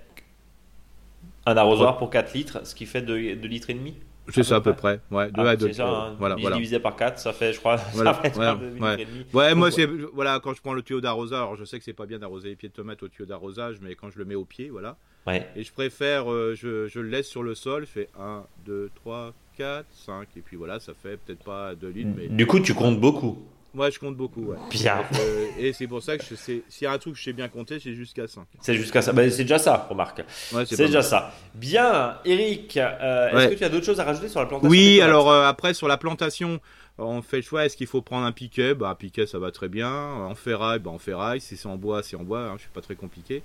un 1.47 1.57
arrosoir 1.57 1.97
pour 1.97 2.11
4 2.11 2.34
litres, 2.34 2.66
ce 2.66 2.74
qui 2.74 2.86
fait 2.86 3.03
2, 3.03 3.36
2 3.36 3.49
litres 3.49 3.70
et 3.70 3.74
demi? 3.74 3.94
C'est 4.28 4.42
ça 4.42 4.56
à 4.56 4.60
peu 4.60 4.74
près, 4.74 5.00
ouais, 5.10 5.30
2 5.30 5.32
ah, 5.36 5.50
à 5.50 5.56
2. 5.56 5.80
Hein. 5.80 6.16
voilà, 6.18 6.36
voilà. 6.36 6.56
divisé 6.56 6.78
par 6.78 6.96
4, 6.96 7.18
ça 7.18 7.32
fait, 7.32 7.52
je 7.52 7.58
crois, 7.58 7.76
voilà, 7.94 8.14
ça 8.14 8.30
fait 8.30 8.38
ouais, 8.38 9.06
ouais. 9.32 9.54
moi, 9.54 9.70
c'est, 9.70 9.86
voilà, 9.86 10.40
quand 10.40 10.54
je 10.54 10.60
prends 10.60 10.74
le 10.74 10.82
tuyau 10.82 11.00
d'arrosage, 11.00 11.38
alors 11.38 11.56
je 11.56 11.64
sais 11.64 11.78
que 11.78 11.84
c'est 11.84 11.92
pas 11.92 12.06
bien 12.06 12.18
d'arroser 12.18 12.48
les 12.48 12.56
pieds 12.56 12.68
de 12.68 12.74
tomate 12.74 13.02
au 13.02 13.08
tuyau 13.08 13.26
d'arrosage, 13.26 13.78
mais 13.80 13.94
quand 13.94 14.10
je 14.10 14.18
le 14.18 14.24
mets 14.24 14.34
au 14.34 14.44
pied, 14.44 14.68
voilà. 14.68 14.96
Ouais. 15.26 15.48
Et 15.56 15.64
je 15.64 15.72
préfère, 15.72 16.30
euh, 16.30 16.54
je, 16.54 16.86
je, 16.86 17.00
le 17.00 17.08
laisse 17.08 17.26
sur 17.26 17.42
le 17.42 17.54
sol, 17.54 17.84
je 17.84 17.90
fais 17.90 18.08
1, 18.18 18.44
2, 18.64 18.90
3, 18.94 19.34
4, 19.56 19.86
5, 19.90 20.28
et 20.36 20.40
puis 20.40 20.56
voilà, 20.56 20.78
ça 20.78 20.92
fait 20.94 21.16
peut-être 21.16 21.42
pas 21.42 21.74
2 21.74 21.88
litres, 21.88 22.10
mais. 22.16 22.28
Du 22.28 22.46
coup, 22.46 22.60
tu 22.60 22.74
comptes 22.74 23.00
beaucoup. 23.00 23.38
Moi, 23.76 23.90
je 23.90 23.98
compte 23.98 24.16
beaucoup, 24.16 24.40
ouais. 24.40 24.56
Bien. 24.70 25.04
Euh, 25.20 25.44
et 25.58 25.74
c'est 25.74 25.86
pour 25.86 26.02
ça 26.02 26.16
que 26.16 26.24
s'il 26.24 26.62
y 26.80 26.86
a 26.86 26.92
un 26.92 26.96
truc 26.96 27.12
que 27.12 27.18
je 27.18 27.24
sais 27.24 27.34
bien 27.34 27.48
compter, 27.48 27.78
c'est 27.78 27.92
jusqu'à 27.92 28.26
5. 28.26 28.46
C'est 28.58 28.72
jusqu'à 28.72 29.02
ça. 29.02 29.12
Bah, 29.12 29.28
c'est 29.28 29.42
déjà 29.42 29.58
ça, 29.58 29.86
remarque. 29.90 30.22
Ouais, 30.54 30.64
c'est 30.64 30.78
déjà 30.78 31.02
ça. 31.02 31.34
Bien, 31.54 32.16
Eric, 32.24 32.78
euh, 32.78 33.28
est-ce 33.36 33.48
que 33.48 33.58
tu 33.58 33.64
as 33.64 33.68
d'autres 33.68 33.84
choses 33.84 34.00
à 34.00 34.04
rajouter 34.04 34.28
sur 34.28 34.40
la 34.40 34.46
plantation 34.46 34.70
Oui, 34.70 35.02
alors 35.02 35.30
euh, 35.30 35.46
après, 35.46 35.74
sur 35.74 35.88
la 35.88 35.98
plantation, 35.98 36.58
on 36.96 37.20
fait 37.20 37.36
le 37.36 37.42
choix 37.42 37.66
est-ce 37.66 37.76
qu'il 37.76 37.86
faut 37.86 38.00
prendre 38.00 38.24
un 38.24 38.32
piquet? 38.32 38.72
Bah, 38.72 38.88
un 38.88 38.94
piquet, 38.94 39.26
ça 39.26 39.38
va 39.38 39.50
très 39.50 39.68
bien. 39.68 39.92
En 39.92 40.34
ferraille, 40.34 40.78
bah, 40.78 40.90
en 40.90 40.98
ferraille. 40.98 41.42
Si 41.42 41.58
c'est 41.58 41.68
en 41.68 41.76
bois, 41.76 42.02
c'est 42.02 42.16
en 42.16 42.24
bois. 42.24 42.40
Hein, 42.46 42.54
je 42.56 42.62
suis 42.62 42.70
pas 42.72 42.80
très 42.80 42.96
compliqué. 42.96 43.42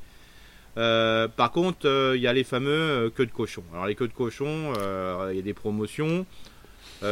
par 0.75 1.51
contre, 1.51 2.13
il 2.15 2.21
y 2.21 2.27
a 2.27 2.31
les 2.31 2.45
fameux 2.45 3.11
queues 3.13 3.25
de 3.25 3.31
cochon. 3.31 3.63
Alors, 3.73 3.85
les 3.85 3.95
queues 3.95 4.07
de 4.07 4.13
cochon, 4.13 4.71
il 5.29 5.35
y 5.35 5.39
a 5.39 5.43
des 5.43 5.53
promotions. 5.53 6.25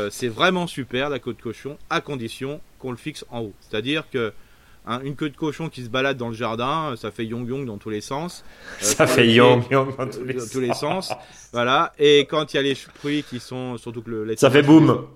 C'est 0.09 0.27
vraiment 0.27 0.67
super 0.67 1.09
la 1.09 1.19
queue 1.19 1.33
de 1.33 1.41
cochon 1.41 1.77
à 1.89 2.01
condition 2.01 2.61
qu'on 2.79 2.91
le 2.91 2.97
fixe 2.97 3.25
en 3.29 3.41
haut. 3.41 3.53
C'est-à-dire 3.59 4.05
que 4.11 4.33
hein, 4.85 5.01
une 5.03 5.15
queue 5.15 5.29
de 5.29 5.37
cochon 5.37 5.69
qui 5.69 5.83
se 5.83 5.89
balade 5.89 6.17
dans 6.17 6.29
le 6.29 6.35
jardin, 6.35 6.95
ça 6.97 7.11
fait 7.11 7.25
yong 7.25 7.47
yong 7.47 7.65
dans 7.65 7.77
tous 7.77 7.89
les 7.89 8.01
sens. 8.01 8.43
Euh, 8.81 8.85
ça 8.85 9.07
fait 9.07 9.27
yong 9.27 9.63
yong 9.69 9.95
dans 9.97 10.07
tous 10.07 10.23
les, 10.23 10.35
tous 10.35 10.59
les 10.59 10.73
sens. 10.73 11.11
Voilà. 11.51 11.93
Et 11.99 12.21
quand 12.29 12.53
il 12.53 12.57
y 12.57 12.59
a 12.59 12.63
les 12.63 12.75
fruits 12.75 13.23
qui 13.23 13.39
sont 13.39 13.77
surtout 13.77 14.01
que 14.01 14.09
le 14.09 14.35
ça 14.37 14.49
fait 14.49 14.63
boum. 14.63 15.07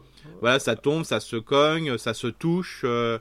Voilà, 0.41 0.59
ça 0.59 0.75
tombe, 0.75 1.05
ça 1.05 1.19
se 1.19 1.37
cogne, 1.37 1.97
ça 1.97 2.13
se 2.13 2.27
touche. 2.27 2.81
Euh, 2.83 3.17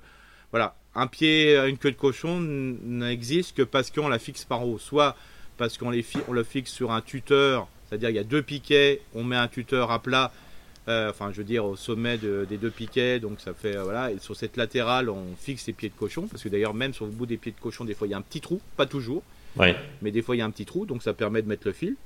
voilà, 0.50 0.74
un 0.94 1.06
pied, 1.06 1.56
une 1.56 1.78
queue 1.78 1.92
de 1.92 1.96
cochon 1.96 2.40
n'existe 2.40 3.56
que 3.56 3.62
parce 3.62 3.90
qu'on 3.90 4.08
la 4.08 4.18
fixe 4.18 4.44
par 4.44 4.66
haut, 4.66 4.78
soit 4.78 5.16
parce 5.56 5.78
qu'on 5.78 5.92
on 6.28 6.32
le 6.32 6.42
fixe 6.42 6.72
sur 6.72 6.90
un 6.90 7.00
tuteur, 7.00 7.68
c'est-à-dire 7.88 8.10
il 8.10 8.16
y 8.16 8.18
a 8.18 8.24
deux 8.24 8.42
piquets, 8.42 9.00
on 9.14 9.22
met 9.22 9.36
un 9.36 9.48
tuteur 9.48 9.90
à 9.90 10.00
plat 10.00 10.32
euh, 10.34 10.51
enfin 10.88 11.30
je 11.32 11.38
veux 11.38 11.44
dire 11.44 11.64
au 11.64 11.76
sommet 11.76 12.18
des 12.18 12.56
deux 12.56 12.70
piquets, 12.70 13.20
donc 13.20 13.40
ça 13.40 13.54
fait 13.54 13.76
euh, 13.76 13.84
voilà. 13.84 14.10
Et 14.10 14.18
sur 14.18 14.36
cette 14.36 14.56
latérale, 14.56 15.08
on 15.08 15.34
fixe 15.38 15.66
les 15.66 15.72
pieds 15.72 15.88
de 15.88 15.94
cochon, 15.94 16.26
parce 16.26 16.42
que 16.42 16.48
d'ailleurs 16.48 16.74
même 16.74 16.92
sur 16.92 17.04
le 17.04 17.12
bout 17.12 17.26
des 17.26 17.36
pieds 17.36 17.52
de 17.52 17.60
cochon, 17.60 17.84
des 17.84 17.94
fois 17.94 18.06
il 18.06 18.10
y 18.10 18.14
a 18.14 18.16
un 18.16 18.22
petit 18.22 18.40
trou, 18.40 18.60
pas 18.76 18.86
toujours, 18.86 19.22
mais 19.56 20.10
des 20.10 20.22
fois 20.22 20.34
il 20.34 20.40
y 20.40 20.42
a 20.42 20.44
un 20.44 20.50
petit 20.50 20.64
trou, 20.64 20.86
donc 20.86 21.02
ça 21.02 21.12
permet 21.12 21.42
de 21.42 21.48
mettre 21.48 21.66
le 21.66 21.72
fil. 21.72 21.96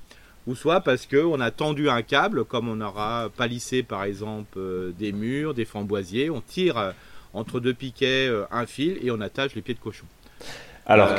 Ou 0.45 0.55
soit 0.55 0.79
parce 0.79 1.05
que 1.05 1.17
on 1.17 1.41
a 1.41 1.51
tendu 1.51 1.89
un 1.89 2.01
câble, 2.01 2.45
comme 2.45 2.69
on 2.69 2.79
aura 2.79 3.29
palissé 3.35 3.83
par 3.83 4.03
exemple 4.03 4.57
euh, 4.57 4.91
des 4.97 5.11
murs, 5.11 5.53
des 5.53 5.65
framboisiers, 5.65 6.29
on 6.29 6.41
tire 6.41 6.93
entre 7.33 7.59
deux 7.59 7.73
piquets 7.73 8.31
un 8.51 8.65
fil 8.65 8.97
et 9.01 9.11
on 9.11 9.19
attache 9.19 9.55
les 9.55 9.61
pieds 9.61 9.73
de 9.73 9.79
cochon. 9.79 10.05
Alors 10.85 11.15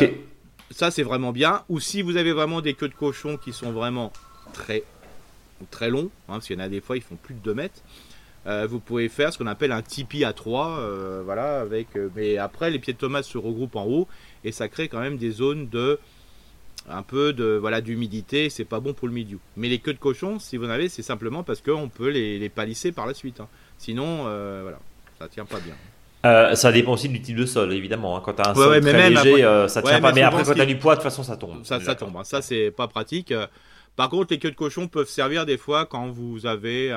ça 0.70 0.90
c'est 0.90 1.02
vraiment 1.02 1.32
bien. 1.32 1.62
Ou 1.68 1.80
si 1.80 2.02
vous 2.02 2.16
avez 2.16 2.32
vraiment 2.32 2.60
des 2.60 2.74
queues 2.74 2.88
de 2.88 2.94
cochon 2.94 3.36
qui 3.36 3.52
sont 3.52 3.72
vraiment 3.72 4.12
très 4.52 4.82
très 5.66 5.90
long, 5.90 6.10
hein, 6.28 6.34
parce 6.34 6.46
qu'il 6.46 6.56
y 6.56 6.60
en 6.60 6.64
a 6.64 6.68
des 6.68 6.80
fois, 6.80 6.96
ils 6.96 7.02
font 7.02 7.16
plus 7.16 7.34
de 7.34 7.40
2 7.40 7.54
mètres. 7.54 7.82
Euh, 8.46 8.66
vous 8.68 8.80
pouvez 8.80 9.08
faire 9.08 9.32
ce 9.32 9.38
qu'on 9.38 9.46
appelle 9.46 9.72
un 9.72 9.82
tipi 9.82 10.24
à 10.24 10.32
3, 10.32 10.78
euh, 10.78 11.22
voilà, 11.24 11.60
avec, 11.60 11.88
euh, 11.96 12.08
mais 12.16 12.38
après 12.38 12.70
les 12.70 12.78
pieds 12.78 12.94
de 12.94 12.98
tomates 12.98 13.24
se 13.24 13.36
regroupent 13.36 13.76
en 13.76 13.84
haut 13.84 14.08
et 14.42 14.52
ça 14.52 14.68
crée 14.68 14.88
quand 14.88 15.00
même 15.00 15.18
des 15.18 15.30
zones 15.30 15.68
de 15.68 15.98
un 16.88 17.02
peu 17.02 17.34
de 17.34 17.58
voilà 17.60 17.82
d'humidité, 17.82 18.48
c'est 18.48 18.64
pas 18.64 18.80
bon 18.80 18.94
pour 18.94 19.08
le 19.08 19.12
milieu. 19.12 19.38
Mais 19.56 19.68
les 19.68 19.78
queues 19.78 19.92
de 19.92 19.98
cochon, 19.98 20.38
si 20.38 20.56
vous 20.56 20.64
en 20.64 20.70
avez, 20.70 20.88
c'est 20.88 21.02
simplement 21.02 21.42
parce 21.42 21.60
qu'on 21.60 21.90
peut 21.90 22.08
les, 22.08 22.38
les, 22.38 22.48
palisser 22.48 22.92
par 22.92 23.06
la 23.06 23.12
suite. 23.12 23.40
Hein. 23.40 23.48
Sinon, 23.76 24.22
voilà, 24.22 24.78
ça 25.18 25.28
tient 25.28 25.44
pas 25.44 25.58
bien. 25.60 26.54
ça 26.54 26.72
dépend 26.72 26.92
aussi 26.92 27.10
du 27.10 27.20
type 27.20 27.36
de 27.36 27.44
sol, 27.44 27.74
évidemment. 27.74 28.16
Hein. 28.16 28.22
Quand 28.24 28.32
tu 28.32 28.40
as 28.40 28.50
un 28.50 28.54
sol 28.54 28.80
très 28.80 29.10
léger, 29.10 29.66
ça 29.68 29.82
tient 29.82 30.00
pas. 30.00 30.12
Mais, 30.12 30.22
après, 30.22 30.44
quand 30.44 30.54
tu 30.54 30.60
as 30.62 30.66
du 30.66 30.78
poids, 30.78 30.94
de 30.94 31.00
toute 31.00 31.10
façon, 31.10 31.22
ça 31.22 31.36
tombe. 31.36 31.62
Ça, 31.64 31.80
ça 31.80 31.94
tombe. 31.94 32.18
Ça, 32.24 32.40
c'est 32.40 32.70
pas 32.70 32.88
pratique. 32.88 33.34
Par 33.98 34.08
contre, 34.10 34.32
les 34.32 34.38
queues 34.38 34.52
de 34.52 34.54
cochon 34.54 34.86
peuvent 34.86 35.08
servir 35.08 35.44
des 35.44 35.58
fois 35.58 35.84
quand 35.84 36.08
vous 36.08 36.46
avez 36.46 36.96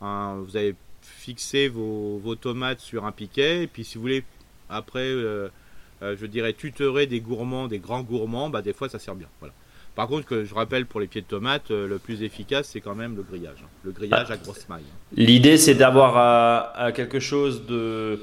vous 0.00 0.56
avez 0.56 0.74
fixé 1.02 1.68
vos, 1.68 2.34
tomates 2.40 2.80
sur 2.80 3.04
un 3.04 3.12
piquet 3.12 3.64
et 3.64 3.66
puis 3.66 3.84
si 3.84 3.96
vous 3.96 4.00
voulez 4.00 4.24
après, 4.70 5.00
euh, 5.00 5.50
euh, 6.00 6.16
je 6.18 6.24
dirais 6.24 6.54
tutorer 6.54 7.06
des 7.06 7.20
gourmands, 7.20 7.68
des 7.68 7.78
grands 7.78 8.00
gourmands, 8.00 8.48
bah 8.48 8.62
des 8.62 8.72
fois 8.72 8.88
ça 8.88 8.98
sert 8.98 9.14
bien. 9.14 9.28
Voilà. 9.40 9.52
Par 9.96 10.08
contre, 10.08 10.26
que 10.26 10.46
je 10.46 10.54
rappelle 10.54 10.86
pour 10.86 10.98
les 10.98 11.08
pieds 11.08 11.20
de 11.20 11.26
tomates, 11.26 11.70
euh, 11.70 11.86
le 11.86 11.98
plus 11.98 12.22
efficace 12.22 12.68
c'est 12.68 12.80
quand 12.80 12.94
même 12.94 13.14
le 13.16 13.22
grillage, 13.22 13.58
hein. 13.62 13.68
le 13.82 13.90
grillage 13.92 14.30
à 14.30 14.38
grosse 14.38 14.66
maille. 14.70 14.82
L'idée 15.14 15.58
c'est 15.58 15.74
d'avoir 15.74 16.94
quelque 16.94 17.20
chose 17.20 17.66
de 17.66 18.18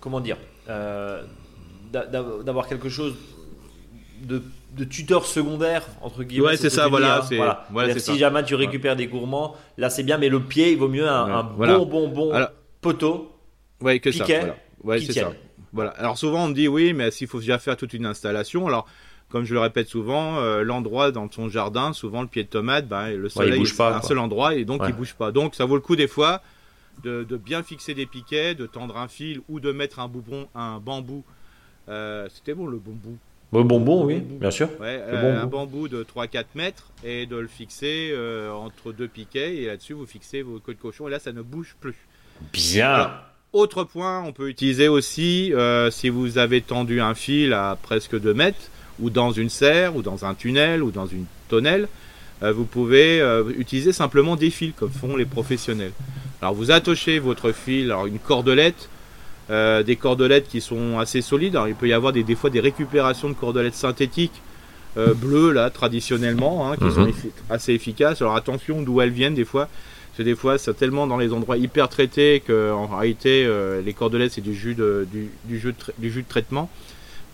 comment 0.00 0.20
dire, 0.20 0.38
d'avoir 1.92 2.66
quelque 2.66 2.88
chose 2.88 3.14
de 4.26 4.42
de 4.76 4.84
tuteur 4.84 5.26
secondaire 5.26 5.86
entre 6.02 6.22
guillemets. 6.22 6.48
Ouais, 6.48 6.56
c'est 6.56 6.70
ça, 6.70 6.88
voilà. 6.88 7.22
si 7.98 8.18
jamais 8.18 8.44
tu 8.44 8.54
récupères 8.54 8.96
des 8.96 9.06
gourmands, 9.06 9.56
là 9.78 9.90
c'est 9.90 10.02
bien, 10.02 10.18
mais 10.18 10.28
le 10.28 10.40
pied, 10.40 10.72
il 10.72 10.78
vaut 10.78 10.88
mieux 10.88 11.08
un, 11.08 11.42
bon, 11.42 11.86
bon, 11.86 12.08
bon 12.08 12.46
poteau. 12.80 13.32
Ouais, 13.80 13.98
que 14.00 14.12
ça. 14.12 14.26
Ouais, 14.82 15.00
c'est 15.00 15.12
ça. 15.12 15.32
Voilà. 15.72 15.90
Alors 15.90 16.16
souvent 16.16 16.44
on 16.44 16.48
me 16.48 16.54
dit 16.54 16.68
oui, 16.68 16.92
mais 16.92 17.10
s'il 17.10 17.26
faut 17.26 17.40
déjà 17.40 17.58
faire 17.58 17.76
toute 17.76 17.92
une 17.92 18.06
installation, 18.06 18.66
alors 18.66 18.86
comme 19.28 19.44
je 19.44 19.52
le 19.52 19.60
répète 19.60 19.88
souvent, 19.88 20.38
euh, 20.38 20.62
l'endroit 20.62 21.10
dans 21.10 21.30
son 21.30 21.48
jardin, 21.48 21.92
souvent 21.92 22.22
le 22.22 22.28
pied 22.28 22.44
de 22.44 22.48
tomate, 22.48 22.86
ben, 22.86 23.10
le 23.10 23.28
soleil, 23.28 23.58
bouge 23.58 23.76
pas, 23.76 23.96
un 23.96 24.02
seul 24.02 24.18
endroit 24.18 24.54
et 24.54 24.64
donc 24.64 24.82
il 24.86 24.94
bouge 24.94 25.14
pas. 25.14 25.32
Donc 25.32 25.54
ça 25.54 25.64
vaut 25.64 25.74
le 25.74 25.80
coup 25.80 25.96
des 25.96 26.08
fois 26.08 26.40
de, 27.02 27.24
bien 27.36 27.62
fixer 27.62 27.94
des 27.94 28.06
piquets, 28.06 28.54
de 28.54 28.66
tendre 28.66 28.96
un 28.96 29.08
fil 29.08 29.40
ou 29.48 29.60
de 29.60 29.72
mettre 29.72 30.00
un 30.00 30.08
boubon, 30.08 30.48
un 30.54 30.78
bambou. 30.78 31.24
Euh, 31.88 32.28
C'était 32.32 32.54
bon 32.54 32.66
le 32.66 32.78
bambou. 32.78 33.18
Le 33.52 33.62
bonbon, 33.62 34.04
oui, 34.04 34.20
bien 34.20 34.50
sûr. 34.50 34.68
Euh, 34.80 35.42
un 35.42 35.46
bambou 35.46 35.88
de 35.88 36.04
3-4 36.04 36.44
mètres 36.56 36.90
et 37.04 37.26
de 37.26 37.36
le 37.36 37.46
fixer 37.46 38.10
euh, 38.12 38.50
entre 38.52 38.92
deux 38.92 39.08
piquets. 39.08 39.56
Et 39.56 39.66
là-dessus, 39.66 39.92
vous 39.92 40.06
fixez 40.06 40.42
vos 40.42 40.58
queues 40.58 40.74
de 40.74 40.80
cochon. 40.80 41.06
Et 41.06 41.10
là, 41.10 41.18
ça 41.18 41.32
ne 41.32 41.42
bouge 41.42 41.76
plus. 41.80 41.94
Bien. 42.52 43.12
autre 43.52 43.84
point, 43.84 44.22
on 44.22 44.32
peut 44.32 44.48
utiliser 44.48 44.88
aussi 44.88 45.54
euh, 45.54 45.90
si 45.90 46.08
vous 46.08 46.38
avez 46.38 46.60
tendu 46.60 47.00
un 47.00 47.14
fil 47.14 47.52
à 47.52 47.78
presque 47.80 48.18
2 48.18 48.34
mètres, 48.34 48.70
ou 48.98 49.10
dans 49.10 49.30
une 49.30 49.48
serre, 49.48 49.96
ou 49.96 50.02
dans 50.02 50.24
un 50.24 50.34
tunnel, 50.34 50.82
ou 50.82 50.90
dans 50.90 51.06
une 51.06 51.26
tonnelle. 51.48 51.88
vous 52.42 52.64
pouvez 52.64 53.22
utiliser 53.56 53.92
simplement 53.92 54.36
des 54.36 54.50
fils, 54.50 54.72
comme 54.76 54.90
font 54.90 55.16
les 55.16 55.24
professionnels. 55.24 55.92
Alors, 56.42 56.54
vous 56.54 56.70
attachez 56.70 57.18
votre 57.18 57.52
fil, 57.52 57.86
alors 57.86 58.06
une 58.06 58.18
cordelette 58.18 58.88
euh, 59.50 59.82
des 59.82 59.96
cordelettes 59.96 60.48
qui 60.48 60.60
sont 60.60 60.98
assez 60.98 61.22
solides. 61.22 61.58
il 61.68 61.74
peut 61.74 61.88
y 61.88 61.92
avoir 61.92 62.12
des, 62.12 62.22
des 62.22 62.34
fois 62.34 62.50
des 62.50 62.60
récupérations 62.60 63.28
de 63.28 63.34
cordelettes 63.34 63.74
synthétiques 63.74 64.42
bleues 65.16 65.52
là 65.52 65.68
traditionnellement, 65.68 66.72
hein, 66.72 66.76
qui 66.76 66.90
sont 66.90 67.02
mhm. 67.02 67.12
assez 67.50 67.74
efficaces. 67.74 68.22
Alors 68.22 68.34
attention 68.34 68.80
d'où 68.80 69.02
elles 69.02 69.10
viennent 69.10 69.34
des 69.34 69.44
fois. 69.44 69.68
Parce 70.08 70.16
que 70.16 70.22
des 70.22 70.34
fois, 70.34 70.56
c'est 70.56 70.72
tellement 70.72 71.06
dans 71.06 71.18
les 71.18 71.34
endroits 71.34 71.58
hyper 71.58 71.90
traités 71.90 72.42
qu'en 72.46 72.86
réalité, 72.86 73.46
les 73.84 73.92
cordelettes 73.92 74.32
c'est 74.32 74.40
du 74.40 74.54
jus 74.54 74.74
de, 74.74 75.06
du, 75.12 75.58
jus 75.58 75.74
du 75.98 76.10
jus 76.10 76.22
de 76.22 76.28
traitement. 76.28 76.70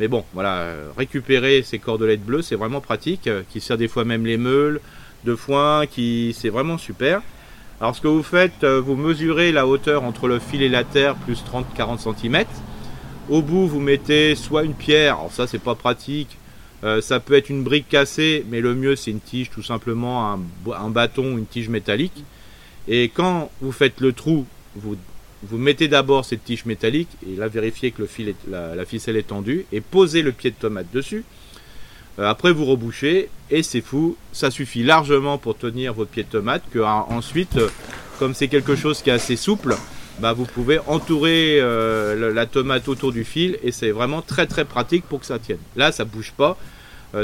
Mais 0.00 0.08
bon, 0.08 0.24
voilà, 0.34 0.74
récupérer 0.98 1.62
ces 1.62 1.78
cordelettes 1.78 2.24
bleues, 2.24 2.42
c'est 2.42 2.56
vraiment 2.56 2.80
pratique, 2.80 3.30
qui 3.50 3.60
sert 3.60 3.78
des 3.78 3.86
fois 3.86 4.04
même 4.04 4.26
les 4.26 4.38
meules, 4.38 4.80
de 5.24 5.34
foin, 5.34 5.86
qui 5.86 6.34
c'est 6.38 6.48
vraiment 6.48 6.78
super. 6.78 7.22
Alors 7.82 7.96
ce 7.96 8.00
que 8.00 8.06
vous 8.06 8.22
faites, 8.22 8.62
euh, 8.62 8.80
vous 8.80 8.94
mesurez 8.94 9.50
la 9.50 9.66
hauteur 9.66 10.04
entre 10.04 10.28
le 10.28 10.38
fil 10.38 10.62
et 10.62 10.68
la 10.68 10.84
terre 10.84 11.16
plus 11.16 11.42
30-40 11.42 12.14
cm. 12.16 12.44
Au 13.28 13.42
bout, 13.42 13.66
vous 13.66 13.80
mettez 13.80 14.36
soit 14.36 14.62
une 14.62 14.74
pierre, 14.74 15.16
alors 15.16 15.32
ça 15.32 15.48
c'est 15.48 15.58
pas 15.58 15.74
pratique, 15.74 16.38
euh, 16.84 17.00
ça 17.00 17.18
peut 17.18 17.34
être 17.34 17.50
une 17.50 17.64
brique 17.64 17.88
cassée, 17.88 18.46
mais 18.48 18.60
le 18.60 18.76
mieux 18.76 18.94
c'est 18.94 19.10
une 19.10 19.18
tige, 19.18 19.50
tout 19.50 19.64
simplement 19.64 20.32
un, 20.32 20.90
bâton 20.90 21.36
une 21.36 21.44
tige 21.44 21.68
métallique. 21.68 22.22
Et 22.86 23.08
quand 23.12 23.50
vous 23.60 23.72
faites 23.72 24.00
le 24.00 24.12
trou, 24.12 24.46
vous, 24.76 24.96
mettez 25.50 25.88
d'abord 25.88 26.24
cette 26.24 26.44
tige 26.44 26.66
métallique 26.66 27.10
et 27.28 27.34
là 27.34 27.48
vérifiez 27.48 27.90
que 27.90 28.02
le 28.02 28.06
fil 28.06 28.32
la 28.48 28.84
ficelle 28.84 29.16
est 29.16 29.26
tendue 29.26 29.66
et 29.72 29.80
posez 29.80 30.22
le 30.22 30.30
pied 30.30 30.50
de 30.50 30.56
tomate 30.56 30.86
dessus. 30.92 31.24
Euh, 32.18 32.28
après, 32.28 32.52
vous 32.52 32.64
rebouchez 32.64 33.28
et 33.50 33.62
c'est 33.62 33.80
fou. 33.80 34.16
Ça 34.32 34.50
suffit 34.50 34.82
largement 34.82 35.38
pour 35.38 35.56
tenir 35.56 35.94
votre 35.94 36.10
pied 36.10 36.22
de 36.24 36.28
tomate. 36.28 36.62
Que 36.72 36.80
ensuite, 36.80 37.56
euh, 37.56 37.68
comme 38.18 38.34
c'est 38.34 38.48
quelque 38.48 38.76
chose 38.76 39.02
qui 39.02 39.10
est 39.10 39.14
assez 39.14 39.36
souple, 39.36 39.76
bah, 40.20 40.32
vous 40.32 40.44
pouvez 40.44 40.78
entourer 40.86 41.58
euh, 41.60 42.32
la 42.32 42.46
tomate 42.46 42.88
autour 42.88 43.12
du 43.12 43.24
fil 43.24 43.58
et 43.62 43.72
c'est 43.72 43.90
vraiment 43.90 44.22
très 44.22 44.46
très 44.46 44.64
pratique 44.64 45.04
pour 45.04 45.20
que 45.20 45.26
ça 45.26 45.38
tienne. 45.38 45.58
Là, 45.76 45.90
ça 45.90 46.04
bouge 46.04 46.32
pas, 46.36 46.56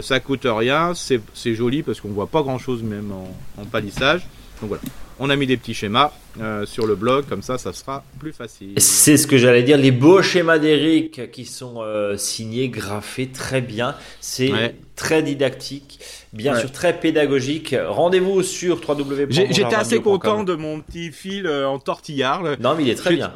ça 0.03 0.21
coûte 0.21 0.45
rien, 0.45 0.93
c'est 0.95 1.55
joli 1.55 1.83
parce 1.83 2.01
qu'on 2.01 2.09
voit 2.09 2.27
pas 2.27 2.43
grand 2.43 2.59
chose 2.59 2.83
même 2.83 3.13
en, 3.13 3.35
en 3.61 3.65
palissage. 3.65 4.27
Donc 4.61 4.69
voilà 4.69 4.83
on 5.21 5.31
a 5.31 5.37
mis 5.37 5.47
des 5.47 5.57
petits 5.57 5.75
schémas 5.75 6.13
euh, 6.41 6.65
sur 6.67 6.87
le 6.87 6.95
blog, 6.95 7.27
comme 7.29 7.43
ça, 7.43 7.59
ça 7.59 7.73
sera 7.73 8.05
plus 8.19 8.33
facile. 8.33 8.75
C'est 8.77 9.17
ce 9.17 9.27
que 9.27 9.37
j'allais 9.37 9.63
dire, 9.63 9.77
les 9.77 9.91
beaux 9.91 10.23
schémas 10.23 10.59
d'Eric 10.59 11.31
qui 11.33 11.45
sont 11.45 11.83
euh, 11.83 12.17
signés, 12.17 12.69
graffés 12.69 13.29
très 13.29 13.61
bien. 13.61 13.97
C'est 14.21 14.51
très 14.95 15.23
didactique, 15.23 16.01
bien 16.33 16.59
sûr 16.59 16.71
très 16.73 16.99
pédagogique. 16.99 17.75
Rendez-vous 17.89 18.43
sur 18.43 18.81
www. 18.89 19.27
J'étais 19.31 19.75
assez 19.75 20.01
content 20.01 20.45
de 20.45 20.55
mon 20.55 20.81
petit 20.81 21.11
fil 21.11 21.47
euh, 21.47 21.69
en 21.69 21.79
tortillard. 21.79 22.43
Non, 22.61 22.75
mais 22.77 22.85
il 22.85 22.91
est 22.91 22.95
très 22.95 23.15
bien. 23.17 23.33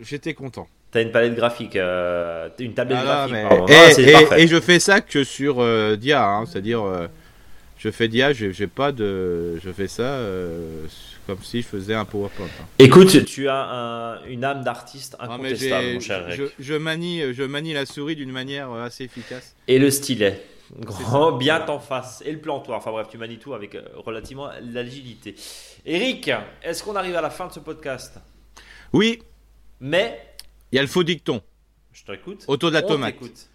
J'étais 0.00 0.34
content. 0.34 0.68
T'as 0.92 1.02
une 1.02 1.12
palette 1.12 1.36
graphique, 1.36 1.76
une 1.76 2.74
tablette 2.74 2.98
ah 3.00 3.28
graphique. 3.28 3.98
et, 4.36 4.48
je 4.48 4.60
fais 4.60 4.80
ça 4.80 5.00
que 5.00 5.22
sur 5.22 5.64
Dia, 5.96 6.26
hein, 6.26 6.44
c'est-à-dire 6.46 6.82
je 7.80 7.90
fais 7.90 8.08
dia, 8.08 8.34
j'ai 8.34 8.66
pas 8.66 8.92
de, 8.92 9.58
je 9.58 9.72
fais 9.72 9.88
ça 9.88 10.02
euh, 10.02 10.84
comme 11.26 11.42
si 11.42 11.62
je 11.62 11.66
faisais 11.66 11.94
un 11.94 12.04
PowerPoint. 12.04 12.44
Hein. 12.44 12.66
Écoute, 12.78 13.24
tu 13.24 13.48
as 13.48 14.20
une 14.28 14.44
âme 14.44 14.62
d'artiste 14.62 15.16
ah, 15.18 15.24
incontestable, 15.24 15.94
mon 15.94 16.00
cher 16.00 16.30
je, 16.30 16.44
je, 16.58 16.74
manie, 16.74 17.32
je 17.32 17.42
manie 17.42 17.72
la 17.72 17.86
souris 17.86 18.16
d'une 18.16 18.32
manière 18.32 18.70
euh, 18.70 18.84
assez 18.84 19.04
efficace. 19.04 19.56
Et 19.66 19.78
le 19.78 19.90
stylet. 19.90 20.44
Grand, 20.78 21.32
bien 21.38 21.66
en 21.68 21.78
face. 21.78 22.22
Et 22.26 22.32
le 22.32 22.38
plantoir. 22.38 22.76
Enfin 22.76 22.90
bref, 22.90 23.06
tu 23.10 23.16
manies 23.16 23.38
tout 23.38 23.54
avec 23.54 23.74
euh, 23.74 23.82
relativement 23.96 24.50
l'agilité. 24.60 25.34
Eric, 25.86 26.30
est-ce 26.62 26.82
qu'on 26.82 26.96
arrive 26.96 27.16
à 27.16 27.22
la 27.22 27.30
fin 27.30 27.46
de 27.46 27.52
ce 27.54 27.60
podcast? 27.60 28.20
Oui. 28.92 29.22
Mais. 29.80 30.34
Il 30.70 30.76
y 30.76 30.78
a 30.78 30.82
le 30.82 30.88
faux 30.88 31.02
dicton. 31.02 31.40
Je 31.94 32.04
t'écoute. 32.04 32.44
Autour 32.46 32.68
de 32.68 32.74
la 32.74 32.82
tomate. 32.82 33.14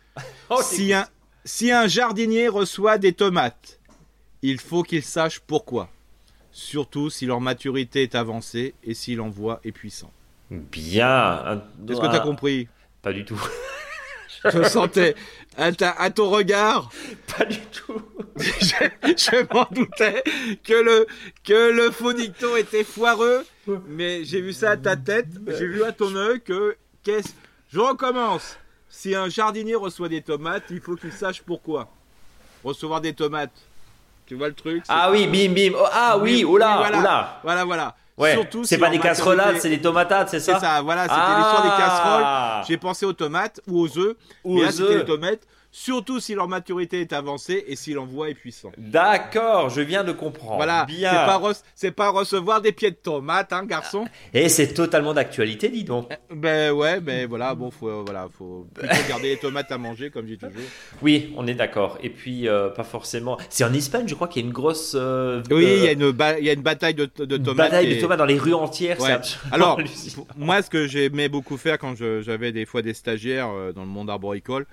si, 0.63 0.93
un, 0.93 1.07
si 1.43 1.71
un 1.71 1.87
jardinier 1.87 2.47
reçoit 2.47 2.97
des 2.97 3.13
tomates 3.13 3.74
il 4.49 4.59
faut 4.59 4.83
qu'ils 4.83 5.03
sachent 5.03 5.39
pourquoi. 5.39 5.89
Surtout 6.51 7.09
si 7.09 7.25
leur 7.25 7.41
maturité 7.41 8.03
est 8.03 8.15
avancée 8.15 8.73
et 8.83 8.93
si 8.93 9.15
l'envoi 9.15 9.59
est 9.63 9.71
puissant. 9.71 10.11
Bien. 10.49 11.61
Est-ce 11.89 11.99
que 11.99 12.07
tu 12.07 12.15
as 12.15 12.19
compris? 12.19 12.67
Pas 13.01 13.13
du 13.13 13.25
tout. 13.25 13.41
Je 14.45 14.63
sentais 14.63 15.15
à, 15.57 15.71
ton 16.11 16.29
regard. 16.29 16.91
Pas 17.37 17.45
du 17.45 17.59
tout. 17.59 18.01
je, 18.37 19.53
m'en 19.53 19.67
doutais 19.71 20.23
que 20.63 20.73
le, 20.73 21.07
que 21.43 21.71
le 21.71 21.89
faux 21.89 22.13
dicton 22.13 22.55
était 22.55 22.83
foireux, 22.83 23.45
mais 23.87 24.23
j'ai 24.23 24.41
vu 24.41 24.53
ça 24.53 24.71
à 24.71 24.77
ta 24.77 24.95
tête, 24.95 25.27
j'ai 25.47 25.67
vu 25.67 25.83
à 25.83 25.91
ton 25.91 26.15
œil 26.15 26.41
que. 26.41 26.75
Qu'est-ce. 27.03 27.29
Je 27.71 27.79
recommence. 27.79 28.57
Si 28.89 29.13
un 29.15 29.29
jardinier 29.29 29.75
reçoit 29.75 30.09
des 30.09 30.21
tomates, 30.21 30.65
il 30.69 30.79
faut 30.79 30.95
qu'il 30.95 31.11
sache 31.11 31.41
pourquoi. 31.41 31.89
Recevoir 32.63 33.01
des 33.01 33.13
tomates, 33.13 33.51
tu 34.25 34.35
vois 34.35 34.47
le 34.47 34.53
truc 34.53 34.83
Ah 34.89 35.09
oui, 35.11 35.27
bim 35.27 35.53
bim. 35.53 35.77
Oh, 35.79 35.85
ah 35.91 36.17
oui, 36.17 36.43
oula, 36.43 36.77
voilà, 36.77 36.99
oula. 36.99 37.39
Voilà, 37.43 37.65
voilà. 37.65 37.95
Ouais. 38.17 38.37
C'est 38.63 38.77
pas 38.77 38.89
des 38.89 38.99
casserolades, 38.99 39.57
c'est 39.59 39.69
des 39.69 39.81
tomatades, 39.81 40.29
c'est 40.29 40.39
ça 40.39 40.53
C'est 40.53 40.65
ça, 40.65 40.81
voilà, 40.81 41.03
c'était 41.03 41.15
l'histoire 41.15 41.63
des 41.63 41.69
casseroles. 41.69 42.23
Ah. 42.25 42.61
J'ai 42.67 42.77
pensé 42.77 43.05
aux 43.05 43.13
tomates 43.13 43.59
ou 43.67 43.81
aux 43.81 43.97
œufs. 43.97 44.15
Ou 44.43 44.59
aux 44.59 44.81
œufs. 44.81 44.97
les 44.97 45.05
tomates 45.05 45.41
surtout 45.75 46.21
si 46.21 46.33
leur 46.35 46.47
maturité 46.47 47.01
est 47.01 47.11
avancée 47.11 47.65
et 47.67 47.75
si 47.75 47.93
l'envoi 47.93 48.29
est 48.29 48.33
puissant. 48.33 48.71
D'accord, 48.77 49.69
je 49.69 49.81
viens 49.81 50.05
de 50.05 50.13
comprendre. 50.13 50.55
Voilà, 50.55 50.85
bien. 50.85 51.11
C'est 51.75 51.91
pas, 51.91 52.05
pas 52.05 52.17
recevoir 52.17 52.61
des 52.61 52.71
pieds 52.71 52.91
de 52.91 52.95
tomates, 52.95 53.51
hein, 53.51 53.65
garçon. 53.65 54.05
Et 54.33 54.47
c'est 54.47 54.73
totalement 54.73 55.13
d'actualité, 55.13 55.67
dis 55.67 55.83
donc. 55.83 56.07
Eh, 56.09 56.33
ben 56.33 56.71
ouais, 56.71 57.01
mais 57.01 57.25
voilà, 57.25 57.53
bon, 57.55 57.71
faut, 57.71 58.05
voilà, 58.05 58.29
faut 58.37 58.67
garder 59.09 59.31
les 59.31 59.37
tomates 59.37 59.69
à 59.69 59.77
manger, 59.77 60.09
comme 60.09 60.27
j'ai 60.27 60.37
toujours. 60.37 60.53
Oui, 61.01 61.33
on 61.35 61.45
est 61.45 61.53
d'accord. 61.53 61.97
Et 62.01 62.09
puis, 62.09 62.47
euh, 62.47 62.69
pas 62.69 62.85
forcément. 62.85 63.37
C'est 63.49 63.65
en 63.65 63.73
Espagne, 63.73 64.07
je 64.07 64.15
crois 64.15 64.29
qu'il 64.29 64.43
y 64.43 64.45
a 64.45 64.47
une 64.47 64.53
grosse. 64.53 64.95
Euh, 64.97 65.43
oui, 65.51 65.65
il 65.77 65.83
y, 65.83 65.87
a 65.89 65.91
une 65.91 66.15
il 66.39 66.45
y 66.45 66.49
a 66.49 66.53
une 66.53 66.61
bataille 66.61 66.93
de, 66.93 67.09
de 67.17 67.35
tomates. 67.35 67.71
Bataille 67.71 67.93
de 67.93 67.99
tomates 67.99 68.19
dans 68.19 68.25
les 68.25 68.39
rues 68.39 68.53
entières. 68.53 68.97
Alors, 69.51 69.77
moi, 70.37 70.61
ce 70.61 70.69
que 70.69 70.87
j'aimais 70.87 71.27
beaucoup 71.27 71.57
faire 71.57 71.77
quand 71.77 71.95
j'avais 71.97 72.53
des 72.53 72.65
fois 72.65 72.81
des 72.81 72.93
stagiaires 72.93 73.49
euh, 73.49 73.73
dans 73.73 73.81
le 73.81 73.89
monde 73.89 74.09
arboricole, 74.09 74.65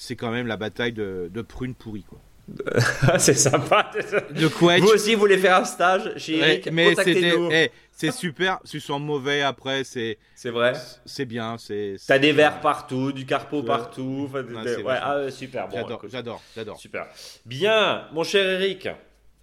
c'est 0.00 0.14
quand 0.14 0.30
même 0.30 0.46
la 0.46 0.56
bataille 0.56 0.92
de, 0.92 1.28
de 1.32 1.42
prunes 1.42 1.74
pourries, 1.74 2.04
quoi. 2.04 2.20
c'est 3.18 3.34
sympa. 3.34 3.90
De 4.30 4.46
quoi 4.46 4.78
Vous 4.78 4.86
aussi, 4.86 5.14
vous 5.14 5.20
voulez 5.20 5.36
faire 5.36 5.56
un 5.56 5.64
stage 5.64 6.16
chez 6.16 6.38
Eric 6.38 6.70
Mais 6.72 6.94
eh, 7.04 7.70
c'est 7.90 8.10
super. 8.10 8.60
Tu 8.66 8.80
sens 8.80 9.00
mauvais 9.02 9.42
après. 9.42 9.84
C'est 9.84 10.16
c'est 10.34 10.48
vrai. 10.48 10.72
C'est 11.04 11.26
bien. 11.26 11.58
C'est. 11.58 11.96
T'as 12.06 12.18
des 12.18 12.32
verres 12.32 12.60
partout, 12.60 13.12
du 13.12 13.26
carpeau 13.26 13.62
partout. 13.62 14.30
ouais, 14.32 14.98
ah, 15.02 15.30
super. 15.30 15.68
Bon, 15.68 15.76
j'adore, 16.08 16.42
j'adore, 16.54 16.78
Super. 16.78 17.06
Bien, 17.44 18.06
mon 18.12 18.24
cher 18.24 18.48
Eric. 18.48 18.88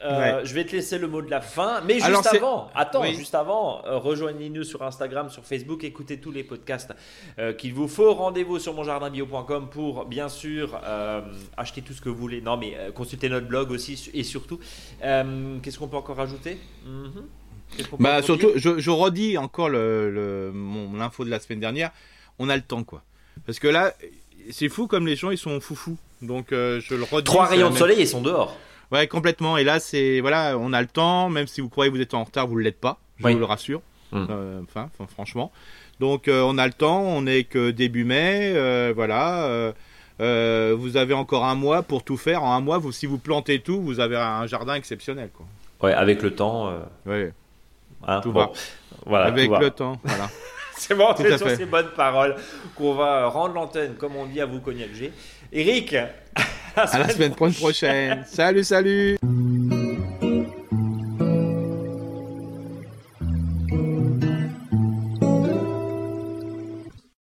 Euh, 0.03 0.41
je 0.43 0.53
vais 0.53 0.65
te 0.65 0.75
laisser 0.75 0.97
le 0.97 1.07
mot 1.07 1.21
de 1.21 1.31
la 1.31 1.39
fin, 1.39 1.81
mais 1.81 1.99
juste 1.99 2.27
avant, 2.27 2.69
attends, 2.75 3.05
juste 3.05 3.33
avant, 3.33 3.81
euh, 3.85 3.97
rejoignez-nous 3.97 4.63
sur 4.63 4.83
Instagram, 4.83 5.29
sur 5.29 5.45
Facebook, 5.45 5.85
écoutez 5.85 6.19
tous 6.19 6.31
les 6.31 6.43
podcasts 6.43 6.93
euh, 7.39 7.53
qu'il 7.53 7.73
vous 7.73 7.87
faut. 7.87 8.13
Rendez-vous 8.13 8.59
sur 8.59 8.73
monjardinbio.com 8.73 9.69
pour 9.69 10.05
bien 10.05 10.27
sûr 10.27 10.79
acheter 11.55 11.81
tout 11.81 11.93
ce 11.93 12.01
que 12.01 12.09
vous 12.09 12.17
voulez. 12.17 12.41
Non, 12.41 12.57
mais 12.57 12.75
consultez 12.93 13.29
notre 13.29 13.47
blog 13.47 13.71
aussi 13.71 14.11
et 14.13 14.23
surtout, 14.23 14.59
qu'est-ce 14.99 15.79
qu'on 15.79 15.87
peut 15.87 15.97
encore 15.97 16.19
ajouter 16.19 16.57
mhm. 16.85 17.27
Bah 17.99 18.21
surtout, 18.21 18.51
je, 18.55 18.89
redis 18.91 19.37
encore 19.37 19.69
le, 19.69 20.51
mon 20.53 20.93
l'info 20.93 21.25
de 21.25 21.29
la 21.29 21.39
semaine 21.39 21.59
dernière. 21.59 21.91
On 22.37 22.49
a 22.49 22.55
le 22.55 22.61
temps 22.61 22.83
quoi, 22.83 23.01
parce 23.45 23.59
que 23.59 23.67
là, 23.67 23.93
c'est 24.51 24.69
fou 24.69 24.87
comme 24.87 25.07
les 25.07 25.15
gens 25.15 25.31
ils 25.31 25.37
sont 25.37 25.59
foufous. 25.61 25.97
Donc 26.21 26.47
je 26.51 26.95
le 26.95 27.03
redis. 27.03 27.23
Trois 27.23 27.45
rayons 27.45 27.69
de 27.69 27.77
soleil, 27.77 28.01
ils 28.01 28.07
sont 28.07 28.21
dehors. 28.21 28.55
Ouais, 28.91 29.07
complètement. 29.07 29.57
Et 29.57 29.63
là, 29.63 29.79
c'est 29.79 30.19
voilà, 30.19 30.57
on 30.57 30.73
a 30.73 30.81
le 30.81 30.87
temps, 30.87 31.29
même 31.29 31.47
si 31.47 31.61
vous 31.61 31.69
croyez 31.69 31.91
que 31.91 31.95
vous 31.95 32.01
êtes 32.01 32.13
en 32.13 32.23
retard, 32.23 32.47
vous 32.47 32.57
ne 32.57 32.63
l'êtes 32.63 32.79
pas. 32.79 32.99
Je 33.19 33.27
vous 33.27 33.39
le 33.39 33.45
rassure. 33.45 33.81
Hum. 34.11 34.27
Euh, 34.29 34.61
enfin, 34.63 34.89
franchement. 35.07 35.51
Donc, 35.99 36.27
euh, 36.27 36.41
on 36.45 36.57
a 36.57 36.67
le 36.67 36.73
temps. 36.73 37.01
On 37.01 37.23
n'est 37.23 37.43
que 37.43 37.71
début 37.71 38.03
mai. 38.03 38.53
Euh, 38.55 38.93
voilà. 38.95 39.73
vous 40.19 40.97
avez 40.97 41.13
encore 41.13 41.45
un 41.45 41.55
mois 41.55 41.83
pour 41.83 42.03
tout 42.03 42.17
faire. 42.17 42.43
En 42.43 42.53
un 42.53 42.61
mois, 42.61 42.77
vous, 42.77 42.91
si 42.91 43.05
vous 43.05 43.17
plantez 43.17 43.59
tout, 43.59 43.81
vous 43.81 43.99
avez 43.99 44.17
un 44.17 44.47
jardin 44.47 44.75
exceptionnel. 44.75 45.29
Quoi. 45.33 45.45
Ouais, 45.81 45.93
avec 45.93 46.21
le 46.21 46.31
temps. 46.31 46.71
Ouais. 47.05 47.33
Hein, 48.07 48.21
tout 48.21 48.31
va. 48.31 48.51
Voilà, 49.05 49.25
avec 49.25 49.49
le 49.49 49.69
temps. 49.71 49.99
Voilà. 50.03 50.29
c'est 50.77 50.95
bon, 50.95 51.07
c'est 51.17 51.37
sur 51.37 51.49
ces 51.49 51.65
bonnes 51.65 51.91
paroles 51.95 52.35
qu'on 52.75 52.93
va 52.93 53.27
rendre 53.27 53.53
l'antenne, 53.53 53.95
comme 53.95 54.15
on 54.15 54.25
dit 54.25 54.41
à 54.41 54.45
vous, 54.45 54.59
Cognac 54.59 54.93
G. 54.93 55.11
Eric, 55.57 55.95
à 56.75 56.99
la 56.99 57.07
semaine 57.07 57.33
prochaine. 57.33 58.25
salut, 58.27 58.65
salut. 58.65 59.17